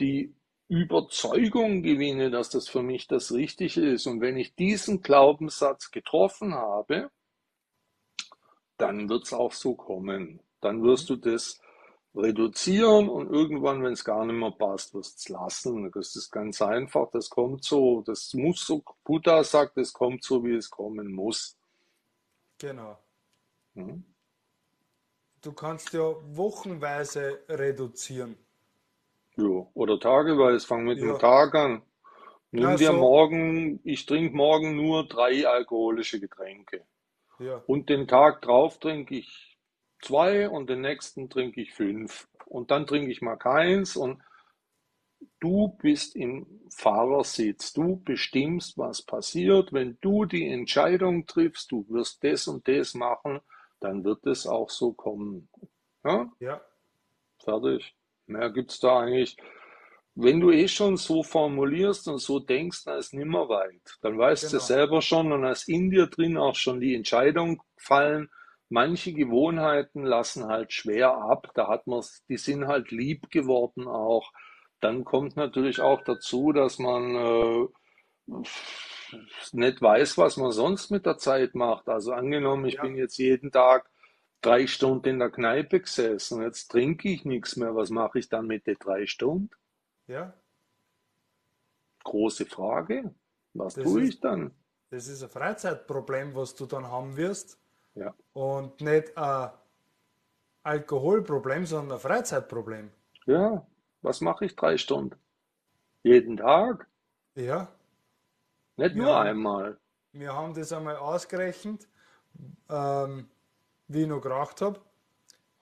die 0.00 0.34
Überzeugung 0.72 1.82
gewinne, 1.82 2.30
dass 2.30 2.48
das 2.48 2.66
für 2.66 2.82
mich 2.82 3.06
das 3.06 3.30
Richtige 3.30 3.90
ist. 3.90 4.06
Und 4.06 4.22
wenn 4.22 4.38
ich 4.38 4.54
diesen 4.54 5.02
Glaubenssatz 5.02 5.90
getroffen 5.90 6.54
habe, 6.54 7.10
dann 8.78 9.10
wird 9.10 9.24
es 9.24 9.34
auch 9.34 9.52
so 9.52 9.74
kommen. 9.74 10.40
Dann 10.62 10.82
wirst 10.82 11.10
du 11.10 11.16
das 11.16 11.60
reduzieren 12.14 13.10
und 13.10 13.30
irgendwann, 13.30 13.82
wenn 13.82 13.92
es 13.92 14.02
gar 14.02 14.24
nicht 14.24 14.34
mehr 14.34 14.50
passt, 14.50 14.94
wirst 14.94 15.12
du 15.12 15.18
es 15.18 15.28
lassen. 15.28 15.90
Das 15.92 16.16
ist 16.16 16.30
ganz 16.30 16.62
einfach, 16.62 17.10
das 17.10 17.28
kommt 17.28 17.64
so, 17.64 18.00
das 18.00 18.32
muss 18.32 18.64
so, 18.64 18.82
Buddha 19.04 19.44
sagt, 19.44 19.76
es 19.76 19.92
kommt 19.92 20.24
so, 20.24 20.42
wie 20.42 20.54
es 20.54 20.70
kommen 20.70 21.12
muss. 21.12 21.54
genau. 22.58 22.98
Mhm. 23.74 24.04
Du 25.42 25.52
kannst 25.52 25.92
ja 25.92 26.14
wochenweise 26.34 27.40
reduzieren. 27.48 28.36
Ja, 29.36 29.66
oder 29.74 29.98
tageweise, 30.00 30.66
fang 30.66 30.84
mit 30.84 31.02
dem 31.02 31.16
Ja, 31.16 31.18
Tag 31.18 31.54
an. 31.54 31.82
Nimm 32.52 32.76
dir 32.78 32.92
also, 32.92 32.94
morgen, 32.94 33.80
ich 33.84 34.06
trinke 34.06 34.36
morgen 34.36 34.76
nur 34.76 35.08
drei 35.08 35.46
alkoholische 35.48 36.20
Getränke. 36.20 36.84
ja, 37.38 37.62
Und 37.66 37.88
den 37.90 38.08
Tag 38.08 38.42
drauf 38.42 38.78
trinke 38.80 39.16
ich 39.16 39.58
zwei 40.02 40.48
und 40.48 40.70
den 40.70 40.82
nächsten 40.82 41.30
trinke 41.30 41.62
ich 41.62 41.72
fünf. 41.74 42.28
Und 42.46 42.70
dann 42.70 42.86
trinke 42.86 43.10
ich 43.12 43.22
mal 43.22 43.36
keins 43.36 43.96
und 43.96 44.22
du 45.40 45.68
bist 45.82 46.16
im 46.16 46.46
Fahrersitz. 46.70 47.72
Du 47.74 47.96
bestimmst, 48.02 48.78
was 48.78 49.02
passiert. 49.02 49.72
Wenn 49.72 49.98
du 50.00 50.24
die 50.24 50.48
Entscheidung 50.48 51.26
triffst, 51.26 51.70
du 51.72 51.86
wirst 51.88 52.24
das 52.24 52.48
und 52.48 52.66
das 52.68 52.94
machen, 52.94 53.40
dann 53.80 54.04
wird 54.04 54.26
es 54.26 54.46
auch 54.46 54.70
so 54.70 54.92
kommen. 54.92 55.48
Ja, 56.04 56.32
ja, 56.40 56.60
fertig. 57.44 57.94
Mehr 58.26 58.50
gibt's 58.50 58.80
da 58.80 59.00
eigentlich. 59.00 59.36
Wenn 60.14 60.40
du 60.40 60.50
eh 60.50 60.68
schon 60.68 60.96
so 60.98 61.22
formulierst 61.22 62.08
und 62.08 62.18
so 62.18 62.38
denkst, 62.38 62.84
dann 62.84 62.98
ist 62.98 63.14
nimmer 63.14 63.48
weit. 63.48 63.98
Dann 64.02 64.18
weißt 64.18 64.52
du 64.52 64.58
genau. 64.58 64.62
selber 64.62 65.02
schon 65.02 65.32
und 65.32 65.44
hast 65.44 65.68
in 65.68 65.90
dir 65.90 66.06
drin 66.06 66.36
auch 66.36 66.54
schon 66.54 66.80
die 66.80 66.94
Entscheidung 66.94 67.62
gefallen. 67.76 68.30
Manche 68.68 69.12
Gewohnheiten 69.14 70.04
lassen 70.04 70.46
halt 70.48 70.72
schwer 70.72 71.14
ab. 71.14 71.48
Da 71.54 71.68
hat 71.68 71.86
man's, 71.86 72.24
die 72.28 72.36
sind 72.36 72.66
halt 72.66 72.90
lieb 72.90 73.30
geworden 73.30 73.88
auch. 73.88 74.32
Dann 74.80 75.04
kommt 75.04 75.36
natürlich 75.36 75.80
auch 75.80 76.02
dazu, 76.04 76.52
dass 76.52 76.78
man 76.78 77.14
äh, 77.16 77.68
nicht 79.52 79.82
weiß, 79.82 80.18
was 80.18 80.36
man 80.36 80.52
sonst 80.52 80.90
mit 80.90 81.06
der 81.06 81.18
Zeit 81.18 81.54
macht. 81.54 81.88
Also 81.88 82.12
angenommen, 82.12 82.64
ich 82.66 82.76
Ja, 82.76 82.82
bin 82.82 82.96
jetzt 82.96 83.18
jeden 83.18 83.50
Tag 83.52 83.90
drei 84.42 84.66
Stunden 84.66 85.08
in 85.08 85.18
der 85.20 85.30
Kneipe 85.30 85.80
gesessen, 85.80 86.42
jetzt 86.42 86.68
trinke 86.70 87.08
ich 87.10 87.24
nichts 87.24 87.56
mehr. 87.56 87.74
Was 87.76 87.90
mache 87.90 88.18
ich 88.18 88.28
dann 88.28 88.46
mit 88.46 88.66
den 88.66 88.76
drei 88.78 89.06
Stunden? 89.06 89.50
ja, 90.06 90.34
Große 92.04 92.46
Frage. 92.46 93.12
Was 93.54 93.74
das 93.74 93.82
tue 93.82 94.02
ist, 94.02 94.08
ich 94.08 94.20
dann? 94.20 94.54
das 94.90 95.08
ist 95.08 95.22
ein 95.22 95.30
Freizeitproblem, 95.30 96.34
was 96.34 96.54
du 96.54 96.66
dann 96.66 96.86
haben 96.86 97.16
wirst 97.16 97.58
Ja, 97.94 98.14
und 98.34 98.80
nicht 98.80 99.16
ein 99.16 99.50
Alkoholproblem, 100.64 101.66
sondern 101.66 101.98
ein 101.98 102.00
Freizeitproblem. 102.00 102.90
ja. 103.26 103.66
Was 104.04 104.20
mache 104.20 104.44
ich 104.46 104.56
drei 104.56 104.76
Stunden? 104.78 105.16
Jeden 106.04 106.36
Tag? 106.38 106.88
Ja, 107.34 107.68
Nicht 108.76 108.96
wir 108.96 109.02
nur 109.02 109.14
haben, 109.14 109.28
einmal. 109.28 109.80
wir 110.12 110.32
haben 110.34 110.54
das 110.54 110.72
einmal 110.72 110.96
ausgerechnet. 110.96 111.88
Ähm, 112.70 113.28
wie 113.92 114.02
ich 114.02 114.08
noch 114.08 114.20
geraucht 114.20 114.60
habe, 114.60 114.80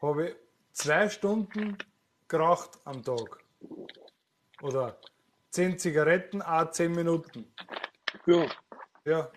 habe 0.00 0.28
ich 0.30 0.36
zwei 0.72 1.08
Stunden 1.08 1.76
geraucht 2.28 2.78
am 2.84 3.02
Tag. 3.02 3.44
Oder 4.62 4.98
zehn 5.50 5.78
Zigaretten, 5.78 6.42
a 6.42 6.70
zehn 6.70 6.92
Minuten. 6.92 7.52
Ja, 8.26 8.46
Ja, 9.04 9.30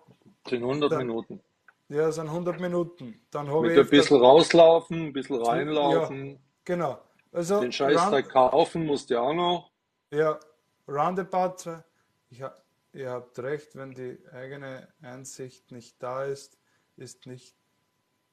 sind 0.48 0.64
100 0.64 0.91
Dann- 0.91 1.08
Minuten. 1.08 1.41
ja, 1.89 2.08
das 2.08 2.16
sind 2.16 2.30
100 2.30 2.60
Minuten. 2.60 3.26
Dann 3.32 3.48
habe 3.50 3.62
Mit 3.62 3.72
ich 3.74 3.80
ein 3.80 3.89
bisschen 3.89 4.18
rauslaufen, 4.20 5.08
ein 5.08 5.14
bisschen 5.14 5.41
reinlaufen, 5.41 6.39
Genau. 6.66 7.02
Also 7.32 7.62
den 7.62 7.72
Scheißdreck 7.72 8.30
kaufen 8.30 8.86
musst 8.86 9.10
du 9.10 9.16
ja 9.16 9.22
auch 9.22 9.34
noch. 9.34 9.72
Ja, 10.12 10.39
roundabout. 10.88 11.82
Ich 12.30 12.41
ha, 12.41 12.56
ihr 12.94 13.10
habt 13.10 13.39
recht, 13.39 13.76
wenn 13.76 13.94
die 13.94 14.20
eigene 14.32 14.88
Einsicht 15.02 15.72
nicht 15.72 16.02
da 16.04 16.26
ist, 16.26 16.60
ist 16.96 17.26
nicht 17.26 17.56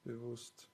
bewusst. 0.03 0.69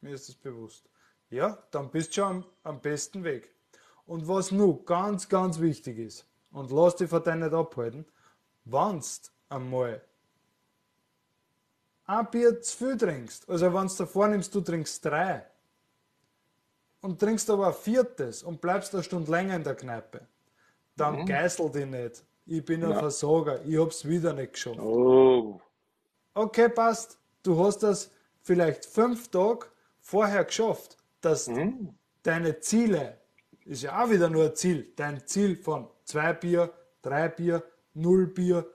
Mir 0.00 0.14
ist 0.14 0.28
es 0.28 0.34
bewusst. 0.34 0.88
Ja, 1.30 1.62
dann 1.70 1.90
bist 1.90 2.10
du 2.10 2.14
schon 2.20 2.24
am, 2.36 2.44
am 2.62 2.80
besten 2.80 3.24
Weg. 3.24 3.54
Und 4.06 4.28
was 4.28 4.50
nun 4.50 4.84
ganz, 4.84 5.28
ganz 5.28 5.58
wichtig 5.60 5.98
ist, 5.98 6.26
und 6.52 6.70
lass 6.70 6.96
dich 6.96 7.08
von 7.10 7.22
dir 7.22 7.34
nicht 7.36 7.52
abhalten, 7.52 8.04
wenn 8.64 9.00
du 9.00 9.04
einmal 9.48 10.00
ein 12.06 12.30
Bier 12.30 12.60
zu 12.60 12.76
viel 12.76 12.96
trinkst, 12.96 13.48
also 13.48 13.72
wenn 13.72 13.88
du 13.88 13.94
davor 13.94 14.28
nimmst, 14.28 14.54
du 14.54 14.60
trinkst 14.60 15.04
drei, 15.04 15.44
und 17.00 17.18
trinkst 17.20 17.50
aber 17.50 17.68
ein 17.68 17.74
viertes 17.74 18.42
und 18.42 18.60
bleibst 18.60 18.94
eine 18.94 19.02
Stunde 19.02 19.30
länger 19.30 19.56
in 19.56 19.64
der 19.64 19.74
Kneipe, 19.74 20.26
dann 20.96 21.26
geißel 21.26 21.70
dich 21.70 21.86
nicht. 21.86 22.24
Ich 22.46 22.64
bin 22.64 22.84
ein 22.84 22.90
Ja. 22.90 22.98
Versager, 22.98 23.62
ich 23.64 23.78
hab's 23.78 24.06
wieder 24.06 24.32
nicht 24.32 24.52
geschafft. 24.54 24.78
Oh, 24.78 25.60
Okay, 26.34 26.68
passt. 26.68 27.18
Du 27.42 27.62
hast 27.62 27.78
das 27.82 28.10
vielleicht 28.44 28.84
fünf 28.84 29.28
Tage 29.28 29.66
vorher 30.00 30.44
geschafft, 30.44 30.96
dass 31.20 31.48
hm? 31.48 31.94
deine 32.22 32.60
Ziele, 32.60 33.18
ist 33.64 33.82
ja 33.82 34.02
auch 34.02 34.10
wieder 34.10 34.30
nur 34.30 34.44
ein 34.44 34.54
Ziel, 34.54 34.92
dein 34.94 35.26
Ziel 35.26 35.56
von 35.56 35.88
zwei 36.04 36.32
Bier, 36.34 36.72
drei 37.02 37.28
Bier, 37.28 37.64
null 37.94 38.28
Bier 38.28 38.70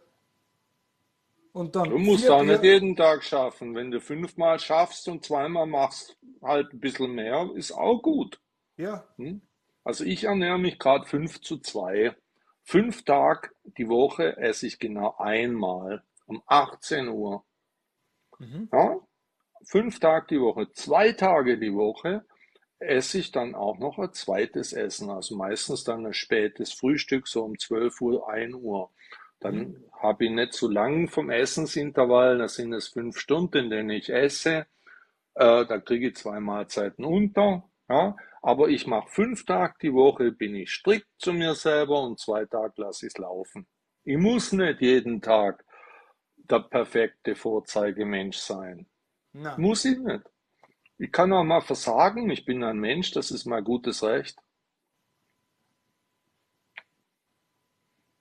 und 1.53 1.75
dann 1.75 1.89
Du 1.89 1.97
musst 1.97 2.29
auch 2.29 2.43
nicht 2.43 2.63
jeden 2.63 2.95
Tag 2.95 3.23
schaffen. 3.23 3.75
Wenn 3.75 3.91
du 3.91 3.99
fünfmal 4.01 4.59
schaffst 4.59 5.07
und 5.07 5.25
zweimal 5.25 5.65
machst 5.65 6.17
halt 6.41 6.73
ein 6.73 6.79
bisschen 6.79 7.13
mehr, 7.13 7.49
ist 7.55 7.71
auch 7.71 7.99
gut. 8.01 8.39
Ja, 8.77 9.07
Also 9.83 10.03
ich 10.03 10.23
ernähre 10.23 10.59
mich 10.59 10.79
gerade 10.79 11.05
5 11.05 11.41
zu 11.41 11.57
2. 11.57 12.15
Fünf 12.63 13.03
Tage 13.03 13.49
die 13.77 13.87
Woche 13.89 14.37
esse 14.37 14.67
ich 14.67 14.79
genau 14.79 15.15
einmal 15.17 16.03
um 16.27 16.41
18 16.45 17.07
Uhr. 17.07 17.43
Ja? 18.71 18.99
Fünf 19.63 19.99
Tage 19.99 20.27
die 20.31 20.41
Woche, 20.41 20.71
zwei 20.73 21.11
Tage 21.11 21.57
die 21.57 21.73
Woche 21.73 22.25
esse 22.79 23.19
ich 23.19 23.31
dann 23.31 23.55
auch 23.55 23.77
noch 23.77 23.99
ein 23.99 24.13
zweites 24.13 24.73
Essen. 24.73 25.09
Also 25.09 25.35
meistens 25.35 25.83
dann 25.83 26.05
ein 26.05 26.13
spätes 26.13 26.73
Frühstück, 26.73 27.27
so 27.27 27.43
um 27.43 27.57
12 27.57 28.01
Uhr, 28.01 28.29
1 28.29 28.55
Uhr. 28.55 28.89
Dann 29.39 29.83
habe 29.93 30.25
ich 30.25 30.31
nicht 30.31 30.53
so 30.53 30.67
lang 30.67 31.07
vom 31.07 31.29
Essensintervall, 31.29 32.37
das 32.37 32.55
sind 32.55 32.73
es 32.73 32.89
fünf 32.89 33.17
Stunden, 33.17 33.65
in 33.65 33.69
denen 33.69 33.89
ich 33.89 34.09
esse. 34.09 34.65
Äh, 35.35 35.65
da 35.65 35.79
kriege 35.79 36.09
ich 36.09 36.15
zwei 36.15 36.39
Mahlzeiten 36.39 37.05
unter. 37.05 37.63
Ja? 37.89 38.15
Aber 38.41 38.69
ich 38.69 38.87
mache 38.87 39.09
fünf 39.09 39.45
Tage 39.45 39.75
die 39.81 39.93
Woche, 39.93 40.31
bin 40.31 40.55
ich 40.55 40.71
strikt 40.71 41.07
zu 41.17 41.33
mir 41.33 41.55
selber 41.55 42.01
und 42.03 42.19
zwei 42.19 42.45
Tage 42.45 42.81
lasse 42.81 43.07
ich 43.07 43.13
es 43.13 43.17
laufen. 43.17 43.67
Ich 44.03 44.17
muss 44.17 44.51
nicht 44.53 44.81
jeden 44.81 45.21
Tag 45.21 45.65
der 46.35 46.59
perfekte 46.59 47.35
Vorzeigemensch 47.35 48.37
sein. 48.37 48.87
Na, 49.33 49.57
Muss 49.57 49.85
ich 49.85 49.97
nicht. 49.99 50.23
Ich 50.97 51.11
kann 51.11 51.31
auch 51.33 51.43
mal 51.43 51.61
versagen. 51.61 52.29
Ich 52.29 52.45
bin 52.45 52.63
ein 52.63 52.77
Mensch, 52.79 53.11
das 53.11 53.31
ist 53.31 53.45
mein 53.45 53.63
gutes 53.63 54.03
Recht. 54.03 54.37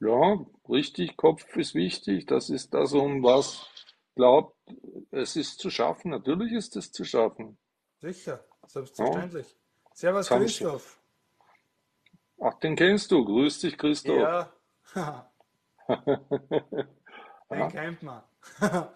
Ja, 0.00 0.38
richtig, 0.68 1.16
Kopf 1.16 1.56
ist 1.56 1.74
wichtig. 1.74 2.26
Das 2.26 2.50
ist 2.50 2.72
das, 2.72 2.92
um 2.92 3.22
was 3.22 3.66
glaubt, 4.14 4.56
es 5.10 5.34
ist 5.36 5.58
zu 5.58 5.70
schaffen. 5.70 6.10
Natürlich 6.12 6.52
ist 6.52 6.76
es 6.76 6.92
zu 6.92 7.04
schaffen. 7.04 7.58
sicher, 8.00 8.44
selbstverständlich. 8.66 9.56
Servus 9.92 10.26
Jetzt 10.26 10.30
haben 10.30 10.46
Sie- 10.46 10.54
Christoph. 10.64 10.98
Ach, 12.40 12.54
den 12.60 12.76
kennst 12.76 13.10
du. 13.10 13.24
Grüß 13.24 13.58
dich, 13.60 13.76
Christoph. 13.76 14.16
Ja, 14.20 14.52
den 17.50 17.68
kennt 17.70 18.02
man. 18.04 18.22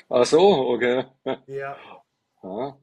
Ach 0.09 0.25
so, 0.25 0.69
okay. 0.69 1.07
ja, 1.49 1.77
Ja. 2.43 2.77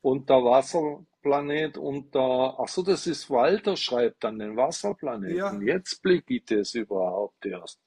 Und 0.00 0.28
der 0.30 0.44
Wasserplanet 0.44 1.78
und 1.78 2.14
der, 2.14 2.56
ach 2.58 2.68
so, 2.68 2.82
das 2.82 3.06
ist 3.06 3.30
Walter 3.30 3.76
schreibt 3.76 4.24
dann 4.24 4.38
den 4.38 4.56
Wasserplaneten. 4.56 5.36
Ja. 5.36 5.52
Jetzt 5.60 6.02
blicke 6.02 6.34
ich 6.34 6.44
das 6.44 6.74
überhaupt 6.74 7.46
erst. 7.46 7.80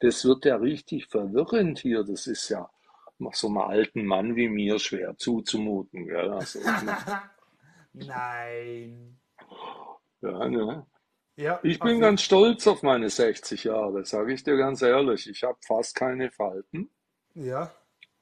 Das 0.00 0.24
wird 0.24 0.44
ja 0.44 0.56
richtig 0.56 1.06
verwirrend 1.06 1.78
hier. 1.78 2.02
Das 2.04 2.26
ist 2.26 2.48
ja 2.48 2.68
so 3.32 3.46
einem 3.46 3.58
alten 3.58 4.04
Mann 4.04 4.34
wie 4.34 4.48
mir 4.48 4.78
schwer 4.80 5.16
zuzumuten. 5.16 6.06
Gell? 6.06 6.32
Also, 6.32 6.58
nein. 7.92 9.20
ja, 10.20 10.48
ne? 10.48 10.86
Ja, 11.36 11.60
Ich 11.62 11.78
bin 11.78 11.88
jeden- 11.88 12.00
ganz 12.00 12.22
stolz 12.22 12.66
auf 12.66 12.82
meine 12.82 13.08
60 13.08 13.64
Jahre, 13.64 14.04
sage 14.04 14.34
ich 14.34 14.42
dir 14.44 14.56
ganz 14.56 14.82
ehrlich. 14.82 15.28
Ich 15.28 15.42
habe 15.44 15.58
fast 15.66 15.94
keine 15.94 16.30
Falten. 16.30 16.90
Ja, 17.34 17.70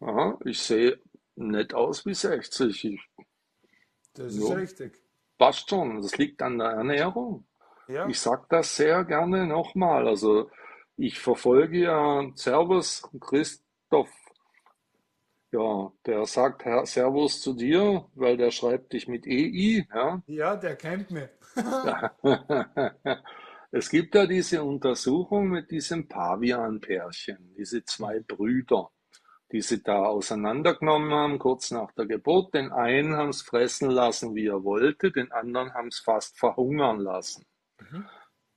Aha, 0.00 0.38
ich 0.44 0.58
sehe 0.60 0.98
nicht 1.36 1.74
aus 1.74 2.04
wie 2.06 2.14
60. 2.14 2.84
Ich, 2.84 3.00
das 4.14 4.34
ist 4.34 4.48
Ja. 4.48 4.54
richtig. 4.54 5.00
passt 5.38 5.70
schon. 5.70 6.02
Das 6.02 6.16
liegt 6.18 6.42
an 6.42 6.58
der 6.58 6.68
Ernährung. 6.68 7.46
Ja, 7.88 8.06
Ich 8.08 8.20
sag 8.20 8.48
das 8.48 8.76
sehr 8.76 9.04
gerne 9.04 9.46
nochmal. 9.46 10.06
Also 10.06 10.50
ich 10.96 11.18
verfolge 11.18 11.78
ja 11.80 12.30
Servus 12.34 13.02
Christoph. 13.20 14.10
Ja, 15.52 15.92
der 16.06 16.26
sagt 16.26 16.64
Herr 16.64 16.86
Servus 16.86 17.40
zu 17.42 17.54
dir, 17.54 18.06
weil 18.14 18.36
der 18.36 18.52
schreibt 18.52 18.92
dich 18.92 19.08
mit 19.08 19.26
EI. 19.26 19.84
Ja? 19.92 20.22
ja, 20.26 20.56
der 20.56 20.76
kennt 20.76 21.10
mich. 21.10 21.28
Es 23.72 23.88
gibt 23.88 24.16
ja 24.16 24.26
diese 24.26 24.64
Untersuchung 24.64 25.48
mit 25.48 25.70
diesem 25.70 26.08
Pavian-Pärchen, 26.08 27.54
diese 27.56 27.84
zwei 27.84 28.18
Brüder, 28.18 28.90
die 29.52 29.60
sie 29.62 29.82
da 29.82 30.04
auseinandergenommen 30.04 31.12
haben, 31.12 31.38
kurz 31.38 31.70
nach 31.70 31.92
der 31.92 32.06
Geburt. 32.06 32.54
Den 32.54 32.72
einen 32.72 33.16
haben 33.16 33.30
es 33.30 33.42
fressen 33.42 33.90
lassen, 33.90 34.34
wie 34.34 34.46
er 34.46 34.64
wollte, 34.64 35.10
den 35.10 35.32
anderen 35.32 35.74
haben 35.74 35.88
es 35.88 35.98
fast 35.98 36.38
verhungern 36.38 37.00
lassen. 37.00 37.44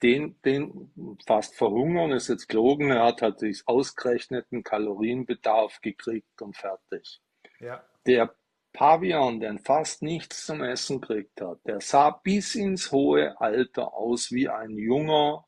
Den, 0.01 0.35
den 0.43 1.17
fast 1.25 1.55
verhungern 1.55 2.11
ist 2.11 2.27
jetzt 2.27 2.49
gelogen, 2.49 2.91
er 2.91 3.05
hat 3.05 3.21
halt 3.21 3.39
sich 3.39 3.63
ausgerechneten 3.65 4.63
Kalorienbedarf 4.63 5.79
gekriegt 5.81 6.41
und 6.41 6.57
fertig. 6.57 7.21
Ja, 7.59 7.83
Der 8.05 8.35
Pavian, 8.73 9.39
der 9.39 9.57
fast 9.59 10.01
nichts 10.01 10.45
zum 10.45 10.63
Essen 10.63 10.99
gekriegt 10.99 11.39
hat, 11.39 11.59
der 11.65 11.79
sah 11.79 12.09
bis 12.09 12.55
ins 12.55 12.91
hohe 12.91 13.39
Alter 13.39 13.93
aus 13.93 14.31
wie 14.31 14.49
ein 14.49 14.77
junger 14.77 15.45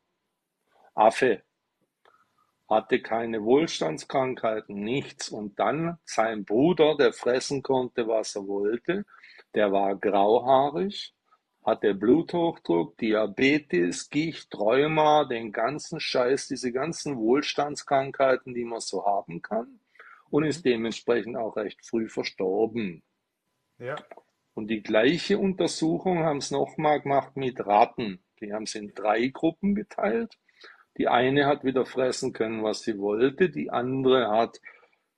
Affe, 0.94 1.42
hatte 2.68 3.00
keine 3.00 3.44
Wohlstandskrankheiten, 3.44 4.74
nichts. 4.74 5.28
Und 5.28 5.58
dann 5.58 5.98
sein 6.04 6.44
Bruder, 6.44 6.96
der 6.96 7.12
fressen 7.12 7.62
konnte, 7.62 8.08
was 8.08 8.36
er 8.36 8.46
wollte, 8.46 9.04
der 9.54 9.72
war 9.72 9.96
grauhaarig, 9.96 11.14
hatte 11.64 11.94
Bluthochdruck, 11.94 12.96
Diabetes, 12.98 14.10
Gicht, 14.10 14.54
Rheuma, 14.56 15.24
den 15.24 15.52
ganzen 15.52 16.00
Scheiß, 16.00 16.48
diese 16.48 16.72
ganzen 16.72 17.16
Wohlstandskrankheiten, 17.16 18.54
die 18.54 18.64
man 18.64 18.80
so 18.80 19.04
haben 19.04 19.42
kann 19.42 19.80
und 20.30 20.44
ist 20.44 20.64
dementsprechend 20.64 21.36
auch 21.36 21.56
recht 21.56 21.84
früh 21.84 22.08
verstorben. 22.08 23.02
ja, 23.78 23.96
Und 24.54 24.68
die 24.68 24.82
gleiche 24.82 25.38
Untersuchung 25.38 26.20
haben 26.20 26.38
es 26.38 26.50
nochmal 26.50 27.00
gemacht 27.00 27.36
mit 27.36 27.64
Ratten. 27.66 28.22
Die 28.40 28.52
haben 28.52 28.64
es 28.64 28.74
in 28.74 28.94
drei 28.94 29.28
Gruppen 29.28 29.74
geteilt. 29.74 30.38
Die 30.98 31.08
eine 31.08 31.46
hat 31.46 31.64
wieder 31.64 31.84
fressen 31.84 32.32
können, 32.32 32.62
was 32.62 32.80
sie 32.82 32.98
wollte, 32.98 33.50
die 33.50 33.70
andere 33.70 34.30
hat 34.30 34.60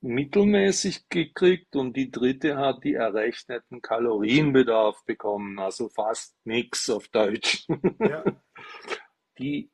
mittelmäßig 0.00 1.08
gekriegt 1.08 1.74
und 1.74 1.96
die 1.96 2.10
dritte 2.10 2.56
hat 2.56 2.84
die 2.84 2.94
errechneten 2.94 3.82
Kalorienbedarf 3.82 5.04
bekommen, 5.04 5.58
also 5.58 5.88
fast 5.88 6.36
nichts 6.44 6.88
auf 6.88 7.08
Deutsch. 7.08 7.66
ja, 7.98 8.24
Die 9.38 9.70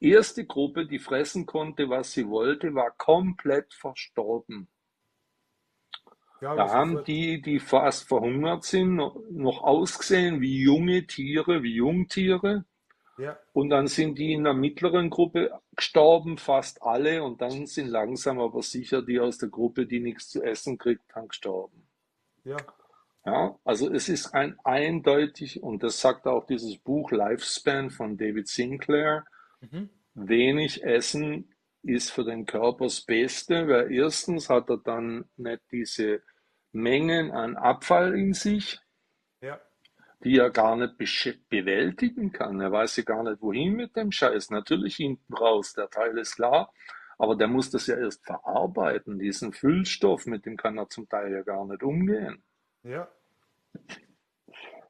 erste 0.00 0.44
Gruppe, 0.44 0.86
die 0.86 0.98
fressen 0.98 1.46
konnte, 1.46 1.88
was 1.88 2.12
sie 2.12 2.28
wollte, 2.28 2.74
war 2.74 2.90
komplett 2.90 3.72
verstorben. 3.72 4.68
glaube 6.40 6.56
Da 6.56 6.70
haben 6.70 7.04
die, 7.04 7.40
die 7.40 7.60
fast 7.60 8.08
verhungert 8.08 8.64
sind, 8.64 8.96
noch 8.96 9.62
ausgesehen 9.62 10.40
wie 10.40 10.60
junge 10.60 11.06
Tiere, 11.06 11.62
wie 11.62 11.74
Jungtiere. 11.74 12.64
Ja, 13.16 13.38
Und 13.52 13.70
dann 13.70 13.86
sind 13.86 14.18
die 14.18 14.32
in 14.32 14.44
der 14.44 14.54
mittleren 14.54 15.10
Gruppe 15.10 15.58
gestorben, 15.76 16.38
fast 16.38 16.82
alle. 16.82 17.22
Und 17.24 17.40
dann 17.40 17.66
sind 17.66 17.88
langsam 17.88 18.38
aber 18.40 18.62
sicher 18.62 19.02
die 19.02 19.20
aus 19.20 19.38
der 19.38 19.48
Gruppe, 19.48 19.86
die 19.86 20.00
nichts 20.00 20.28
zu 20.30 20.42
essen 20.42 20.78
kriegt, 20.78 21.14
haben 21.14 21.28
gestorben. 21.28 21.88
ja, 22.44 22.56
Ja, 23.26 23.58
also 23.64 23.90
es 23.92 24.08
ist 24.08 24.34
ein 24.34 24.58
eindeutig, 24.64 25.62
und 25.62 25.82
das 25.82 26.00
sagt 26.00 26.26
auch 26.26 26.46
dieses 26.46 26.78
Buch 26.78 27.10
Lifespan 27.10 27.90
von 27.90 28.16
David 28.16 28.48
Sinclair, 28.48 29.24
Mhm. 29.60 29.88
wenig 30.14 30.84
Essen 30.84 31.54
ist 31.82 32.10
für 32.10 32.24
den 32.24 32.46
Körper 32.46 32.84
das 32.84 33.02
Beste, 33.02 33.68
weil 33.68 33.92
erstens 33.92 34.48
hat 34.50 34.70
er 34.70 34.78
dann 34.78 35.28
nicht 35.36 35.62
diese 35.72 36.22
Mengen 36.72 37.30
an 37.32 37.56
Abfall 37.56 38.14
in 38.18 38.34
sich, 38.34 38.80
Ja, 39.40 39.60
die 40.24 40.38
er 40.38 40.50
gar 40.50 40.76
nicht 40.76 40.96
bewältigen 41.48 42.32
kann. 42.32 42.60
Er 42.60 42.72
weiß 42.72 42.96
ja 42.96 43.02
gar 43.04 43.22
nicht, 43.22 43.42
wohin 43.42 43.74
mit 43.74 43.94
dem 43.94 44.10
Scheiß. 44.10 44.50
Natürlich 44.50 44.96
hinten 44.96 45.34
raus, 45.34 45.74
der 45.74 45.90
Teil 45.90 46.16
ist 46.18 46.36
klar, 46.36 46.72
aber 47.18 47.36
der 47.36 47.48
muss 47.48 47.70
das 47.70 47.86
ja 47.86 47.96
erst 47.96 48.24
verarbeiten, 48.24 49.18
diesen 49.18 49.52
Füllstoff, 49.52 50.26
mit 50.26 50.46
dem 50.46 50.56
kann 50.56 50.78
er 50.78 50.88
zum 50.88 51.08
Teil 51.08 51.32
ja 51.32 51.42
gar 51.42 51.64
nicht 51.66 51.82
umgehen. 51.82 52.42
ja, 52.82 53.08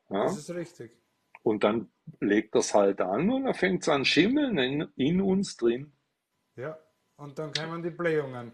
Ja? 0.09 0.23
das 0.25 0.39
ist 0.39 0.51
richtig. 0.55 0.97
Und 1.43 1.65
dann 1.65 1.91
legt 2.21 2.55
das 2.55 2.73
halt 2.73 3.01
an 3.01 3.29
und 3.29 3.45
dann 3.45 3.55
fängt 3.55 3.83
es 3.83 3.89
an 3.89 4.05
schimmeln 4.05 4.57
in, 4.59 4.89
in 4.97 5.21
uns 5.21 5.57
drin. 5.57 5.93
Ja, 6.57 6.79
und 7.17 7.39
dann 7.39 7.53
kommen 7.53 7.83
die 7.83 7.91
Blähungen. 7.91 8.53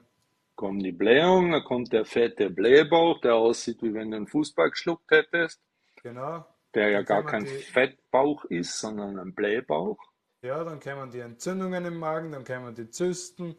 Kommt 0.56 0.84
die 0.84 0.92
Blähung, 0.92 1.52
dann 1.52 1.62
kommt 1.62 1.92
der 1.92 2.04
fette 2.04 2.50
Blähbauch, 2.50 3.20
der 3.20 3.34
aussieht, 3.36 3.82
wie 3.82 3.94
wenn 3.94 4.10
du 4.10 4.16
einen 4.16 4.26
Fußball 4.26 4.70
geschluckt 4.70 5.10
hättest, 5.10 5.62
Genau. 6.02 6.44
Der 6.74 6.90
ja 6.90 7.02
gar 7.02 7.24
kein 7.24 7.46
die, 7.46 7.64
Fettbauch 7.72 8.44
ist, 8.46 8.78
sondern 8.80 9.18
ein 9.18 9.34
Blähbauch. 9.34 9.98
ja, 10.42 10.62
dann 10.64 10.80
kommen 10.80 11.10
die 11.10 11.20
Entzündungen 11.20 11.84
im 11.86 11.96
Magen, 11.98 12.32
dann 12.32 12.44
kommen 12.44 12.74
die 12.74 12.90
Zysten, 12.90 13.56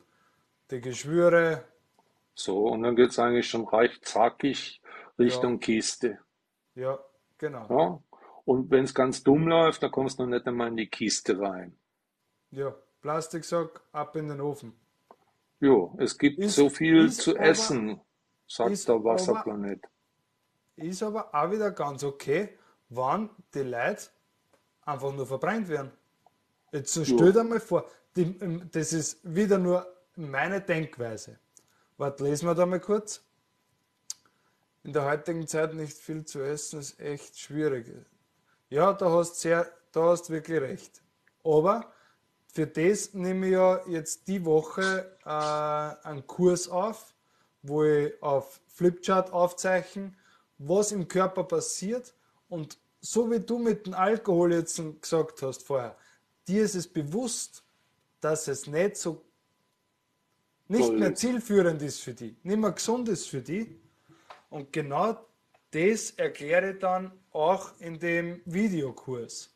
die 0.72 0.82
Geschwüre. 0.82 1.66
So, 2.36 2.68
und 2.68 2.84
dann 2.84 2.98
geht 2.98 3.12
es 3.12 3.20
eigentlich 3.20 3.48
schon 3.50 3.66
recht 3.70 4.04
zackig 4.06 4.82
Ja, 5.22 5.42
Richtung 5.42 5.62
Kiste. 5.62 6.20
ja, 6.76 7.00
genau. 7.38 7.70
Ja? 7.70 8.00
Und 8.46 8.70
wenn 8.70 8.84
es 8.84 8.94
ganz 8.94 9.24
dumm 9.24 9.48
läuft, 9.48 9.82
dann 9.82 9.90
kommst 9.92 10.20
du 10.20 10.24
noch 10.24 10.30
nicht 10.30 10.46
einmal 10.48 10.68
in 10.68 10.78
die 10.78 10.88
Kiste 10.90 11.40
rein. 11.40 11.76
Ja, 12.52 12.74
Plastiksack 13.02 13.82
ab 13.92 14.16
in 14.16 14.30
den 14.30 14.40
Ofen. 14.40 14.74
Jo, 15.62 15.96
es 15.98 16.18
gibt 16.18 16.44
Ist, 16.44 16.56
so 16.56 16.70
viel 16.70 17.16
zu 17.16 17.38
aber, 17.38 17.40
essen, 17.40 18.02
sagt 18.48 18.86
der 18.90 19.00
aber, 19.16 19.46
Wasserplanet. 19.46 19.86
ist 20.76 21.04
aber 21.04 21.34
auch 21.34 21.52
wieder 21.52 21.72
ganz 21.72 22.04
okay, 22.04 22.58
wann 22.92 23.30
die 23.54 23.64
Leute 23.64 24.10
einfach 24.84 25.12
nur 25.12 25.26
verbrannt 25.26 25.68
werden. 25.68 25.92
Jetzt 26.72 26.94
so 26.94 27.04
stell 27.04 27.34
dir 27.34 27.44
mal 27.44 27.60
vor, 27.60 27.90
die, 28.16 28.38
das 28.72 28.94
ist 28.94 29.20
wieder 29.24 29.58
nur 29.58 29.88
meine 30.16 30.62
Denkweise. 30.62 31.40
Warte, 31.98 32.24
lesen 32.24 32.48
wir 32.48 32.56
da 32.56 32.66
mal 32.66 32.80
kurz. 32.80 33.24
In 34.84 34.94
der 34.94 35.06
heutigen 35.06 35.48
Zeit 35.48 35.74
nicht 35.74 35.98
viel 35.98 36.26
zu 36.26 36.42
essen 36.42 36.80
ist 36.80 37.00
echt 37.00 37.40
schwierig. 37.40 37.88
Ja, 38.70 38.94
da 38.94 39.12
hast 39.12 39.40
sehr, 39.40 39.72
da 39.92 40.04
hast 40.10 40.30
wirklich 40.30 40.62
recht. 40.62 41.02
Aber 41.44 41.92
für 42.48 42.68
das 42.68 43.14
nehme 43.14 43.48
ich 43.48 43.54
ja 43.54 43.88
jetzt 43.88 44.28
die 44.28 44.44
Woche 44.44 45.18
äh, 45.24 46.08
einen 46.08 46.26
Kurs 46.28 46.68
auf, 46.68 47.14
wo 47.62 47.84
ich 47.84 48.22
auf 48.22 48.60
Flipchart 48.68 49.32
aufzeichne, 49.32 50.14
was 50.58 50.92
im 50.92 51.08
Körper 51.08 51.44
passiert. 51.44 52.14
Und 52.50 52.78
so 53.02 53.30
wie 53.30 53.40
du 53.40 53.58
mit 53.58 53.88
dem 53.88 53.96
Alkohol 53.96 54.54
jetzt 54.54 54.82
gesagt 55.02 55.42
hast 55.42 55.64
vorher, 55.64 55.98
dir 56.48 56.64
ist 56.64 56.76
es 56.76 56.88
bewusst, 56.88 57.64
dass 58.22 58.48
es 58.48 58.68
nicht 58.68 58.96
so 58.96 59.24
nicht 60.68 60.88
toll 60.88 61.00
mehr 61.00 61.16
zielführend 61.16 61.82
ist 61.82 62.00
für 62.00 62.14
die, 62.14 62.36
nicht 62.44 62.58
mehr 62.58 62.72
gesund 62.72 63.10
ist 63.10 63.28
für 63.28 63.42
die. 63.42 63.76
Und 64.50 64.72
genau 64.72 65.18
das 65.72 66.12
erkläre 66.12 66.72
ich 66.72 66.80
dann 66.80 67.12
auch 67.32 67.72
in 67.80 68.00
dem 68.00 68.42
Videokurs, 68.46 69.54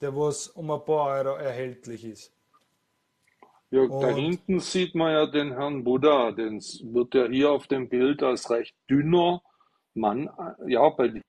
der 0.00 0.16
was 0.16 0.48
um 0.48 0.70
ein 0.70 0.84
paar 0.84 1.18
Euro 1.18 1.36
erhältlich 1.36 2.04
ist. 2.04 2.32
Ja, 3.70 3.86
da 3.86 3.92
Und 3.92 4.14
hinten 4.14 4.60
sieht 4.60 4.94
man 4.94 5.12
ja 5.12 5.26
den 5.26 5.52
Herrn 5.52 5.84
Buddha, 5.84 6.32
den 6.32 6.60
wird 6.60 7.14
ja 7.14 7.26
hier 7.26 7.50
auf 7.50 7.66
dem 7.66 7.88
Bild 7.88 8.22
als 8.22 8.48
recht 8.50 8.74
dünner 8.88 9.42
Mann, 9.94 10.28
äh, 10.28 10.72
ja, 10.72 10.88
bei 10.90 11.20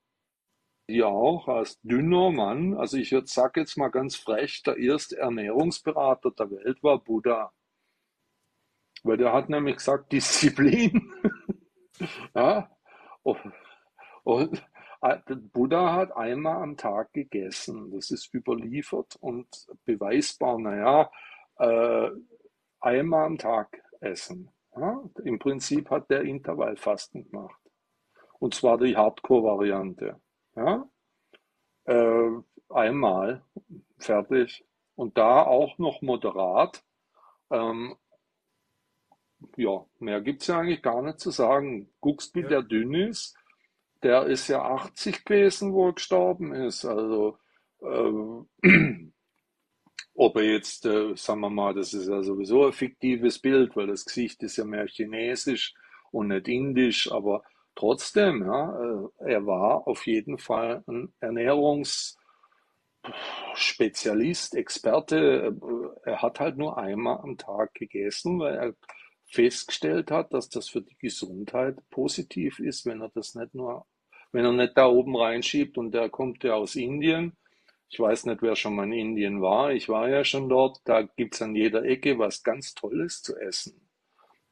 dir 0.88 1.08
auch, 1.08 1.48
als 1.48 1.80
dünner 1.82 2.32
Mann. 2.32 2.76
Also 2.76 2.98
ich 2.98 3.12
jetzt 3.12 3.34
sag 3.34 3.58
jetzt 3.58 3.78
mal 3.78 3.90
ganz 3.90 4.16
frech, 4.16 4.64
der 4.64 4.78
erste 4.78 5.18
Ernährungsberater 5.18 6.32
der 6.32 6.52
Welt 6.52 6.84
war 6.84 7.00
Buddha. 7.00 7.52
Weil 9.04 9.18
der 9.18 9.34
hat 9.34 9.50
nämlich 9.50 9.78
gesagt, 9.78 10.12
Disziplin. 10.12 11.12
Ja, 12.36 12.70
und, 13.24 13.40
und 14.24 14.66
äh, 15.02 15.18
Buddha 15.54 15.94
hat 15.94 16.16
einmal 16.16 16.62
am 16.62 16.78
Tag 16.78 17.14
gegessen. 17.14 17.92
Das 17.92 18.12
ist 18.12 18.34
überliefert 18.34 19.18
und 19.20 19.48
beweisbar. 19.86 20.60
Naja, 20.60 21.12
äh, 21.58 22.10
einmal 22.80 23.26
am 23.26 23.38
Tag 23.38 23.82
essen. 24.00 24.52
Ja, 24.76 25.04
im 25.24 25.40
Prinzip 25.40 25.90
hat 25.90 26.10
der 26.10 26.22
Intervallfasten 26.22 27.30
gemacht. 27.30 27.60
Und 28.40 28.54
zwar 28.54 28.78
die 28.78 28.96
Hardcore-Variante. 28.96 30.22
Ja, 30.58 30.90
äh, 31.86 32.32
einmal 32.70 33.44
fertig. 34.00 34.66
Und 34.96 35.18
da 35.18 35.44
auch 35.44 35.78
noch 35.78 36.02
moderat. 36.02 36.84
Ähm, 37.52 37.96
ja, 39.56 39.86
mehr 40.00 40.22
gibt's 40.22 40.48
ja 40.48 40.60
eigentlich 40.60 40.82
gar 40.82 41.02
nicht 41.02 41.20
zu 41.20 41.32
sagen. 41.32 41.90
Guckst, 42.02 42.36
wie 42.36 42.42
ja, 42.42 42.48
der 42.50 42.64
dünn 42.64 42.94
ist. 42.94 43.36
Der 44.04 44.26
ist 44.26 44.48
ja 44.48 44.64
80 44.64 45.26
gewesen, 45.26 45.74
wo 45.74 45.88
er 45.88 45.94
gestorben 45.94 46.54
ist. 46.54 46.86
Also, 46.86 47.38
äh, 47.82 48.12
ob 50.16 50.36
er 50.38 50.44
jetzt, 50.44 50.86
äh, 50.86 51.16
sagen 51.16 51.42
wir 51.42 51.50
mal, 51.50 51.74
das 51.74 51.94
ist 51.94 52.08
ja 52.08 52.24
sowieso 52.24 52.66
ein 52.66 52.74
fiktives 52.74 53.40
Bild, 53.40 53.76
weil 53.76 53.88
das 53.88 54.06
Gesicht 54.06 54.42
ist 54.44 54.58
ja 54.58 54.66
mehr 54.66 54.88
chinesisch 54.88 55.74
und 56.12 56.30
nicht 56.30 56.48
indisch, 56.48 57.12
aber 57.12 57.44
trotzdem, 57.78 58.44
ja, 58.46 58.78
äh, 59.26 59.32
er 59.34 59.46
war 59.46 59.88
auf 59.88 60.06
jeden 60.08 60.38
Fall 60.38 60.84
ein 60.88 61.14
Ernährungs- 61.22 62.18
Spezialist, 63.56 64.56
Experte, 64.56 65.56
er 66.04 66.22
hat 66.22 66.40
halt 66.40 66.58
nur 66.58 66.78
einmal 66.78 67.20
am 67.20 67.38
Tag 67.38 67.74
gegessen, 67.74 68.40
weil 68.40 68.56
er 68.56 68.74
festgestellt 69.26 70.12
hat, 70.12 70.34
dass 70.34 70.50
das 70.50 70.70
für 70.70 70.82
die 70.82 70.98
Gesundheit 71.00 71.78
positiv 71.90 72.60
ist, 72.60 72.86
wenn 72.86 73.02
er 73.02 73.10
das 73.10 73.36
nicht 73.36 73.54
nur, 73.56 73.86
wenn 74.32 74.46
er 74.46 74.54
nicht 74.54 74.78
da 74.78 74.88
oben 74.88 75.16
reinschiebt 75.16 75.78
und 75.78 75.92
der 75.92 76.10
kommt 76.10 76.44
ja 76.44 76.54
aus 76.56 76.76
Indien. 76.76 77.36
Ich 77.90 78.00
weiß 78.00 78.26
nicht, 78.26 78.42
wer 78.42 78.56
schon 78.56 78.76
mal 78.76 78.86
in 78.86 78.94
Indien 78.94 79.42
war. 79.42 79.72
Ich 79.72 79.90
war 79.90 80.10
ja 80.10 80.24
schon 80.24 80.50
dort. 80.50 80.80
Da 80.86 81.04
gibt's 81.04 81.42
an 81.42 81.56
jeder 81.56 81.84
Ecke 81.86 82.20
was 82.20 82.44
ganz 82.44 82.74
Tolles 82.74 83.22
zu 83.22 83.38
essen. 83.38 83.87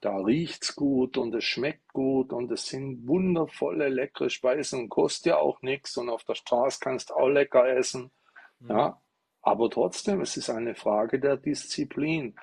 Da 0.05 0.17
riecht's 0.17 0.75
gut 0.75 1.17
und 1.17 1.33
es 1.33 1.45
schmeckt 1.45 1.91
gut 1.91 2.31
und 2.31 2.51
es 2.51 2.67
sind 2.67 3.07
wundervolle, 3.07 3.89
leckere 3.89 4.29
Speisen 4.29 4.81
und 4.81 4.89
kostet 4.89 5.31
ja 5.31 5.37
auch 5.37 5.63
nichts 5.63 5.97
und 5.97 6.09
auf 6.09 6.23
der 6.25 6.35
Straße 6.35 6.77
kannst 6.79 7.09
du 7.09 7.15
auch 7.15 7.27
lecker 7.27 7.67
essen. 7.67 8.11
mhm. 8.59 8.69
Ja, 8.69 9.01
aber 9.41 9.67
trotzdem, 9.71 10.21
es 10.21 10.37
ist 10.37 10.51
eine 10.51 10.75
Frage 10.75 11.19
der 11.19 11.37
Disziplin. 11.37 12.35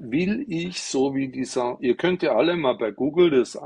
Will 0.00 0.44
ich 0.48 0.82
so 0.82 1.14
wie 1.14 1.28
dieser, 1.28 1.76
ihr 1.78 1.96
könnt 1.96 2.24
ja 2.24 2.34
alle 2.34 2.56
mal 2.56 2.76
bei 2.76 2.90
Google 2.90 3.30
das 3.30 3.54
äh, 3.54 3.60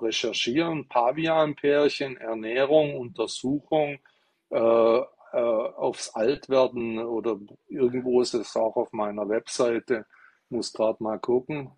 recherchieren, 0.00 0.88
Pavianpärchen, 0.88 2.16
Ernährung, 2.16 2.96
Untersuchung, 2.96 3.98
äh, 4.48 4.56
äh, 4.58 5.36
aufs 5.36 6.14
Altwerden 6.14 6.98
oder 6.98 7.38
irgendwo 7.68 8.22
ist 8.22 8.32
es 8.32 8.56
auch 8.56 8.76
auf 8.76 8.90
meiner 8.94 9.28
Webseite. 9.28 10.06
Muss 10.48 10.72
gerade 10.72 11.02
mal 11.02 11.18
gucken, 11.18 11.72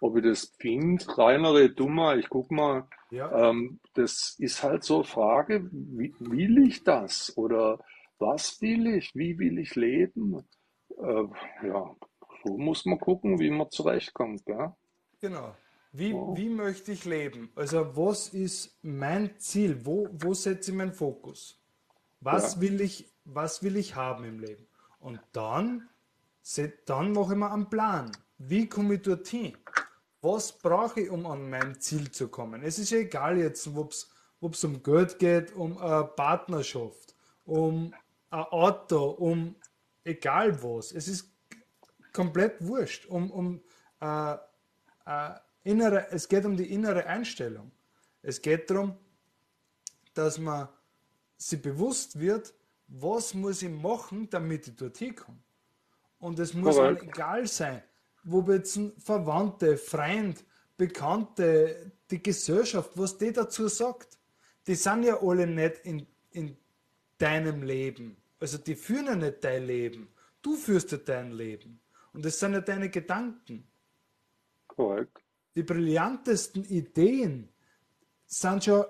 ob 0.00 0.16
ich 0.16 0.24
das 0.24 0.52
finde. 0.58 1.04
Reinere 1.18 1.70
Dummer, 1.70 2.16
ich 2.16 2.28
guck 2.28 2.50
mal. 2.50 2.88
ja, 3.10 3.30
Ähm, 3.30 3.80
das 3.94 4.36
ist 4.38 4.62
halt 4.62 4.84
so 4.84 4.96
eine 4.96 5.04
Frage, 5.04 5.68
wie, 5.72 6.14
will 6.18 6.58
ich 6.66 6.84
das? 6.84 7.36
Oder 7.36 7.78
was 8.18 8.60
will 8.62 8.86
ich? 8.96 9.14
Wie 9.14 9.38
will 9.38 9.58
ich 9.58 9.74
leben? 9.76 10.42
Äh, 10.98 11.24
ja, 11.66 11.96
so 12.44 12.56
muss 12.58 12.86
man 12.86 12.98
gucken, 13.00 13.38
wie 13.40 13.50
man 13.50 13.70
zurechtkommt, 13.70 14.44
gell? 14.46 14.72
genau. 15.20 15.56
Wie, 15.92 16.12
Ja, 16.12 16.18
wie 16.26 16.48
möchte 16.48 16.92
ich 16.92 17.04
leben? 17.04 17.50
Also 17.56 17.96
was 17.96 18.28
ist 18.28 18.78
mein 18.82 19.38
Ziel? 19.38 19.84
Wo, 19.84 20.08
wo 20.12 20.34
setze 20.34 20.70
ich 20.70 20.76
meinen 20.76 20.92
Fokus? 20.92 21.60
Was 22.20 22.60
ja, 22.60 22.60
will 22.60 22.80
ich, 22.80 23.12
was 23.24 23.62
will 23.62 23.76
ich 23.76 23.96
haben 23.96 24.24
im 24.24 24.40
Leben? 24.40 24.66
Und 25.00 25.20
dann, 25.32 25.88
dann 26.86 27.12
mache 27.12 27.32
ich 27.34 27.38
mir 27.38 27.52
einen 27.52 27.70
Plan. 27.70 28.12
Wie 28.38 28.68
komme 28.68 28.94
ich 28.94 29.02
dorthin? 29.02 29.56
Was 30.22 30.52
brauche 30.58 31.00
ich, 31.00 31.10
um 31.10 31.26
an 31.26 31.48
mein 31.48 31.80
Ziel 31.80 32.10
zu 32.10 32.28
kommen? 32.28 32.62
Es 32.62 32.78
ist 32.78 32.90
ja 32.90 32.98
egal 32.98 33.38
jetzt, 33.38 33.66
ob 33.68 33.92
es 33.92 34.64
um 34.64 34.82
Geld 34.82 35.18
geht, 35.18 35.54
um 35.54 35.78
eine 35.78 36.04
Partnerschaft, 36.04 37.14
um 37.44 37.94
ein 38.30 38.44
Auto, 38.44 39.10
um 39.10 39.56
egal 40.04 40.62
was. 40.62 40.92
Es 40.92 41.08
ist 41.08 41.30
komplett 42.12 42.56
wurscht. 42.60 43.06
Um, 43.06 43.30
um, 43.30 43.60
äh, 44.00 44.34
äh, 45.06 45.34
innere, 45.64 46.10
es 46.10 46.28
geht 46.28 46.44
um 46.44 46.56
die 46.56 46.72
innere 46.72 47.06
Einstellung. 47.06 47.70
Es 48.22 48.40
geht 48.42 48.70
darum, 48.70 48.96
dass 50.14 50.38
man 50.38 50.68
sich 51.36 51.60
bewusst 51.60 52.18
wird, 52.18 52.54
was 52.88 53.34
muss 53.34 53.62
ich 53.62 53.70
machen, 53.70 54.28
damit 54.28 54.68
ich 54.68 54.76
dort 54.76 54.98
hinkomme. 54.98 55.38
Und 56.18 56.38
es 56.38 56.52
muss 56.52 56.76
egal 56.76 57.46
sein, 57.46 57.82
wo 58.22 58.42
jetzt 58.52 58.76
ein 58.76 58.92
Verwandte, 58.98 59.76
Freund, 59.76 60.44
Bekannte, 60.76 61.92
die 62.10 62.22
Gesellschaft, 62.22 62.92
was 62.94 63.18
die 63.18 63.32
dazu 63.32 63.68
sagt. 63.68 64.18
Die 64.66 64.74
sind 64.74 65.02
ja 65.04 65.20
alle 65.22 65.46
nicht 65.46 65.78
in, 65.84 66.06
in 66.32 66.56
deinem 67.18 67.62
Leben. 67.62 68.16
Also 68.38 68.58
die 68.58 68.74
führen 68.74 69.06
ja 69.06 69.16
nicht 69.16 69.44
dein 69.44 69.66
Leben. 69.66 70.08
Du 70.42 70.56
führst 70.56 70.92
ja 70.92 70.98
dein 70.98 71.32
Leben. 71.32 71.80
Und 72.12 72.24
das 72.24 72.38
sind 72.38 72.54
ja 72.54 72.60
deine 72.60 72.88
Gedanken. 72.88 73.66
Korrekt. 74.66 75.22
Die 75.54 75.62
brillantesten 75.62 76.64
Ideen 76.64 77.48
sind 78.26 78.64
schon 78.64 78.84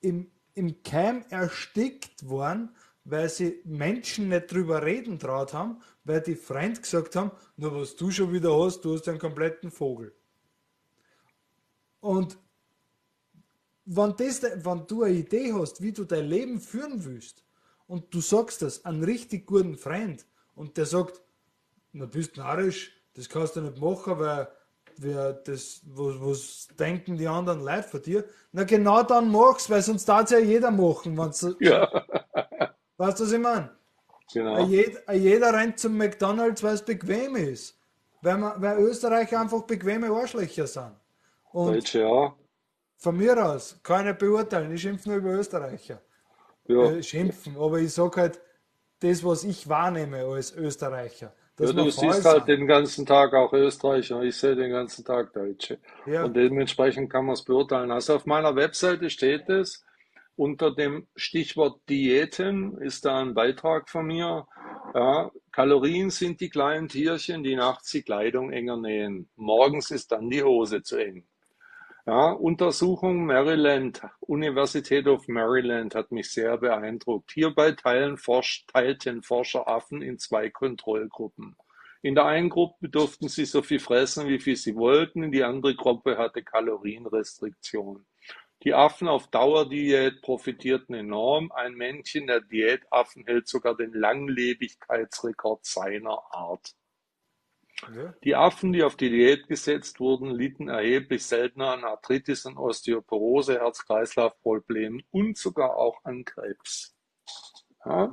im, 0.00 0.30
im 0.54 0.82
Keim 0.82 1.24
erstickt 1.30 2.28
worden, 2.28 2.70
weil 3.04 3.28
sie 3.28 3.60
Menschen 3.64 4.28
nicht 4.28 4.52
drüber 4.52 4.84
reden 4.84 5.18
traut 5.18 5.54
haben, 5.54 5.80
weil 6.04 6.20
die 6.20 6.34
Freunde 6.34 6.80
gesagt 6.80 7.16
haben, 7.16 7.30
nur 7.56 7.80
was 7.80 7.96
du 7.96 8.10
schon 8.10 8.32
wieder 8.32 8.56
hast, 8.58 8.80
du 8.84 8.94
hast 8.94 9.08
einen 9.08 9.18
kompletten 9.18 9.70
Vogel. 9.70 10.14
Und 12.00 12.38
wenn, 13.84 14.16
das, 14.16 14.42
wenn 14.42 14.86
du 14.86 15.02
eine 15.04 15.14
Idee 15.14 15.52
hast, 15.52 15.80
wie 15.80 15.92
du 15.92 16.04
dein 16.04 16.26
Leben 16.26 16.60
führen 16.60 17.04
willst, 17.04 17.44
und 17.86 18.12
du 18.14 18.20
sagst 18.20 18.62
das 18.62 18.84
an 18.84 19.04
richtig 19.04 19.46
guten 19.46 19.76
Freund, 19.76 20.26
und 20.54 20.76
der 20.76 20.86
sagt, 20.86 21.20
na 21.92 22.06
bist 22.06 22.36
narrisch, 22.36 22.92
das 23.14 23.28
kannst 23.28 23.56
du 23.56 23.60
nicht 23.60 23.78
machen, 23.78 24.18
weil 24.18 24.48
wer 24.96 25.32
das, 25.32 25.82
was, 25.86 26.20
was 26.20 26.68
denken 26.78 27.16
die 27.16 27.28
anderen 27.28 27.60
Leute 27.60 27.88
von 27.88 28.02
dir? 28.02 28.24
Na 28.52 28.64
genau 28.64 29.02
dann 29.02 29.30
mach's, 29.30 29.68
weil 29.70 29.82
sonst 29.82 30.06
darf 30.06 30.30
ja 30.30 30.38
jeder 30.38 30.70
machen. 30.70 31.16
Wenn's, 31.16 31.46
Ja, 31.60 31.88
weißt 32.96 33.20
du, 33.20 33.24
was 33.24 33.32
ich 33.32 33.38
meine? 33.38 33.70
Genau. 34.32 34.54
Ein 34.54 34.70
jed- 34.70 35.06
ein 35.06 35.22
Jeder 35.22 35.52
rennt 35.52 35.78
zum 35.78 35.96
McDonalds, 35.96 36.62
weil 36.62 36.74
es 36.74 36.82
bequem 36.82 37.36
ist. 37.36 37.78
Weil, 38.22 38.38
man, 38.38 38.62
weil 38.62 38.78
Österreicher 38.78 39.40
einfach 39.40 39.62
bequeme 39.62 40.08
Arschlöcher 40.08 40.66
sind. 40.66 40.92
Und 41.50 41.74
Deutsche, 41.74 42.00
ja. 42.00 42.34
von 42.96 43.16
mir 43.16 43.44
aus, 43.44 43.78
keine 43.82 44.14
beurteilen, 44.14 44.72
ich 44.72 44.82
schimpfe 44.82 45.08
nur 45.08 45.18
über 45.18 45.30
Österreicher. 45.30 46.00
Ja. 46.68 46.92
Äh, 46.92 47.02
schimpfen, 47.02 47.56
aber 47.56 47.78
ich 47.78 47.92
sage 47.92 48.20
halt 48.20 48.40
das, 49.00 49.24
was 49.24 49.42
ich 49.44 49.68
wahrnehme 49.68 50.24
als 50.24 50.54
Österreicher. 50.54 51.34
Ja, 51.58 51.72
du 51.72 51.90
siehst 51.90 52.24
halt 52.24 52.48
den 52.48 52.66
ganzen 52.66 53.04
Tag 53.04 53.34
auch 53.34 53.52
Österreicher, 53.52 54.22
ich 54.22 54.36
sehe 54.36 54.56
den 54.56 54.70
ganzen 54.70 55.04
Tag 55.04 55.32
Deutsche. 55.32 55.78
Ja. 56.06 56.24
Und 56.24 56.34
dementsprechend 56.34 57.10
kann 57.10 57.26
man 57.26 57.34
es 57.34 57.42
beurteilen. 57.42 57.90
Also 57.90 58.14
auf 58.16 58.26
meiner 58.26 58.56
Webseite 58.56 59.10
steht 59.10 59.48
es, 59.48 59.84
unter 60.36 60.74
dem 60.74 61.06
Stichwort 61.16 61.80
Diäten 61.88 62.78
ist 62.78 63.04
da 63.04 63.20
ein 63.20 63.34
Beitrag 63.34 63.88
von 63.88 64.06
mir. 64.06 64.46
Ja, 64.94 65.30
Kalorien 65.52 66.10
sind 66.10 66.40
die 66.40 66.50
kleinen 66.50 66.88
Tierchen, 66.88 67.42
die 67.42 67.56
nachts 67.56 67.90
die 67.90 68.02
Kleidung 68.02 68.50
enger 68.50 68.76
nähen. 68.76 69.30
Morgens 69.36 69.90
ist 69.90 70.12
dann 70.12 70.30
die 70.30 70.42
Hose 70.42 70.82
zu 70.82 70.96
eng. 70.96 71.26
Ja, 72.04 72.32
Untersuchung 72.32 73.26
Maryland, 73.26 74.02
Universität 74.20 75.06
of 75.06 75.28
Maryland 75.28 75.94
hat 75.94 76.10
mich 76.10 76.32
sehr 76.32 76.58
beeindruckt. 76.58 77.30
Hierbei 77.30 77.76
Forsch, 78.16 78.66
teilten 78.66 79.22
Forscher 79.22 79.68
Affen 79.68 80.02
in 80.02 80.18
zwei 80.18 80.50
Kontrollgruppen. 80.50 81.56
In 82.02 82.16
der 82.16 82.24
einen 82.24 82.48
Gruppe 82.48 82.88
durften 82.88 83.28
sie 83.28 83.44
so 83.44 83.62
viel 83.62 83.78
fressen, 83.78 84.26
wie 84.26 84.40
viel 84.40 84.56
sie 84.56 84.74
wollten, 84.74 85.30
die 85.30 85.44
andere 85.44 85.76
Gruppe 85.76 86.18
hatte 86.18 86.42
Kalorienrestriktion. 86.42 88.04
Die 88.64 88.74
Affen 88.74 89.08
auf 89.08 89.26
Dauerdiät 89.28 90.22
profitierten 90.22 90.94
enorm. 90.94 91.50
Ein 91.52 91.74
Männchen 91.74 92.28
der 92.28 92.40
Diätaffen 92.40 93.24
hält 93.24 93.48
sogar 93.48 93.76
den 93.76 93.92
Langlebigkeitsrekord 93.92 95.64
seiner 95.64 96.22
Art. 96.30 96.74
Ja. 97.94 98.14
Die 98.22 98.36
Affen, 98.36 98.72
die 98.72 98.84
auf 98.84 98.96
die 98.96 99.10
Diät 99.10 99.48
gesetzt 99.48 99.98
wurden, 99.98 100.30
litten 100.30 100.68
erheblich 100.68 101.26
seltener 101.26 101.72
an 101.72 101.84
Arthritis 101.84 102.46
und 102.46 102.56
Osteoporose, 102.56 103.58
Herz-Kreislauf-Problemen 103.58 105.02
und 105.10 105.36
sogar 105.36 105.76
auch 105.76 106.04
an 106.04 106.24
Krebs. 106.24 106.94
Ja? 107.84 108.12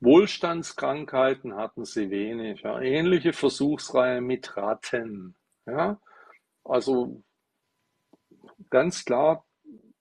Wohlstandskrankheiten 0.00 1.56
hatten 1.56 1.84
sie 1.84 2.08
wenig. 2.08 2.62
Ja? 2.62 2.80
Ähnliche 2.80 3.34
Versuchsreihe 3.34 4.22
mit 4.22 4.56
Ratten. 4.56 5.36
Ja? 5.66 6.00
Also 6.64 7.22
ganz 8.70 9.04
klar, 9.04 9.44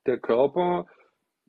der 0.09 0.19
Körper 0.19 0.87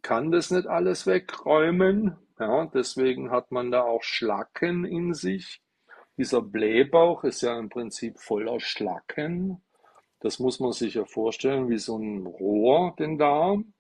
kann 0.03 0.31
das 0.31 0.51
nicht 0.51 0.67
alles 0.67 1.07
wegräumen. 1.07 2.17
Ja? 2.39 2.67
Deswegen 2.67 3.31
hat 3.31 3.51
man 3.51 3.71
da 3.71 3.83
auch 3.83 4.03
Schlacken 4.03 4.85
in 4.85 5.15
sich. 5.15 5.63
Dieser 6.17 6.43
Blähbauch 6.43 7.25
ist 7.25 7.41
ja 7.41 7.59
im 7.59 7.71
Prinzip 7.71 8.21
voller 8.21 8.61
Schlacken. 8.61 9.63
Das 10.21 10.39
muss 10.39 10.61
man 10.61 10.73
sich 10.73 10.95
ja 10.95 11.07
vorstellen 11.07 11.71
wie 11.71 11.79
so 11.79 11.97
ein 11.97 12.27
Rohr, 12.27 12.95
den 12.99 13.17
Darm. 13.17 13.73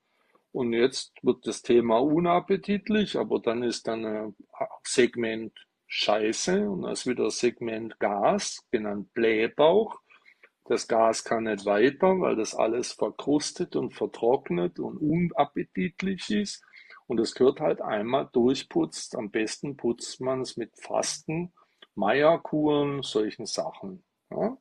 Und 0.52 0.73
jetzt 0.73 1.12
wird 1.23 1.47
das 1.47 1.62
Thema 1.62 1.98
unappetitlich, 1.98 3.16
aber 3.16 3.40
dann 3.40 3.62
ist 3.62 3.86
dann 3.86 4.05
ein 4.07 4.36
Segment 4.82 5.52
Scheiße 5.86 6.69
und 6.69 6.82
dann 6.82 6.93
ist 6.93 7.07
wieder 7.07 7.31
Segment 7.31 7.98
Gas, 8.01 8.66
genannt 8.70 9.12
Blähbauch. 9.12 10.01
Das 10.70 10.86
Gas 10.86 11.24
kann 11.24 11.42
nicht 11.42 11.66
weiter, 11.66 12.20
weil 12.20 12.36
das 12.36 12.55
alles 12.55 12.92
verkrustet 12.92 13.74
und 13.74 13.92
vertrocknet 13.92 14.78
und 14.78 14.98
unappetitlich 14.98 16.30
ist. 16.30 16.64
Und 17.09 17.18
es 17.18 17.34
gehört 17.34 17.59
halt 17.59 17.82
einmal 17.82 18.28
durchputzt. 18.32 19.16
Am 19.16 19.32
besten 19.32 19.76
putzt 19.76 20.20
man 20.20 20.42
es 20.42 20.56
mit 20.56 20.78
Fasten, 20.78 21.52
Meierkuren, 21.97 23.02
solchen 23.02 23.47
Sachen. 23.47 24.05
Ja? 24.30 24.56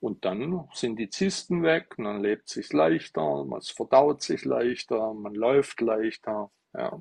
Und 0.00 0.24
dann 0.24 0.70
sind 0.72 0.96
die 0.96 1.10
Zysten 1.10 1.62
weg 1.62 1.96
und 1.98 2.04
dann 2.04 2.22
lebt 2.22 2.48
sich 2.48 2.72
leichter, 2.72 3.44
man 3.44 3.60
verdaut 3.60 4.22
sich 4.22 4.46
leichter, 4.46 5.12
man 5.12 5.34
läuft 5.34 5.82
leichter. 5.82 6.50
Ja. 6.72 6.98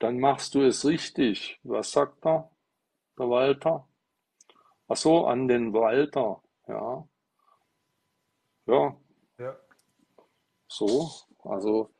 Dann 0.00 0.18
machst 0.18 0.56
du 0.56 0.62
es 0.62 0.84
richtig. 0.84 1.60
Was 1.62 1.92
sagt 1.92 2.26
er, 2.26 2.50
der 3.16 3.30
Walter? 3.30 3.86
Ach 4.88 4.96
so, 4.96 5.24
an 5.26 5.46
den 5.46 5.72
Walter. 5.72 6.42
Ja. 6.66 7.06
Ja, 8.66 8.96
Ja. 9.38 9.56
so. 10.68 11.10
Also, 11.44 11.90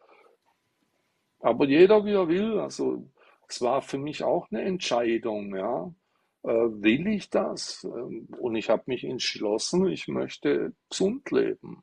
aber 1.41 1.67
jeder 1.67 2.05
wie 2.05 2.13
er 2.13 2.29
will. 2.29 2.59
Also, 2.61 3.09
es 3.49 3.61
war 3.61 3.83
für 3.83 3.99
mich 3.99 4.23
auch 4.23 4.51
eine 4.51 4.63
Entscheidung, 4.63 5.55
ja. 5.57 5.93
Äh, 6.45 6.49
will 6.83 7.07
ich 7.07 7.31
das? 7.31 7.85
Ähm, 7.85 8.29
Und 8.39 8.57
ich 8.57 8.71
habe 8.71 8.85
mich 8.87 9.05
entschlossen, 9.05 9.87
ich 9.89 10.09
möchte 10.09 10.75
gesund 10.91 11.31
leben. 11.31 11.83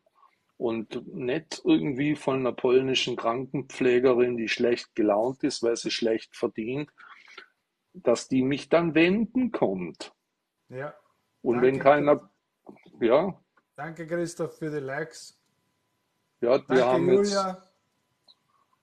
Und 0.57 1.07
nicht 1.15 1.61
irgendwie 1.65 2.15
von 2.15 2.39
einer 2.39 2.51
polnischen 2.53 3.15
Krankenpflegerin, 3.15 4.35
die 4.38 4.49
schlecht 4.49 4.93
gelaunt 4.95 5.43
ist, 5.43 5.64
weil 5.64 5.77
sie 5.77 5.91
schlecht 5.91 6.35
verdient, 6.35 6.91
dass 7.93 8.27
die 8.27 8.43
mich 8.43 8.69
dann 8.69 8.95
wenden 8.95 9.51
kommt. 9.51 10.14
ja. 10.69 10.93
Und 11.41 11.61
wenn 11.61 11.80
Danke. 11.80 11.84
keiner, 11.84 12.30
ja, 12.99 13.39
Danke, 13.80 14.06
Christoph, 14.06 14.57
für 14.57 14.69
die 14.69 14.85
Likes. 14.85 15.39
ja, 16.41 16.49
wir 16.49 16.60
Danke, 16.60 16.85
haben 16.85 17.14
jetzt 17.14 17.31
Julia. 17.31 17.64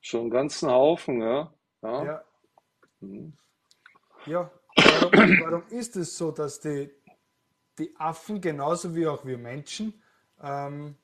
schon 0.01 0.20
einen 0.23 0.31
ganzen 0.31 0.70
Haufen, 0.70 1.20
ja. 1.20 1.52
Ja. 1.82 2.05
Ja. 2.05 2.24
Mhm. 3.01 3.35
Ja, 4.24 4.51
warum, 4.74 5.12
warum 5.12 5.62
ist 5.68 5.97
es 5.97 6.16
so, 6.16 6.31
dass 6.31 6.60
die, 6.60 6.90
die 7.78 7.94
Affen 7.98 8.40
genauso 8.40 8.97
wie 8.97 9.06
auch 9.06 9.27
wir 9.27 9.36
Menschen 9.36 10.02
ähm, 10.43 10.97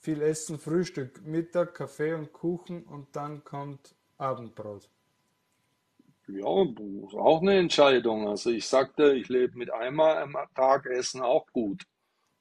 viel 0.00 0.20
essen, 0.20 0.58
Frühstück, 0.58 1.24
Mittag, 1.24 1.74
Kaffee 1.74 2.12
und 2.12 2.32
Kuchen 2.32 2.82
und 2.82 3.14
dann 3.14 3.44
kommt 3.44 3.94
Abendbrot? 4.18 4.90
Ja, 6.26 6.44
auch 6.44 7.40
eine 7.40 7.56
Entscheidung. 7.56 8.26
Also 8.26 8.50
ich 8.50 8.66
sagte, 8.66 9.12
ich 9.14 9.28
lebe 9.28 9.56
mit 9.56 9.72
einmal 9.72 10.18
am 10.18 10.36
Tag 10.56 10.86
Essen 10.86 11.22
auch 11.22 11.46
gut. 11.52 11.86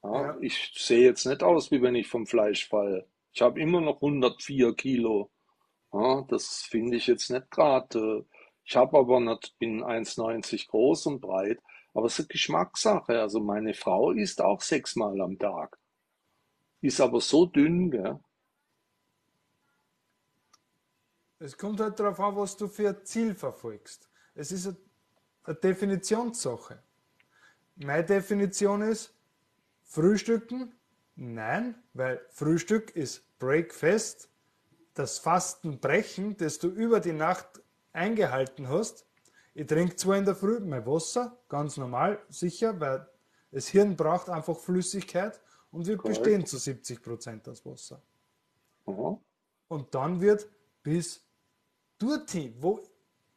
Ja, 0.05 0.37
ich 0.39 0.71
sehe 0.75 1.03
jetzt 1.03 1.25
nicht 1.25 1.41
aus, 1.41 1.71
wie 1.71 1.81
wenn 1.81 1.95
ich 1.95 2.07
vom 2.07 2.27
Fleisch 2.27 2.69
falle. 2.69 3.07
Ich 3.33 3.41
habe 3.41 3.59
immer 3.59 3.81
noch 3.81 3.95
104 3.95 4.75
Kilo. 4.75 5.31
Ja, 5.91 6.21
das 6.29 6.61
finde 6.61 6.97
ich 6.97 7.07
jetzt 7.07 7.31
nicht 7.31 7.49
gerade. 7.49 8.25
Ich 8.63 8.75
habe 8.75 8.97
aber 8.97 9.19
nicht, 9.19 9.57
bin 9.57 9.83
1,90 9.83 10.67
groß 10.67 11.07
und 11.07 11.21
breit. 11.21 11.59
Aber 11.93 12.05
es 12.05 12.13
ist 12.13 12.19
eine 12.19 12.27
Geschmackssache. 12.27 13.19
Also 13.19 13.39
meine 13.39 13.73
Frau 13.73 14.11
isst 14.11 14.41
auch 14.41 14.61
sechsmal 14.61 15.19
am 15.21 15.39
Tag. 15.39 15.77
Ist 16.81 17.01
aber 17.01 17.19
so 17.19 17.45
dünn, 17.45 17.89
gell? 17.89 18.19
Es 21.39 21.57
kommt 21.57 21.79
halt 21.79 21.99
darauf 21.99 22.19
an, 22.19 22.35
was 22.35 22.55
du 22.57 22.67
für 22.67 22.89
ein 22.89 23.05
Ziel 23.05 23.33
verfolgst. 23.33 24.09
Es 24.35 24.51
ist 24.51 24.67
eine, 24.67 24.77
eine 25.45 25.55
Definitionssache. 25.55 26.81
Meine 27.77 28.05
Definition 28.05 28.81
ist, 28.81 29.14
Frühstücken, 29.95 30.73
nein, 31.15 31.81
weil 31.93 32.19
Frühstück 32.29 32.93
ist 32.97 33.39
Breakfast, 33.39 34.29
das 34.93 35.19
Fasten 35.19 35.79
brechen, 35.79 36.35
das 36.35 36.59
du 36.59 36.67
über 36.67 36.99
die 36.99 37.13
Nacht 37.13 37.47
eingehalten 37.93 38.67
hast. 38.67 39.05
Ich 39.53 39.67
trinke 39.67 39.95
zwar 39.95 40.17
in 40.17 40.25
der 40.25 40.35
Früh 40.35 40.59
mein 40.59 40.85
Wasser, 40.85 41.37
ganz 41.47 41.77
normal, 41.77 42.19
sicher, 42.27 42.77
weil 42.81 43.07
das 43.51 43.69
Hirn 43.69 43.95
braucht 43.95 44.27
einfach 44.29 44.57
Flüssigkeit 44.57 45.39
und 45.71 45.87
wir 45.87 45.95
Korrekt. 45.95 46.21
bestehen 46.21 46.45
zu 46.45 46.57
70 46.57 47.01
Prozent 47.01 47.47
aus 47.47 47.65
Wasser. 47.65 48.01
Aha. 48.87 49.17
Und 49.69 49.95
dann 49.95 50.19
wird 50.19 50.45
bis 50.83 51.25
dorthin, 51.97 52.53
wo 52.59 52.83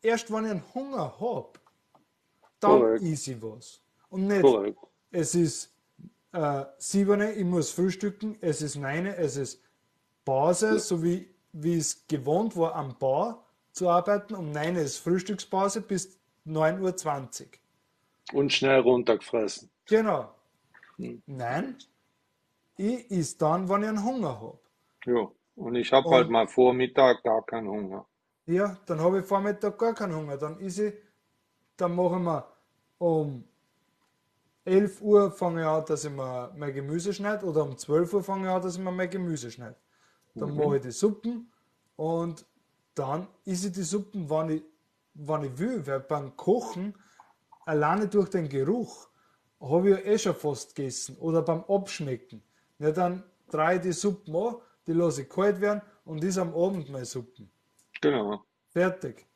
erst 0.03 0.29
wenn 0.33 0.45
ich 0.45 0.51
einen 0.51 0.75
Hunger 0.75 1.21
habe, 1.21 1.53
dann 2.59 2.81
Korrekt. 2.81 3.03
easy 3.05 3.41
was. 3.41 3.81
Und 4.09 4.27
nicht, 4.27 4.43
Korrekt. 4.43 4.79
es 5.13 5.37
ist 5.37 5.78
äh, 6.33 6.65
siebene, 6.79 7.33
ich 7.33 7.45
muss 7.45 7.71
frühstücken, 7.71 8.37
es 8.41 8.63
ist 8.63 8.77
neune, 8.77 9.17
es 9.17 9.37
ist 9.37 9.63
Pause, 10.25 10.79
so 10.79 11.03
wie, 11.03 11.29
wie 11.53 11.79
es 11.79 12.07
gewohnt 12.07 12.57
war, 12.57 12.75
am 12.75 12.99
Bau 12.99 13.45
zu 13.73 13.89
arbeiten. 13.89 14.35
Um 14.35 14.53
neun 14.53 14.77
ist 14.77 14.99
Frühstückspause 14.99 15.81
bis 15.81 16.19
9.20 16.47 17.43
Uhr. 17.43 18.39
Und 18.39 18.53
schnell 18.53 18.81
runtergefressen. 18.81 19.71
Genau. 19.87 20.35
Hm. 20.97 21.23
Nein, 21.27 21.77
ich 22.77 23.11
is 23.11 23.37
dann, 23.39 23.69
wenn 23.69 23.83
ich 23.83 23.89
einen 23.89 24.05
Hunger 24.05 24.41
habe. 24.41 24.59
Ja. 25.07 25.31
Und 25.57 25.75
ich 25.75 25.93
habe 25.93 26.09
halt 26.11 26.31
mal 26.31 26.47
vor 26.47 26.73
Mittag 26.73 27.23
gar 27.25 27.45
keinen 27.45 27.69
Hunger. 27.69 28.07
Ja, 28.47 28.79
dann 28.87 29.01
habe 29.01 29.21
ich 29.21 29.27
Vormittag 29.27 29.77
gar 29.77 29.93
keinen 29.93 30.15
Hunger. 30.15 30.39
Dann 30.39 30.59
ist 30.61 30.79
ich, 30.79 30.95
dann 31.77 31.95
machen 31.95 32.23
wir 32.23 32.49
um 32.99 33.45
11 34.69 35.01
Uhr 35.01 35.31
fange 35.31 35.63
ich 35.63 35.67
an, 35.67 35.85
dass 35.87 36.05
ich 36.05 36.11
mir 36.11 36.53
mein 36.57 36.73
Gemüse 36.73 37.13
schneide 37.13 37.45
oder 37.45 37.63
um 37.63 37.77
12 37.77 38.15
Uhr 38.15 38.23
fange 38.23 38.49
ich 38.49 38.53
an, 38.53 38.63
dass 38.63 38.77
ich 38.77 38.83
mir 38.83 38.93
mein 38.93 39.11
Gemüse 39.11 39.51
schneide. 39.51 39.77
Dann 40.35 40.55
mache 40.55 40.77
ich 40.77 40.83
die 40.83 40.91
Suppen 40.91 41.51
und 41.97 42.47
dann 42.95 43.27
esse 43.45 43.69
ich 43.69 43.73
die 43.73 43.83
Suppen, 43.83 44.29
wann 44.31 44.51
ich, 44.51 44.63
wann 45.15 45.45
ich 45.45 45.59
will, 45.59 45.87
weil 45.87 46.01
beim 46.01 46.37
Kochen 46.37 46.95
alleine 47.65 48.09
durch 48.09 48.29
den 48.31 48.49
Geruch 48.49 49.09
habe 49.61 49.91
ich 49.91 49.97
ja 49.97 50.13
eh 50.13 50.19
schon 50.19 50.35
fast 50.35 50.75
gegessen 50.75 51.17
oder 51.19 51.43
beim 51.43 51.65
Abschmecken. 51.65 52.43
Ja, 52.79 52.93
dann 52.93 53.25
drehe 53.51 53.77
ich 53.77 53.83
die 53.83 53.93
Suppen 53.93 54.35
an, 54.37 54.57
die 54.87 54.93
lasse 54.93 55.23
ich 55.23 55.29
kalt 55.29 55.61
werden 55.61 55.83
und 56.05 56.23
ist 56.23 56.39
am 56.39 56.55
Abend 56.55 56.89
meine 56.91 57.05
Suppen. 57.05 57.51
Genau. 58.01 58.45
Fertig. 58.71 59.27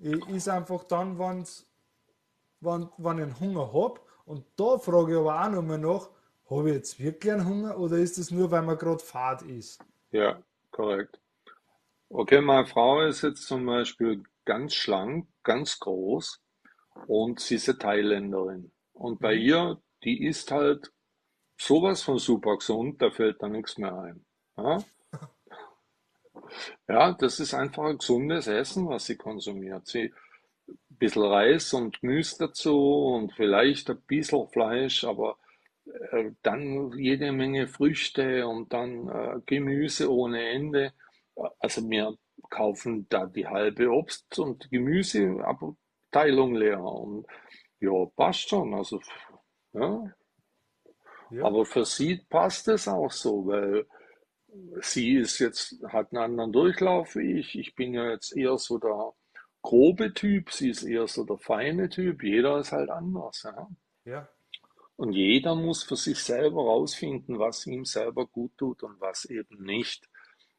Ich 0.00 0.28
is 0.28 0.48
einfach 0.48 0.84
dann, 0.84 1.18
wenn's, 1.18 1.67
wenn, 2.60 2.88
wenn 2.98 3.18
ich 3.18 3.24
einen 3.24 3.40
Hunger 3.40 3.72
habe. 3.72 4.00
Und 4.24 4.44
da 4.56 4.78
frage 4.78 5.12
ich 5.12 5.18
aber 5.18 5.42
auch 5.42 5.50
nochmal 5.50 5.78
nach, 5.78 6.08
habe 6.50 6.70
ich 6.70 6.76
jetzt 6.76 7.00
wirklich 7.00 7.32
einen 7.32 7.46
Hunger 7.46 7.78
oder 7.78 7.96
ist 7.96 8.18
es 8.18 8.30
nur, 8.30 8.50
weil 8.50 8.62
man 8.62 8.78
gerade 8.78 9.02
Fahrt 9.02 9.42
ist? 9.42 9.84
Ja, 10.10 10.42
korrekt. 10.70 11.20
Okay, 12.10 12.40
meine 12.40 12.66
Frau 12.66 13.02
ist 13.02 13.22
jetzt 13.22 13.46
zum 13.46 13.66
Beispiel 13.66 14.22
ganz 14.44 14.74
schlank, 14.74 15.28
ganz 15.42 15.78
groß 15.78 16.40
und 17.06 17.40
sie 17.40 17.56
ist 17.56 17.68
eine 17.68 17.78
Thailänderin. 17.78 18.72
Und 18.94 19.20
bei 19.20 19.34
ihr, 19.34 19.80
die 20.04 20.24
isst 20.24 20.50
halt 20.50 20.90
sowas 21.58 22.02
von 22.02 22.18
super 22.18 22.56
gesund, 22.56 23.02
da 23.02 23.10
fällt 23.10 23.42
da 23.42 23.48
nichts 23.48 23.78
mehr 23.78 23.94
ein. 23.98 24.24
Ja? 24.56 24.78
Ja, 26.88 27.12
das 27.12 27.40
ist 27.40 27.52
einfach 27.52 27.84
ein 27.84 27.98
gesundes 27.98 28.46
Essen, 28.46 28.88
was 28.88 29.04
sie 29.04 29.16
konsumiert. 29.16 29.86
Sie 29.86 30.14
bisschen 30.90 31.22
Reis 31.24 31.72
und 31.72 32.00
Gemüse 32.00 32.36
dazu 32.40 32.76
und 33.14 33.32
vielleicht 33.34 33.90
ein 33.90 34.00
bisschen 34.06 34.48
Fleisch, 34.48 35.04
aber 35.04 35.38
äh, 36.12 36.32
dann 36.42 36.92
jede 36.96 37.32
Menge 37.32 37.68
Früchte 37.68 38.46
und 38.46 38.72
dann 38.72 39.08
äh, 39.08 39.40
Gemüse 39.46 40.12
ohne 40.12 40.48
Ende. 40.50 40.92
Also 41.60 41.88
wir 41.88 42.16
kaufen 42.50 43.06
da 43.08 43.26
die 43.26 43.46
halbe 43.46 43.88
Obst- 43.90 44.38
und 44.38 44.70
Gemüseabteilung 44.70 46.54
leer 46.54 46.80
und 46.82 47.26
ja, 47.80 48.06
passt 48.16 48.48
schon. 48.48 48.74
Also 48.74 49.00
ja, 49.72 50.12
Ja, 51.30 51.44
aber 51.44 51.64
für 51.64 51.84
sie 51.84 52.16
passt 52.28 52.68
es 52.68 52.88
auch 52.88 53.10
so, 53.10 53.46
weil 53.46 53.86
sie 54.82 55.16
ist 55.16 55.38
jetzt, 55.40 55.76
hat 55.88 56.12
einen 56.12 56.22
anderen 56.22 56.52
Durchlauf 56.52 57.16
wie 57.16 57.38
ich. 57.40 57.58
Ich 57.58 57.74
bin 57.74 57.94
ja 57.94 58.10
jetzt 58.10 58.36
eher 58.36 58.58
so 58.58 58.78
der 58.78 59.12
grobe 59.62 60.14
Typ, 60.14 60.50
sie 60.52 60.70
ist 60.70 60.82
eher 60.84 61.06
so 61.08 61.24
der 61.24 61.38
feine 61.38 61.88
Typ. 61.88 62.22
Jeder 62.22 62.58
ist 62.58 62.72
halt 62.72 62.90
anders, 62.90 63.42
ja. 63.44 63.68
ja, 64.04 64.28
Und 64.96 65.12
jeder 65.12 65.54
muss 65.54 65.82
für 65.82 65.96
sich 65.96 66.18
selber 66.22 66.62
rausfinden, 66.62 67.38
was 67.38 67.66
ihm 67.66 67.84
selber 67.84 68.26
gut 68.26 68.56
tut 68.58 68.82
und 68.82 69.00
was 69.00 69.24
eben 69.26 69.62
nicht. 69.64 70.08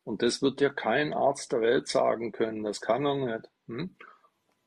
Und 0.03 0.21
das 0.23 0.41
wird 0.41 0.59
dir 0.59 0.71
kein 0.71 1.13
Arzt 1.13 1.51
der 1.51 1.61
Welt 1.61 1.87
sagen 1.87 2.31
können, 2.31 2.63
das 2.63 2.81
kann 2.81 3.05
er 3.05 3.15
nicht. 3.15 3.49
Hm? 3.67 3.95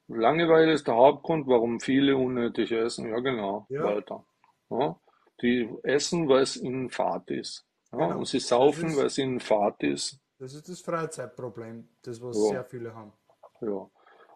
Langeweile 0.08 0.72
ist 0.72 0.86
der 0.86 0.94
Hauptgrund, 0.96 1.46
warum 1.46 1.80
viele 1.80 2.16
unnötig 2.16 2.70
essen. 2.72 3.08
Ja, 3.08 3.20
genau, 3.20 3.66
Ja. 3.68 3.82
Walter. 3.84 4.24
Ja, 4.70 4.98
die 5.42 5.68
essen, 5.82 6.28
weil 6.28 6.42
es 6.42 6.56
ihnen 6.56 6.90
fad 6.90 7.30
ist. 7.30 7.64
Ja, 7.92 7.98
Genau. 7.98 8.18
und 8.18 8.26
sie 8.26 8.40
saufen, 8.40 8.96
weil 8.96 9.06
es 9.06 9.18
ihnen 9.18 9.40
fad 9.40 9.82
ist. 9.82 10.18
das 10.38 10.54
ist 10.54 10.68
das 10.68 10.80
Freizeitproblem, 10.80 11.88
das 12.02 12.20
was 12.22 12.36
sehr 12.48 12.64
viele 12.64 12.94
haben. 12.94 13.12
Ja. 13.60 13.88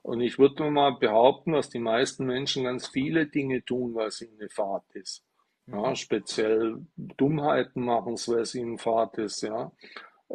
Und 0.07 0.21
ich 0.21 0.39
würde 0.39 0.71
mal 0.71 0.93
behaupten, 0.93 1.51
dass 1.51 1.69
die 1.69 1.81
meisten 1.81 2.27
Menschen 2.27 2.63
ganz 2.63 2.87
viele 2.87 3.27
Dinge 3.27 3.65
tun, 3.65 3.97
weil 3.97 4.07
es 4.07 4.23
ihnen 4.23 4.49
Fahrt 4.51 4.85
ist. 4.95 5.25
Ja, 5.67 5.97
speziell 5.97 6.87
Dummheiten 6.97 7.85
machen 7.85 8.15
es, 8.15 8.29
weil 8.29 8.43
es 8.43 8.55
ihnen 8.55 8.79
Fahrt 8.79 9.19
ist, 9.19 9.43
ja. 9.43 9.73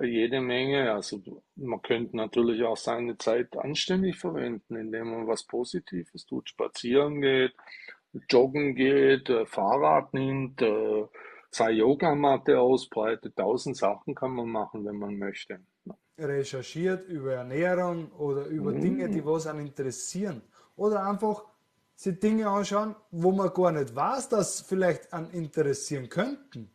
Jede 0.02 0.42
Menge. 0.42 0.92
Also 0.92 1.22
man 1.56 1.82
könnte 1.82 2.18
natürlich 2.18 2.62
auch 2.64 2.76
seine 2.76 3.18
Zeit 3.18 3.56
anständig 3.56 4.18
verwenden, 4.18 4.76
indem 4.76 5.10
man 5.10 5.28
was 5.28 5.48
Positives 5.48 6.26
tut, 6.26 6.50
spazieren 6.50 7.22
geht, 7.22 7.54
joggen 8.30 8.76
geht, 8.76 9.30
äh, 9.30 9.46
Fahrrad 9.46 10.14
nimmt, 10.14 10.62
äh, 10.62 11.06
seine 11.50 11.78
Yogamatte 11.78 12.60
ausbreitet. 12.60 13.38
Tausend 13.38 13.78
Sachen 13.78 14.16
kann 14.16 14.32
man 14.32 14.50
machen, 14.50 14.84
wenn 14.84 14.98
man 14.98 15.18
möchte. 15.18 15.62
Recherchiert 16.28 17.08
über 17.08 17.34
Ernährung 17.34 18.12
oder 18.14 18.46
über 18.46 18.72
Mhm. 18.72 18.82
Dinge, 18.82 19.10
die 19.10 19.26
was 19.26 19.48
einen 19.48 19.68
interessieren. 19.68 20.42
Oder 20.76 21.06
einfach 21.06 21.46
sich 21.96 22.20
Dinge 22.20 22.48
anschauen, 22.48 22.96
wo 23.12 23.32
man 23.32 23.54
gar 23.54 23.72
nicht 23.72 23.96
weiß, 23.96 24.30
dass 24.30 24.62
vielleicht 24.62 25.14
an 25.14 25.30
interessieren 25.32 26.10
könnten. 26.10 26.72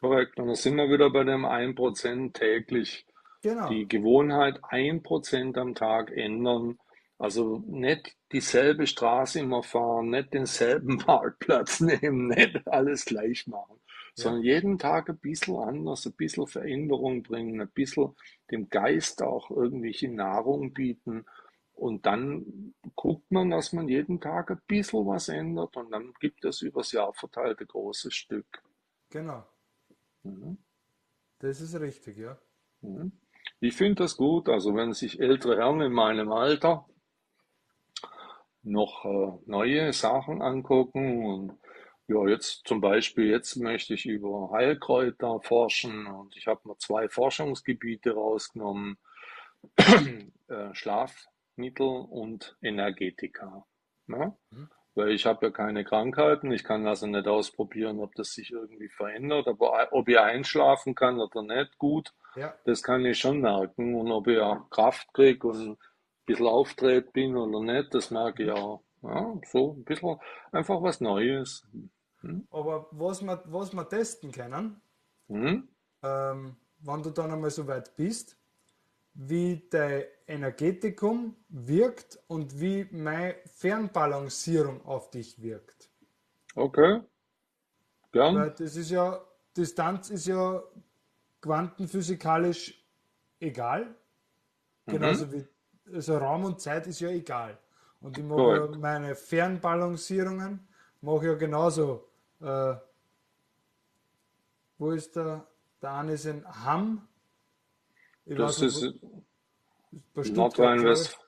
Korrekt. 0.00 0.38
Und 0.38 0.48
da 0.48 0.54
sind 0.54 0.76
wir 0.76 0.88
wieder 0.88 1.10
bei 1.10 1.24
dem 1.24 1.44
1% 1.44 2.32
täglich. 2.34 3.06
Genau. 3.42 3.68
Die 3.68 3.88
Gewohnheit 3.88 4.62
1% 4.64 5.58
am 5.58 5.74
Tag 5.74 6.10
ändern. 6.12 6.78
Also 7.18 7.62
nicht 7.66 8.16
dieselbe 8.32 8.86
Straße 8.86 9.40
immer 9.40 9.62
fahren, 9.62 10.10
nicht 10.10 10.32
denselben 10.32 10.98
Parkplatz 11.06 11.80
nehmen, 11.80 12.28
nicht 12.28 12.66
alles 12.68 13.04
gleich 13.04 13.46
machen, 13.46 13.79
sondern 14.14 14.42
jeden 14.42 14.78
Tag 14.78 15.08
ein 15.08 15.18
bisschen 15.18 15.56
anders, 15.56 16.06
ein 16.06 16.12
bisschen 16.12 16.46
Veränderung 16.46 17.22
bringen, 17.22 17.60
ein 17.60 17.70
bisschen 17.70 18.14
dem 18.50 18.68
Geist 18.68 19.22
auch 19.22 19.50
irgendwelche 19.50 20.08
Nahrung 20.08 20.72
bieten. 20.72 21.24
Und 21.72 22.04
dann 22.04 22.74
guckt 22.94 23.30
man, 23.30 23.50
dass 23.50 23.72
man 23.72 23.88
jeden 23.88 24.20
Tag 24.20 24.50
ein 24.50 24.60
bisschen 24.66 25.06
was 25.06 25.28
ändert 25.28 25.76
und 25.76 25.90
dann 25.90 26.12
gibt 26.20 26.44
es 26.44 26.60
übers 26.60 26.92
Jahr 26.92 27.14
verteilt 27.14 27.60
ein 27.60 27.66
großes 27.66 28.12
Stück. 28.12 28.62
Genau. 29.08 29.44
Mhm. 30.22 30.58
Das 31.38 31.60
ist 31.60 31.78
richtig, 31.80 32.18
ja. 32.18 32.36
Mhm. 32.82 33.12
Ich 33.60 33.74
finde 33.74 34.02
das 34.02 34.16
gut. 34.16 34.48
Also 34.48 34.74
wenn 34.74 34.92
sich 34.92 35.20
ältere 35.20 35.56
Herren 35.56 35.80
in 35.80 35.92
meinem 35.92 36.32
Alter 36.32 36.86
noch 38.62 39.04
äh, 39.04 39.38
neue 39.46 39.92
Sachen 39.92 40.42
angucken 40.42 41.24
und 41.24 41.58
ja, 42.10 42.26
jetzt 42.26 42.66
zum 42.66 42.80
Beispiel, 42.80 43.30
jetzt 43.30 43.54
möchte 43.56 43.94
ich 43.94 44.04
über 44.04 44.50
Heilkräuter 44.50 45.40
forschen 45.42 46.08
und 46.08 46.36
ich 46.36 46.48
habe 46.48 46.60
mir 46.64 46.76
zwei 46.78 47.08
Forschungsgebiete 47.08 48.14
rausgenommen, 48.14 48.98
äh, 50.48 50.74
Schlafmittel 50.74 51.86
und 51.86 52.56
Energetika. 52.62 53.64
Ne? 54.08 54.36
Weil 54.96 55.10
ich 55.12 55.24
habe 55.24 55.46
ja 55.46 55.52
keine 55.52 55.84
Krankheiten, 55.84 56.50
ich 56.50 56.64
kann 56.64 56.84
also 56.84 57.06
nicht 57.06 57.28
ausprobieren, 57.28 58.00
ob 58.00 58.16
das 58.16 58.34
sich 58.34 58.50
irgendwie 58.50 58.88
verändert, 58.88 59.46
aber 59.46 59.92
ob 59.92 60.08
ich 60.08 60.18
einschlafen 60.18 60.96
kann 60.96 61.20
oder 61.20 61.42
nicht, 61.42 61.78
gut. 61.78 62.12
Ja, 62.34 62.54
Das 62.64 62.82
kann 62.82 63.04
ich 63.06 63.18
schon 63.20 63.40
merken. 63.40 63.94
Und 63.94 64.10
ob 64.10 64.26
ich 64.26 64.40
auch 64.40 64.68
Kraft 64.70 65.12
kriege 65.14 65.46
und 65.46 65.70
ein 65.70 65.78
bisschen 66.26 66.46
aufgedreht 66.46 67.12
bin 67.12 67.36
oder 67.36 67.60
nicht, 67.60 67.94
das 67.94 68.10
merke 68.10 68.42
ich 68.44 68.50
auch. 68.50 68.82
Ja, 69.02 69.32
so 69.46 69.74
ein 69.74 69.84
bisschen 69.84 70.18
einfach 70.50 70.82
was 70.82 71.00
Neues. 71.00 71.66
Aber 72.50 72.88
was 72.92 73.22
wir, 73.22 73.42
was 73.46 73.72
wir 73.72 73.88
testen 73.88 74.32
können, 74.32 74.80
Hm? 75.28 75.68
ähm, 76.02 76.56
wenn 76.80 77.02
du 77.02 77.10
dann 77.10 77.30
einmal 77.30 77.50
so 77.50 77.66
weit 77.66 77.94
bist, 77.96 78.36
wie 79.14 79.68
dein 79.70 80.04
Energetikum 80.26 81.36
wirkt 81.48 82.18
und 82.28 82.60
wie 82.60 82.88
meine 82.90 83.36
Fernbalancierung 83.46 84.84
auf 84.84 85.10
dich 85.10 85.40
wirkt. 85.42 85.90
Okay. 86.54 87.00
Gern. 88.12 88.34
Weil 88.36 88.50
das 88.50 88.76
ist 88.76 88.90
ja, 88.90 89.20
Distanz 89.56 90.10
ist 90.10 90.26
ja 90.26 90.62
quantenphysikalisch 91.40 92.84
egal. 93.40 93.94
Genauso 94.86 95.32
wie 95.32 95.46
also 95.92 96.18
Raum 96.18 96.44
und 96.44 96.60
Zeit 96.60 96.86
ist 96.86 97.00
ja 97.00 97.08
egal. 97.10 97.58
Und 98.00 98.16
ich 98.16 98.24
mache 98.24 98.56
ja 98.56 98.78
meine 98.78 99.14
Fernbalancierungen, 99.14 100.66
mache 101.00 101.26
ja 101.26 101.34
genauso. 101.34 102.09
Äh, 102.40 102.74
wo 104.78 104.90
ist 104.92 105.14
der? 105.16 105.46
Der 105.82 105.92
eine 105.92 106.12
ist 106.12 106.24
in 106.26 106.44
Hamm. 106.46 107.06
Ich 108.24 108.36
Das 108.36 108.60
weiß 108.60 108.62
ist 108.82 109.02
wo- 109.02 109.22
bei 110.14 110.22
Stuttgart, 110.24 110.24
glaub 110.24 110.24
ich. 110.24 110.58
Nordrhein-Westfalen. 110.58 111.26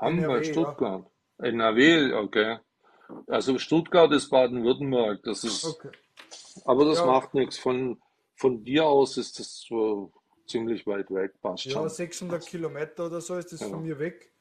Haben 0.00 0.18
NRW, 0.18 0.26
bei 0.28 0.42
ja. 0.46 0.52
Stuttgart. 0.52 1.10
NRW, 1.38 2.12
okay. 2.14 2.58
Also 3.26 3.58
Stuttgart 3.58 4.10
ist 4.12 4.30
Baden-Württemberg. 4.30 5.22
Das 5.24 5.44
ist, 5.44 5.64
Okay. 5.64 5.90
aber 6.64 6.84
das 6.86 6.98
Ja. 6.98 7.06
macht 7.06 7.34
nichts. 7.34 7.58
Von, 7.58 8.00
von 8.36 8.64
dir 8.64 8.86
aus 8.86 9.16
ist 9.16 9.38
das 9.38 9.60
so 9.68 10.12
ziemlich 10.46 10.86
weit 10.86 11.10
weg, 11.10 11.40
passt 11.40 11.64
Ja, 11.66 11.72
schon. 11.72 11.88
600 11.88 12.44
Kilometer 12.46 13.06
oder 13.06 13.20
so 13.20 13.36
ist 13.36 13.52
das 13.52 13.60
Ja. 13.60 13.68
von 13.68 13.82
mir 13.82 13.98
weg. 13.98 14.32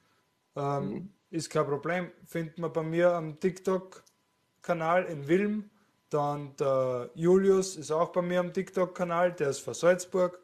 Ähm, 0.55 0.89
Mhm. 0.89 1.13
Ist 1.31 1.49
kein 1.49 1.65
Problem. 1.65 2.11
Findet 2.25 2.57
man 2.59 2.73
bei 2.73 2.83
mir 2.83 3.13
am 3.13 3.39
TikTok-Kanal 4.65 5.05
in 5.05 5.27
Wilm. 5.27 5.69
Dann 6.09 6.55
der 6.57 7.09
Julius 7.15 7.75
ist 7.77 7.91
auch 7.91 8.11
bei 8.11 8.21
mir 8.21 8.39
am 8.39 8.53
TikTok-Kanal. 8.53 9.33
Der 9.33 9.49
ist 9.49 9.59
von 9.59 9.73
Salzburg. 9.73 10.39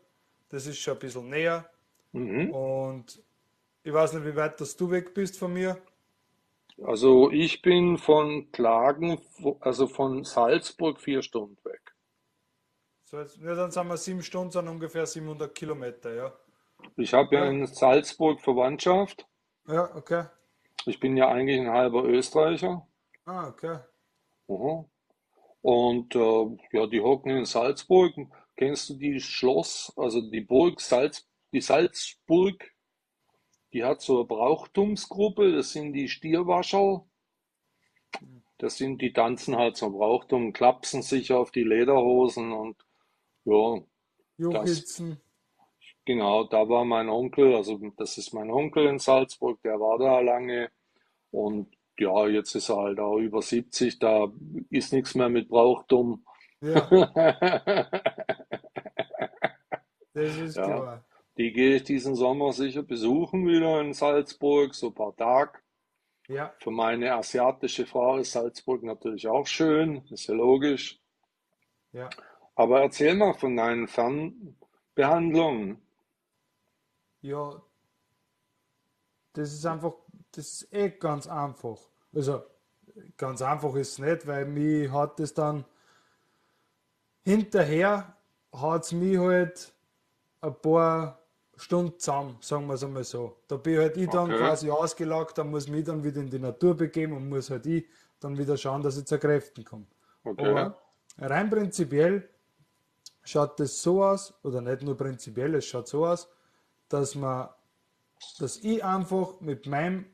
Das 0.50 0.66
ist 0.66 0.80
schon 0.80 0.94
ein 0.94 1.00
bisschen 1.00 1.30
näher. 1.30 1.70
Mhm. 2.14 2.52
Und 2.52 3.22
ich 3.84 3.94
weiß 3.94 4.14
nicht, 4.14 4.26
wie 4.26 4.36
weit 4.36 4.60
dass 4.62 4.76
du 4.76 4.90
weg 4.90 5.14
bist 5.14 5.38
von 5.38 5.54
mir. 5.54 5.78
Also 6.84 7.32
ich 7.32 7.62
bin 7.62 7.98
von 7.98 8.52
Klagen, 8.52 9.20
also 9.62 9.88
von 9.88 10.24
Salzburg 10.24 11.00
vier 11.00 11.22
Stunden 11.22 11.58
weg. 11.66 11.82
So 13.06 13.20
jetzt, 13.20 13.38
ja, 13.38 13.56
dann 13.56 13.72
sind 13.72 13.88
wir 13.88 13.98
sieben 13.98 14.22
Stunden, 14.22 14.52
sind 14.52 14.68
ungefähr 14.68 15.06
700 15.06 15.54
Kilometer. 15.56 16.14
Ja, 16.14 16.34
Ich 16.98 17.14
habe 17.14 17.36
ja 17.36 17.46
Ja. 17.46 17.52
in 17.52 17.66
Salzburg 17.66 18.40
Verwandtschaft. 18.42 19.26
ja 19.68 19.94
okay. 19.96 20.26
Ich 20.86 21.00
bin 21.00 21.18
ja 21.18 21.28
eigentlich 21.30 21.60
ein 21.60 21.72
halber 21.72 22.04
Österreicher. 22.06 22.88
Ah, 23.26 23.48
okay. 23.48 23.80
Aha. 24.48 24.86
Und 25.62 26.16
äh, 26.16 26.58
ja, 26.72 26.88
die 26.88 27.02
hocken 27.02 27.32
in 27.32 27.46
Salzburg. 27.46 28.14
Kennst 28.56 28.90
du 28.90 28.96
die 28.96 29.20
Schloss, 29.20 29.94
also 29.98 30.22
die 30.22 30.42
Burg 30.42 30.82
Salz, 30.82 31.28
die 31.52 31.62
Salzburg? 31.62 32.74
Die 33.74 33.84
hat 33.84 34.02
so 34.02 34.18
eine 34.20 34.26
Brauchtumsgruppe, 34.26 35.52
das 35.52 35.72
sind 35.74 35.94
die 35.94 36.08
Stierwascherl. 36.08 37.04
Das 38.58 38.78
sind, 38.78 39.02
die 39.02 39.14
tanzen 39.14 39.56
halt 39.56 39.78
zum 39.78 39.94
Brauchtum, 39.94 40.54
klapsen 40.54 41.02
sich 41.04 41.32
auf 41.32 41.52
die 41.52 41.64
Lederhosen 41.64 42.52
und 42.52 42.76
ja, 43.46 43.84
Juchitzen. 44.38 45.22
genau, 46.06 46.44
da 46.46 46.68
war 46.68 46.86
mein 46.86 47.10
Onkel, 47.10 47.56
also 47.56 47.78
das 47.98 48.18
ist 48.18 48.34
mein 48.34 48.50
Onkel 48.50 48.88
in 48.88 49.00
Salzburg, 49.00 49.62
der 49.62 49.80
war 49.80 50.00
da 50.00 50.20
lange 50.22 50.72
und 51.32 51.77
ja, 52.00 52.28
jetzt 52.28 52.56
ist 52.56 52.70
er 52.70 52.78
halt 52.78 53.00
auch 53.00 53.18
über 53.18 53.42
70, 53.42 54.00
da 54.00 54.32
ist 54.70 54.94
nichts 54.94 55.16
mehr 55.16 55.30
mit 55.30 55.50
Brauchtum. 55.50 56.26
Ja, 56.62 56.92
das 60.14 60.38
ist 60.38 60.56
Ja. 60.58 60.64
klar. 60.64 61.06
Die 61.38 61.54
gehe 61.54 61.78
ich 61.78 61.84
diesen 61.84 62.16
Sommer 62.16 62.52
sicher 62.52 62.84
besuchen 62.84 63.48
wieder 63.48 63.80
in 63.82 63.94
Salzburg, 63.94 64.76
so 64.76 64.88
ein 64.88 64.94
paar 64.94 65.16
Tage. 65.16 65.60
Ja, 66.28 66.54
Für 66.60 66.70
meine 66.72 67.16
asiatische 67.16 67.88
Frau 67.88 68.18
ist 68.18 68.34
Salzburg 68.34 68.84
natürlich 68.84 69.28
auch 69.28 69.48
schön, 69.48 70.06
ist 70.12 70.28
ja 70.28 70.36
logisch. 70.36 71.00
ja. 71.94 72.16
Aber 72.56 72.82
erzähl 72.82 73.16
mal 73.16 73.34
von 73.36 73.56
deinen 73.56 73.88
Fernbehandlungen. 73.88 75.82
Ja, 77.22 77.62
das 79.34 79.54
ist 79.54 79.66
einfach, 79.66 79.94
das 80.38 80.46
ist 80.62 80.74
eh 80.74 80.90
ganz 80.90 81.28
einfach. 81.28 81.80
Also, 82.14 82.44
ganz 83.18 83.42
einfach 83.42 83.76
ist 83.76 83.94
es 83.94 84.00
nicht, 84.00 84.28
weil 84.28 84.46
mich 84.46 84.92
hat 84.92 85.20
das 85.20 85.34
dann 85.34 85.66
hinterher 87.26 88.16
hat 88.54 88.84
es 88.84 88.92
mich 88.94 89.18
halt 89.18 89.74
ein 90.42 90.56
paar 90.62 91.20
Stunden 91.56 92.00
zusammen, 92.00 92.38
sagen 92.42 92.68
wir 92.68 92.76
es 92.76 92.84
einmal 92.84 93.04
so. 93.04 93.38
Da 93.48 93.58
bin 93.58 93.80
halt 93.80 93.98
ich 93.98 94.10
dann 94.10 94.30
Okay. 94.32 94.38
quasi 94.38 94.70
ausgelagt, 94.70 95.38
dann 95.38 95.50
muss 95.50 95.68
mich 95.68 95.84
dann 95.84 96.04
wieder 96.04 96.22
in 96.22 96.30
die 96.30 96.40
Natur 96.40 96.76
begeben 96.76 97.14
und 97.14 97.28
muss 97.28 97.50
halt 97.50 97.66
ich 97.66 97.88
dann 98.20 98.38
wieder 98.38 98.58
schauen, 98.58 98.82
dass 98.84 98.98
ich 98.98 99.06
zu 99.06 99.20
Kräften 99.20 99.64
komme. 99.66 99.88
Okay. 100.24 100.50
Aber 100.50 100.78
rein 101.18 101.50
prinzipiell 101.50 102.30
schaut 103.24 103.60
das 103.60 103.82
so 103.82 104.04
aus, 104.04 104.34
oder 104.44 104.62
nicht 104.62 104.84
nur 104.84 104.96
prinzipiell, 104.96 105.56
es 105.56 105.66
schaut 105.66 105.88
so 105.88 106.06
aus, 106.06 106.30
dass 106.90 107.16
man, 107.16 107.50
dass 108.40 108.58
ich 108.58 108.84
einfach 108.84 109.42
mit 109.42 109.66
meinem 109.66 110.06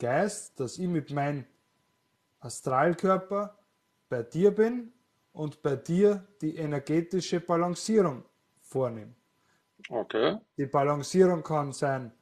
Geist, 0.00 0.58
dass 0.58 0.78
ich 0.78 0.88
mit 0.88 1.10
meinem 1.10 1.44
Astralkörper 2.40 3.56
bei 4.08 4.22
dir 4.22 4.50
bin 4.50 4.92
und 5.32 5.62
bei 5.62 5.76
dir 5.76 6.26
die 6.40 6.56
energetische 6.56 7.38
Balancierung 7.38 8.24
vornehme. 8.58 9.14
Okay. 9.88 10.38
Die 10.56 10.66
Balancierung 10.66 11.42
kann 11.42 11.72
sein 11.72 12.12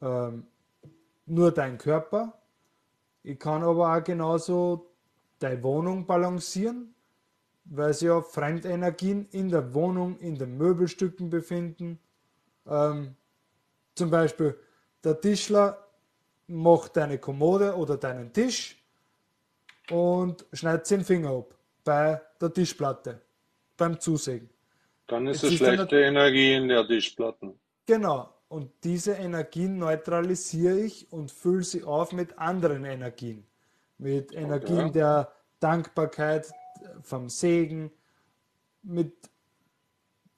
ähm, 0.00 0.46
nur 1.26 1.52
dein 1.52 1.78
Körper. 1.78 2.40
Ich 3.22 3.38
kann 3.38 3.62
aber 3.62 3.94
auch 3.96 4.02
genauso 4.02 4.90
deine 5.38 5.62
Wohnung 5.62 6.06
balancieren, 6.06 6.94
weil 7.64 7.92
sich 7.92 8.08
ja 8.08 8.20
Fremdenergien 8.22 9.26
in 9.30 9.50
der 9.50 9.74
Wohnung, 9.74 10.18
in 10.18 10.36
den 10.36 10.56
Möbelstücken 10.56 11.28
befinden. 11.28 11.98
Ähm, 12.66 13.16
zum 13.94 14.10
Beispiel 14.10 14.58
der 15.04 15.20
Tischler 15.20 15.87
macht 16.48 16.96
deine 16.96 17.18
Kommode 17.18 17.76
oder 17.76 17.96
deinen 17.96 18.32
Tisch 18.32 18.76
und 19.90 20.44
schneidet 20.52 20.90
den 20.90 21.04
Finger 21.04 21.30
ab 21.30 21.54
bei 21.84 22.20
der 22.40 22.52
Tischplatte, 22.52 23.20
beim 23.76 23.98
Zusägen. 24.00 24.50
Dann 25.06 25.26
ist 25.26 25.42
Jetzt 25.42 25.44
es 25.44 25.60
ist 25.60 25.66
dann 25.66 25.74
schlechte 25.76 26.00
Energie 26.00 26.54
in 26.54 26.68
der 26.68 26.86
Tischplatten. 26.86 27.58
Genau. 27.86 28.34
Und 28.48 28.70
diese 28.82 29.12
Energien 29.12 29.78
neutralisiere 29.78 30.78
ich 30.80 31.12
und 31.12 31.30
fülle 31.30 31.62
sie 31.62 31.84
auf 31.84 32.12
mit 32.12 32.38
anderen 32.38 32.84
Energien. 32.84 33.46
Mit 33.98 34.32
Energien 34.32 34.86
Okay. 34.86 34.92
der 34.92 35.32
Dankbarkeit, 35.60 36.50
vom 37.02 37.28
Segen, 37.28 37.90
mit 38.82 39.12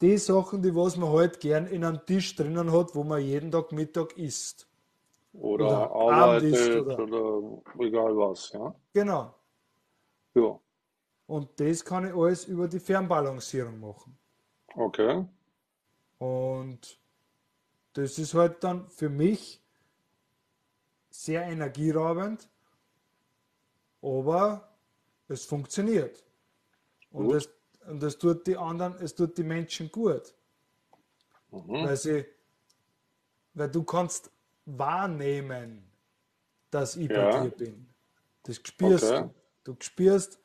den 0.00 0.18
Sachen, 0.18 0.62
die 0.62 0.74
was 0.74 0.96
man 0.96 1.10
halt 1.10 1.40
gern 1.40 1.66
in 1.66 1.84
einem 1.84 2.04
Tisch 2.06 2.34
drinnen 2.34 2.72
hat, 2.72 2.94
wo 2.94 3.04
man 3.04 3.20
jeden 3.20 3.50
Tag 3.50 3.72
Mittag 3.72 4.16
isst. 4.16 4.66
Oder 5.32 5.64
Oder 5.66 5.92
arbeitet 5.92 6.82
oder- 6.82 6.98
oder 6.98 7.62
egal 7.86 8.16
was, 8.16 8.50
ja. 8.52 8.74
Genau. 8.92 9.34
Ja, 10.34 10.58
Und 11.26 11.48
das 11.60 11.84
kann 11.84 12.06
ich 12.06 12.14
alles 12.14 12.44
über 12.46 12.66
die 12.68 12.80
Fernbalancierung 12.80 13.78
machen. 13.80 14.16
okay. 14.74 15.24
Und 16.18 17.00
das 17.94 18.18
ist 18.18 18.34
halt 18.34 18.62
dann 18.62 18.88
für 18.88 19.08
mich 19.08 19.60
sehr 21.10 21.42
energieraubend, 21.44 22.48
aber 24.02 24.68
es 25.28 25.44
funktioniert. 25.44 26.24
Und 27.10 27.32
es, 27.32 27.48
und 27.88 28.02
es 28.02 28.18
tut 28.18 28.46
die 28.46 28.56
anderen, 28.56 28.94
es 29.00 29.14
tut 29.14 29.36
die 29.38 29.42
Menschen 29.42 29.90
gut. 29.90 30.34
Mhm. 31.50 31.84
Weil 31.84 31.96
sie, 31.96 32.24
weil 33.54 33.70
du 33.70 33.82
kannst 33.82 34.30
wahrnehmen, 34.66 35.82
dass 36.70 36.96
ich 36.96 37.10
Ja. 37.10 37.30
bei 37.30 37.42
dir 37.42 37.50
bin. 37.50 37.88
Das 38.44 38.56
spürst 38.56 39.04
Okay. 39.04 39.30
du. 39.64 39.72
Du 39.72 39.76
spürst, 39.80 40.38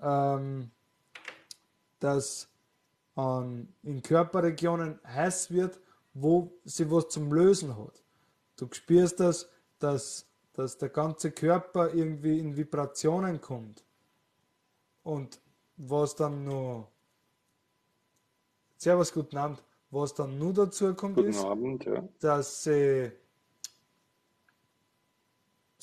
ähm, 0.00 0.70
dass 2.00 2.48
an, 3.14 3.72
in 3.82 4.02
Körperregionen 4.02 4.98
heiß 5.06 5.50
wird, 5.50 5.78
wo 6.14 6.52
sie 6.64 6.90
was 6.90 7.08
zum 7.08 7.32
Lösen 7.32 7.76
hat. 7.76 8.02
Du 8.56 8.68
spürst 8.72 9.20
das, 9.20 9.48
dass, 9.78 10.26
dass 10.52 10.78
der 10.78 10.88
ganze 10.88 11.30
Körper 11.32 11.92
irgendwie 11.92 12.38
in 12.38 12.56
Vibrationen 12.56 13.40
kommt. 13.40 13.84
Und 15.02 15.40
was 15.76 16.14
dann 16.14 16.44
nur, 16.44 16.88
Servus, 18.76 19.12
guten 19.12 19.36
Abend, 19.36 19.62
was 19.90 20.14
dann 20.14 20.38
nur 20.38 20.52
dazu 20.52 20.94
kommt, 20.94 21.16
Guten 21.16 21.28
ist, 21.28 21.44
Abend, 21.44 21.84
ja. 21.84 22.08
dass 22.20 22.64
sie 22.64 23.12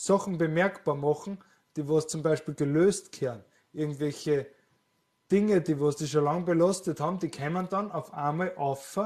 Sachen 0.03 0.37
bemerkbar 0.37 0.95
machen, 0.95 1.37
die 1.75 1.87
was 1.87 2.07
zum 2.07 2.23
Beispiel 2.23 2.55
gelöst 2.55 3.21
werden. 3.21 3.43
Irgendwelche 3.73 4.47
Dinge, 5.31 5.61
die 5.61 5.79
was 5.79 5.95
die 5.95 6.07
schon 6.07 6.25
lange 6.25 6.43
belastet 6.43 6.99
haben, 6.99 7.19
die 7.19 7.29
kommen 7.29 7.67
dann 7.69 7.91
auf 7.91 8.13
einmal 8.13 8.55
auf, 8.55 8.99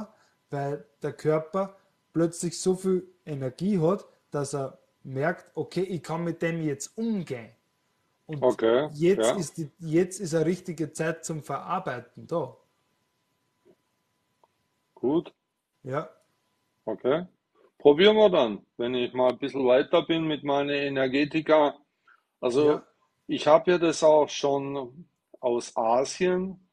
weil 0.49 0.85
der 1.01 1.13
Körper 1.13 1.75
plötzlich 2.13 2.59
so 2.59 2.75
viel 2.75 3.07
Energie 3.25 3.79
hat, 3.79 4.05
dass 4.31 4.55
er 4.55 4.79
merkt, 5.03 5.51
okay, 5.55 5.83
ich 5.83 6.01
kann 6.01 6.23
mit 6.23 6.41
dem 6.41 6.61
jetzt 6.61 6.97
umgehen. 6.97 7.51
Und 8.25 8.41
Okay, 8.41 8.89
jetzt, 8.93 9.27
ja. 9.29 9.35
ist 9.35 9.57
die, 9.57 9.71
jetzt 9.79 10.19
ist 10.19 10.33
eine 10.33 10.45
richtige 10.45 10.93
Zeit 10.93 11.25
zum 11.25 11.43
Verarbeiten 11.43 12.25
da. 12.25 12.57
Gut. 14.95 15.31
Ja, 15.83 16.09
Okay. 16.85 17.25
Probieren 17.85 18.15
wir 18.15 18.31
dann, 18.31 18.65
wenn 18.77 18.95
ich 18.95 19.13
mal 19.13 19.29
ein 19.29 19.37
bisschen 19.37 19.63
weiter 19.63 20.01
bin 20.01 20.23
mit 20.25 20.43
meiner 20.43 20.73
Energetika. 20.73 21.77
Also 22.41 22.67
Ja. 22.67 22.87
ich 23.27 23.45
habe 23.45 23.69
ja 23.69 23.77
das 23.77 24.03
auch 24.03 24.27
schon 24.27 25.05
aus 25.39 25.77
Asien 25.77 26.67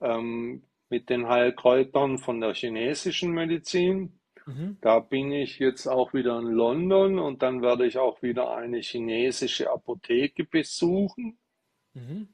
ähm, 0.00 0.62
mit 0.90 1.10
den 1.10 1.26
Heilkräutern 1.26 2.18
von 2.18 2.40
der 2.40 2.54
chinesischen 2.54 3.32
Medizin. 3.32 4.20
Mhm. 4.46 4.78
Da 4.80 5.00
bin 5.00 5.32
ich 5.32 5.58
jetzt 5.58 5.88
auch 5.88 6.14
wieder 6.14 6.38
in 6.38 6.52
London 6.52 7.18
und 7.18 7.42
dann 7.42 7.60
werde 7.60 7.84
ich 7.84 7.98
auch 7.98 8.22
wieder 8.22 8.54
eine 8.54 8.78
chinesische 8.78 9.68
Apotheke 9.72 10.44
besuchen. 10.44 11.36
Mhm. 11.94 12.28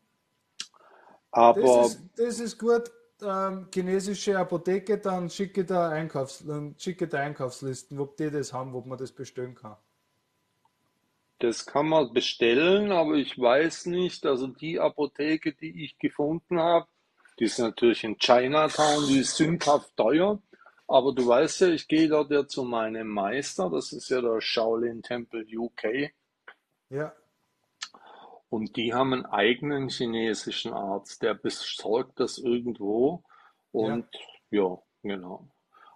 Aber 1.31 1.59
Das 1.63 1.95
ist, 1.95 2.03
das 2.19 2.41
ist 2.41 2.59
gut. 2.59 2.91
Ähm, 3.23 3.69
chinesische 3.73 4.39
Apotheke, 4.39 4.99
dann 4.99 5.31
schicke 5.31 5.65
da 5.65 5.91
Einkaufs, 5.91 6.45
dann 6.47 6.75
schicke 6.79 7.09
da 7.09 7.19
Einkaufslisten, 7.19 7.99
ob 7.99 8.17
die 8.17 8.31
das 8.31 8.53
haben, 8.53 8.75
ob 8.75 8.87
man 8.87 8.99
das 8.99 9.13
bestellen 9.13 9.55
kann. 9.55 9.77
das 11.41 11.65
kann 11.65 11.89
man 11.89 12.13
bestellen, 12.13 12.93
aber 12.93 13.15
ich 13.15 13.39
weiß 13.39 13.87
nicht, 13.87 14.27
also 14.27 14.47
die 14.47 14.79
Apotheke, 14.79 15.53
die 15.55 15.85
ich 15.85 15.99
gefunden 15.99 16.61
habe, 16.61 16.87
die 17.39 17.45
ist 17.45 17.59
natürlich 17.59 18.05
in 18.05 18.19
Chinatown, 18.19 19.07
die 19.09 19.21
ist 19.21 19.37
sündhaft 19.37 19.97
teuer. 19.97 20.41
Aber 20.87 21.15
du 21.15 21.27
weißt 21.27 21.63
ja, 21.63 21.69
ich 21.69 21.89
gehe 21.89 22.09
dort 22.09 22.31
ja 22.31 22.47
zu 22.47 22.65
meinem 22.65 23.09
Meister, 23.09 23.71
das 23.71 23.93
ist 23.93 24.11
ja 24.11 24.21
der 24.21 24.41
Shaolin 24.41 25.03
Temple 25.03 25.47
UK. 25.51 26.13
Ja, 26.91 27.15
Und 28.51 28.77
die 28.77 28.93
haben 28.93 29.12
einen 29.12 29.27
eigenen 29.27 29.89
chinesischen 29.89 30.72
Arzt, 30.72 31.22
der 31.22 31.35
besorgt 31.35 32.18
das 32.18 32.36
irgendwo. 32.36 33.22
ja, 33.72 33.81
Und 33.81 34.06
ja, 34.51 34.78
genau. 35.02 35.48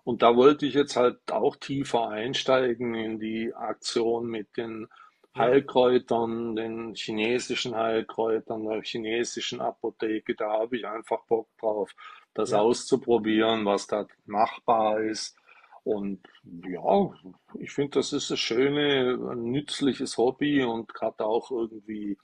Und 0.04 0.22
da 0.22 0.36
wollte 0.36 0.64
ich 0.66 0.74
jetzt 0.74 0.96
halt 0.96 1.32
auch 1.32 1.56
tiefer 1.56 2.08
einsteigen 2.08 2.94
in 2.94 3.18
die 3.18 3.52
Aktion 3.54 4.28
mit 4.28 4.56
den 4.56 4.86
ja, 5.34 5.42
Heilkräutern, 5.42 6.54
den 6.54 6.94
chinesischen 6.94 7.74
Heilkräutern, 7.74 8.64
der 8.64 8.82
chinesischen 8.82 9.60
Apotheke. 9.60 10.36
Da 10.36 10.52
habe 10.52 10.76
ich 10.76 10.86
einfach 10.86 11.24
Bock 11.26 11.48
drauf, 11.58 11.92
das 12.34 12.52
ja, 12.52 12.60
auszuprobieren, 12.60 13.64
was 13.64 13.88
da 13.88 14.06
machbar 14.26 15.00
ist. 15.00 15.36
Und 15.84 16.26
ja, 16.66 17.10
ich 17.58 17.70
finde, 17.72 17.98
das 17.98 18.12
ist 18.14 18.30
ein 18.30 18.38
schönes, 18.38 19.20
ein 19.20 19.50
nützliches 19.50 20.16
Hobby 20.16 20.62
und 20.64 20.92
gerade 20.94 21.24
auch 21.24 21.50
irgendwie, 21.50 22.18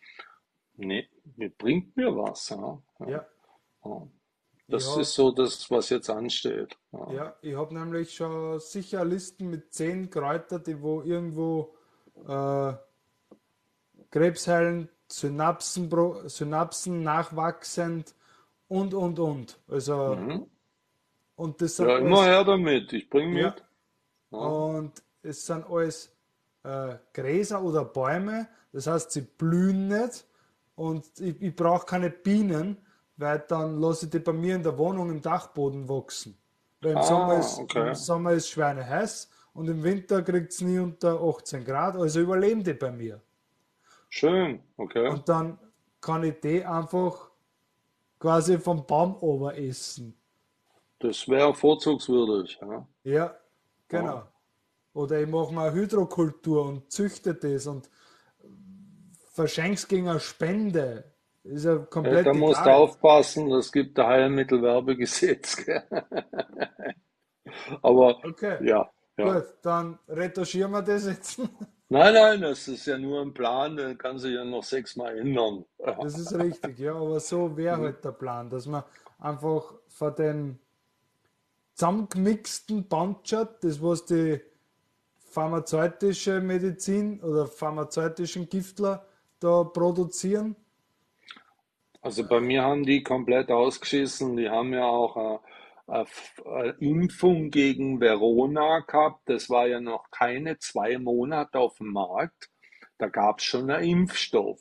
ne, 0.77 1.07
bringt 1.59 1.95
mir 1.97 2.17
was. 2.17 2.49
Ja. 2.49 2.83
Ja, 3.07 3.27
ja. 3.85 4.09
Das 4.67 4.89
habe 4.89 5.03
ist 5.03 5.15
so 5.15 5.31
das, 5.31 5.71
was 5.71 5.91
jetzt 5.91 6.09
ansteht. 6.09 6.79
Ja. 6.93 7.13
ja, 7.13 7.37
ich 7.43 7.55
hab 7.57 7.73
nämlich 7.73 8.15
schon 8.15 8.61
sicher 8.61 9.05
Listen 9.05 9.51
mit 9.51 9.75
zehn 9.75 10.09
Kräutern, 10.09 10.63
die 10.63 10.81
wo 10.81 11.03
irgendwo 11.03 11.75
äh, 12.27 12.73
Krebs 14.11 14.49
heilen, 14.49 14.89
Synapsen, 15.09 15.91
Synapsen 16.29 17.03
nachwachsend 17.03 18.15
und, 18.69 18.95
und, 18.95 19.19
und. 19.19 19.61
Also, 19.69 20.15
Mhm. 20.15 20.47
Und 21.41 21.61
das 21.63 21.77
sind 21.77 21.89
Ja, 21.89 21.99
immer 21.99 22.21
alles, 22.21 22.27
her 22.27 22.45
damit. 22.45 22.93
Ich 22.93 23.09
bring 23.11 23.35
ja, 23.35 23.47
mit. 23.47 23.65
Ja. 24.33 24.39
und 24.49 25.03
es 25.23 25.47
sind 25.47 25.65
alles 25.71 26.13
äh, 26.65 26.97
Gräser 27.13 27.63
oder 27.63 27.85
Bäume. 27.85 28.49
Das 28.73 28.87
heißt, 28.87 29.11
sie 29.13 29.23
blühen 29.23 29.89
nicht 29.89 30.27
und 30.77 31.07
ich, 31.21 31.41
ich 31.43 31.57
brauche 31.57 31.87
keine 31.87 32.11
Bienen, 32.11 32.79
weil 33.17 33.41
dann 33.49 33.81
lasse 33.81 34.07
ich 34.07 34.13
die 34.13 34.21
bei 34.21 34.33
mir 34.33 34.57
in 34.57 34.63
der 34.63 34.79
Wohnung 34.79 35.11
im 35.11 35.23
Dachboden 35.23 35.89
wachsen. 35.89 36.39
Weil 36.83 36.93
im 36.95 37.03
Sommer 37.03 37.35
Ah, 37.35 37.39
ist, 37.39 37.59
im 37.59 37.65
okay. 37.65 37.95
Sommer 37.95 38.33
ist 38.33 38.49
Schweine 38.51 38.87
heiß 38.89 39.31
und 39.55 39.69
im 39.69 39.83
Winter 39.83 40.23
kriegt 40.23 40.53
es 40.53 40.61
nie 40.63 40.79
unter 40.79 41.21
18 41.21 41.65
Grad, 41.65 41.97
also 41.97 42.21
überleben 42.21 42.65
die 42.65 42.75
bei 42.75 42.91
mir. 42.93 43.23
Schön. 44.11 44.63
Okay. 44.77 45.09
Und 45.09 45.29
dann 45.29 45.59
kann 46.01 46.25
ich 46.25 46.41
die 46.41 46.65
einfach 46.65 47.31
quasi 48.21 48.59
vom 48.59 48.87
Baum 48.87 49.17
ober 49.17 49.57
essen. 49.59 50.17
Das 51.01 51.29
wäre 51.29 51.55
vorzugswürdig. 51.55 52.59
Ja. 52.63 52.87
Ja, 53.05 53.25
Ja. 53.93 53.99
genau. 54.05 54.23
Oder 54.95 55.21
ich 55.23 55.29
mache 55.29 55.53
mal 55.55 55.73
Hydrokultur 55.73 56.65
und 56.67 56.91
züchte 56.93 57.35
das 57.35 57.67
und 57.67 57.89
verschenke 59.33 59.75
es 59.75 59.89
gegen 59.89 60.09
eine 60.09 60.21
Spende. 60.21 61.05
Ist 61.43 61.65
ja 61.65 61.87
Ja, 62.03 62.11
komplett 62.17 62.19
da 62.19 62.35
musst 62.35 62.65
du 62.67 62.71
aufpassen, 62.71 63.51
es 63.53 63.73
gibt 63.73 63.99
ein 63.99 64.07
Heilmittelwerbegesetz. 64.07 65.65
Aber 67.83 68.19
Okay, 68.25 68.59
ja, 68.59 68.91
ja. 69.19 69.25
gut, 69.25 69.45
dann 69.63 69.99
retuschieren 70.09 70.71
wir 70.73 70.83
das 70.83 71.07
jetzt. 71.07 71.41
Nein, 71.91 72.15
nein, 72.15 72.41
das 72.41 72.69
ist 72.69 72.87
ja 72.87 72.97
nur 72.99 73.21
ein 73.21 73.35
Plan, 73.35 73.77
der 73.77 73.95
kann 73.97 74.19
sich 74.19 74.35
ja 74.35 74.45
noch 74.45 74.63
sechsmal 74.65 75.19
ändern. 75.19 75.65
Das 75.99 76.19
ist 76.19 76.33
richtig, 76.35 76.79
ja, 76.79 76.95
aber 76.95 77.21
so 77.21 77.57
wäre 77.57 77.77
Mhm. 77.77 77.79
halt 77.79 78.05
der 78.05 78.13
Plan, 78.13 78.49
dass 78.51 78.67
man 78.67 78.83
einfach 79.19 79.75
von 79.89 80.15
den 80.15 80.59
zusammengemixten 81.81 82.89
Bandschat, 82.89 83.65
das 83.65 83.83
was 83.83 84.05
die 84.05 84.39
pharmazeutische 85.31 86.41
Medizin 86.41 87.21
oder 87.23 87.47
pharmazeutischen 87.47 88.49
Giftler 88.51 89.07
da 89.41 89.65
produzieren, 89.65 90.57
Also 92.03 92.27
bei 92.27 92.41
mir 92.41 92.63
haben 92.63 92.85
die 92.85 93.03
komplett 93.03 93.51
ausgeschissen. 93.51 94.37
Die 94.37 94.51
haben 94.51 94.73
ja 94.75 94.85
auch 94.85 95.17
eine, 95.17 95.41
eine 95.87 96.07
eine 96.45 96.71
Impfung 96.81 97.51
gegen 97.51 98.01
Verona 98.01 98.81
gehabt. 98.81 99.29
Das 99.29 99.49
war 99.51 99.67
ja 99.67 99.81
noch 99.81 100.11
keine 100.11 100.59
zwei 100.59 100.99
Monate 100.99 101.59
auf 101.59 101.77
dem 101.79 101.93
Markt. 101.93 102.51
Da 102.99 103.09
gab 103.09 103.39
es 103.39 103.45
schon 103.45 103.71
einen 103.71 103.89
Impfstoff. 103.89 104.61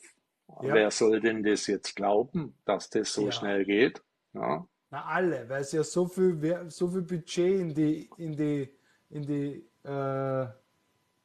ja, 0.62 0.74
Wer 0.74 0.90
soll 0.90 1.20
denn 1.20 1.42
das 1.42 1.66
jetzt 1.66 1.96
glauben, 1.96 2.56
dass 2.64 2.90
das 2.90 3.12
so 3.12 3.26
ja, 3.26 3.32
schnell 3.32 3.64
geht? 3.66 4.02
Ja. 4.34 4.66
Na 4.90 5.04
alle, 5.04 5.48
weil 5.48 5.64
sie 5.64 5.76
ja 5.76 5.84
so 5.84 6.06
viel, 6.06 6.66
so 6.68 6.88
viel 6.88 7.02
Budget 7.02 7.60
in 7.60 7.74
die, 7.74 8.10
in 8.16 8.36
die, 8.36 8.68
in 9.10 9.22
die 9.22 9.64
äh, 9.88 10.46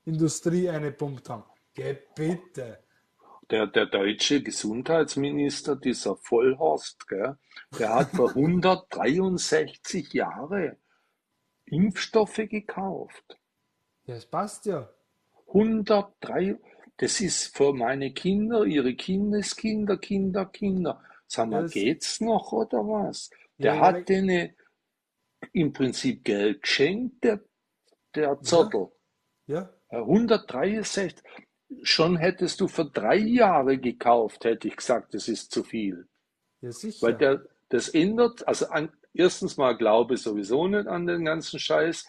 Industrie 0.06 0.70
eingepumpt 0.70 1.30
haben. 1.30 1.44
Geh 1.74 1.98
bitte. 2.16 2.80
Der, 3.50 3.68
der 3.68 3.86
deutsche 3.86 4.42
Gesundheitsminister, 4.42 5.76
dieser 5.76 6.16
Vollhorst, 6.16 7.08
gell, 7.08 7.38
der 7.78 7.94
hat 7.94 8.12
vor 8.12 8.30
163 8.36 10.14
Jahren 10.14 10.78
Impfstoffe 11.66 12.42
gekauft. 12.48 13.38
Ja, 14.06 14.16
es 14.16 14.26
passt 14.26 14.66
ja. 14.66 14.90
103, 15.48 16.58
das 16.98 17.22
ist 17.22 17.56
für 17.56 17.74
meine 17.74 18.14
Kinder, 18.14 18.66
ihre 18.66 18.96
Kindeskinder, 18.96 19.98
Kinder, 19.98 20.46
Kinder. 20.46 21.04
Sag 21.28 21.50
mal, 21.50 21.64
das, 21.64 21.72
geht's 21.72 22.22
noch 22.22 22.52
oder 22.52 22.80
was? 22.80 23.30
Ja, 23.57 23.73
Der 23.73 23.76
ich 23.76 23.82
hat 23.82 24.10
denen 24.10 24.56
im 25.53 25.73
Prinzip 25.73 26.23
Geld 26.23 26.61
geschenkt, 26.61 27.23
der, 27.23 27.44
der 28.15 28.40
ja, 28.40 28.41
Zottel. 28.41 28.90
ja, 29.48 29.69
Äh, 29.90 29.98
163, 29.99 31.23
schon 31.84 32.18
hättest 32.18 32.61
du 32.61 32.68
für 32.68 32.86
drei 32.86 33.18
Jahre 33.18 33.77
gekauft, 33.80 34.45
hätte 34.45 34.68
ich 34.68 34.76
gesagt, 34.77 35.14
das 35.14 35.27
ist 35.27 35.52
zu 35.52 35.64
viel. 35.64 36.07
ja, 36.61 36.72
Weil 36.99 37.14
sicher. 37.14 37.18
der, 37.18 37.45
das 37.69 37.90
ändert, 37.90 38.48
also 38.48 38.68
an, 38.69 38.91
erstens 39.14 39.57
mal 39.57 39.77
glaube 39.77 40.15
ich 40.15 40.22
sowieso 40.22 40.68
nicht 40.68 40.88
an 40.88 41.06
den 41.07 41.26
ganzen 41.26 41.60
Scheiß, 41.60 42.07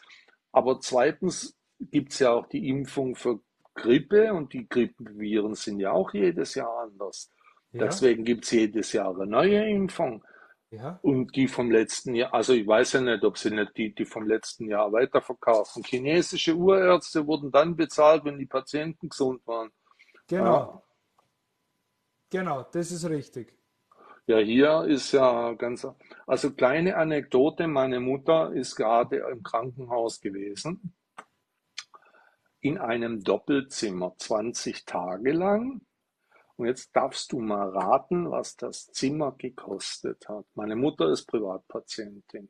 aber 0.52 0.80
zweitens 0.80 1.56
gibt 1.80 2.12
es 2.12 2.20
ja 2.20 2.32
auch 2.32 2.46
die 2.48 2.68
Impfung 2.68 3.14
für 3.16 3.40
Grippe 3.74 4.32
und 4.32 4.52
die 4.54 4.68
Grippeviren 4.68 5.54
sind 5.54 5.80
ja 5.80 5.92
auch 5.92 6.14
jedes 6.14 6.54
Jahr 6.54 6.80
anders. 6.84 7.30
Ja, 7.72 7.80
Deswegen 7.86 8.24
gibt 8.24 8.44
es 8.44 8.52
jedes 8.52 8.92
Jahr 8.92 9.14
eine 9.14 9.26
neue 9.26 9.68
Impfung. 9.68 10.24
Ja, 10.76 10.98
Und 11.02 11.34
die 11.36 11.48
vom 11.48 11.70
letzten 11.70 12.14
Jahr, 12.14 12.34
also 12.34 12.52
ich 12.52 12.66
weiß 12.66 12.92
ja 12.94 13.00
nicht, 13.00 13.24
ob 13.24 13.38
sie 13.38 13.50
nicht 13.50 13.76
die, 13.76 13.94
die 13.94 14.04
vom 14.04 14.26
letzten 14.26 14.68
Jahr 14.68 14.92
weiterverkaufen. 14.92 15.82
Chinesische 15.82 16.54
Urärzte 16.54 17.26
wurden 17.26 17.50
dann 17.50 17.76
bezahlt, 17.76 18.24
wenn 18.24 18.38
die 18.38 18.46
Patienten 18.46 19.08
gesund 19.08 19.46
waren. 19.46 19.70
genau, 20.28 20.44
Ja, 20.44 20.82
genau, 22.30 22.62
das 22.72 22.90
ist 22.90 23.08
richtig. 23.08 23.56
ja, 24.26 24.38
hier 24.38 24.84
ist 24.84 25.12
ja 25.12 25.54
ganz, 25.54 25.86
also 26.26 26.52
kleine 26.52 26.96
Anekdote, 26.96 27.66
meine 27.68 28.00
Mutter 28.00 28.52
ist 28.52 28.76
gerade 28.76 29.16
im 29.32 29.42
Krankenhaus 29.42 30.20
gewesen, 30.20 30.94
in 32.60 32.78
einem 32.78 33.22
Doppelzimmer 33.22 34.14
20 34.18 34.84
Tage 34.84 35.32
lang. 35.32 35.80
Und 36.56 36.66
jetzt 36.66 36.94
darfst 36.96 37.32
du 37.32 37.38
mal 37.40 37.68
raten, 37.70 38.30
was 38.30 38.56
das 38.56 38.86
Zimmer 38.92 39.32
gekostet 39.36 40.28
hat. 40.28 40.46
Meine 40.54 40.76
Mutter 40.76 41.10
ist 41.10 41.26
Privatpatientin. 41.26 42.48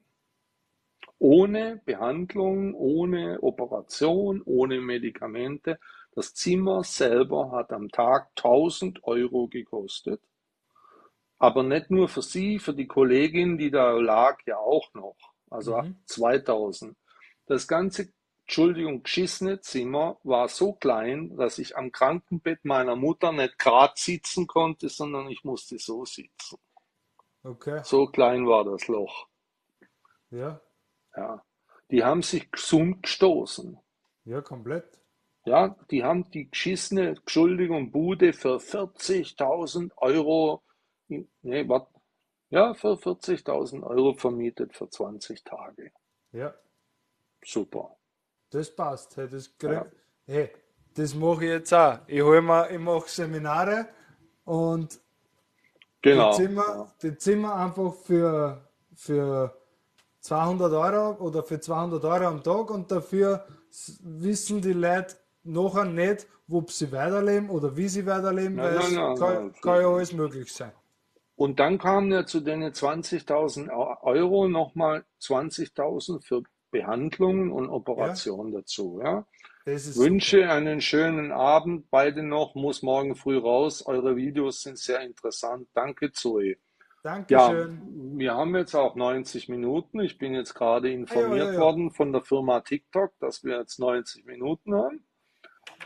Ohne 1.19 1.81
Behandlung, 1.85 2.75
ohne 2.75 3.43
Operation, 3.43 4.43
ohne 4.45 4.81
Medikamente. 4.81 5.79
Das 6.13 6.35
Zimmer 6.35 6.85
selber 6.85 7.51
hat 7.53 7.73
am 7.73 7.89
Tag 7.91 8.29
1000 8.37 9.05
Euro 9.05 9.49
gekostet. 9.49 10.21
Aber 11.39 11.63
nicht 11.63 11.91
nur 11.91 12.09
für 12.09 12.23
sie, 12.23 12.59
für 12.59 12.75
die 12.75 12.87
Kollegin, 12.87 13.59
die 13.59 13.71
da 13.71 13.93
lag, 13.93 14.39
ja 14.47 14.57
auch 14.59 14.93
noch. 14.95 15.17
Also 15.51 15.77
Mhm. 15.77 15.97
2000. 16.07 16.97
Das 17.47 17.69
ganze 17.69 18.13
Entschuldigung, 18.47 19.03
geschissene 19.03 19.61
Zimmer 19.61 20.21
war 20.23 20.49
so 20.49 20.73
klein, 20.73 21.37
dass 21.37 21.59
ich 21.59 21.77
am 21.77 21.91
Krankenbett 21.91 22.65
meiner 22.65 22.95
Mutter 22.95 23.33
nicht 23.33 23.59
gerade 23.59 23.95
sitzen 23.97 24.47
konnte, 24.47 24.89
sondern 24.89 25.29
ich 25.29 25.43
musste 25.43 25.81
so 25.81 26.05
sitzen. 26.05 26.57
Okay. 27.43 27.81
So 27.83 28.07
klein 28.07 28.47
war 28.47 28.65
das 28.65 28.87
Loch. 28.87 29.27
Ja. 30.31 30.61
Ja. 31.17 31.45
Die 31.91 32.05
haben 32.05 32.23
sich 32.23 32.49
gesund 32.53 33.03
gestoßen. 33.03 33.81
Ja, 34.25 34.41
komplett. 34.41 35.01
Ja, 35.45 35.77
die 35.91 36.05
haben 36.05 36.31
die 36.31 36.49
geschissene, 36.49 37.11
Entschuldigung, 37.11 37.91
Bude 37.91 38.33
für 38.33 38.59
40.000 38.59 39.91
Euro, 39.97 40.63
nee, 41.09 41.69
wat, 41.69 41.89
ja, 42.51 42.75
für 42.75 42.95
40.000 42.95 43.83
Euro 43.83 44.15
vermietet 44.15 44.77
für 44.77 44.89
20 44.89 45.43
Tage. 45.43 45.91
Ja. 46.31 46.55
Super. 47.45 47.97
Das 48.51 48.75
passt. 48.75 49.17
Hey, 49.17 49.29
das, 49.29 49.57
krieg, 49.59 49.71
Ja. 49.73 49.87
hey, 50.27 50.51
das 50.95 51.15
mache 51.15 51.45
ich 51.45 51.51
jetzt 51.51 51.73
auch. 51.75 51.99
Ich, 52.07 52.23
mir, 52.23 52.71
ich 52.71 52.79
mache 52.79 53.09
Seminare 53.09 53.89
und 54.45 55.01
Genau. 56.03 56.31
die, 56.31 56.37
Zimmer, 56.37 56.95
die 57.03 57.19
Zimmer 57.19 57.55
einfach 57.57 57.95
für, 57.95 58.69
für 58.95 59.57
200 60.21 60.73
Euro 60.73 61.23
oder 61.25 61.43
für 61.43 61.61
200 61.61 62.05
Euro 62.05 62.27
am 62.27 62.43
Tag 62.45 62.71
und 62.71 62.91
dafür 62.91 63.45
wissen 64.03 64.61
die 64.63 64.73
Leute 64.73 65.17
nachher 65.43 65.85
nicht, 65.85 66.27
ob 66.49 66.71
sie 66.71 66.93
weiterleben 66.93 67.51
oder 67.51 67.77
wie 67.77 67.89
sie 67.89 68.07
weiterleben, 68.07 68.55
Nein, 68.55 68.65
weil 68.67 68.75
nein, 68.75 68.85
es 68.85 68.93
nein, 68.93 69.17
kann, 69.17 69.53
kann 69.61 69.81
ja 69.81 69.89
alles 69.89 70.13
möglich 70.13 70.53
sein. 70.53 70.73
Und 71.35 71.59
dann 71.61 71.79
kamen 71.79 72.11
ja 72.13 72.25
zu 72.25 72.41
den 72.41 72.63
20.000 72.63 73.71
Euro 74.03 74.49
nochmal 74.49 75.05
20.000 75.21 76.21
für 76.23 76.43
Behandlungen 76.77 77.51
und 77.51 77.69
Operationen 77.71 78.53
dazu. 78.53 79.01
Ja? 79.03 79.27
Das 79.65 79.87
ist 79.87 79.99
Wünsche 79.99 80.51
einen 80.51 80.81
schönen 80.81 81.33
Abend. 81.33 81.91
Beide 81.91 82.23
noch, 82.23 82.55
muss 82.55 82.83
morgen 82.83 83.17
früh 83.17 83.39
raus. 83.39 83.85
Eure 83.87 84.15
Videos 84.15 84.61
sind 84.63 84.79
sehr 84.79 85.01
interessant. 85.01 85.69
Danke, 85.75 86.13
Zoe. 86.13 86.51
Ja, 86.51 86.57
Dankeschön. 87.03 88.19
wir 88.19 88.35
haben 88.35 88.55
jetzt 88.57 88.75
auch 88.75 88.95
90 88.95 89.49
Minuten. 89.49 90.01
Ich 90.01 90.19
bin 90.19 90.35
jetzt 90.35 90.55
gerade 90.55 90.91
informiert 90.91 91.47
ja, 91.47 91.53
ja. 91.55 91.61
worden 91.61 91.91
von 91.91 92.13
der 92.13 92.23
Firma 92.23 92.61
TikTok, 92.61 93.13
dass 93.21 93.43
wir 93.43 93.59
jetzt 93.59 93.79
90 93.79 94.27
Minuten 94.27 94.75
haben. 94.75 95.05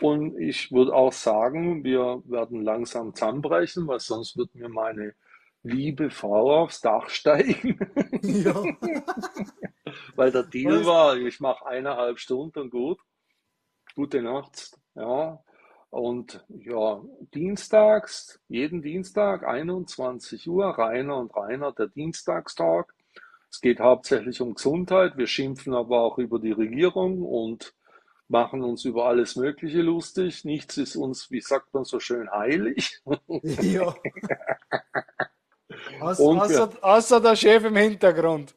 Und 0.01 0.39
ich 0.39 0.73
würde 0.73 0.95
auch 0.95 1.12
sagen, 1.12 1.85
wir 1.85 2.23
werden 2.25 2.62
langsam 2.62 3.15
zusammenbrechen, 3.15 3.87
weil 3.87 4.01
sonst 4.01 4.37
wird 4.37 4.55
mir 4.55 4.69
meine 4.69 5.15
liebe 5.62 6.11
Frau 6.11 6.62
aufs 6.62 6.81
Dach 6.81 7.09
steigen. 7.09 7.78
Ja. 8.23 8.55
Weil 10.15 10.31
der 10.31 10.43
Deal 10.45 10.85
war, 10.85 11.16
ich 11.16 11.41
mache 11.41 11.66
eineinhalb 11.66 12.19
Stunden 12.19 12.61
und 12.61 12.70
gut. 12.70 12.99
Gute 13.95 14.23
Nacht. 14.23 14.77
Ja. 14.95 15.43
Und 15.89 16.45
ja, 16.49 17.03
dienstags, 17.35 18.41
jeden 18.49 18.82
Dienstag, 18.82 19.45
21 19.45 20.49
Uhr, 20.49 20.66
Rainer 20.66 21.16
und 21.16 21.35
Rainer, 21.35 21.73
der 21.73 21.89
Dienstagstalk. 21.89 22.95
Es 23.51 23.61
geht 23.61 23.81
hauptsächlich 23.81 24.41
um 24.41 24.55
Gesundheit. 24.55 25.16
Wir 25.16 25.27
schimpfen 25.27 25.74
aber 25.74 26.03
auch 26.03 26.19
über 26.19 26.39
die 26.39 26.53
Regierung 26.53 27.23
und 27.23 27.74
machen 28.28 28.62
uns 28.62 28.85
über 28.85 29.07
alles 29.07 29.35
Mögliche 29.35 29.82
lustig. 29.82 30.45
Nichts 30.45 30.77
ist 30.77 30.95
uns, 30.95 31.31
wie 31.32 31.41
sagt 31.41 31.74
man 31.74 31.85
so 31.85 31.99
schön, 31.99 32.31
heilig. 32.31 33.03
ja. 33.62 33.95
Aus, 36.01 36.20
außer, 36.20 36.70
außer 36.82 37.20
der 37.20 37.36
Chef 37.36 37.65
im 37.65 37.77
Hintergrund. 37.77 38.55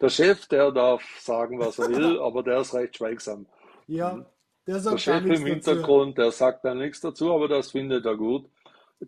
Der 0.00 0.08
Chef, 0.08 0.46
der 0.48 0.72
darf 0.72 1.02
sagen, 1.20 1.58
was 1.60 1.78
er 1.78 1.88
will, 1.88 2.20
aber 2.20 2.42
der 2.42 2.58
ist 2.60 2.74
recht 2.74 2.96
schweigsam. 2.96 3.46
Ja, 3.86 4.24
der 4.66 4.74
Der 4.74 4.78
sagt 4.80 5.04
gar 5.04 5.20
Chef 5.20 5.24
im 5.24 5.30
dazu. 5.30 5.44
Hintergrund, 5.46 6.18
der 6.18 6.30
sagt 6.32 6.64
da 6.64 6.74
nichts 6.74 7.00
dazu, 7.00 7.32
aber 7.32 7.48
das 7.48 7.70
findet 7.70 8.04
er 8.06 8.16
gut. 8.16 8.48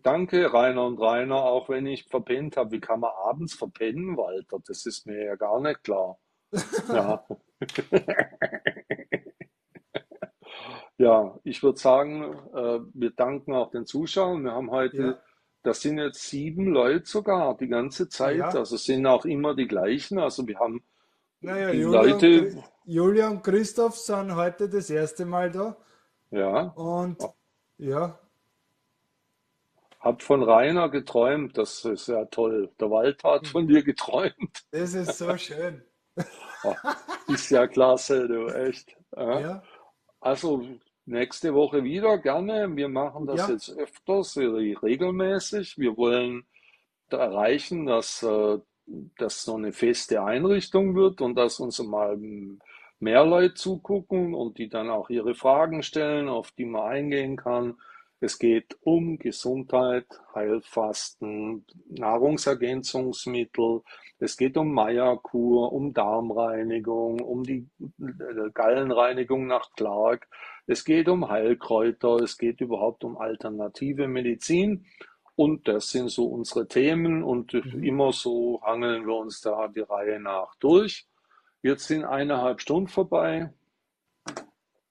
Danke, 0.03 0.53
Rainer 0.53 0.85
und 0.85 0.99
Rainer, 0.99 1.37
auch 1.43 1.69
wenn 1.69 1.85
ich 1.87 2.05
verpennt 2.05 2.57
habe. 2.57 2.71
Wie 2.71 2.79
kann 2.81 2.99
man 2.99 3.11
abends 3.23 3.53
verpennen, 3.55 4.17
Walter? 4.17 4.59
Das 4.67 4.85
ist 4.85 5.05
mir 5.05 5.23
ja 5.23 5.35
gar 5.35 5.61
nicht 5.61 5.83
klar. 5.83 6.17
Ja. 6.89 7.25
Ja, 10.97 11.37
ich 11.43 11.61
würde 11.61 11.77
sagen, 11.77 12.23
äh, 12.53 12.79
wir 12.93 13.11
danken 13.11 13.53
auch 13.53 13.69
den 13.71 13.85
Zuschauern. 13.85 14.43
Wir 14.43 14.53
haben 14.53 14.71
heute, 14.71 14.97
Ja. 14.97 15.19
Das 15.65 15.81
sind 15.81 15.97
jetzt 15.97 16.21
sieben 16.29 16.67
Leute 16.67 17.05
sogar 17.05 17.57
die 17.57 17.67
ganze 17.67 18.07
Zeit. 18.07 18.37
Ja. 18.37 18.49
Also 18.49 18.77
sind 18.77 19.05
auch 19.07 19.25
immer 19.25 19.55
die 19.55 19.67
gleichen. 19.67 20.19
Also 20.19 20.47
wir 20.47 20.57
haben 20.59 20.83
Naja, 21.41 21.71
die 21.71 21.79
Julia, 21.79 21.99
und, 22.01 22.09
Leute, 22.11 22.27
Chri- 22.27 22.63
Julia 22.85 23.29
und 23.29 23.43
Christoph 23.43 23.97
sind 23.97 24.35
heute 24.35 24.69
das 24.69 24.89
erste 24.89 25.25
Mal 25.25 25.51
da. 25.51 25.75
ja, 26.31 26.61
Und 26.75 27.17
ja, 27.77 28.17
hab 29.99 30.21
von 30.21 30.43
Rainer 30.43 30.89
geträumt. 30.89 31.57
Das 31.57 31.83
ist 31.85 32.07
ja 32.07 32.25
toll. 32.25 32.69
Der 32.79 32.89
Walter 32.91 33.31
hat 33.31 33.47
von 33.47 33.67
dir 33.67 33.83
geträumt. 33.83 34.65
das 34.71 34.93
ist 34.93 35.17
so 35.17 35.35
schön. 35.37 35.83
Ist 37.27 37.49
ja 37.51 37.67
klasse, 37.67 38.27
du, 38.27 38.47
echt. 38.47 38.95
Ja. 39.15 39.39
Ja, 39.39 39.63
Also 40.19 40.63
nächste 41.05 41.53
Woche 41.53 41.83
wieder 41.83 42.17
gerne. 42.17 42.75
Wir 42.75 42.87
machen 42.89 43.25
das 43.25 43.47
Ja. 43.47 43.53
jetzt 43.53 43.77
öfters, 43.77 44.37
re- 44.37 44.75
regelmäßig. 44.81 45.77
Wir 45.77 45.95
wollen 45.97 46.45
erreichen, 47.09 47.85
dass 47.85 48.23
äh, 48.23 48.57
das 49.17 49.43
so 49.43 49.55
eine 49.55 49.71
feste 49.71 50.23
Einrichtung 50.23 50.95
wird 50.95 51.21
und 51.21 51.35
dass 51.35 51.59
uns 51.59 51.79
mal 51.79 52.17
mehr 52.99 53.25
Leute 53.25 53.53
zugucken 53.55 54.33
und 54.33 54.57
die 54.57 54.69
dann 54.69 54.89
auch 54.89 55.09
ihre 55.09 55.35
Fragen 55.35 55.83
stellen, 55.83 56.27
auf 56.29 56.51
die 56.51 56.65
man 56.65 56.83
eingehen 56.91 57.35
kann. 57.35 57.75
Es 58.21 58.39
geht 58.39 58.77
um 58.81 59.17
Gesundheit, 59.19 60.05
Heilfasten, 60.33 61.65
Nahrungsergänzungsmittel. 61.89 63.81
Es 64.19 64.37
geht 64.37 64.57
um 64.57 64.71
Meierkur, 64.73 65.71
um 65.73 65.93
Darmreinigung, 65.93 67.19
um 67.21 67.43
die 67.43 67.67
äh, 67.99 68.49
Gallenreinigung 68.53 69.47
nach 69.47 69.69
Clark. 69.75 70.27
Es 70.67 70.83
geht 70.83 71.07
um 71.09 71.29
Heilkräuter. 71.29 72.15
Es 72.17 72.37
geht 72.37 72.61
überhaupt 72.61 73.03
um 73.03 73.17
alternative 73.17 74.07
Medizin. 74.07 74.85
Und 75.35 75.67
das 75.67 75.89
sind 75.89 76.09
so 76.09 76.25
unsere 76.27 76.67
Themen. 76.67 77.23
Und 77.23 77.53
immer 77.53 78.11
so 78.13 78.61
hangeln 78.63 79.05
wir 79.05 79.15
uns 79.15 79.41
da 79.41 79.67
die 79.67 79.81
Reihe 79.81 80.19
nach 80.19 80.55
durch. 80.55 81.07
Jetzt 81.61 81.87
sind 81.87 82.05
eineinhalb 82.05 82.61
Stunden 82.61 82.87
vorbei. 82.87 83.51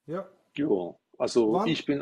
ja. 0.07 0.29
Jo, 0.57 1.01
also 1.19 1.53
Wann- 1.53 1.67
ich 1.67 1.85
bin, 1.85 1.99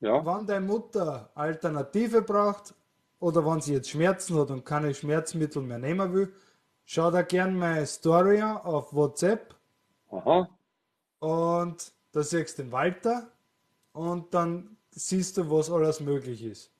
ja, 0.00 0.26
Wenn 0.26 0.46
deine 0.46 0.66
Mutter 0.66 1.30
Alternative 1.34 2.20
braucht 2.20 2.74
oder 3.18 3.44
wenn 3.46 3.62
sie 3.62 3.72
jetzt 3.74 3.88
Schmerzen 3.88 4.38
hat 4.38 4.50
und 4.50 4.64
keine 4.66 4.92
Schmerzmittel 4.92 5.62
mehr 5.62 5.78
nehmen 5.78 6.12
will, 6.12 6.34
schau 6.84 7.10
da 7.10 7.22
gern 7.22 7.56
meine 7.58 7.86
Story 7.86 8.42
auf 8.42 8.92
WhatsApp 8.92 9.54
aha, 10.10 10.48
und 11.20 11.92
da 12.12 12.22
siehst 12.22 12.58
du 12.58 12.62
den 12.62 12.72
Walter 12.72 13.30
und 13.92 14.32
dann 14.34 14.76
siehst 14.90 15.36
du, 15.36 15.50
was 15.50 15.70
alles 15.70 16.00
möglich 16.00 16.42
ist. 16.42 16.72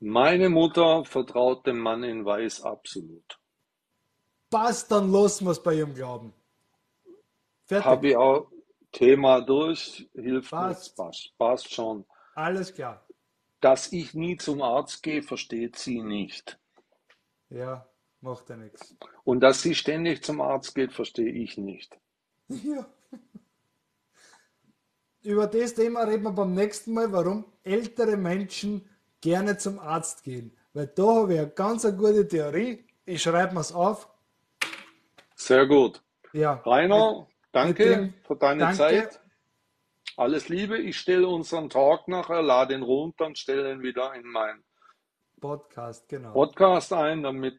meine 0.00 0.48
Mutter 0.48 1.04
vertraut 1.04 1.66
dem 1.66 1.78
Mann 1.78 2.02
in 2.04 2.24
Weiß 2.24 2.62
absolut. 2.62 3.38
Passt, 4.50 4.90
dann 4.90 5.12
lassen 5.12 5.44
wir 5.44 5.52
es 5.52 5.62
bei 5.62 5.74
ihrem 5.74 5.94
Glauben. 5.94 6.32
Fertig. 7.66 7.86
Habe 7.86 8.08
ich 8.08 8.16
auch 8.16 8.50
Thema 8.92 9.40
durch, 9.42 10.08
hilft 10.14 10.50
Passt. 10.50 10.80
nichts, 10.82 10.94
passt, 10.96 11.38
passt 11.38 11.72
schon. 11.72 12.04
Alles 12.34 12.74
klar. 12.74 13.06
Dass 13.60 13.92
ich 13.92 14.14
nie 14.14 14.36
zum 14.38 14.62
Arzt 14.62 15.02
gehe, 15.02 15.22
versteht 15.22 15.76
sie 15.76 16.02
nicht. 16.02 16.58
Ja, 17.50 17.86
macht 18.20 18.48
ja 18.50 18.56
nichts. 18.56 18.96
Und 19.24 19.40
dass 19.40 19.62
sie 19.62 19.74
ständig 19.74 20.24
zum 20.24 20.40
Arzt 20.40 20.74
geht, 20.74 20.92
verstehe 20.92 21.30
ich 21.30 21.58
nicht. 21.58 21.98
Ja. 22.48 22.86
Über 25.22 25.46
das 25.46 25.74
Thema 25.74 26.02
reden 26.04 26.22
wir 26.24 26.32
beim 26.32 26.54
nächsten 26.54 26.94
Mal, 26.94 27.12
warum 27.12 27.44
ältere 27.62 28.16
Menschen 28.16 28.88
gerne 29.20 29.56
zum 29.58 29.78
Arzt 29.78 30.24
gehen. 30.24 30.56
Weil 30.72 30.86
da 30.86 31.02
habe 31.02 31.34
ich 31.34 31.40
eine 31.40 31.50
ganz 31.50 31.84
eine 31.84 31.96
gute 31.96 32.26
Theorie. 32.26 32.84
Ich 33.04 33.22
schreibe 33.22 33.54
mir 33.54 33.60
es 33.60 33.72
auf. 33.72 34.08
Sehr 35.34 35.66
gut. 35.66 36.02
Ja. 36.32 36.54
Rainer, 36.64 37.26
danke 37.52 37.84
dem- 37.84 38.14
für 38.26 38.36
deine 38.36 38.60
danke. 38.60 38.76
Zeit. 38.76 39.20
Alles 40.16 40.48
Liebe. 40.48 40.78
Ich 40.78 40.98
stelle 40.98 41.26
unseren 41.28 41.70
Talk 41.70 42.08
nachher, 42.08 42.42
lade 42.42 42.74
ihn 42.74 42.82
runter 42.82 43.26
und 43.26 43.38
stelle 43.38 43.72
ihn 43.72 43.82
wieder 43.82 44.14
in 44.14 44.26
meinen 44.26 44.62
Podcast, 45.40 46.08
genau. 46.08 46.32
Podcast 46.32 46.92
ein, 46.92 47.22
damit 47.22 47.58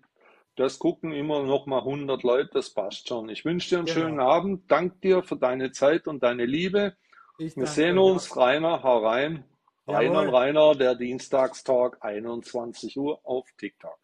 das 0.55 0.77
gucken 0.79 1.11
immer 1.11 1.43
noch 1.43 1.65
mal 1.65 1.79
100 1.79 2.21
Leute. 2.23 2.49
Das 2.53 2.69
passt 2.69 3.07
schon. 3.07 3.29
Ich 3.29 3.45
wünsche 3.45 3.69
dir 3.69 3.77
einen 3.79 3.85
Genau. 3.87 3.99
schönen 3.99 4.19
Abend. 4.19 4.71
Dank 4.71 5.01
dir 5.01 5.23
für 5.23 5.37
deine 5.37 5.71
Zeit 5.71 6.07
und 6.07 6.21
deine 6.23 6.45
Liebe. 6.45 6.95
Wir 7.41 7.67
sehen 7.67 7.97
uns. 7.97 8.35
Rainer, 8.37 8.83
hau 8.83 9.05
rein. 9.05 9.43
Rainer 9.87 10.03
Jawohl. 10.13 10.27
und 10.27 10.35
Rainer, 10.35 10.75
der 10.75 10.95
Dienstagstalk, 10.95 11.97
21 12.01 12.97
Uhr 12.97 13.19
auf 13.23 13.47
TikTok. 13.57 13.97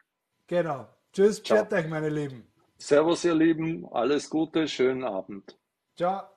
Genau. 0.47 0.87
Tschüss, 1.13 1.43
Ciao. 1.43 1.59
pfiat 1.59 1.73
euch, 1.73 1.87
meine 1.87 2.09
Lieben. 2.09 2.51
Servus, 2.77 3.23
ihr 3.25 3.35
Lieben. 3.35 3.87
Alles 3.91 4.29
Gute, 4.29 4.67
schönen 4.67 5.03
Abend. 5.03 5.57
Ciao. 5.95 6.36